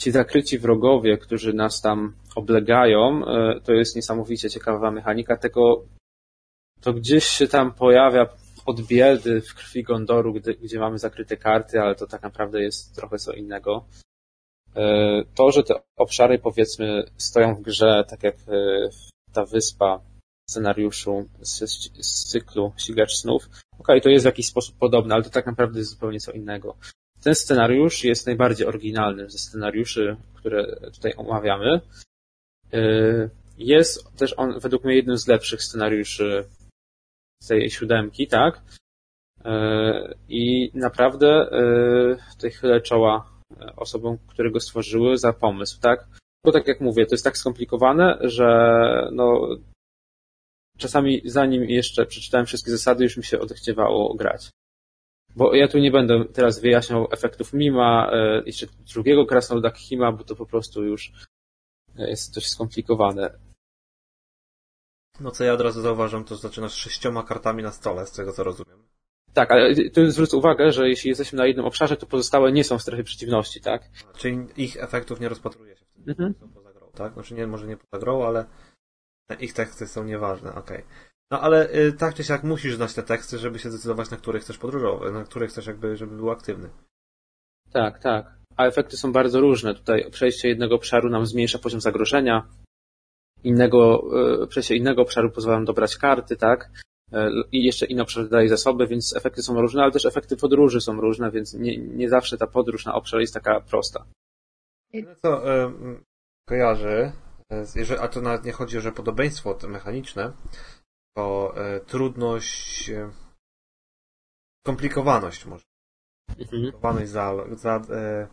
Ci 0.00 0.10
zakryci 0.10 0.58
wrogowie, 0.58 1.18
którzy 1.18 1.52
nas 1.52 1.80
tam 1.80 2.12
oblegają, 2.34 3.26
e, 3.26 3.60
to 3.60 3.72
jest 3.72 3.96
niesamowicie 3.96 4.50
ciekawa 4.50 4.90
mechanika 4.90 5.36
tego, 5.36 5.84
to 6.80 6.92
gdzieś 6.92 7.24
się 7.24 7.48
tam 7.48 7.72
pojawia 7.72 8.26
od 8.66 8.80
biedy 8.80 9.40
w 9.40 9.54
krwi 9.54 9.82
Gondoru, 9.82 10.32
gdy, 10.32 10.54
gdzie 10.54 10.78
mamy 10.78 10.98
zakryte 10.98 11.36
karty, 11.36 11.80
ale 11.80 11.94
to 11.94 12.06
tak 12.06 12.22
naprawdę 12.22 12.62
jest 12.62 12.96
trochę 12.96 13.18
co 13.18 13.32
innego. 13.32 13.84
E, 14.76 15.22
to, 15.34 15.50
że 15.50 15.62
te 15.62 15.74
obszary 15.96 16.38
powiedzmy 16.38 17.04
stoją 17.16 17.54
w 17.54 17.62
grze, 17.62 18.04
tak 18.08 18.22
jak 18.22 18.34
e, 18.48 18.88
ta 19.36 19.44
wyspa 19.44 19.98
w 20.48 20.50
scenariuszu 20.50 21.28
z, 21.40 21.58
z 22.06 22.24
cyklu 22.30 22.72
Ścigacz 22.76 23.14
Snów, 23.14 23.48
okay, 23.78 24.00
to 24.00 24.08
jest 24.08 24.24
w 24.24 24.32
jakiś 24.32 24.46
sposób 24.46 24.78
podobne, 24.78 25.14
ale 25.14 25.24
to 25.24 25.30
tak 25.30 25.46
naprawdę 25.46 25.78
jest 25.78 25.90
zupełnie 25.90 26.20
co 26.20 26.32
innego. 26.32 26.76
Ten 27.22 27.34
scenariusz 27.34 28.04
jest 28.04 28.26
najbardziej 28.26 28.66
oryginalny 28.66 29.30
ze 29.30 29.38
scenariuszy, 29.38 30.16
które 30.34 30.76
tutaj 30.94 31.12
omawiamy. 31.16 31.80
E, 32.72 32.80
jest 33.58 34.16
też 34.16 34.34
on 34.36 34.60
według 34.60 34.84
mnie 34.84 34.96
jednym 34.96 35.18
z 35.18 35.26
lepszych 35.26 35.62
scenariuszy 35.62 36.44
z 37.42 37.46
tej 37.46 37.70
siódemki, 37.70 38.26
tak? 38.26 38.62
I 40.28 40.70
naprawdę 40.74 41.50
tutaj 42.34 42.50
chylę 42.50 42.80
czoła 42.80 43.30
osobom, 43.76 44.18
które 44.26 44.50
go 44.50 44.60
stworzyły 44.60 45.18
za 45.18 45.32
pomysł, 45.32 45.80
tak? 45.80 46.06
Bo 46.44 46.52
tak 46.52 46.66
jak 46.66 46.80
mówię, 46.80 47.06
to 47.06 47.14
jest 47.14 47.24
tak 47.24 47.38
skomplikowane, 47.38 48.18
że 48.20 48.48
no, 49.12 49.48
czasami 50.78 51.22
zanim 51.24 51.64
jeszcze 51.64 52.06
przeczytałem 52.06 52.46
wszystkie 52.46 52.70
zasady, 52.70 53.04
już 53.04 53.16
mi 53.16 53.24
się 53.24 53.40
odechciewało 53.40 54.14
grać. 54.14 54.50
Bo 55.36 55.54
ja 55.54 55.68
tu 55.68 55.78
nie 55.78 55.90
będę 55.90 56.24
teraz 56.24 56.60
wyjaśniał 56.60 57.08
efektów 57.10 57.52
Mima, 57.52 58.10
e, 58.12 58.42
jeszcze 58.46 58.66
drugiego 58.94 59.26
Krasnoluda 59.26 59.70
Hima, 59.70 60.12
bo 60.12 60.24
to 60.24 60.36
po 60.36 60.46
prostu 60.46 60.84
już 60.84 61.12
jest 61.94 62.34
dość 62.34 62.48
skomplikowane. 62.48 63.38
No 65.20 65.30
co 65.30 65.44
ja 65.44 65.52
od 65.52 65.60
razu 65.60 65.82
zauważam, 65.82 66.24
to 66.24 66.36
zaczynasz 66.36 66.74
sześcioma 66.74 67.22
kartami 67.22 67.62
na 67.62 67.72
stole, 67.72 68.06
z 68.06 68.12
tego 68.12 68.32
co 68.32 68.44
rozumiem. 68.44 68.95
Tak, 69.36 69.50
ale 69.50 69.74
tu 69.74 70.10
zwróć 70.10 70.34
uwagę, 70.34 70.72
że 70.72 70.88
jeśli 70.88 71.08
jesteśmy 71.08 71.36
na 71.36 71.46
jednym 71.46 71.66
obszarze, 71.66 71.96
to 71.96 72.06
pozostałe 72.06 72.52
nie 72.52 72.64
są 72.64 72.78
w 72.78 72.82
strefie 72.82 73.04
przeciwności, 73.04 73.60
tak? 73.60 73.82
Czyli 74.16 74.46
ich 74.56 74.76
efektów 74.76 75.20
nie 75.20 75.28
rozpatruje 75.28 75.76
się 75.76 75.84
wtedy, 75.84 76.10
mhm. 76.10 76.34
są 76.40 76.48
poza 76.48 76.72
grą, 76.72 76.90
tak? 76.94 77.12
Znaczy 77.12 77.34
nie, 77.34 77.46
może 77.46 77.66
nie 77.66 77.76
poza 77.76 78.00
grą, 78.00 78.24
ale 78.24 78.44
ich 79.40 79.52
teksty 79.52 79.86
są 79.86 80.04
nieważne, 80.04 80.50
okej. 80.54 80.76
Okay. 80.76 80.88
No 81.30 81.40
ale 81.40 81.74
y, 81.74 81.92
tak 81.92 82.14
czy 82.14 82.24
siak 82.24 82.42
musisz 82.44 82.76
znać 82.76 82.94
te 82.94 83.02
teksty, 83.02 83.38
żeby 83.38 83.58
się 83.58 83.70
zdecydować, 83.70 84.10
na 84.10 84.16
które 84.16 84.38
chcesz 84.40 84.58
podróżować, 84.58 85.12
na 85.12 85.24
które 85.24 85.46
chcesz 85.46 85.66
jakby, 85.66 85.96
żeby 85.96 86.16
był 86.16 86.30
aktywny. 86.30 86.68
Tak, 87.72 87.98
tak. 87.98 88.26
A 88.56 88.66
efekty 88.66 88.96
są 88.96 89.12
bardzo 89.12 89.40
różne. 89.40 89.74
Tutaj 89.74 90.10
przejście 90.10 90.48
jednego 90.48 90.74
obszaru 90.74 91.10
nam 91.10 91.26
zmniejsza 91.26 91.58
poziom 91.58 91.80
zagrożenia, 91.80 92.48
innego, 93.44 94.02
y, 94.42 94.46
przejście 94.46 94.76
innego 94.76 95.02
obszaru 95.02 95.30
pozwala 95.30 95.56
nam 95.56 95.64
dobrać 95.64 95.96
karty, 95.96 96.36
tak? 96.36 96.70
E, 97.12 97.30
i 97.52 97.64
jeszcze 97.64 97.86
inne 97.86 98.02
obszary 98.02 98.28
daje 98.28 98.48
zasoby, 98.48 98.86
więc 98.86 99.16
efekty 99.16 99.42
są 99.42 99.60
różne, 99.60 99.82
ale 99.82 99.92
też 99.92 100.06
efekty 100.06 100.36
podróży 100.36 100.80
są 100.80 101.00
różne, 101.00 101.30
więc 101.30 101.54
nie, 101.54 101.78
nie 101.78 102.08
zawsze 102.08 102.38
ta 102.38 102.46
podróż 102.46 102.84
na 102.84 102.94
obszar 102.94 103.20
jest 103.20 103.34
taka 103.34 103.60
prosta. 103.60 104.06
No 104.94 105.14
co 105.22 105.54
e, 105.54 105.72
kojarzy, 106.48 107.12
jeżeli, 107.74 108.00
a 108.00 108.08
to 108.08 108.20
nawet 108.20 108.44
nie 108.44 108.52
chodzi 108.52 108.78
o 108.78 108.80
że 108.80 108.92
podobieństwo 108.92 109.58
mechaniczne, 109.68 110.32
to 111.16 111.54
e, 111.56 111.80
trudność, 111.80 112.90
e, 112.90 113.10
komplikowaność 114.66 115.46
może. 115.46 115.64
Mhm. 116.28 116.48
Komplikowaność 116.50 117.10
za, 117.10 117.34
za 117.52 117.76
e, 117.90 118.28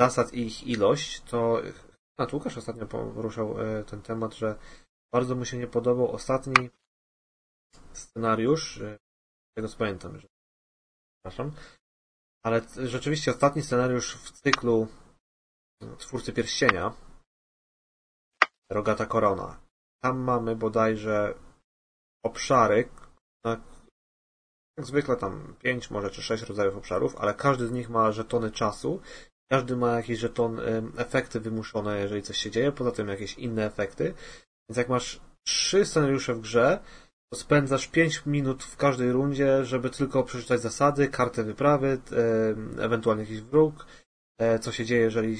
zasad 0.00 0.34
i 0.34 0.46
ich 0.46 0.66
ilość, 0.66 1.20
to 1.20 1.62
a 2.18 2.26
Łukasz 2.32 2.58
ostatnio 2.58 2.86
poruszał 2.86 3.60
e, 3.60 3.84
ten 3.84 4.02
temat, 4.02 4.34
że 4.34 4.58
bardzo 5.12 5.34
mu 5.34 5.44
się 5.44 5.58
nie 5.58 5.66
podobał 5.66 6.12
ostatni 6.12 6.70
scenariusz, 7.96 8.76
y, 8.76 8.98
tego 9.56 9.68
co 9.68 9.76
pamiętam, 9.76 10.20
że... 10.20 10.28
przepraszam, 11.16 11.52
ale 12.44 12.62
rzeczywiście 12.84 13.30
ostatni 13.30 13.62
scenariusz 13.62 14.16
w 14.16 14.30
cyklu 14.30 14.88
Twórcy 15.98 16.32
Pierścienia 16.32 16.92
Rogata 18.72 19.06
Korona. 19.06 19.60
Tam 20.02 20.18
mamy 20.18 20.56
bodajże 20.56 21.34
obszary, 22.24 22.88
jak 23.46 23.60
zwykle 24.78 25.16
tam 25.16 25.56
pięć 25.58 25.90
może 25.90 26.10
czy 26.10 26.22
sześć 26.22 26.42
rodzajów 26.42 26.76
obszarów, 26.76 27.16
ale 27.16 27.34
każdy 27.34 27.66
z 27.66 27.72
nich 27.72 27.90
ma 27.90 28.12
żetony 28.12 28.50
czasu. 28.50 29.00
Każdy 29.50 29.76
ma 29.76 29.96
jakieś 29.96 30.18
żeton, 30.18 30.60
efekty 30.96 31.40
wymuszone, 31.40 32.00
jeżeli 32.00 32.22
coś 32.22 32.36
się 32.36 32.50
dzieje, 32.50 32.72
poza 32.72 32.92
tym 32.92 33.08
jakieś 33.08 33.38
inne 33.38 33.66
efekty. 33.66 34.14
Więc 34.68 34.76
jak 34.76 34.88
masz 34.88 35.20
trzy 35.46 35.84
scenariusze 35.84 36.34
w 36.34 36.40
grze, 36.40 36.80
spędzasz 37.34 37.88
5 37.88 38.26
minut 38.26 38.64
w 38.64 38.76
każdej 38.76 39.12
rundzie, 39.12 39.64
żeby 39.64 39.90
tylko 39.90 40.24
przeczytać 40.24 40.60
zasady, 40.60 41.08
kartę 41.08 41.44
wyprawy, 41.44 41.98
e, 42.78 42.82
ewentualnie 42.84 43.22
jakiś 43.22 43.40
wróg, 43.40 43.86
e, 44.38 44.58
co 44.58 44.72
się 44.72 44.84
dzieje, 44.84 45.02
jeżeli 45.02 45.36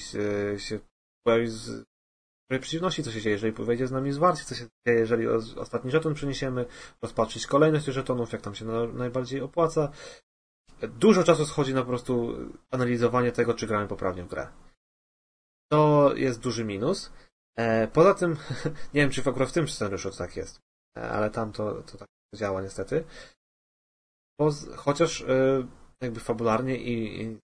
e, 0.55 0.59
się 0.61 0.79
pojawi 1.27 1.49
z 1.49 1.85
przeciwności, 2.51 3.03
co 3.03 3.11
się 3.13 3.21
dzieje, 3.21 3.35
jeżeli 3.35 3.53
wejdzie 3.53 3.87
z 3.87 3.91
nami 3.91 4.13
zwarcie, 4.13 4.45
co 4.45 4.55
się 4.55 4.67
dzieje, 4.87 4.99
jeżeli 4.99 5.29
ostatni 5.57 5.91
żeton 5.91 6.15
przeniesiemy, 6.15 6.67
rozpatrzyć 7.03 7.47
kolejność 7.47 7.87
żetonów, 7.87 8.33
jak 8.33 8.43
tam 8.43 8.55
się 8.55 8.65
najbardziej 8.95 9.41
opłaca. 9.41 9.93
Dużo 10.81 11.25
czasu 11.25 11.47
schodzi 11.47 11.75
na 11.75 11.81
po 11.81 11.89
prostu 11.89 12.37
analizowanie 12.71 13.33
tego, 13.33 13.55
czy 13.55 13.67
gramy 13.67 13.89
poprawnie 13.89 14.23
w 14.23 14.29
grę. 14.29 14.49
To 15.73 16.13
jest 16.15 16.41
duży 16.41 16.65
minus. 16.65 17.13
Poza 17.93 18.15
tym, 18.15 18.37
nie 18.95 19.01
wiem, 19.01 19.11
czy 19.11 19.21
akurat 19.21 19.49
w 19.49 19.53
tym 19.53 19.69
scenariuszu 19.69 20.11
tak 20.11 20.37
jest 20.37 20.66
ale 20.97 21.31
tam 21.31 21.53
to, 21.53 21.83
to 21.83 21.99
tak 21.99 22.09
działa 22.35 22.63
niestety. 22.63 23.05
Chociaż 24.77 25.23
e, 25.23 25.67
jakby 26.01 26.21
fabularnie 26.21 26.77
i, 26.77 27.23
i 27.23 27.39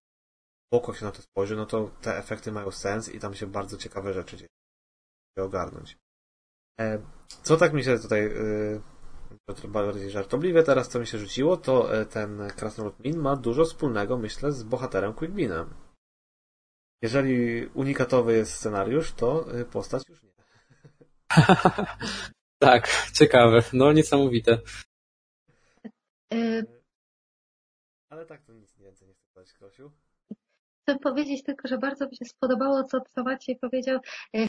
się 0.94 1.04
na 1.04 1.12
to 1.12 1.22
spojrzy, 1.22 1.56
no 1.56 1.66
to 1.66 1.90
te 2.00 2.18
efekty 2.18 2.52
mają 2.52 2.70
sens 2.70 3.08
i 3.08 3.20
tam 3.20 3.34
się 3.34 3.46
bardzo 3.46 3.76
ciekawe 3.76 4.12
rzeczy 4.12 4.36
dzieją. 4.36 4.48
ogarnąć. 5.38 5.98
E, 6.80 7.02
co 7.42 7.56
tak 7.56 7.72
mi 7.72 7.84
się 7.84 7.98
tutaj 7.98 8.26
e, 8.26 9.68
bardziej 9.68 10.10
żartobliwie 10.10 10.62
teraz, 10.62 10.88
co 10.88 11.00
mi 11.00 11.06
się 11.06 11.18
rzuciło, 11.18 11.56
to 11.56 11.88
ten 12.10 12.48
Krasnolud 12.56 13.00
Min 13.00 13.18
ma 13.18 13.36
dużo 13.36 13.64
wspólnego, 13.64 14.18
myślę, 14.18 14.52
z 14.52 14.62
bohaterem 14.62 15.14
Quickbinem. 15.14 15.74
Jeżeli 17.02 17.66
unikatowy 17.66 18.36
jest 18.36 18.54
scenariusz, 18.54 19.12
to 19.12 19.46
postać 19.70 20.02
już 20.08 20.22
nie. 20.22 20.32
Tak, 22.62 22.89
ciekawe. 23.12 23.62
No, 23.72 23.93
niesamowite. 23.93 24.59
Y, 26.34 26.66
Ale 28.09 28.26
tak, 28.26 28.43
to 28.43 28.52
nic 28.52 28.78
więcej 28.78 29.09
nie 29.09 29.14
chcę 29.14 29.26
powiedzieć, 29.34 29.55
Krosiu. 29.55 29.93
Chcę 30.82 30.98
powiedzieć 30.98 31.43
tylko, 31.43 31.68
że 31.68 31.78
bardzo 31.78 32.09
mi 32.09 32.16
się 32.16 32.24
spodobało, 32.24 32.84
co, 32.84 33.01
co 33.14 33.22
Maciej 33.22 33.56
powiedział. 33.56 34.01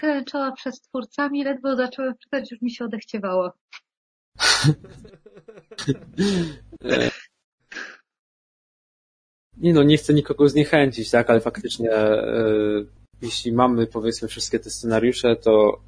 Chylę 0.01 0.23
czoła 0.23 0.51
przez 0.51 0.81
twórcami, 0.81 1.43
ledwo 1.43 1.75
zacząłem 1.75 2.17
czytać, 2.17 2.51
już 2.51 2.61
mi 2.61 2.71
się 2.71 2.85
odechciewało. 2.85 3.53
nie 9.57 9.73
no, 9.73 9.83
nie 9.83 9.97
chcę 9.97 10.13
nikogo 10.13 10.49
zniechęcić, 10.49 11.11
tak, 11.11 11.29
ale 11.29 11.41
faktycznie 11.41 11.91
e, 11.91 12.25
jeśli 13.21 13.53
mamy 13.53 13.87
powiedzmy 13.87 14.27
wszystkie 14.27 14.59
te 14.59 14.69
scenariusze, 14.69 15.35
to 15.35 15.81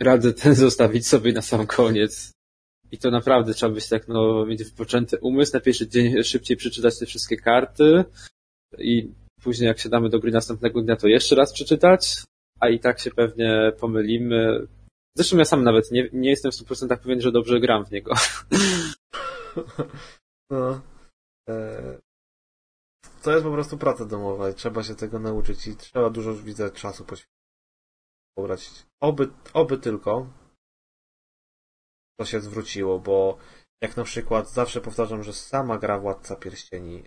radzę 0.00 0.32
ten 0.42 0.54
zostawić 0.54 1.06
sobie 1.06 1.32
na 1.32 1.42
sam 1.42 1.66
koniec 1.66 2.32
I 2.90 2.98
to 2.98 3.10
naprawdę 3.10 3.54
trzeba 3.54 3.74
być 3.74 3.88
tak, 3.88 4.08
no, 4.08 4.46
mieć 4.46 4.64
wypoczęty 4.64 5.18
umysł, 5.18 5.52
na 5.54 5.60
pierwszy 5.60 5.88
dzień 5.88 6.22
szybciej 6.22 6.56
przeczytać 6.56 6.98
te 6.98 7.06
wszystkie 7.06 7.36
karty 7.36 8.04
i 8.78 9.12
później 9.42 9.68
jak 9.68 9.78
siadamy 9.78 10.08
do 10.08 10.18
gry 10.18 10.32
następnego 10.32 10.82
dnia, 10.82 10.96
to 10.96 11.08
jeszcze 11.08 11.34
raz 11.34 11.52
przeczytać, 11.52 12.24
a 12.60 12.68
i 12.68 12.80
tak 12.80 13.00
się 13.00 13.10
pewnie 13.10 13.72
pomylimy. 13.80 14.66
Zresztą 15.16 15.38
ja 15.38 15.44
sam 15.44 15.64
nawet 15.64 15.90
nie, 15.90 16.08
nie 16.12 16.30
jestem 16.30 16.52
w 16.52 16.54
100% 16.54 16.96
pewien, 16.96 17.20
że 17.20 17.32
dobrze 17.32 17.60
gram 17.60 17.84
w 17.84 17.90
niego. 17.90 18.14
No. 20.50 20.80
E, 21.48 21.98
to 23.22 23.32
jest 23.32 23.44
po 23.44 23.52
prostu 23.52 23.78
praca 23.78 24.04
domowa 24.04 24.50
i 24.50 24.54
trzeba 24.54 24.82
się 24.82 24.94
tego 24.94 25.18
nauczyć 25.18 25.66
i 25.66 25.76
trzeba 25.76 26.10
dużo, 26.10 26.34
widzę, 26.34 26.70
czasu 26.70 27.04
poświęcić. 27.04 27.41
Oby, 29.00 29.28
oby 29.54 29.78
tylko 29.78 30.26
to 32.20 32.26
się 32.26 32.40
zwróciło, 32.40 32.98
bo 32.98 33.38
jak 33.82 33.96
na 33.96 34.04
przykład 34.04 34.50
zawsze 34.50 34.80
powtarzam, 34.80 35.22
że 35.22 35.32
sama 35.32 35.78
gra 35.78 35.98
Władca 35.98 36.36
Pierścieni 36.36 37.04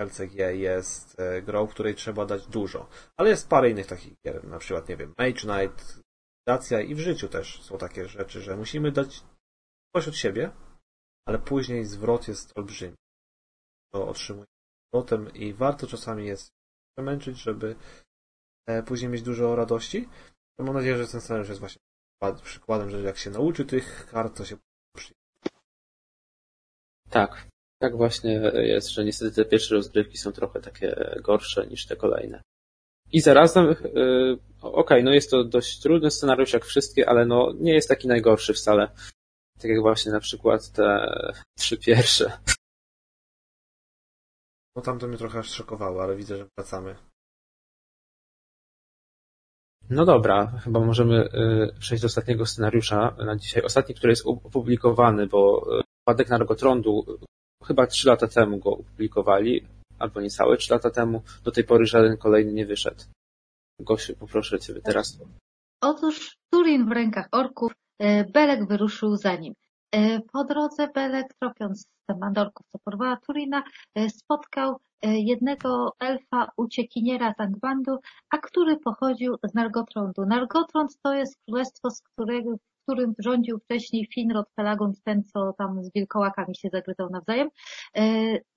LCG 0.00 0.56
jest 0.56 1.20
e, 1.20 1.42
grą, 1.42 1.66
której 1.66 1.94
trzeba 1.94 2.26
dać 2.26 2.46
dużo. 2.46 2.88
Ale 3.16 3.30
jest 3.30 3.48
parę 3.48 3.70
innych 3.70 3.86
takich 3.86 4.14
gier, 4.26 4.44
na 4.44 4.58
przykład, 4.58 4.88
nie 4.88 4.96
wiem, 4.96 5.14
Mage 5.18 5.40
Knight, 5.40 6.00
Dacia 6.48 6.80
i 6.80 6.94
w 6.94 6.98
życiu 6.98 7.28
też 7.28 7.62
są 7.62 7.78
takie 7.78 8.08
rzeczy, 8.08 8.40
że 8.42 8.56
musimy 8.56 8.92
dać 8.92 9.22
coś 9.96 10.08
od 10.08 10.16
siebie, 10.16 10.50
ale 11.28 11.38
później 11.38 11.84
zwrot 11.84 12.28
jest 12.28 12.58
olbrzymi. 12.58 12.96
To 13.94 14.08
otrzymuje 14.08 14.46
zwrotem 14.88 15.34
i 15.34 15.52
warto 15.52 15.86
czasami 15.86 16.26
jest 16.26 16.50
przemęczyć, 16.96 17.38
żeby 17.38 17.76
później 18.86 19.10
mieć 19.10 19.22
dużo 19.22 19.56
radości. 19.56 20.08
mam 20.58 20.74
nadzieję, 20.74 20.96
że 20.96 21.08
ten 21.08 21.20
scenariusz 21.20 21.48
jest 21.48 21.60
właśnie 21.60 21.80
przykładem, 22.42 22.90
że 22.90 23.00
jak 23.00 23.18
się 23.18 23.30
nauczy 23.30 23.64
tych 23.64 24.06
kart, 24.10 24.36
to 24.36 24.44
się 24.44 24.56
przyjdzie. 24.96 25.14
Tak, 27.10 27.48
tak 27.78 27.96
właśnie 27.96 28.32
jest, 28.54 28.88
że 28.88 29.04
niestety 29.04 29.34
te 29.34 29.44
pierwsze 29.44 29.74
rozgrywki 29.74 30.18
są 30.18 30.32
trochę 30.32 30.60
takie 30.60 31.16
gorsze 31.22 31.66
niż 31.66 31.86
te 31.86 31.96
kolejne. 31.96 32.42
I 33.12 33.20
zarazem, 33.20 33.66
yy, 33.66 34.38
okej, 34.60 34.80
okay, 34.80 35.02
no 35.02 35.12
jest 35.12 35.30
to 35.30 35.44
dość 35.44 35.80
trudny 35.80 36.10
scenariusz 36.10 36.52
jak 36.52 36.64
wszystkie, 36.64 37.08
ale 37.08 37.26
no 37.26 37.52
nie 37.60 37.74
jest 37.74 37.88
taki 37.88 38.08
najgorszy 38.08 38.54
wcale. 38.54 38.90
Tak 39.58 39.70
jak 39.70 39.80
właśnie 39.80 40.12
na 40.12 40.20
przykład 40.20 40.72
te 40.72 41.06
trzy 41.58 41.76
pierwsze. 41.76 42.38
No 44.76 44.82
tam 44.82 44.98
to 44.98 45.08
mnie 45.08 45.18
trochę 45.18 45.38
aż 45.38 45.50
szokowało, 45.50 46.02
ale 46.02 46.16
widzę, 46.16 46.36
że 46.36 46.46
wracamy. 46.56 46.96
No 49.90 50.04
dobra, 50.04 50.46
chyba 50.64 50.80
możemy 50.80 51.24
y, 51.24 51.78
przejść 51.78 52.02
do 52.02 52.06
ostatniego 52.06 52.46
scenariusza 52.46 53.16
na 53.18 53.36
dzisiaj. 53.36 53.62
Ostatni, 53.62 53.94
który 53.94 54.12
jest 54.12 54.26
opublikowany, 54.26 55.26
bo 55.26 55.66
Padek 56.04 56.28
Nargotrondu 56.28 57.18
chyba 57.64 57.86
trzy 57.86 58.08
lata 58.08 58.28
temu 58.28 58.58
go 58.58 58.70
opublikowali, 58.70 59.66
albo 59.98 60.20
niecałe 60.20 60.56
trzy 60.56 60.72
lata 60.72 60.90
temu. 60.90 61.22
Do 61.44 61.50
tej 61.50 61.64
pory 61.64 61.86
żaden 61.86 62.16
kolejny 62.16 62.52
nie 62.52 62.66
wyszedł. 62.66 63.04
Gosiu, 63.80 64.16
poproszę 64.16 64.58
Ciebie 64.58 64.80
teraz. 64.80 65.18
Otóż 65.80 66.36
Turin 66.52 66.88
w 66.88 66.92
rękach 66.92 67.28
orków, 67.32 67.72
y, 68.02 68.24
Belek 68.32 68.68
wyruszył 68.68 69.16
za 69.16 69.36
nim. 69.36 69.54
Y, 69.94 70.20
po 70.32 70.44
drodze 70.44 70.88
Belek, 70.94 71.34
tropiąc 71.40 71.88
temat 72.06 72.38
orków, 72.38 72.66
co 72.72 72.78
porwała 72.78 73.16
Turina, 73.16 73.62
spotkał 74.08 74.80
E, 75.02 75.18
jednego 75.18 75.96
elfa 75.98 76.50
uciekiniera 76.56 77.34
z 77.38 77.40
Angbandu, 77.40 77.98
a 78.30 78.38
który 78.38 78.76
pochodził 78.76 79.36
z 79.42 79.54
Nargotrondu. 79.54 80.26
Nargotrond 80.26 80.98
to 81.02 81.14
jest 81.14 81.38
królestwo, 81.46 81.90
z 81.90 82.02
którego, 82.02 82.56
w 82.56 82.82
którym 82.82 83.14
rządził 83.18 83.58
wcześniej 83.58 84.08
Finrod 84.14 84.48
Pelagund, 84.54 85.02
ten 85.04 85.24
co 85.24 85.52
tam 85.52 85.84
z 85.84 85.92
wilkołakami 85.92 86.56
się 86.56 86.68
zagryzał 86.72 87.10
nawzajem. 87.10 87.48
E, 87.96 88.02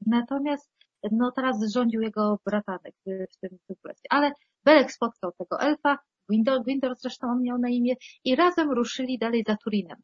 natomiast 0.05 0.69
no 1.11 1.31
teraz 1.31 1.71
rządził 1.73 2.01
jego 2.01 2.39
bratanek 2.45 2.95
w 3.01 3.03
tym, 3.39 3.57
w 3.57 3.65
tym 3.65 3.75
królestwie. 3.81 4.07
Ale 4.09 4.31
Belek 4.63 4.91
spotkał 4.91 5.31
tego 5.31 5.59
elfa, 5.59 5.97
Gwindor, 6.29 6.63
Gwindor 6.63 6.95
zresztą 6.97 7.31
on 7.31 7.41
miał 7.41 7.57
na 7.57 7.69
imię, 7.69 7.95
i 8.23 8.35
razem 8.35 8.71
ruszyli 8.71 9.17
dalej 9.17 9.43
za 9.47 9.55
Turinem. 9.57 9.97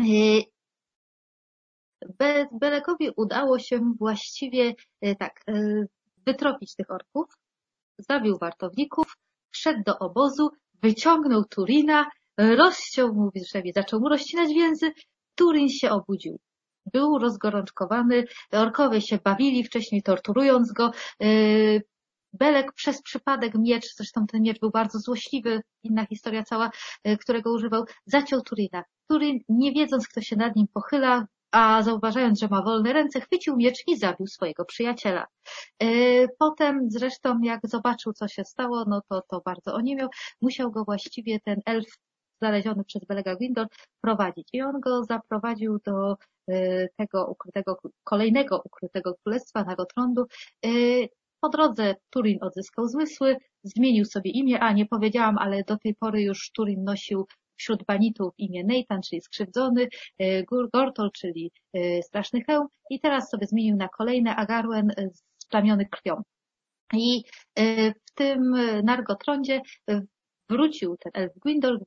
E, 0.00 0.04
Be 2.18 2.46
Belekowi 2.52 3.10
udało 3.16 3.58
się 3.58 3.80
właściwie 3.98 4.74
e, 5.00 5.14
tak 5.16 5.40
e, 5.48 5.84
wytropić 6.26 6.74
tych 6.74 6.90
orków, 6.90 7.26
zabił 7.98 8.38
wartowników, 8.38 9.16
wszedł 9.50 9.82
do 9.86 9.98
obozu, 9.98 10.50
wyciągnął 10.82 11.44
Turina, 11.44 12.10
rozciął 12.38 13.14
mu 13.14 13.30
drzewie, 13.34 13.72
zaczął 13.74 14.00
mu 14.00 14.08
rozcinać 14.08 14.54
więzy, 14.54 14.92
Turin 15.34 15.68
się 15.68 15.90
obudził. 15.90 16.38
Był 16.92 17.18
rozgorączkowany, 17.18 18.24
orkowie 18.52 19.00
się 19.00 19.18
bawili 19.24 19.64
wcześniej, 19.64 20.02
torturując 20.02 20.72
go. 20.72 20.90
E, 22.34 22.38
Belek 22.38 22.72
przez 22.72 23.02
przypadek 23.02 23.54
miecz, 23.54 23.94
zresztą 23.96 24.26
ten 24.26 24.42
miecz 24.42 24.60
był 24.60 24.70
bardzo 24.70 24.98
złośliwy, 24.98 25.62
inna 25.82 26.06
historia 26.06 26.42
cała, 26.42 26.70
którego 27.20 27.52
używał, 27.52 27.84
zaciął 28.06 28.42
Turina. 28.42 28.84
Turin, 29.08 29.38
nie 29.48 29.72
wiedząc, 29.72 30.08
kto 30.08 30.20
się 30.20 30.36
nad 30.36 30.56
nim 30.56 30.66
pochyla, 30.74 31.26
a 31.52 31.82
zauważając, 31.82 32.40
że 32.40 32.48
ma 32.48 32.62
wolne 32.62 32.92
ręce, 32.92 33.20
chwycił 33.20 33.56
miecz 33.56 33.82
i 33.86 33.96
zabił 33.96 34.26
swojego 34.26 34.64
przyjaciela. 34.64 35.26
E, 35.82 35.86
potem 36.38 36.90
zresztą, 36.90 37.40
jak 37.42 37.60
zobaczył, 37.64 38.12
co 38.12 38.28
się 38.28 38.44
stało, 38.44 38.84
no 38.88 39.02
to, 39.08 39.22
to 39.30 39.42
bardzo 39.44 39.74
oniemiał. 39.74 40.08
Musiał 40.40 40.70
go 40.70 40.84
właściwie 40.84 41.40
ten 41.40 41.60
elf 41.66 41.86
znaleziony 42.42 42.84
przez 42.84 43.04
Belega 43.04 43.36
Gwindor 43.36 43.66
prowadzić. 44.00 44.48
I 44.52 44.62
on 44.62 44.80
go 44.80 45.04
zaprowadził 45.04 45.78
do 45.86 46.16
e, 46.48 46.88
tego 46.88 47.26
ukrytego, 47.26 47.78
kolejnego 48.04 48.62
ukrytego 48.64 49.14
królestwa, 49.24 49.64
Nagotrondu. 49.64 50.26
E, 51.44 51.46
po 51.46 51.48
drodze 51.48 51.94
Turin 52.10 52.38
odzyskał 52.40 52.88
zmysły, 52.88 53.36
zmienił 53.62 54.04
sobie 54.04 54.30
imię, 54.30 54.60
a 54.60 54.72
nie 54.72 54.86
powiedziałam, 54.86 55.38
ale 55.38 55.64
do 55.64 55.76
tej 55.76 55.94
pory 55.94 56.22
już 56.22 56.50
Turin 56.52 56.84
nosił 56.84 57.26
wśród 57.56 57.84
banitów 57.84 58.34
imię 58.38 58.64
Nathan, 58.64 59.02
czyli 59.02 59.20
skrzywdzony, 59.20 59.88
e, 60.18 60.42
Gortol, 60.72 61.10
czyli 61.12 61.52
e, 61.74 62.02
straszny 62.02 62.44
hełm 62.44 62.66
i 62.90 63.00
teraz 63.00 63.30
sobie 63.30 63.46
zmienił 63.46 63.76
na 63.76 63.88
kolejne 63.88 64.36
Agarwen 64.36 64.90
e, 64.90 65.08
splamiony 65.38 65.86
krwią. 65.86 66.22
I 66.92 67.22
w 68.06 68.14
tym 68.14 68.54
Nargotrondzie 68.84 69.60
wrócił 70.48 70.96
ten 70.96 71.12
elf 71.14 71.32
Gwindor, 71.44 71.78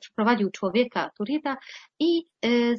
przyprowadził 0.00 0.50
człowieka 0.50 1.10
Turina 1.18 1.56
i 1.98 2.22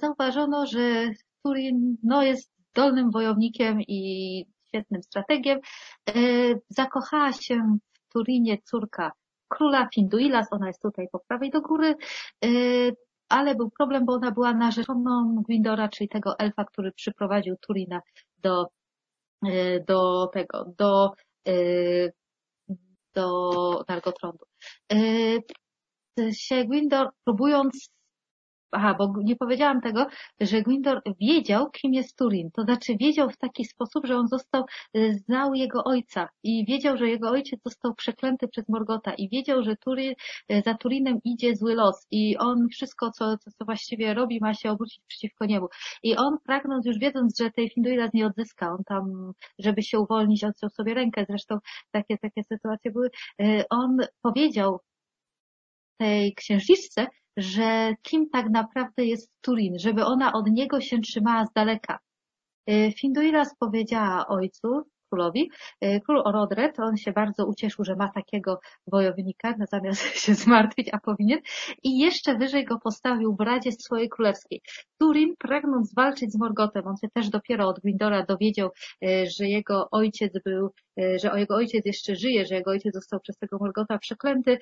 zauważono, 0.01 0.65
że 0.65 1.11
Turin 1.43 1.97
no, 2.03 2.23
jest 2.23 2.51
zdolnym 2.69 3.11
wojownikiem 3.11 3.81
i 3.81 4.45
świetnym 4.75 5.03
strategiem. 5.03 5.59
Zakochała 6.69 7.33
się 7.33 7.77
w 7.93 8.13
Turinie 8.13 8.57
córka 8.63 9.11
króla 9.47 9.87
Finduilas, 9.95 10.47
ona 10.51 10.67
jest 10.67 10.81
tutaj 10.81 11.07
po 11.11 11.19
prawej 11.19 11.49
do 11.49 11.61
góry, 11.61 11.95
y, 12.45 12.95
ale 13.29 13.55
był 13.55 13.69
problem, 13.69 14.05
bo 14.05 14.13
ona 14.13 14.31
była 14.31 14.53
narzeczoną 14.53 15.43
Gwindora, 15.47 15.89
czyli 15.89 16.09
tego 16.09 16.39
elfa, 16.39 16.65
który 16.65 16.91
przyprowadził 16.91 17.55
Turina 17.67 18.01
do, 18.37 18.67
y, 19.47 19.83
do 19.87 20.27
tego, 20.33 20.65
do, 20.77 21.11
do 23.13 23.51
Nargotrondu. 23.87 24.45
Się 26.31 26.65
Gwindor, 26.65 27.09
próbując 27.23 27.89
Aha, 28.71 28.95
bo 28.99 29.13
nie 29.23 29.35
powiedziałam 29.35 29.81
tego, 29.81 30.07
że 30.39 30.61
Gwindor 30.61 31.01
wiedział, 31.21 31.71
kim 31.71 31.93
jest 31.93 32.17
Turin. 32.17 32.51
To 32.51 32.61
znaczy 32.63 32.95
wiedział 32.99 33.29
w 33.29 33.37
taki 33.37 33.65
sposób, 33.65 34.05
że 34.05 34.17
on 34.17 34.27
został, 34.27 34.65
y, 34.97 35.13
znał 35.13 35.53
jego 35.53 35.83
ojca 35.83 36.29
i 36.43 36.65
wiedział, 36.65 36.97
że 36.97 37.09
jego 37.09 37.29
ojciec 37.29 37.59
został 37.63 37.95
przeklęty 37.95 38.47
przez 38.47 38.69
Morgota 38.69 39.13
i 39.13 39.29
wiedział, 39.29 39.63
że 39.63 39.75
Turin, 39.75 40.13
y, 40.51 40.61
za 40.65 40.73
Turinem 40.73 41.19
idzie 41.23 41.55
zły 41.55 41.75
los 41.75 42.07
i 42.11 42.37
on 42.37 42.67
wszystko, 42.69 43.11
co, 43.11 43.37
co 43.37 43.65
właściwie 43.65 44.13
robi, 44.13 44.39
ma 44.41 44.53
się 44.53 44.71
obrócić 44.71 45.01
przeciwko 45.07 45.45
niemu. 45.45 45.67
I 46.03 46.15
on 46.15 46.37
pragnąc, 46.45 46.85
już 46.85 46.97
wiedząc, 46.99 47.37
że 47.39 47.51
tej 47.51 47.69
Finduilas 47.69 48.13
nie 48.13 48.25
odzyska, 48.25 48.71
on 48.71 48.83
tam, 48.83 49.33
żeby 49.59 49.83
się 49.83 49.99
uwolnić, 49.99 50.43
odciął 50.43 50.69
sobie 50.69 50.93
rękę. 50.93 51.25
Zresztą 51.29 51.57
takie, 51.91 52.17
takie 52.17 52.43
sytuacje 52.43 52.91
były. 52.91 53.09
Y, 53.41 53.63
on 53.69 53.97
powiedział 54.21 54.79
tej 55.97 56.33
księżniczce, 56.33 57.07
że 57.37 57.93
kim 58.01 58.29
tak 58.29 58.49
naprawdę 58.49 59.05
jest 59.05 59.31
Turin, 59.41 59.79
żeby 59.79 60.05
ona 60.05 60.33
od 60.33 60.47
niego 60.47 60.81
się 60.81 61.01
trzymała 61.01 61.45
z 61.45 61.53
daleka. 61.53 61.99
Y, 62.69 62.93
Finduilas 62.99 63.55
powiedziała 63.59 64.27
ojcu, 64.27 64.81
królowi, 65.15 65.49
y, 65.83 66.01
król 66.05 66.21
Orodred, 66.25 66.79
on 66.79 66.97
się 66.97 67.11
bardzo 67.11 67.45
ucieszył, 67.45 67.85
że 67.85 67.95
ma 67.95 68.11
takiego 68.11 68.59
wojownika, 68.87 69.55
zamiast 69.71 70.01
się 70.25 70.33
zmartwić, 70.35 70.89
a 70.91 70.99
powinien, 70.99 71.39
i 71.83 71.97
jeszcze 71.99 72.37
wyżej 72.37 72.65
go 72.65 72.79
postawił 72.79 73.35
w 73.35 73.41
Radzie 73.41 73.71
swojej 73.71 74.09
królewskiej. 74.09 74.61
Turin, 74.99 75.33
pragnąc 75.39 75.93
walczyć 75.93 76.31
z 76.31 76.37
Morgotem, 76.37 76.87
on 76.87 76.95
się 77.01 77.07
też 77.09 77.29
dopiero 77.29 77.67
od 77.67 77.79
Gwindora 77.79 78.23
dowiedział, 78.23 78.69
y, 79.03 79.25
że 79.37 79.47
jego 79.47 79.89
ojciec 79.91 80.33
był, 80.45 80.71
że 81.21 81.31
o 81.31 81.37
jego 81.37 81.55
ojciec 81.55 81.85
jeszcze 81.85 82.15
żyje, 82.15 82.45
że 82.45 82.55
jego 82.55 82.71
ojciec 82.71 82.93
został 82.93 83.19
przez 83.19 83.37
tego 83.37 83.57
Morgota 83.57 83.97
przeklęty, 83.97 84.57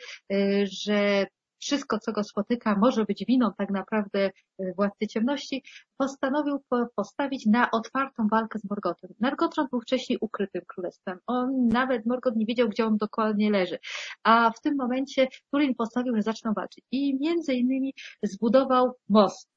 że 0.64 1.26
wszystko, 1.64 2.00
co 2.00 2.12
go 2.12 2.24
spotyka, 2.24 2.76
może 2.78 3.06
być 3.06 3.26
winą 3.28 3.52
tak 3.58 3.70
naprawdę 3.70 4.32
władcy 4.78 5.08
ciemności, 5.08 5.64
postanowił 5.98 6.64
postawić 6.96 7.46
na 7.46 7.72
otwartą 7.72 8.28
walkę 8.28 8.60
z 8.60 8.70
Morgotem. 8.70 9.10
Nargothrond 9.20 9.70
był 9.70 9.82
wcześniej 9.82 10.18
ukrytym 10.22 10.62
królestwem. 10.68 11.20
On 11.28 11.68
nawet 11.68 12.06
Morgot 12.06 12.36
nie 12.36 12.46
wiedział, 12.46 12.70
gdzie 12.70 12.86
on 12.86 12.98
dokładnie 12.98 13.52
leży. 13.52 13.80
A 14.24 14.52
w 14.52 14.62
tym 14.62 14.76
momencie 14.78 15.28
Turin 15.52 15.76
postawił, 15.76 16.16
że 16.16 16.22
zaczną 16.22 16.54
walczyć. 16.54 16.84
I 16.92 17.18
między 17.20 17.54
innymi 17.54 17.94
zbudował 18.24 18.92
most. 19.10 19.50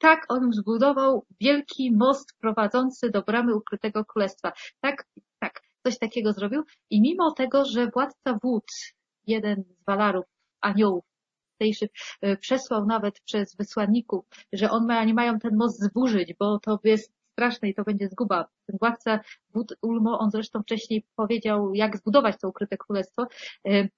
Tak, 0.00 0.26
on 0.28 0.52
zbudował 0.52 1.26
wielki 1.40 1.96
most 1.96 2.32
prowadzący 2.40 3.10
do 3.10 3.22
bramy 3.22 3.54
ukrytego 3.54 4.04
królestwa. 4.04 4.52
Tak, 4.80 5.06
tak, 5.38 5.60
coś 5.86 5.98
takiego 5.98 6.32
zrobił. 6.32 6.62
I 6.90 7.00
mimo 7.00 7.32
tego, 7.32 7.64
że 7.64 7.86
władca 7.86 8.38
wód, 8.42 8.64
jeden 9.26 9.62
z 9.62 9.84
walarów, 9.86 10.24
aniołów 10.60 11.04
tutejszych, 11.60 11.90
e, 12.22 12.36
przesłał 12.36 12.86
nawet 12.86 13.20
przez 13.20 13.56
wysłanników, 13.56 14.24
że 14.52 14.70
on 14.70 14.86
ma, 14.86 15.04
nie 15.04 15.14
mają 15.14 15.38
ten 15.38 15.56
most 15.56 15.80
zburzyć, 15.80 16.34
bo 16.38 16.58
to 16.58 16.80
jest 16.84 17.12
straszne 17.32 17.68
i 17.68 17.74
to 17.74 17.84
będzie 17.84 18.08
zguba. 18.08 18.48
Ten 18.66 18.76
władca 18.80 19.20
wód 19.54 19.74
Ulmo, 19.82 20.18
on 20.18 20.30
zresztą 20.30 20.62
wcześniej 20.62 21.04
powiedział, 21.16 21.74
jak 21.74 21.96
zbudować 21.96 22.36
to 22.40 22.48
ukryte 22.48 22.76
królestwo 22.76 23.26
e, 23.68 23.88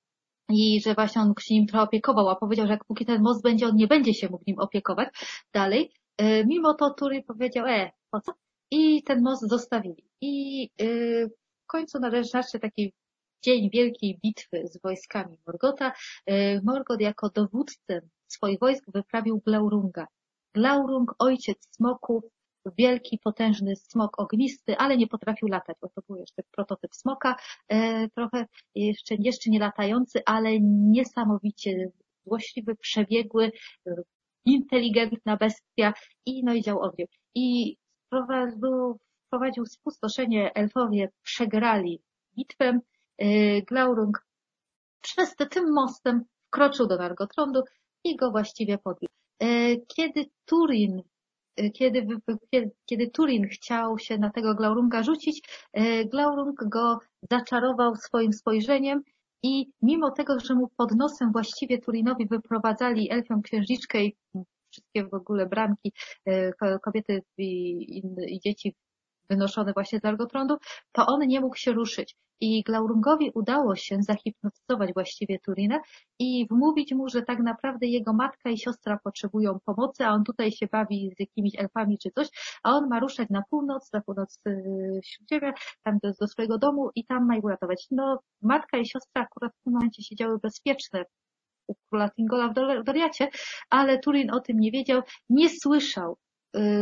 i 0.48 0.80
że 0.80 0.94
właśnie 0.94 1.22
on 1.22 1.34
się 1.40 1.54
nim 1.54 1.66
trochę 1.66 1.84
opiekował, 1.84 2.28
a 2.28 2.36
powiedział, 2.36 2.66
że 2.66 2.72
jak 2.72 2.84
póki 2.84 3.06
ten 3.06 3.22
most 3.22 3.42
będzie, 3.42 3.66
on 3.66 3.76
nie 3.76 3.86
będzie 3.86 4.14
się 4.14 4.28
mógł 4.28 4.44
nim 4.46 4.58
opiekować 4.58 5.08
dalej. 5.54 5.92
E, 6.18 6.44
mimo 6.44 6.74
to 6.74 6.90
Tury 6.90 7.22
powiedział, 7.22 7.66
e, 7.66 7.90
po 8.10 8.20
co? 8.20 8.32
I 8.70 9.02
ten 9.02 9.22
most 9.22 9.48
zostawili. 9.48 10.04
I 10.20 10.70
w 11.64 11.66
końcu 11.66 11.98
należy 12.00 12.30
taki 12.60 12.94
dzień 13.42 13.70
wielkiej 13.70 14.18
bitwy 14.22 14.68
z 14.68 14.80
wojskami 14.82 15.38
Morgota, 15.46 15.92
e, 16.26 16.60
Morgot 16.60 17.00
jako 17.00 17.30
dowódcę 17.30 18.00
swoich 18.28 18.58
wojsk 18.58 18.84
wyprawił 18.94 19.40
Glaurunga. 19.46 20.06
Glaurung, 20.54 21.14
ojciec 21.18 21.68
smoków, 21.70 22.24
wielki, 22.78 23.18
potężny 23.18 23.76
smok 23.76 24.20
ognisty, 24.20 24.76
ale 24.76 24.96
nie 24.96 25.06
potrafił 25.06 25.48
latać, 25.48 25.76
bo 25.80 25.88
to 25.88 26.02
był 26.08 26.16
jeszcze 26.16 26.42
prototyp 26.50 26.94
smoka, 26.94 27.36
e, 27.68 28.08
trochę 28.08 28.46
jeszcze, 28.74 29.14
jeszcze 29.14 29.50
nie 29.50 29.58
latający, 29.58 30.22
ale 30.26 30.60
niesamowicie 30.60 31.90
złośliwy, 32.26 32.76
przebiegły, 32.76 33.52
inteligentna 34.44 35.36
bestia 35.36 35.92
i 36.26 36.44
no 36.44 36.54
i 36.54 36.62
dział 36.62 36.80
ogniu. 36.80 37.06
I 37.34 37.76
wprowadził 39.26 39.66
spustoszenie, 39.66 40.54
elfowie 40.54 41.08
przegrali 41.22 42.02
bitwę, 42.36 42.80
Glaurung 43.68 44.24
przez 45.00 45.36
tym 45.50 45.72
mostem 45.72 46.24
wkroczył 46.46 46.86
do 46.86 46.96
Nargotrondu 46.96 47.62
i 48.04 48.16
go 48.16 48.30
właściwie 48.30 48.78
podbił. 48.78 49.08
Y, 49.42 49.82
kiedy 49.96 50.24
Turin 50.44 51.02
y, 51.60 51.70
kiedy, 51.70 52.06
kiedy, 52.50 52.70
kiedy 52.86 53.10
Turin 53.10 53.48
chciał 53.48 53.98
się 53.98 54.18
na 54.18 54.30
tego 54.30 54.54
Glaurunga 54.54 55.02
rzucić, 55.02 55.48
Glaurung 56.10 56.64
go 56.64 56.98
zaczarował 57.30 57.96
swoim 57.96 58.32
spojrzeniem 58.32 59.02
i 59.42 59.70
mimo 59.82 60.10
tego, 60.10 60.40
że 60.40 60.54
mu 60.54 60.68
pod 60.76 60.94
nosem 60.94 61.32
właściwie 61.32 61.78
Turinowi 61.78 62.26
wyprowadzali 62.26 63.10
elfią 63.10 63.42
księżniczkę 63.42 64.04
i 64.04 64.16
wszystkie 64.70 65.04
w 65.04 65.14
ogóle 65.14 65.46
bramki, 65.46 65.92
kobiety 66.82 67.22
i, 67.38 67.98
i, 67.98 68.02
i 68.34 68.40
dzieci 68.40 68.74
wynoszone 69.30 69.72
właśnie 69.72 69.98
z 69.98 70.02
Nargotrondu, 70.02 70.56
to 70.92 71.06
on 71.06 71.20
nie 71.20 71.40
mógł 71.40 71.56
się 71.56 71.72
ruszyć. 71.72 72.16
I 72.40 72.62
Glaurungowi 72.62 73.30
udało 73.34 73.76
się 73.76 74.02
zahipnotyzować 74.02 74.92
właściwie 74.94 75.38
Turinę 75.38 75.80
i 76.18 76.46
wmówić 76.50 76.92
mu, 76.92 77.08
że 77.08 77.22
tak 77.22 77.38
naprawdę 77.38 77.86
jego 77.86 78.12
matka 78.12 78.50
i 78.50 78.58
siostra 78.58 78.98
potrzebują 79.04 79.58
pomocy, 79.64 80.04
a 80.04 80.10
on 80.10 80.24
tutaj 80.24 80.52
się 80.52 80.66
bawi 80.66 81.10
z 81.16 81.20
jakimiś 81.20 81.58
elfami 81.58 81.98
czy 81.98 82.10
coś, 82.10 82.28
a 82.62 82.70
on 82.70 82.88
ma 82.88 83.00
ruszać 83.00 83.28
na 83.30 83.42
północ, 83.50 83.92
na 83.92 84.00
północ 84.00 84.40
yy, 84.46 85.00
Śródziemia, 85.04 85.52
tam 85.82 85.98
do, 86.02 86.12
do 86.20 86.28
swojego 86.28 86.58
domu 86.58 86.90
i 86.94 87.04
tam 87.04 87.26
ma 87.26 87.36
ich 87.36 87.44
uratować. 87.44 87.86
No, 87.90 88.18
matka 88.42 88.78
i 88.78 88.86
siostra 88.86 89.22
akurat 89.22 89.52
w 89.60 89.64
tym 89.64 89.72
momencie 89.72 90.02
siedziały 90.02 90.38
bezpieczne 90.38 91.04
u 91.66 91.74
króla 91.74 92.10
Tingola 92.10 92.48
w 92.48 92.84
Doriacie, 92.84 93.28
ale 93.70 93.98
Turin 93.98 94.30
o 94.30 94.40
tym 94.40 94.60
nie 94.60 94.70
wiedział, 94.70 95.02
nie 95.28 95.50
słyszał 95.50 96.18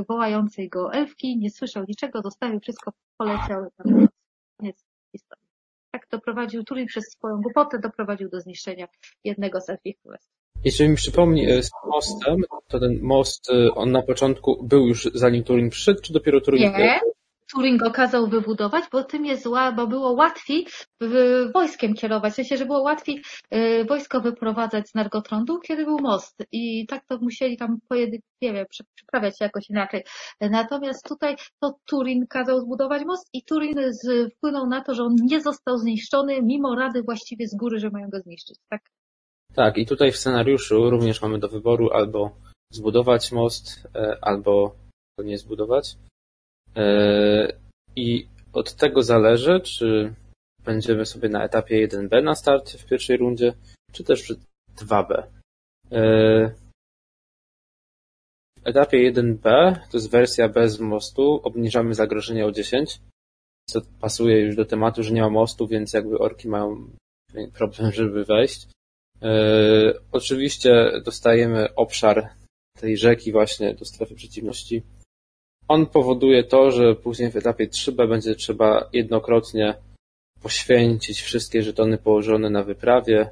wołającej 0.08 0.68
go 0.68 0.92
elfki, 0.92 1.38
nie 1.38 1.50
słyszał 1.50 1.84
niczego, 1.88 2.22
zostawił 2.22 2.60
wszystko, 2.60 2.92
poleciał. 3.18 3.66
Koniec 4.58 4.84
historii. 5.12 5.46
Tak 5.90 6.06
doprowadził, 6.10 6.64
Turin 6.64 6.86
przez 6.86 7.04
swoją 7.04 7.40
głupotę 7.40 7.78
doprowadził 7.78 8.28
do 8.28 8.40
zniszczenia 8.40 8.88
jednego 9.24 9.60
z 9.60 9.70
elfich 9.70 9.96
królestw. 10.02 10.30
Jeśli 10.64 10.88
mi 10.88 10.96
przypomni 10.96 11.50
e, 11.50 11.62
z 11.62 11.70
mostem, 11.86 12.42
to 12.68 12.80
ten 12.80 12.98
most, 13.02 13.50
e, 13.50 13.74
on 13.74 13.92
na 13.92 14.02
początku 14.02 14.66
był 14.66 14.86
już 14.86 15.08
zanim 15.14 15.44
Turin 15.44 15.70
przyszedł, 15.70 16.00
czy 16.02 16.12
dopiero 16.12 16.40
Turin 16.40 16.62
Nie, 16.62 17.00
Turing 17.52 17.82
okazał 17.82 18.26
wybudować, 18.26 18.84
bo 18.92 19.04
tym 19.04 19.26
jest 19.26 19.42
zła, 19.42 19.72
bo 19.72 19.86
było 19.86 20.12
łatwiej 20.12 20.66
wojskiem 21.54 21.94
kierować, 21.94 22.32
w 22.32 22.36
sensie, 22.36 22.56
że 22.56 22.66
było 22.66 22.82
łatwiej 22.82 23.22
y, 23.54 23.84
wojsko 23.88 24.20
wyprowadzać 24.20 24.88
z 24.88 24.94
Nargotrondu, 24.94 25.58
kiedy 25.60 25.84
był 25.84 25.98
most 25.98 26.44
i 26.52 26.86
tak 26.86 27.04
to 27.06 27.18
musieli 27.18 27.56
tam 27.56 27.78
pojedynie, 27.88 28.22
nie 28.42 28.52
wiem, 28.52 28.66
przeprawiać 28.94 29.38
się 29.38 29.44
jakoś 29.44 29.70
inaczej. 29.70 30.04
Natomiast 30.40 31.08
tutaj 31.08 31.36
to 31.60 31.74
Turin 31.84 32.26
kazał 32.26 32.60
zbudować 32.60 33.04
most 33.04 33.28
i 33.32 33.44
Turin 33.44 33.76
wpłynął 34.36 34.66
na 34.66 34.84
to, 34.84 34.94
że 34.94 35.02
on 35.02 35.14
nie 35.22 35.40
został 35.40 35.78
zniszczony, 35.78 36.42
mimo 36.42 36.74
rady 36.74 37.02
właściwie 37.02 37.48
z 37.48 37.56
góry, 37.56 37.78
że 37.78 37.90
mają 37.90 38.08
go 38.08 38.20
zniszczyć, 38.20 38.58
tak? 38.68 38.82
Tak, 39.54 39.78
i 39.78 39.86
tutaj 39.86 40.12
w 40.12 40.16
scenariuszu 40.16 40.90
również 40.90 41.22
mamy 41.22 41.38
do 41.38 41.48
wyboru 41.48 41.90
albo 41.92 42.30
zbudować 42.72 43.32
most, 43.32 43.88
e, 43.94 44.18
albo 44.22 44.74
nie 45.18 45.38
zbudować. 45.38 45.96
E, 46.76 47.52
I 47.96 48.26
od 48.52 48.74
tego 48.74 49.02
zależy, 49.02 49.60
czy 49.60 50.14
będziemy 50.64 51.06
sobie 51.06 51.28
na 51.28 51.44
etapie 51.44 51.88
1B 51.88 52.22
na 52.22 52.34
starcie 52.34 52.78
w 52.78 52.86
pierwszej 52.86 53.16
rundzie, 53.16 53.52
czy 53.92 54.04
też 54.04 54.22
przy 54.22 54.36
2B. 54.76 55.22
E, 55.92 56.54
w 58.56 58.66
etapie 58.66 59.12
1B, 59.12 59.74
to 59.90 59.96
jest 59.96 60.10
wersja 60.10 60.48
bez 60.48 60.80
mostu, 60.80 61.40
obniżamy 61.42 61.94
zagrożenie 61.94 62.46
o 62.46 62.52
10, 62.52 63.00
co 63.68 63.80
pasuje 64.00 64.40
już 64.40 64.56
do 64.56 64.64
tematu, 64.64 65.02
że 65.02 65.12
nie 65.12 65.22
ma 65.22 65.30
mostu, 65.30 65.66
więc 65.66 65.92
jakby 65.92 66.18
orki 66.18 66.48
mają 66.48 66.90
problem, 67.58 67.92
żeby 67.92 68.24
wejść. 68.24 68.68
E, 69.22 69.30
oczywiście 70.12 70.92
dostajemy 71.04 71.74
obszar 71.74 72.28
tej 72.80 72.96
rzeki 72.96 73.32
właśnie 73.32 73.74
do 73.74 73.84
strefy 73.84 74.14
przeciwności 74.14 74.82
on 75.70 75.86
powoduje 75.86 76.44
to, 76.44 76.70
że 76.70 76.94
później 76.94 77.30
w 77.30 77.36
etapie 77.36 77.68
3B 77.68 78.08
będzie 78.08 78.34
trzeba 78.34 78.88
jednokrotnie 78.92 79.74
poświęcić 80.42 81.20
wszystkie 81.20 81.62
żetony 81.62 81.98
położone 81.98 82.50
na 82.50 82.62
wyprawie, 82.62 83.30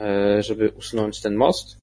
e, 0.00 0.42
żeby 0.42 0.70
usunąć 0.70 1.20
ten 1.20 1.34
most. 1.36 1.78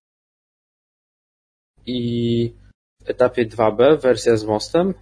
I 1.85 2.53
w 3.01 3.09
etapie 3.09 3.45
2B, 3.45 4.01
wersja 4.01 4.37
z 4.37 4.45
mostem, 4.45 4.93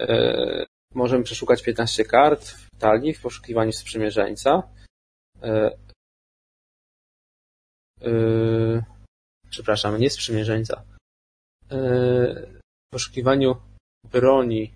e, 0.00 0.64
możemy 0.94 1.24
przeszukać 1.24 1.62
15 1.62 2.04
kart 2.04 2.44
w 2.44 2.78
talii 2.78 3.14
w 3.14 3.22
poszukiwaniu 3.22 3.72
sprzymierzeńca. 3.72 4.62
E, 5.42 5.70
przepraszam, 9.50 10.00
nie 10.00 10.10
sprzymierzeńca. 10.10 10.84
W 11.70 12.92
poszukiwaniu 12.92 13.71
broni 14.04 14.72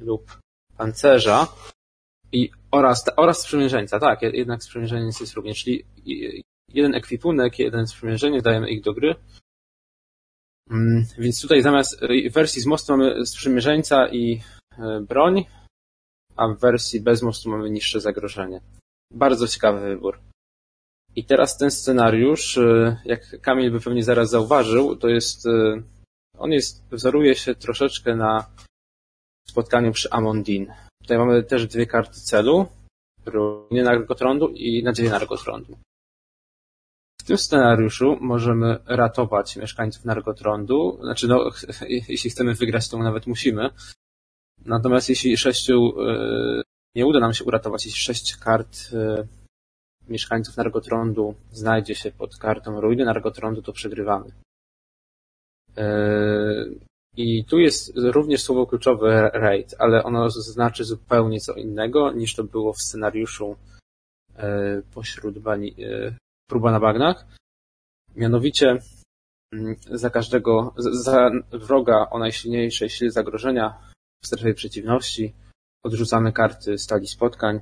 lub 0.00 0.38
pancerza 0.76 1.48
i 2.32 2.50
oraz, 2.70 3.04
oraz 3.16 3.40
sprzymierzeńca, 3.40 4.00
tak, 4.00 4.22
jednak 4.22 4.62
sprzymierzeniec 4.62 5.20
jest 5.20 5.34
również, 5.34 5.64
czyli 5.64 5.84
jeden 6.68 6.94
ekwipunek, 6.94 7.58
jeden 7.58 7.86
sprzymierzenie, 7.86 8.42
dajemy 8.42 8.70
ich 8.70 8.82
do 8.82 8.92
gry. 8.92 9.14
Mm, 10.70 11.06
więc 11.18 11.42
tutaj 11.42 11.62
zamiast 11.62 12.00
wersji 12.30 12.62
z 12.62 12.66
mostu 12.66 12.96
mamy 12.96 13.26
sprzymierzeńca 13.26 14.08
i 14.08 14.40
e, 14.78 15.00
broń, 15.00 15.44
a 16.36 16.48
w 16.48 16.58
wersji 16.58 17.00
bez 17.00 17.22
mostu 17.22 17.50
mamy 17.50 17.70
niższe 17.70 18.00
zagrożenie. 18.00 18.60
Bardzo 19.12 19.48
ciekawy 19.48 19.80
wybór. 19.80 20.20
I 21.16 21.24
teraz 21.24 21.58
ten 21.58 21.70
scenariusz, 21.70 22.58
e, 22.58 22.96
jak 23.04 23.40
Kamil 23.40 23.72
by 23.72 23.80
pewnie 23.80 24.04
zaraz 24.04 24.30
zauważył, 24.30 24.96
to 24.96 25.08
jest, 25.08 25.44
on 26.38 26.52
jest, 26.52 26.84
wzoruje 26.90 27.34
się 27.34 27.54
troszeczkę 27.54 28.16
na 28.16 28.46
spotkaniu 29.50 29.92
przy 29.92 30.10
Amondin. 30.10 30.72
Tutaj 31.02 31.18
mamy 31.18 31.42
też 31.42 31.66
dwie 31.66 31.86
karty 31.86 32.20
celu, 32.20 32.66
ruiny 33.26 33.82
Nargotrondu 33.82 34.48
i 34.48 34.82
nadzieję 34.82 35.10
Nargotrondu. 35.10 35.76
W 37.20 37.24
tym 37.24 37.38
scenariuszu 37.38 38.16
możemy 38.20 38.78
ratować 38.86 39.56
mieszkańców 39.56 40.04
Nargotrondu, 40.04 40.98
znaczy 41.02 41.28
no, 41.28 41.50
jeśli 42.08 42.30
chcemy 42.30 42.54
wygrać, 42.54 42.88
to 42.88 42.98
nawet 42.98 43.26
musimy. 43.26 43.70
Natomiast 44.64 45.08
jeśli 45.08 45.36
sześciu, 45.36 45.94
e, 46.00 46.62
nie 46.94 47.06
uda 47.06 47.20
nam 47.20 47.34
się 47.34 47.44
uratować, 47.44 47.86
jeśli 47.86 48.00
sześć 48.00 48.36
kart 48.36 48.78
e, 48.92 49.26
mieszkańców 50.08 50.56
Nargotrondu 50.56 51.34
znajdzie 51.52 51.94
się 51.94 52.10
pod 52.10 52.36
kartą 52.36 52.80
ruiny 52.80 53.04
Nargotrondu, 53.04 53.62
to 53.62 53.72
przegrywamy. 53.72 54.30
I 57.16 57.44
tu 57.44 57.58
jest 57.58 57.92
również 57.96 58.42
słowo 58.42 58.66
kluczowe 58.66 59.30
raid, 59.34 59.74
ale 59.78 60.04
ono 60.04 60.30
znaczy 60.30 60.84
zupełnie 60.84 61.40
co 61.40 61.54
innego 61.54 62.12
niż 62.12 62.34
to 62.34 62.44
było 62.44 62.72
w 62.72 62.82
scenariuszu 62.82 63.56
pośród 64.94 65.38
bani, 65.38 65.74
próba 66.48 66.70
na 66.70 66.80
bagnach. 66.80 67.26
Mianowicie 68.16 68.78
mm, 69.52 69.76
za 69.90 70.10
każdego, 70.10 70.74
za 70.76 71.30
wroga 71.50 72.06
o 72.10 72.18
najsilniejszej 72.18 72.90
sile 72.90 73.10
zagrożenia 73.10 73.78
w 74.22 74.26
strefie 74.26 74.54
przeciwności 74.54 75.34
odrzucamy 75.84 76.32
karty 76.32 76.78
stali 76.78 77.06
spotkań. 77.06 77.60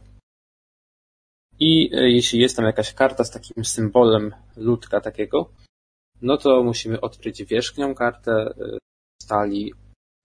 I 1.61 1.91
e, 1.95 2.11
jeśli 2.11 2.41
jest 2.41 2.57
tam 2.57 2.65
jakaś 2.65 2.95
karta 2.95 3.25
z 3.25 3.31
takim 3.31 3.65
symbolem 3.65 4.35
ludka 4.57 5.01
takiego, 5.01 5.51
no 6.23 6.37
to 6.37 6.63
musimy 6.63 7.01
odkryć 7.01 7.45
wierzchnią 7.45 7.95
kartę 7.95 8.33
e, 8.33 8.79
stali 9.25 9.75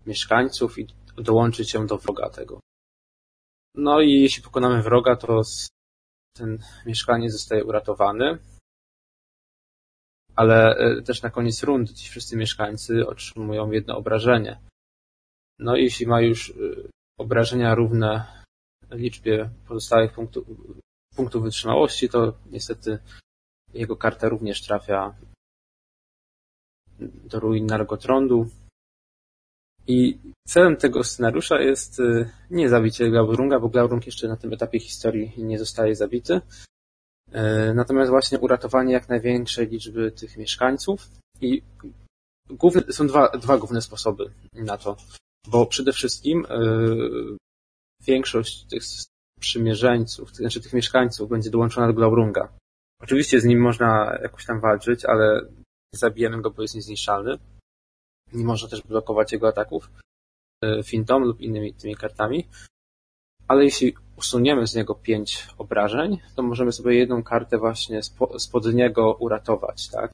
mieszkańców 0.06 0.80
i 0.80 0.88
dołączyć 1.18 1.74
ją 1.74 1.88
do 1.88 1.98
wroga 1.98 2.30
tego. 2.30 2.60
No 3.76 4.02
i 4.02 4.12
jeśli 4.12 4.44
pokonamy 4.44 4.82
wroga, 4.82 5.16
to 5.16 5.42
ten 6.38 6.60
mieszkaniec 6.86 7.32
zostaje 7.34 7.64
uratowany 7.64 8.40
ale 10.40 10.78
e, 10.78 11.02
też 11.02 11.22
na 11.22 11.30
koniec 11.30 11.64
rundy 11.64 11.94
ci 11.94 12.10
wszyscy 12.10 12.38
mieszkańcy 12.38 13.08
otrzymują 13.08 13.72
jedno 13.72 13.98
obrażenie. 13.98 14.60
No 15.60 15.76
i 15.76 15.84
jeśli 15.84 16.08
ma 16.08 16.22
już 16.22 16.50
e, 16.50 16.54
obrażenia 17.18 17.76
równe 17.76 18.26
liczbie 18.92 19.50
pozostałych 19.68 20.14
punktów, 20.14 20.48
punktów 21.16 21.44
wytrzymałości, 21.44 22.10
to 22.10 22.34
niestety 22.46 23.00
jego 23.74 23.96
karta 23.96 24.30
również 24.30 24.62
trafia 24.62 25.16
do 27.00 27.40
ruin 27.40 27.66
Nargotrondu. 27.66 28.50
I 29.90 30.18
celem 30.48 30.78
tego 30.78 31.04
scenariusza 31.04 31.62
jest 31.62 32.00
e, 32.00 32.30
nie 32.52 32.70
zabicie 32.70 33.10
Glaurunga, 33.10 33.60
bo 33.60 33.70
Glaurung 33.70 34.06
jeszcze 34.06 34.28
na 34.28 34.38
tym 34.38 34.54
etapie 34.54 34.80
historii 34.80 35.34
nie 35.38 35.60
zostaje 35.60 35.96
zabity, 35.96 36.42
E, 37.32 37.74
natomiast 37.74 38.12
właśnie 38.12 38.40
uratowanie 38.40 38.94
jak 38.94 39.10
największej 39.10 39.68
liczby 39.68 40.12
tych 40.12 40.38
mieszkańców 40.38 41.10
i 41.42 41.62
główne, 42.50 42.82
są 42.94 43.08
dwa, 43.08 43.30
dwa 43.30 43.58
główne 43.58 43.82
sposoby 43.82 44.32
na 44.54 44.78
to, 44.78 44.98
bo 45.48 45.66
przede 45.66 45.94
wszystkim 45.94 46.46
yy, 46.50 47.38
większość 48.08 48.66
tych 48.66 48.84
przymierzeńców, 49.40 50.36
znaczy 50.36 50.62
tych 50.62 50.74
mieszkańców 50.74 51.30
będzie 51.30 51.50
dołączona 51.50 51.88
do 51.88 51.94
Glaurunga. 51.94 52.50
Oczywiście 53.02 53.42
z 53.42 53.46
nim 53.46 53.60
można 53.60 54.18
jakoś 54.22 54.46
tam 54.46 54.60
walczyć, 54.60 55.06
ale 55.06 55.42
zabijemy 55.96 56.42
go, 56.42 56.52
bo 56.52 56.62
jest 56.62 56.76
niezniszczalny. 56.76 57.38
Nie 58.34 58.46
można 58.46 58.70
też 58.70 58.82
blokować 58.82 59.32
jego 59.32 59.48
ataków 59.48 59.90
e, 60.64 60.84
fintą 60.84 61.20
lub 61.20 61.42
innymi 61.42 61.74
tymi 61.74 61.96
kartami 61.96 62.46
ale 63.50 63.64
jeśli 63.64 63.94
usuniemy 64.18 64.68
z 64.68 64.76
niego 64.76 64.96
pięć 64.96 65.48
obrażeń, 65.58 66.18
to 66.36 66.44
możemy 66.44 66.72
sobie 66.72 66.96
jedną 66.96 67.24
kartę 67.24 67.58
właśnie 67.58 68.02
spod 68.38 68.74
niego 68.74 69.14
uratować, 69.14 69.90
tak? 69.90 70.12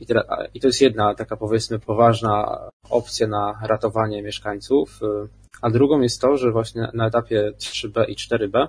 I, 0.00 0.06
teraz, 0.06 0.26
I 0.54 0.60
to 0.60 0.66
jest 0.66 0.80
jedna 0.80 1.14
taka 1.14 1.36
powiedzmy 1.36 1.78
poważna 1.78 2.58
opcja 2.90 3.26
na 3.26 3.60
ratowanie 3.62 4.22
mieszkańców, 4.22 5.00
a 5.62 5.70
drugą 5.70 6.00
jest 6.00 6.20
to, 6.20 6.36
że 6.36 6.52
właśnie 6.52 6.88
na 6.94 7.06
etapie 7.06 7.52
3B 7.58 8.04
i 8.08 8.16
4B 8.16 8.68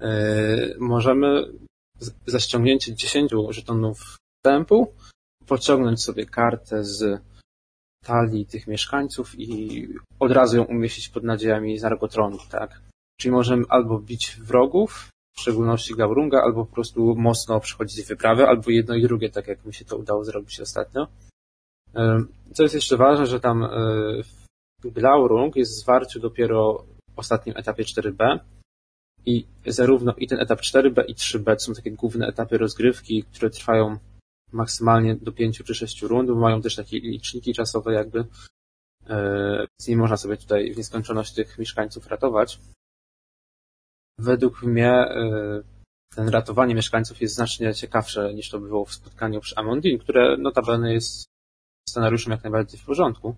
yy, 0.00 0.76
możemy 0.78 1.52
za 2.26 2.40
ściągnięcie 2.40 2.94
10 2.94 3.32
żetonów 3.48 4.16
tempu 4.44 4.92
pociągnąć 5.46 6.02
sobie 6.02 6.26
kartę 6.26 6.84
z 6.84 7.20
talii 8.04 8.46
tych 8.46 8.66
mieszkańców 8.66 9.38
i 9.38 9.88
od 10.18 10.32
razu 10.32 10.56
ją 10.56 10.64
umieścić 10.64 11.08
pod 11.08 11.24
nadziejami 11.24 11.78
Zargotronu, 11.78 12.38
tak? 12.50 12.80
Czyli 13.18 13.32
możemy 13.32 13.64
albo 13.68 13.98
bić 13.98 14.36
wrogów, 14.40 15.08
w 15.36 15.40
szczególności 15.40 15.94
Gaurunga, 15.94 16.42
albo 16.42 16.66
po 16.66 16.72
prostu 16.74 17.14
mocno 17.16 17.60
przechodzić 17.60 18.06
wyprawę, 18.06 18.48
albo 18.48 18.70
jedno 18.70 18.94
i 18.94 19.02
drugie, 19.02 19.30
tak 19.30 19.48
jak 19.48 19.64
mi 19.64 19.74
się 19.74 19.84
to 19.84 19.96
udało 19.96 20.24
zrobić 20.24 20.60
ostatnio. 20.60 21.08
Co 22.54 22.62
jest 22.62 22.74
jeszcze 22.74 22.96
ważne, 22.96 23.26
że 23.26 23.40
tam 23.40 23.64
e, 23.64 23.70
Glaurung 24.84 25.56
jest 25.56 25.80
zwarty 25.80 26.20
dopiero 26.20 26.84
w 27.14 27.18
ostatnim 27.18 27.56
etapie 27.56 27.84
4B 27.84 28.38
i 29.26 29.46
zarówno 29.66 30.14
i 30.16 30.28
ten 30.28 30.40
etap 30.40 30.60
4B 30.60 31.04
i 31.08 31.14
3B 31.14 31.44
to 31.44 31.60
są 31.60 31.74
takie 31.74 31.90
główne 31.90 32.26
etapy 32.26 32.58
rozgrywki, 32.58 33.22
które 33.22 33.50
trwają 33.50 33.98
maksymalnie 34.52 35.16
do 35.16 35.32
5 35.32 35.62
czy 35.64 35.74
6 35.74 36.02
rund, 36.02 36.30
mają 36.30 36.62
też 36.62 36.76
takie 36.76 37.00
liczniki 37.00 37.54
czasowe 37.54 37.92
jakby, 37.92 38.24
e, 39.08 39.66
z 39.80 39.88
nie 39.88 39.96
można 39.96 40.16
sobie 40.16 40.36
tutaj 40.36 40.72
w 40.74 40.76
nieskończoność 40.76 41.34
tych 41.34 41.58
mieszkańców 41.58 42.06
ratować 42.06 42.58
według 44.20 44.62
mnie 44.62 45.08
y, 45.10 45.62
ten 46.14 46.28
ratowanie 46.28 46.74
mieszkańców 46.74 47.20
jest 47.20 47.34
znacznie 47.34 47.74
ciekawsze 47.74 48.34
niż 48.34 48.50
to 48.50 48.60
było 48.60 48.84
w 48.84 48.94
spotkaniu 48.94 49.40
przy 49.40 49.56
Amondin, 49.56 49.98
które 49.98 50.36
notabene 50.36 50.92
jest 50.92 51.24
scenariuszem 51.88 52.32
jak 52.32 52.42
najbardziej 52.44 52.80
w 52.80 52.84
porządku. 52.84 53.36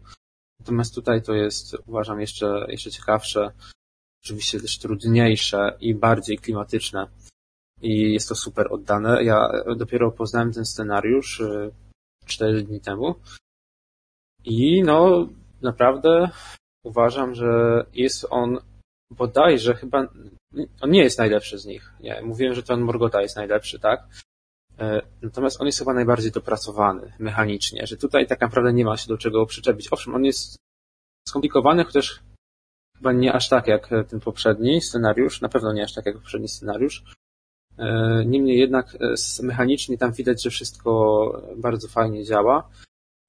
Natomiast 0.61 0.95
tutaj 0.95 1.23
to 1.23 1.35
jest, 1.35 1.77
uważam, 1.87 2.21
jeszcze, 2.21 2.67
jeszcze 2.69 2.91
ciekawsze, 2.91 3.53
oczywiście 4.25 4.61
też 4.61 4.79
trudniejsze 4.79 5.77
i 5.81 5.95
bardziej 5.95 6.39
klimatyczne. 6.39 7.07
I 7.83 8.13
jest 8.13 8.29
to 8.29 8.35
super 8.35 8.67
oddane. 8.71 9.25
Ja 9.25 9.53
dopiero 9.77 10.11
poznałem 10.11 10.53
ten 10.53 10.65
scenariusz 10.65 11.41
y, 11.41 11.71
cztery 12.27 12.63
dni 12.63 12.81
temu. 12.81 13.15
I 14.45 14.83
no, 14.83 15.29
naprawdę 15.63 16.31
uważam, 16.85 17.35
że 17.35 17.85
jest 17.95 18.27
on 18.31 18.59
bodajże 19.11 19.75
chyba 19.75 20.09
on 20.81 20.91
nie 20.91 21.03
jest 21.03 21.19
najlepszy 21.19 21.59
z 21.59 21.67
nich. 21.67 21.93
Nie, 22.01 22.23
mówiłem, 22.23 22.55
że 22.55 22.63
ten 22.63 22.81
Morgota 22.81 23.23
jest 23.23 23.37
najlepszy, 23.37 23.81
tak? 23.81 24.07
E, 24.79 25.03
natomiast 25.23 25.61
on 25.61 25.67
jest 25.67 25.79
chyba 25.79 25.95
najbardziej 25.95 26.33
dopracowany 26.33 27.13
mechanicznie, 27.19 27.87
że 27.87 27.97
tutaj 27.97 28.27
tak 28.27 28.41
naprawdę 28.41 28.73
nie 28.73 28.85
ma 28.85 28.97
się 28.97 29.09
do 29.09 29.19
czego 29.19 29.47
przyczepić. 29.47 29.89
Owszem, 29.93 30.15
on 30.15 30.25
jest 30.25 30.57
skomplikowany, 31.29 31.85
chociaż 31.85 32.21
chyba 32.97 33.13
nie 33.13 33.33
aż 33.33 33.49
tak 33.49 33.67
jak 33.67 33.89
ten 34.09 34.21
poprzedni 34.21 34.81
scenariusz, 34.81 35.41
na 35.41 35.49
pewno 35.49 35.73
nie 35.73 35.85
aż 35.85 35.95
tak 35.95 36.07
jak 36.07 36.15
poprzedni 36.15 36.49
scenariusz. 36.49 37.05
E, 37.79 38.25
niemniej 38.27 38.59
jednak 38.59 38.95
e, 38.95 39.15
mechanicznie 39.43 39.99
tam 39.99 40.13
widać, 40.13 40.43
że 40.43 40.51
wszystko 40.51 41.43
bardzo 41.57 41.89
fajnie 41.89 42.25
działa 42.25 42.69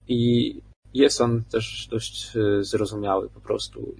i 0.07 0.61
jest 0.93 1.21
on 1.21 1.43
też 1.43 1.87
dość 1.91 2.31
zrozumiały 2.61 3.29
po 3.29 3.41
prostu. 3.41 3.95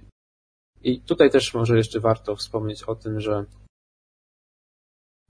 I 0.82 1.00
tutaj 1.00 1.30
też 1.30 1.54
może 1.54 1.76
jeszcze 1.76 2.00
warto 2.00 2.36
wspomnieć 2.36 2.82
o 2.82 2.94
tym, 2.94 3.20
że 3.20 3.44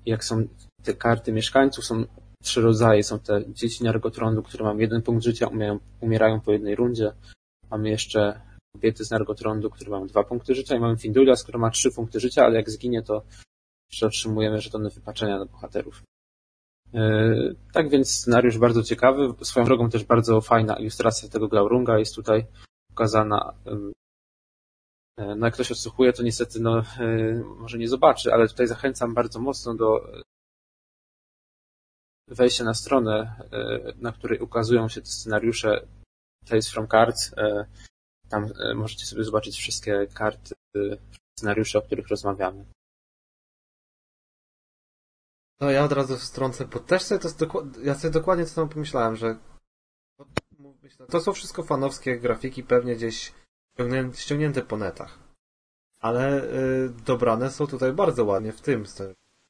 jak 0.07 0.25
są 0.25 0.49
te 0.83 0.95
karty 0.95 1.33
mieszkańców, 1.33 1.85
są 1.85 2.05
trzy 2.43 2.61
rodzaje. 2.61 3.03
Są 3.03 3.19
te 3.19 3.43
dzieci 3.49 3.85
Nargotrondu, 3.85 4.43
które 4.43 4.65
mają 4.65 4.79
jeden 4.79 5.03
punkt 5.03 5.25
życia, 5.25 5.47
umierają, 5.47 5.79
umierają 6.01 6.41
po 6.41 6.53
jednej 6.53 6.75
rundzie. 6.75 7.13
Mamy 7.71 7.91
jeszcze 7.91 8.41
kobiety 8.73 9.05
z 9.05 9.11
Nargotrondu, 9.11 9.71
które 9.71 9.91
mają 9.91 10.07
dwa 10.07 10.25
punkty 10.25 10.55
życia 10.55 10.77
i 10.77 10.81
mamy 10.81 10.97
Findulias, 10.97 11.43
która 11.43 11.59
ma 11.59 11.71
trzy 11.71 11.91
punkty 11.93 12.21
życia, 12.21 12.45
ale 12.45 12.57
jak 12.57 12.71
zginie, 12.71 13.03
to 13.03 13.23
jeszcze 13.91 14.07
otrzymujemy 14.07 14.61
żetony 14.61 14.91
wypaczenia 14.91 15.39
na 15.39 15.45
bohaterów. 15.45 16.03
Yy, 16.93 17.57
tak 17.73 17.91
więc 17.91 18.11
scenariusz 18.11 18.59
bardzo 18.59 18.83
ciekawy. 18.83 19.35
Swoją 19.43 19.67
drogą 19.67 19.91
też 19.91 20.05
bardzo 20.05 20.41
fajna 20.41 20.77
ilustracja 20.77 21.29
tego 21.29 21.49
Glaurunga 21.49 21.99
jest 21.99 22.15
tutaj 22.15 22.47
pokazana 22.89 23.55
E, 25.17 25.35
no 25.35 25.47
jak 25.47 25.55
ktoś 25.55 25.73
odsłuchuje, 25.73 26.13
to 26.13 26.23
niestety 26.23 26.61
no, 26.61 26.79
e, 26.79 27.35
może 27.57 27.79
nie 27.79 27.89
zobaczy, 27.89 28.33
ale 28.33 28.49
tutaj 28.49 28.67
zachęcam 28.67 29.15
bardzo 29.15 29.41
mocno 29.41 29.75
do 29.75 30.13
wejścia 32.29 32.65
na 32.65 32.75
stronę, 32.75 33.37
e, 33.53 33.93
na 33.97 34.13
której 34.13 34.39
ukazują 34.39 34.89
się 34.89 35.01
te 35.01 35.07
scenariusze 35.07 35.87
Tales 36.47 36.71
from 36.71 36.89
Cards. 36.89 37.35
Tam 38.29 38.49
możecie 38.75 39.07
sobie 39.07 39.25
zobaczyć 39.25 39.57
wszystkie 39.57 40.07
karty, 40.15 40.55
scenariusze, 41.39 41.79
o 41.79 41.83
których 41.83 42.09
rozmawiamy. 42.09 42.65
No 45.61 45.71
ja 45.71 45.85
od 45.85 45.93
razu 45.93 46.17
wstrącę, 46.17 46.65
bo 46.65 46.79
też 46.79 47.03
sobie 47.03 47.21
to 47.21 47.65
ja 47.83 47.95
sobie 47.95 48.11
dokładnie 48.11 48.47
co 48.47 48.55
tam 48.55 48.69
pomyślałem, 48.69 49.17
że 49.17 49.39
to 51.11 51.21
są 51.21 51.33
wszystko 51.33 51.63
fanowskie 51.63 52.19
grafiki, 52.19 52.63
pewnie 52.63 52.97
gdzieś 52.97 53.33
ściągnięte, 54.15 54.63
po 54.63 54.77
netach. 54.77 55.19
Ale 56.01 56.45
y, 56.45 56.89
dobrane 56.89 57.51
są 57.51 57.67
tutaj 57.67 57.93
bardzo 57.93 58.25
ładnie 58.25 58.53
w 58.53 58.61
tym. 58.61 58.85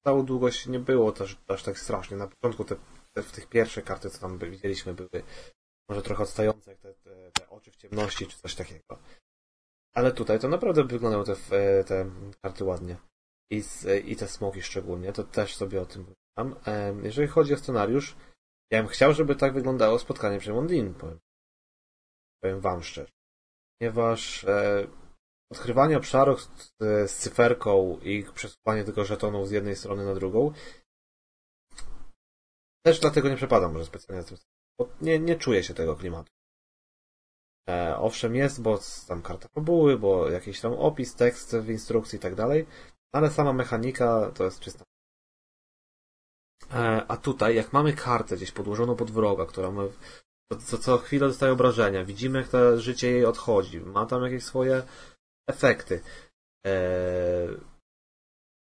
Całą 0.04 0.24
długość 0.24 0.66
nie 0.66 0.78
było 0.78 1.12
też 1.12 1.38
aż 1.48 1.62
tak 1.62 1.78
strasznie. 1.78 2.16
Na 2.16 2.26
początku 2.26 2.64
te, 2.64 2.76
te, 3.12 3.22
w 3.22 3.32
tych 3.32 3.48
pierwszych 3.48 3.84
karty, 3.84 4.10
co 4.10 4.18
tam 4.18 4.38
widzieliśmy, 4.38 4.94
były 4.94 5.22
może 5.88 6.02
trochę 6.02 6.22
odstające, 6.22 6.70
jak 6.70 6.80
te, 6.80 6.94
te, 6.94 7.30
te 7.32 7.48
oczy 7.48 7.70
w 7.70 7.76
ciemności, 7.76 8.26
czy 8.26 8.38
coś 8.38 8.54
takiego. 8.54 8.98
Ale 9.92 10.12
tutaj 10.12 10.38
to 10.38 10.48
naprawdę 10.48 10.84
wyglądają 10.84 11.24
te, 11.24 11.84
te 11.84 12.10
karty 12.42 12.64
ładnie. 12.64 12.96
I, 13.50 13.62
I 14.04 14.16
te 14.16 14.28
smoki 14.28 14.62
szczególnie, 14.62 15.12
to 15.12 15.24
też 15.24 15.56
sobie 15.56 15.82
o 15.82 15.86
tym 15.86 16.14
Jeżeli 17.02 17.28
chodzi 17.28 17.54
o 17.54 17.56
scenariusz, 17.56 18.16
ja 18.70 18.82
bym 18.82 18.88
chciał, 18.88 19.12
żeby 19.12 19.36
tak 19.36 19.54
wyglądało 19.54 19.98
spotkanie 19.98 20.38
przy 20.38 20.52
Mondin, 20.52 20.94
powiem, 20.94 21.18
powiem 22.42 22.60
wam 22.60 22.82
szczerze. 22.82 23.12
Ponieważ 23.78 24.44
e, 24.44 24.86
odkrywanie 25.52 25.96
obszarów 25.96 26.40
z, 26.42 26.72
z 27.10 27.14
cyferką 27.16 27.98
i 28.02 28.24
przesuwanie 28.34 28.84
tylko 28.84 29.04
żetonów 29.04 29.48
z 29.48 29.50
jednej 29.50 29.76
strony 29.76 30.04
na 30.04 30.14
drugą 30.14 30.52
też 32.86 33.00
dlatego 33.00 33.28
nie 33.28 33.36
przepadam 33.36 33.72
może 33.72 33.84
specjalnie 33.84 34.24
tym 34.24 34.36
bo 34.78 34.88
nie, 35.00 35.18
nie 35.18 35.36
czuję 35.36 35.62
się 35.62 35.74
tego 35.74 35.96
klimatu. 35.96 36.32
E, 37.68 37.96
owszem 37.96 38.34
jest, 38.34 38.62
bo 38.62 38.78
tam 39.08 39.22
karta 39.22 39.48
fabuły, 39.48 39.98
bo 39.98 40.30
jakiś 40.30 40.60
tam 40.60 40.72
opis, 40.72 41.14
tekst 41.14 41.56
w 41.56 41.70
instrukcji 41.70 42.16
i 42.16 42.20
tak 42.20 42.34
dalej, 42.34 42.66
ale 43.14 43.30
sama 43.30 43.52
mechanika 43.52 44.30
to 44.34 44.44
jest 44.44 44.60
czysta. 44.60 44.84
E, 46.70 47.06
a 47.08 47.16
tutaj, 47.16 47.56
jak 47.56 47.72
mamy 47.72 47.92
kartę 47.92 48.36
gdzieś 48.36 48.52
podłożoną 48.52 48.96
pod 48.96 49.10
wroga, 49.10 49.46
która 49.46 49.70
ma 49.70 49.82
co, 50.66 50.78
co 50.78 50.98
chwilę 50.98 51.28
dostaje 51.28 51.52
obrażenia, 51.52 52.04
widzimy 52.04 52.38
jak 52.38 52.48
to 52.48 52.80
życie 52.80 53.10
jej 53.10 53.24
odchodzi, 53.24 53.80
ma 53.80 54.06
tam 54.06 54.22
jakieś 54.22 54.44
swoje 54.44 54.82
efekty. 55.48 56.02
E, 56.66 56.72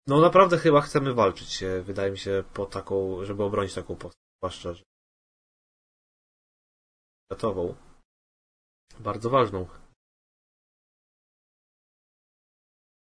no 0.07 0.21
naprawdę 0.21 0.59
chyba 0.59 0.81
chcemy 0.81 1.15
walczyć, 1.15 1.65
wydaje 1.83 2.11
mi 2.11 2.19
się, 2.19 2.45
po 2.55 2.67
taką, 2.67 3.25
żeby 3.25 3.43
obronić 3.43 3.75
taką 3.75 3.97
postać, 3.97 4.23
zwłaszcza, 4.41 4.73
że 4.73 4.85
światową. 7.27 7.75
Bardzo 9.01 9.31
ważną. 9.31 9.67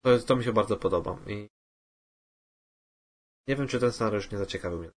To, 0.03 0.19
to 0.19 0.35
mi 0.35 0.43
się 0.43 0.53
bardzo 0.53 0.77
podoba 0.77 1.19
i 1.27 1.47
nie 3.47 3.55
wiem, 3.55 3.67
czy 3.67 3.79
ten 3.79 3.91
scenariusz 3.91 4.31
nie 4.31 4.37
zaciekawił 4.37 4.79
mnie. 4.79 4.91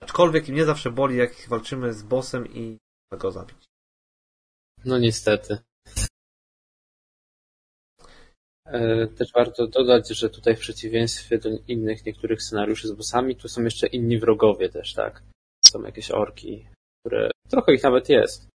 Aczkolwiek 0.00 0.48
mnie 0.48 0.64
zawsze 0.64 0.90
boli, 0.90 1.16
jak 1.16 1.48
walczymy 1.48 1.92
z 1.92 2.02
bossem 2.02 2.46
i 2.54 2.78
go 3.18 3.32
zabić. 3.32 3.64
No 4.84 4.98
niestety. 4.98 5.58
E, 8.66 9.06
też 9.06 9.32
warto 9.32 9.66
dodać, 9.66 10.08
że 10.08 10.30
tutaj 10.30 10.56
w 10.56 10.60
przeciwieństwie 10.60 11.38
do 11.38 11.48
innych 11.68 12.06
niektórych 12.06 12.42
scenariuszy 12.42 12.88
z 12.88 12.92
bossami, 12.92 13.36
tu 13.36 13.48
są 13.48 13.62
jeszcze 13.62 13.86
inni 13.86 14.18
wrogowie 14.18 14.68
też, 14.68 14.94
tak? 14.94 15.22
Są 15.66 15.82
jakieś 15.82 16.10
orki, 16.10 16.68
które 17.00 17.30
trochę 17.48 17.74
ich 17.74 17.82
nawet 17.82 18.08
jest. 18.08 18.48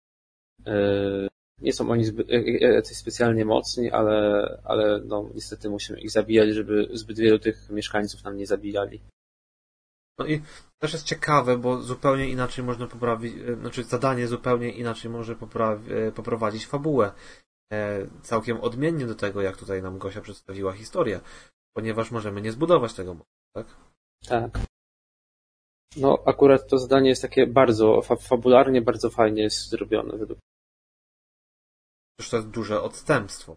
E, 1.61 1.65
nie 1.65 1.73
są 1.73 1.89
oni 1.89 2.05
zbyt, 2.05 2.27
e, 2.31 2.83
specjalnie 2.83 3.45
mocni, 3.45 3.91
ale, 3.91 4.59
ale 4.63 5.01
no, 5.05 5.29
niestety 5.35 5.69
musimy 5.69 5.99
ich 5.99 6.11
zabijać, 6.11 6.49
żeby 6.49 6.87
zbyt 6.93 7.19
wielu 7.19 7.39
tych 7.39 7.69
mieszkańców 7.69 8.23
nam 8.23 8.37
nie 8.37 8.47
zabijali. 8.47 9.01
No 10.19 10.25
i 10.25 10.41
też 10.81 10.93
jest 10.93 11.05
ciekawe, 11.05 11.57
bo 11.57 11.81
zupełnie 11.81 12.29
inaczej 12.29 12.65
można 12.65 12.87
poprawić, 12.87 13.33
znaczy 13.59 13.83
zadanie 13.83 14.27
zupełnie 14.27 14.71
inaczej 14.71 15.11
może 15.11 15.35
poprawi, 15.35 15.91
poprowadzić 16.15 16.67
fabułę. 16.67 17.11
E, 17.73 18.07
całkiem 18.21 18.61
odmiennie 18.61 19.05
do 19.05 19.15
tego, 19.15 19.41
jak 19.41 19.57
tutaj 19.57 19.81
nam 19.81 19.97
Gosia 19.97 20.21
przedstawiła 20.21 20.73
historię, 20.73 21.19
ponieważ 21.73 22.11
możemy 22.11 22.41
nie 22.41 22.51
zbudować 22.51 22.93
tego 22.93 23.17
tak? 23.55 23.67
Tak. 24.27 24.59
No, 25.97 26.23
akurat 26.25 26.67
to 26.67 26.77
zadanie 26.77 27.09
jest 27.09 27.21
takie 27.21 27.47
bardzo, 27.47 28.01
fabularnie 28.01 28.81
bardzo 28.81 29.09
fajnie 29.09 29.43
jest 29.43 29.69
zrobione 29.69 30.17
według 30.17 30.39
Przecież 32.17 32.31
to 32.31 32.37
jest 32.37 32.49
duże 32.49 32.81
odstępstwo. 32.81 33.55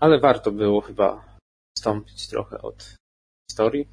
Ale 0.00 0.20
warto 0.20 0.52
było 0.52 0.80
chyba 0.80 1.38
wstąpić 1.76 2.28
trochę 2.28 2.62
od 2.62 2.96
historii, 3.50 3.88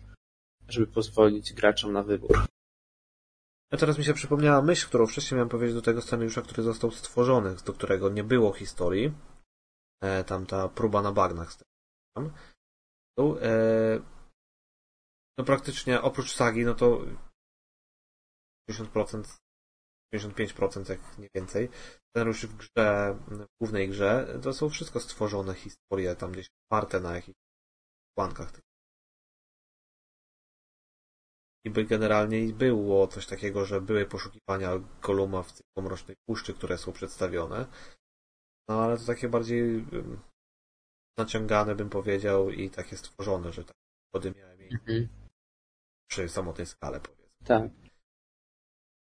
żeby 0.68 0.88
pozwolić 0.88 1.54
graczom 1.54 1.94
na 1.94 2.04
wybór. 2.04 2.46
A 3.72 3.78
teraz 3.78 3.98
mi 3.98 4.04
się 4.04 4.14
przypomniała 4.14 4.62
myśl, 4.62 4.88
którą 4.88 5.08
wcześniej 5.08 5.36
miałem 5.36 5.50
powiedzieć 5.50 5.76
do 5.76 5.82
tego 5.82 6.02
scenariusza, 6.02 6.42
który 6.42 6.64
został 6.64 6.92
stworzony, 6.92 7.56
do 7.56 7.74
którego 7.74 8.10
nie 8.10 8.24
było 8.24 8.54
historii. 8.54 9.14
E, 10.04 10.24
tam 10.24 10.46
ta 10.46 10.70
próba 10.70 11.02
na 11.02 11.12
bagnach. 11.12 11.54
Tam. 12.16 12.34
E, 13.42 14.00
no 15.38 15.46
praktycznie 15.46 16.02
oprócz 16.02 16.34
sagi, 16.34 16.66
no 16.66 16.76
to 16.76 17.02
50%, 18.70 19.38
55% 20.20 20.90
jak 20.90 21.18
nie 21.18 21.28
więcej, 21.36 21.70
scenariuszy 22.10 22.48
w 22.48 22.56
grze, 22.56 23.18
w 23.28 23.46
głównej 23.62 23.90
grze, 23.90 24.40
to 24.44 24.54
są 24.54 24.70
wszystko 24.70 25.00
stworzone 25.00 25.56
historie, 25.56 26.16
tam 26.16 26.32
gdzieś 26.32 26.48
oparte 26.70 27.00
na 27.00 27.16
jakichś 27.16 27.38
plankach 28.18 28.52
i 31.66 31.70
by 31.70 31.86
generalnie 31.86 32.54
było 32.54 33.08
coś 33.08 33.28
takiego, 33.28 33.66
że 33.66 33.82
były 33.82 34.06
poszukiwania 34.06 34.72
Goluma 35.02 35.44
w 35.44 35.54
tej 35.54 35.66
pomrocznej 35.78 36.18
puszczy, 36.26 36.54
które 36.54 36.78
są 36.78 36.92
przedstawione. 36.92 37.66
No 38.70 38.84
ale 38.84 38.98
to 38.98 39.06
takie 39.06 39.30
bardziej 39.30 39.86
naciągane 41.18 41.76
bym 41.76 41.90
powiedział 41.90 42.50
i 42.50 42.70
takie 42.70 42.98
stworzone, 42.98 43.54
że 43.54 43.64
tak 43.64 43.76
wody 44.14 44.34
miałem 44.38 44.60
jej 44.60 44.72
mhm. 44.72 45.08
przy 46.10 46.30
samotnej 46.30 46.68
skale 46.68 47.00
powiedzmy. 47.00 47.46
Tak. 47.46 47.85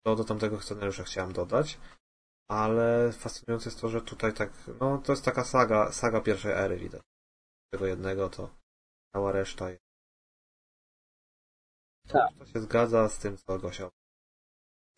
To 0.07 0.15
do 0.15 0.23
tamtego 0.23 0.61
scenariusza 0.61 1.03
chciałem 1.03 1.33
dodać, 1.33 1.77
ale 2.49 3.11
fascynujące 3.11 3.69
jest 3.69 3.81
to, 3.81 3.89
że 3.89 4.01
tutaj 4.01 4.33
tak, 4.33 4.49
no 4.79 4.97
to 4.97 5.11
jest 5.11 5.25
taka 5.25 5.43
saga, 5.43 5.91
saga 5.91 6.21
pierwszej 6.21 6.51
ery 6.51 6.77
widać. 6.77 7.01
Tego 7.73 7.85
jednego 7.85 8.29
to 8.29 8.49
cała 9.13 9.31
reszta 9.31 9.69
jest 9.69 9.81
tak. 12.07 12.33
To 12.39 12.45
się 12.45 12.59
zgadza 12.59 13.09
z 13.09 13.19
tym, 13.19 13.37
co 13.37 13.59
Gosia. 13.59 13.89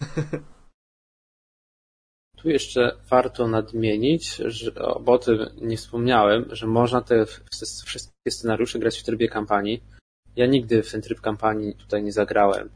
Tu 2.38 2.50
jeszcze 2.50 2.98
warto 3.10 3.48
nadmienić, 3.48 4.36
że, 4.36 4.72
bo 5.02 5.12
o 5.12 5.20
tym 5.20 5.38
nie 5.62 5.78
wspomniałem, 5.78 6.46
że 6.56 6.68
można 6.68 7.02
te 7.02 7.26
wszystkie 7.86 8.32
scenariusze 8.32 8.80
grać 8.80 9.00
w 9.00 9.04
trybie 9.04 9.30
kampanii. 9.30 9.84
Ja 10.36 10.46
nigdy 10.46 10.84
w 10.84 10.92
ten 10.92 11.02
tryb 11.02 11.22
kampanii 11.22 11.76
tutaj 11.76 12.04
nie 12.04 12.12
zagrałem 12.12 12.70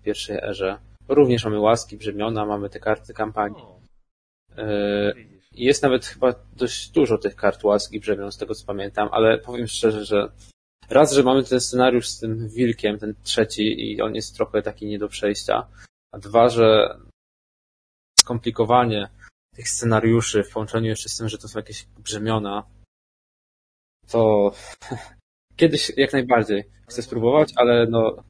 w 0.00 0.02
pierwszej 0.02 0.36
erze. 0.36 0.93
Również 1.08 1.44
mamy 1.44 1.60
łaski, 1.60 1.96
brzemiona, 1.96 2.46
mamy 2.46 2.70
te 2.70 2.80
karty 2.80 3.14
kampanii. 3.14 3.64
E, 4.58 5.12
jest 5.52 5.82
nawet 5.82 6.06
chyba 6.06 6.34
dość 6.56 6.90
dużo 6.90 7.18
tych 7.18 7.36
kart 7.36 7.64
łaski 7.64 8.00
brzemion, 8.00 8.32
z 8.32 8.38
tego 8.38 8.54
co 8.54 8.66
pamiętam, 8.66 9.08
ale 9.12 9.38
powiem 9.38 9.66
szczerze, 9.66 10.04
że 10.04 10.28
Raz, 10.90 11.12
że 11.12 11.22
mamy 11.22 11.44
ten 11.44 11.60
scenariusz 11.60 12.08
z 12.08 12.18
tym 12.18 12.48
wilkiem, 12.48 12.98
ten 12.98 13.14
trzeci, 13.22 13.92
i 13.92 14.02
on 14.02 14.14
jest 14.14 14.36
trochę 14.36 14.62
taki 14.62 14.86
nie 14.86 14.98
do 14.98 15.08
przejścia. 15.08 15.66
A 16.12 16.18
dwa, 16.18 16.48
że 16.48 16.98
skomplikowanie 18.20 19.08
tych 19.56 19.68
scenariuszy 19.68 20.42
w 20.42 20.52
połączeniu 20.52 20.86
jeszcze 20.86 21.08
z 21.08 21.16
tym, 21.16 21.28
że 21.28 21.38
to 21.38 21.48
są 21.48 21.58
jakieś 21.58 21.86
brzemiona, 21.98 22.66
to 24.08 24.52
kiedyś 25.56 25.92
jak 25.96 26.12
najbardziej 26.12 26.64
chcę 26.88 27.02
spróbować, 27.02 27.52
ale 27.56 27.86
no. 27.86 28.24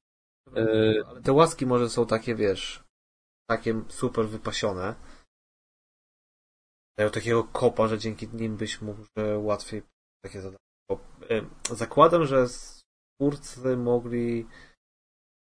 Ale 1.07 1.23
te 1.23 1.33
łaski 1.33 1.67
może 1.67 1.91
są 1.91 2.07
takie, 2.07 2.35
wiesz, 2.35 2.85
takie 3.51 3.83
super 3.89 4.29
wypasione. 4.29 4.95
Dają 6.99 7.11
takiego 7.11 7.45
kopa, 7.45 7.89
że 7.89 7.99
dzięki 7.99 8.29
nim 8.29 8.57
byś 8.57 8.83
mógł 8.83 9.03
łatwiej 9.37 9.83
takie 10.25 10.41
zadania 10.41 10.65
E, 11.31 11.47
zakładam, 11.75 12.27
że 12.27 12.47
twórcy 13.15 13.77
mogli 13.77 14.47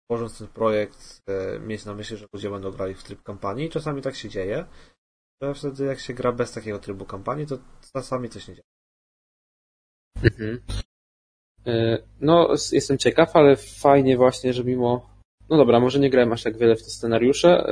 tworząc 0.04 0.38
ten 0.38 0.48
projekt 0.48 1.22
e, 1.28 1.58
mieć 1.58 1.84
na 1.84 1.94
myśli, 1.94 2.16
że 2.16 2.26
ludzie 2.32 2.50
będą 2.50 2.70
grali 2.70 2.94
w 2.94 3.02
tryb 3.02 3.22
kampanii. 3.22 3.70
Czasami 3.70 4.02
tak 4.02 4.16
się 4.16 4.28
dzieje, 4.28 4.66
że 5.42 5.54
wtedy 5.54 5.84
jak 5.84 6.00
się 6.00 6.14
gra 6.14 6.32
bez 6.32 6.52
takiego 6.52 6.78
trybu 6.78 7.04
kampanii, 7.04 7.46
to 7.46 7.58
czasami 7.92 8.28
coś 8.28 8.48
nie 8.48 8.54
dzieje. 8.54 8.68
Mhm. 10.22 10.62
E, 11.66 11.98
no, 12.20 12.48
jestem 12.72 12.98
ciekaw, 12.98 13.36
ale 13.36 13.56
fajnie 13.56 14.16
właśnie, 14.16 14.52
że 14.52 14.64
mimo... 14.64 15.10
No 15.50 15.56
dobra, 15.56 15.80
może 15.80 15.98
nie 16.00 16.10
grałem 16.10 16.32
aż 16.32 16.42
tak 16.42 16.56
wiele 16.56 16.76
w 16.76 16.82
te 16.82 16.90
scenariusze, 16.90 17.66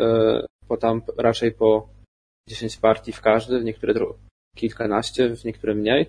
bo 0.69 0.77
tam 0.77 1.03
raczej 1.19 1.53
po 1.53 1.89
10 2.49 2.77
partii 2.77 3.13
w 3.13 3.21
każdy, 3.21 3.61
w 3.61 3.65
niektóre 3.65 3.95
kilkanaście, 4.57 5.37
w 5.37 5.45
niektóre 5.45 5.75
mniej, 5.75 6.07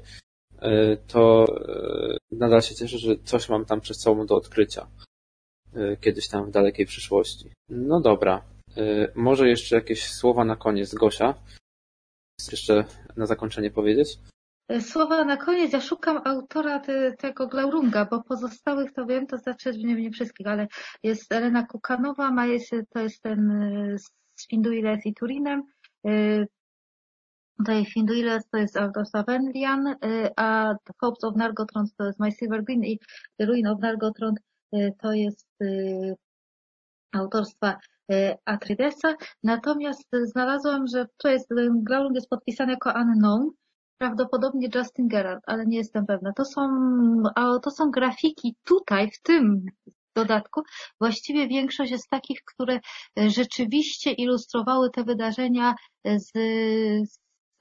E, 0.64 0.97
to 0.97 1.45
e, 1.68 2.18
nadal 2.31 2.61
się 2.61 2.76
cieszę, 2.76 2.97
że 2.97 3.15
coś 3.23 3.49
mam 3.49 3.65
tam 3.65 3.81
przed 3.81 3.97
sobą 3.97 4.26
do 4.26 4.35
odkrycia. 4.35 4.88
E, 5.76 5.97
kiedyś 5.97 6.27
tam 6.27 6.45
w 6.45 6.51
dalekiej 6.51 6.85
przyszłości. 6.85 7.51
No 7.69 8.01
dobra. 8.01 8.41
Może 9.15 9.49
jeszcze 9.49 9.76
jakieś 9.76 10.07
słowa 10.07 10.45
na 10.45 10.55
koniec, 10.55 10.93
Gosia? 10.95 11.34
Jeszcze 12.51 12.85
na 13.15 13.26
zakończenie 13.26 13.72
powiedzieć? 13.72 14.19
Słowa 14.80 15.26
na 15.26 15.38
koniec. 15.38 15.73
Ja 15.73 15.81
szukam 15.81 16.22
autora 16.26 16.80
te, 16.80 17.11
tego 17.11 17.48
Glaurunga, 17.48 18.06
bo 18.06 18.23
pozostałych 18.23 18.91
to 18.94 19.06
wiem, 19.06 19.27
to 19.27 19.38
znaczy 19.38 19.72
nie, 19.77 19.95
nie 19.95 20.11
wszystkich, 20.11 20.48
ale 20.48 20.68
jest 21.03 21.31
Elena 21.31 21.65
Kukanowa, 21.65 22.31
ma 22.31 22.45
jest, 22.45 22.72
to 22.90 22.99
jest 22.99 23.22
ten 23.22 23.52
z 24.35 24.48
Finduiles 24.48 25.06
i 25.06 25.14
Turinem. 25.14 25.64
Tutaj 27.57 27.85
Finduiles 27.85 28.49
to 28.49 28.57
jest 28.57 28.77
autorstwa 28.77 29.23
Venlian, 29.23 29.88
y, 29.88 29.98
a 30.35 30.76
Hopes 31.02 31.23
of 31.23 31.35
Nargothrond 31.35 31.95
to 31.95 32.06
jest 32.06 32.19
My 32.19 32.31
Silver 32.31 32.64
Green 32.64 32.84
i 32.84 32.99
The 33.38 33.45
Ruin 33.45 33.68
of 33.68 33.80
Nargothrond 33.80 34.40
to 35.02 35.14
jest 35.14 35.48
autorstwa 37.11 37.77
Atridesa. 38.45 39.15
Natomiast 39.44 40.07
znalazłam, 40.23 40.88
że 40.88 41.06
to 41.18 41.30
jest, 41.30 41.49
Growlung 41.73 42.15
jest 42.15 42.30
podpisany 42.30 42.72
jako 42.72 42.94
unknown, 43.02 43.52
prawdopodobnie 43.98 44.70
Justin 44.76 45.07
Gerard, 45.07 45.44
ale 45.48 45.65
nie 45.65 45.78
jestem 45.78 46.06
pewna. 46.06 46.34
To 46.34 46.45
są, 46.45 46.61
to 47.64 47.72
są 47.72 47.91
grafiki 47.91 48.56
tutaj, 48.64 49.11
w 49.11 49.22
tym 49.22 49.65
dodatku. 50.15 50.61
Właściwie 50.99 51.48
większość 51.48 51.91
jest 51.91 52.10
takich, 52.10 52.40
które 52.45 52.80
rzeczywiście 53.28 54.11
ilustrowały 54.11 54.90
te 54.90 55.03
wydarzenia 55.03 55.76
z, 56.06 56.32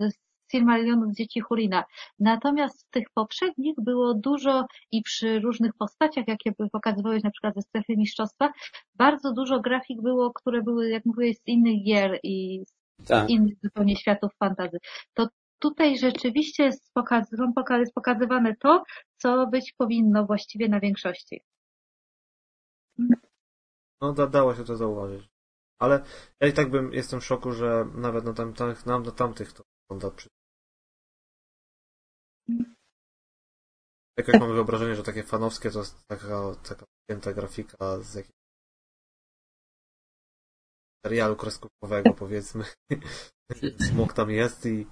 z 0.01 0.15
Silmarillionów 0.53 1.15
Dzieci 1.15 1.41
Hurina. 1.41 1.85
Natomiast 2.19 2.87
w 2.87 2.91
tych 2.91 3.05
poprzednich 3.15 3.75
było 3.79 4.15
dużo 4.15 4.67
i 4.91 5.03
przy 5.03 5.41
różnych 5.41 5.73
postaciach, 5.79 6.29
jakie 6.29 6.53
pokazywałeś 6.73 7.23
na 7.23 7.31
przykład 7.31 7.55
ze 7.55 7.63
strefy 7.63 7.97
mistrzostwa, 7.97 8.53
bardzo 8.95 9.33
dużo 9.33 9.61
grafik 9.61 10.03
było, 10.03 10.33
które 10.33 10.63
były, 10.63 10.91
jak 10.91 11.07
mówiłeś, 11.07 11.37
z 11.37 11.49
innych 11.49 11.85
gier 11.85 12.19
i 12.23 12.65
z 13.01 13.07
tak. 13.09 13.31
innych 13.31 13.55
zupełnie 13.63 13.97
światów 13.97 14.31
fantazy. 14.39 14.79
To 15.15 15.29
tutaj 15.63 15.99
rzeczywiście 15.99 16.65
jest, 16.65 16.93
pokaz, 16.95 17.27
jest 17.71 17.95
pokazywane 17.95 18.57
to, 18.57 18.85
co 19.17 19.47
być 19.47 19.73
powinno 19.73 20.27
właściwie 20.27 20.69
na 20.69 20.81
większości. 20.81 21.43
No, 24.01 24.13
da, 24.13 24.27
dało 24.27 24.55
się 24.55 24.65
to 24.65 24.77
zauważyć. 24.77 25.29
Ale 25.79 26.05
ja 26.41 26.49
i 26.49 26.53
tak 26.53 26.71
bym, 26.71 26.93
jestem 26.93 27.21
w 27.21 27.25
szoku, 27.25 27.53
że 27.53 27.87
nawet 27.95 28.25
na 28.25 28.33
tamtych, 28.35 28.87
na, 28.87 28.99
na 28.99 29.11
tamtych 29.11 29.53
to 29.53 29.63
wygląda 29.83 30.17
przy... 30.17 30.29
Jakoś 34.17 34.41
mam 34.41 34.53
wyobrażenie, 34.53 34.95
że 34.95 35.03
takie 35.03 35.23
fanowskie 35.23 35.71
to 35.71 35.79
jest 35.79 36.07
taka, 36.07 36.55
taka 36.69 36.87
pięta 37.11 37.33
grafika 37.33 38.01
z 38.01 38.15
jakiegoś 38.15 38.43
serialu 41.07 41.37
kreskówkowego, 41.37 42.15
powiedzmy. 42.15 42.65
Smok 43.89 44.13
tam 44.13 44.31
jest 44.31 44.67
i 44.67 44.87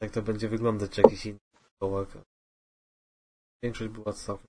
jak 0.00 0.10
to 0.10 0.22
będzie 0.22 0.48
wyglądać 0.48 0.98
jakiś 0.98 1.26
inny 1.26 1.38
kołak. 1.80 2.08
Większość 3.62 3.90
była 3.90 4.12
całkiem. 4.12 4.46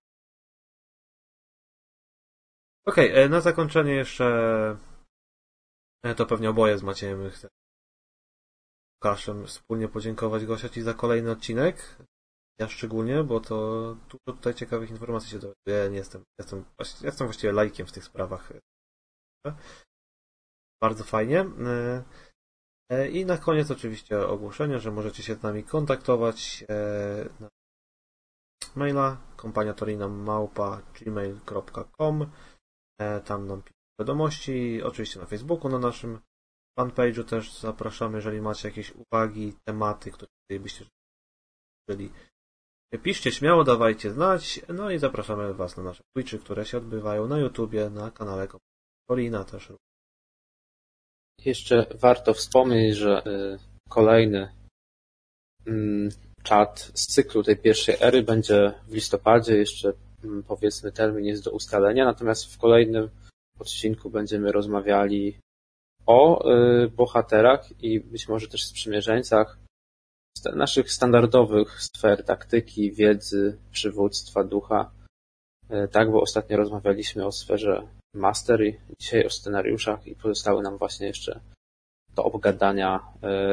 Okej, 2.86 3.12
okay, 3.12 3.24
e, 3.24 3.30
na 3.30 3.42
zakończenie 3.42 3.94
jeszcze 3.94 4.26
e, 6.04 6.16
to 6.16 6.26
pewnie 6.26 6.50
oboje 6.50 6.78
z 6.78 6.84
Maciejem 6.84 7.30
chcę 7.30 7.48
Łukaszem 8.98 9.48
wspólnie 9.48 9.88
podziękować 9.88 10.46
Gosia 10.46 10.70
Ci 10.70 10.82
za 10.82 10.94
kolejny 10.94 11.32
odcinek. 11.32 11.98
Ja 12.60 12.68
szczególnie, 12.68 13.24
bo 13.24 13.40
to 13.40 13.56
dużo 14.10 14.38
tutaj 14.38 14.54
ciekawych 14.54 14.90
informacji 14.90 15.32
się 15.32 15.40
dowiaduję. 15.40 15.90
Nie 15.90 15.98
jestem, 15.98 16.24
jestem, 16.40 16.66
jestem 16.80 17.28
właściwie 17.28 17.54
lajkiem 17.54 17.88
w 17.88 17.92
tych 17.92 18.04
sprawach. 18.04 18.54
Bardzo 20.82 21.04
fajnie. 21.04 21.46
E, 22.90 23.10
I 23.10 23.26
na 23.26 23.38
koniec 23.38 23.72
oczywiście 23.72 24.28
ogłoszenie, 24.28 24.80
że 24.80 24.92
możecie 24.92 25.24
się 25.24 25.36
z 25.36 25.44
nami 25.44 25.64
kontaktować 25.64 26.66
na 27.40 27.50
maila 28.76 29.18
kompaniatorina 29.36 30.08
małpa 30.08 30.82
gmail.com 30.94 32.32
E, 33.00 33.22
tam 33.22 33.48
nam 33.48 33.64
wiadomości, 34.00 34.84
oczywiście 34.84 35.20
na 35.20 35.26
Facebooku, 35.26 35.72
na 35.72 35.80
naszym 35.80 36.20
fanpage'u 36.80 37.24
też 37.24 37.60
zapraszamy, 37.60 38.18
jeżeli 38.18 38.42
macie 38.42 38.68
jakieś 38.68 38.94
uwagi, 38.96 39.54
tematy, 39.68 40.12
które 40.12 40.30
byście 40.60 40.86
jeżeli 41.90 42.12
piszcie 43.04 43.32
śmiało, 43.32 43.64
dawajcie 43.64 44.12
znać, 44.12 44.62
no 44.74 44.92
i 44.92 45.00
zapraszamy 45.00 45.54
Was 45.54 45.78
na 45.78 45.84
nasze 45.84 46.04
Twitchy, 46.16 46.40
które 46.40 46.66
się 46.66 46.78
odbywają 46.78 47.28
na 47.28 47.38
YouTubie, 47.38 47.90
na 47.90 48.12
kanale 48.12 48.48
Corina 49.10 49.44
też. 49.44 49.72
Jeszcze 51.48 51.86
warto 51.96 52.34
wspomnieć, 52.34 52.96
że 52.96 53.24
y, 53.26 53.60
kolejny 53.90 54.50
mm, 55.68 56.10
czat 56.44 56.92
z 56.94 57.08
cyklu 57.08 57.44
tej 57.44 57.58
pierwszej 57.58 57.96
ery 58.00 58.24
będzie 58.24 58.74
w 58.88 58.94
listopadzie, 58.94 59.58
jeszcze 59.58 59.94
Mm, 60.24 60.44
powiedzmy 60.44 60.92
termin 60.92 61.26
jest 61.26 61.44
do 61.44 61.52
ustalenia, 61.52 62.06
natomiast 62.06 62.54
w 62.54 62.58
kolejnym 62.58 63.10
odcinku 63.60 64.10
będziemy 64.10 64.52
rozmawiali 64.52 65.38
o 66.06 66.52
y, 66.52 66.88
bohaterach 66.88 67.84
i 67.84 68.00
być 68.00 68.28
może 68.28 68.48
też 68.48 68.64
sprzymierzeńcach 68.64 69.58
naszych 70.56 70.92
standardowych 70.92 71.82
sfer 71.82 72.24
taktyki, 72.26 72.92
wiedzy, 72.92 73.58
przywództwa, 73.72 74.44
ducha. 74.44 74.92
Y, 75.72 75.88
tak, 75.88 76.12
bo 76.12 76.22
ostatnio 76.22 76.58
rozmawialiśmy 76.58 77.26
o 77.26 77.32
sferze 77.32 77.88
mastery, 78.14 78.82
dzisiaj 79.00 79.26
o 79.26 79.30
scenariuszach 79.30 80.08
i 80.08 80.16
pozostały 80.16 80.64
nam 80.64 80.78
właśnie 80.78 81.08
jeszcze 81.08 81.40
do 82.16 82.24
obgadania 82.24 83.00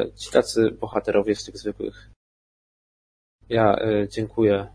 y, 0.06 0.12
ci 0.12 0.30
tacy 0.30 0.70
bohaterowie 0.70 1.36
z 1.36 1.44
tych 1.44 1.58
zwykłych. 1.58 2.10
Ja 3.48 3.76
dziękuję 4.08 4.66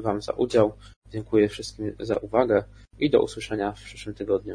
Wam 0.00 0.22
za 0.22 0.32
udział. 0.32 0.72
Dziękuję 1.08 1.48
wszystkim 1.48 1.96
za 2.00 2.16
uwagę 2.16 2.64
i 2.98 3.10
do 3.10 3.22
usłyszenia 3.22 3.72
w 3.72 3.82
przyszłym 3.82 4.14
tygodniu. 4.14 4.54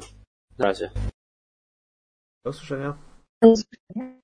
Na 0.58 0.66
razie. 0.66 0.92
Do 2.46 2.50
usłyszenia. 2.50 2.98
Do 3.42 3.50
usłyszenia. 3.50 4.21